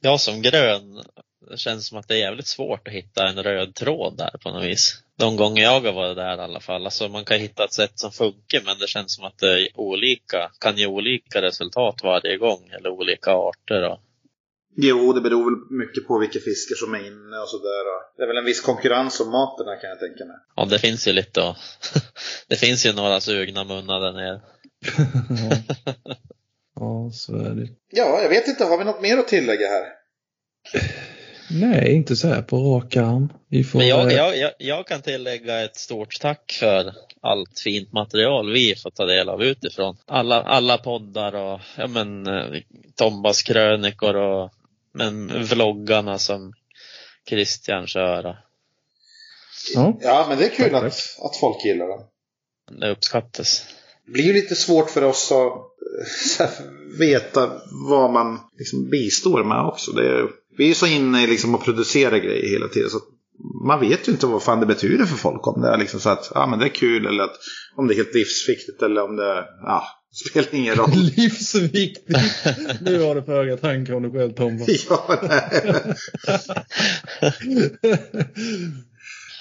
jag 0.00 0.20
som 0.20 0.42
grön, 0.42 1.02
det 1.50 1.56
känns 1.56 1.86
som 1.86 1.98
att 1.98 2.08
det 2.08 2.14
är 2.14 2.18
jävligt 2.18 2.46
svårt 2.46 2.88
att 2.88 2.94
hitta 2.94 3.28
en 3.28 3.42
röd 3.42 3.74
tråd 3.74 4.16
där 4.16 4.38
på 4.42 4.50
något 4.50 4.64
vis. 4.64 5.02
De 5.18 5.36
gånger 5.36 5.62
jag 5.62 5.80
har 5.80 5.92
varit 5.92 6.16
där 6.16 6.36
i 6.36 6.40
alla 6.40 6.60
fall. 6.60 6.84
Alltså 6.84 7.08
man 7.08 7.24
kan 7.24 7.40
hitta 7.40 7.64
ett 7.64 7.72
sätt 7.72 7.98
som 7.98 8.12
funkar 8.12 8.62
men 8.64 8.78
det 8.78 8.88
känns 8.88 9.14
som 9.14 9.24
att 9.24 9.38
det 9.38 9.62
är 9.62 9.68
olika, 9.80 10.50
kan 10.60 10.76
ge 10.76 10.86
olika 10.86 11.42
resultat 11.42 12.00
varje 12.02 12.36
gång 12.36 12.70
eller 12.78 12.90
olika 12.90 13.30
arter. 13.30 13.90
Och, 13.90 14.00
Jo, 14.76 15.12
det 15.12 15.20
beror 15.20 15.44
väl 15.44 15.78
mycket 15.78 16.06
på 16.06 16.18
vilka 16.18 16.38
fiskar 16.38 16.76
som 16.76 16.94
är 16.94 16.98
inne 16.98 17.36
och 17.36 17.48
sådär. 17.48 17.84
Det 18.16 18.22
är 18.22 18.26
väl 18.26 18.36
en 18.36 18.44
viss 18.44 18.60
konkurrens 18.60 19.20
om 19.20 19.30
maten 19.30 19.66
här 19.66 19.80
kan 19.80 19.90
jag 19.90 19.98
tänka 20.00 20.24
mig. 20.24 20.36
ja, 20.56 20.64
det 20.64 20.78
finns 20.78 21.08
ju 21.08 21.12
lite 21.12 21.40
och, 21.40 21.56
Det 22.48 22.56
finns 22.56 22.86
ju 22.86 22.92
några 22.92 23.20
sugna 23.20 23.64
munnar 23.64 24.00
där 24.00 24.12
nere. 24.12 24.40
ja. 25.50 25.56
ja, 26.80 27.10
så 27.12 27.36
är 27.36 27.50
det. 27.50 27.68
Ja, 27.90 28.22
jag 28.22 28.28
vet 28.28 28.48
inte. 28.48 28.64
Har 28.64 28.78
vi 28.78 28.84
något 28.84 29.02
mer 29.02 29.18
att 29.18 29.28
tillägga 29.28 29.68
här? 29.68 29.84
Nej, 31.50 31.94
inte 31.94 32.16
så 32.16 32.28
här 32.28 32.42
på 32.42 32.56
rak 32.56 32.96
arm. 32.96 33.32
Vi 33.48 33.64
får, 33.64 33.78
Men 33.78 33.88
jag, 33.88 34.12
jag, 34.12 34.38
jag, 34.38 34.52
jag 34.58 34.86
kan 34.86 35.02
tillägga 35.02 35.64
ett 35.64 35.76
stort 35.76 36.20
tack 36.20 36.56
för 36.60 36.94
allt 37.20 37.60
fint 37.60 37.92
material 37.92 38.52
vi 38.52 38.74
får 38.74 38.90
ta 38.90 39.04
del 39.04 39.28
av 39.28 39.42
utifrån. 39.42 39.96
Alla, 40.06 40.42
alla 40.42 40.78
poddar 40.78 41.34
och 41.34 41.60
ja, 41.76 41.86
men, 41.86 42.26
eh, 42.26 42.44
Tombas 42.96 43.42
krönikor 43.42 44.16
och 44.16 44.50
men, 44.94 45.44
vloggarna 45.44 46.18
som 46.18 46.52
Christian 47.28 47.86
kör. 47.86 48.36
ja. 49.74 49.98
Ja, 50.00 50.26
men 50.28 50.38
det 50.38 50.44
är 50.44 50.50
kul 50.50 50.70
Tack, 50.70 50.84
att, 50.84 51.16
att 51.18 51.36
folk 51.40 51.64
gillar 51.64 51.88
dem. 51.88 52.04
Det 52.80 52.90
uppskattas. 52.90 53.66
Det 54.06 54.12
blir 54.12 54.24
ju 54.24 54.32
lite 54.32 54.54
svårt 54.54 54.90
för 54.90 55.02
oss 55.02 55.32
att 55.32 55.52
eh, 55.52 56.06
så 56.36 56.42
här, 56.42 56.52
veta 56.98 57.60
vad 57.88 58.12
man 58.12 58.40
liksom 58.58 58.90
bistår 58.90 59.44
med 59.44 59.66
också. 59.66 59.92
Det 59.92 60.08
är, 60.08 60.28
vi 60.56 60.64
är 60.64 60.68
ju 60.68 60.74
så 60.74 60.86
inne 60.86 61.24
i 61.24 61.26
liksom 61.26 61.54
att 61.54 61.64
producera 61.64 62.18
grejer 62.18 62.50
hela 62.50 62.68
tiden. 62.68 62.90
Så 62.90 63.00
man 63.66 63.80
vet 63.80 64.08
ju 64.08 64.12
inte 64.12 64.26
vad 64.26 64.42
fan 64.42 64.60
det 64.60 64.66
betyder 64.66 65.04
för 65.04 65.16
folk. 65.16 65.46
Om 65.46 65.60
det 65.60 65.68
är 65.68 65.78
liksom 65.78 66.00
så 66.00 66.08
att 66.08 66.30
ja, 66.34 66.46
men 66.46 66.58
det 66.58 66.64
är 66.64 66.74
kul 66.74 67.06
eller 67.06 67.24
att, 67.24 67.36
om 67.76 67.88
det 67.88 67.94
är 67.94 67.96
helt 67.96 68.14
livsviktigt 68.14 68.82
eller 68.82 69.02
om 69.02 69.16
det 69.16 69.44
ja, 69.62 69.84
spelar 70.14 70.54
ingen 70.54 70.74
roll. 70.74 70.90
Livsviktigt. 71.16 72.16
Nu 72.80 73.02
har 73.02 73.14
du 73.14 73.22
för 73.22 73.32
höga 73.32 73.56
tankar 73.56 73.94
om 73.94 74.02
dig 74.02 74.12
själv 74.12 74.32
Tom. 74.32 74.58
ja, 74.88 75.20
nej. 75.22 75.94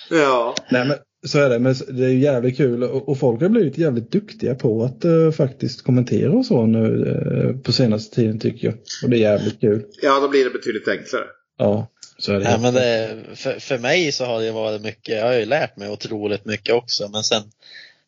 ja. 0.20 0.56
Nej 0.72 0.86
men 0.86 0.98
så 1.26 1.40
är 1.40 1.50
det, 1.50 1.60
men 1.60 1.76
det 1.88 2.06
är 2.06 2.10
ju 2.10 2.20
jävligt 2.20 2.58
kul 2.58 2.84
och, 2.84 3.10
och 3.10 3.20
folk 3.20 3.42
har 3.42 3.50
blivit 3.50 3.78
jävligt 3.78 4.12
duktiga 4.12 4.56
på 4.56 4.84
att 4.84 5.06
eh, 5.06 5.32
faktiskt 5.32 5.84
kommentera 5.84 6.32
och 6.32 6.46
så 6.46 6.66
nu 6.66 7.08
eh, 7.08 7.62
på 7.62 7.72
senaste 7.72 8.16
tiden 8.16 8.40
tycker 8.40 8.68
jag. 8.68 8.76
Och 9.04 9.10
det 9.10 9.18
är 9.18 9.22
jävligt 9.22 9.62
kul. 9.62 9.86
ja, 10.02 10.20
då 10.20 10.30
blir 10.30 10.44
det 10.44 10.50
betydligt 10.50 10.88
enklare. 10.88 11.26
Ja, 11.58 11.88
Så 12.18 12.34
är 12.34 12.40
det. 12.40 12.44
Nej, 12.44 12.60
men 12.60 12.74
det, 12.74 13.18
för, 13.36 13.60
för 13.60 13.78
mig 13.78 14.12
så 14.12 14.26
har 14.26 14.42
det 14.42 14.52
varit 14.52 14.82
mycket, 14.82 15.18
jag 15.18 15.26
har 15.26 15.34
ju 15.34 15.46
lärt 15.46 15.78
mig 15.78 15.90
otroligt 15.90 16.46
mycket 16.46 16.76
också 16.76 17.10
men 17.10 17.24
sen, 17.24 17.44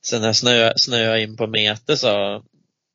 sen 0.05 0.21
när 0.21 0.27
jag 0.27 0.35
snö, 0.35 0.73
snöade 0.75 1.21
in 1.21 1.37
på 1.37 1.47
Mete 1.47 1.97
så 1.97 2.43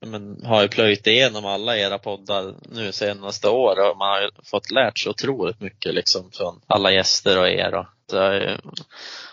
men, 0.07 0.45
har 0.45 0.61
jag 0.61 0.71
plöjt 0.71 1.07
igenom 1.07 1.47
alla 1.47 1.77
era 1.77 1.99
poddar 1.99 2.55
nu 2.73 2.93
senaste 2.93 3.49
året 3.49 3.91
och 3.91 3.99
man 3.99 4.09
har 4.09 4.21
ju 4.21 4.29
fått 4.45 4.71
lärt 4.71 4.99
sig 4.99 5.11
otroligt 5.11 5.61
mycket 5.61 5.95
liksom 5.95 6.31
från 6.33 6.61
alla 6.67 6.93
gäster 6.93 7.39
och 7.39 7.49
er. 7.49 7.75
Och, 7.75 7.87
det 8.11 8.19
är 8.19 8.41
ju 8.41 8.57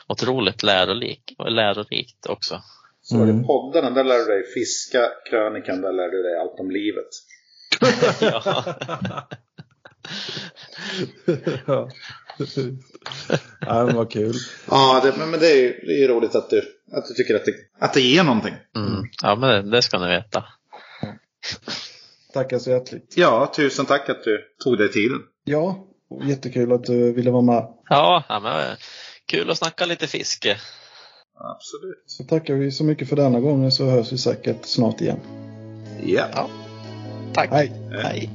otroligt 0.07 0.63
lärorik, 0.63 1.35
och 1.37 1.51
lärorikt 1.51 2.25
också. 2.25 2.61
Så 3.01 3.17
var 3.17 3.25
det 3.25 3.31
Mm. 3.31 3.45
poddarna, 3.47 3.89
där 3.89 4.03
lär 4.03 4.17
du 4.17 4.25
dig 4.25 4.43
fiska. 4.53 5.09
Krönikan, 5.29 5.81
där 5.81 5.93
lär 5.93 6.07
du 6.09 6.23
dig 6.23 6.37
allt 6.41 6.59
om 6.59 6.71
livet. 6.71 7.07
ja. 8.21 8.63
ja. 11.67 11.89
Ja, 13.59 13.85
men 13.85 13.95
vad 13.95 14.11
kul. 14.11 14.33
Ja, 14.69 15.01
det, 15.03 15.17
men 15.17 15.31
men 15.31 15.39
det 15.39 15.51
är 15.51 15.55
ju 15.55 15.79
det 15.85 15.93
är 15.93 15.97
ju 15.97 16.07
roligt 16.07 16.35
att 16.35 16.49
du, 16.49 16.57
att 16.91 17.07
du 17.07 17.13
tycker 17.13 17.35
att 17.35 17.45
det, 17.45 17.53
att 17.79 17.93
det 17.93 18.01
ger 18.01 18.23
någonting. 18.23 18.55
Mm. 18.75 19.03
ja, 19.23 19.35
men 19.35 19.49
det, 19.49 19.71
det 19.71 19.81
ska 19.81 19.99
ni 19.99 20.07
veta. 20.07 20.43
Tackar 22.33 22.59
så 22.59 22.69
hjärtligt. 22.69 23.13
Ja, 23.17 23.51
tusen 23.55 23.85
tack 23.85 24.09
att 24.09 24.23
du 24.23 24.41
tog 24.63 24.77
dig 24.77 24.91
tiden. 24.91 25.19
Ja, 25.43 25.87
jättekul 26.23 26.71
att 26.71 26.83
du 26.83 27.13
ville 27.13 27.31
vara 27.31 27.41
med. 27.41 27.67
Ja, 27.89 28.23
ja 28.29 28.39
men, 28.39 28.59
eh, 28.59 28.77
kul 29.25 29.49
att 29.49 29.57
snacka 29.57 29.85
lite 29.85 30.07
fiske. 30.07 30.57
Absolut. 31.39 32.03
Så 32.05 32.23
tackar 32.23 32.53
vi 32.53 32.71
så 32.71 32.83
mycket 32.83 33.09
för 33.09 33.15
denna 33.15 33.39
gången 33.39 33.71
så 33.71 33.85
hörs 33.85 34.11
vi 34.11 34.17
säkert 34.17 34.65
snart 34.65 35.01
igen. 35.01 35.19
Ja. 36.05 36.49
Tack. 37.33 37.49
Hej! 37.51 37.71
Hej. 38.03 38.29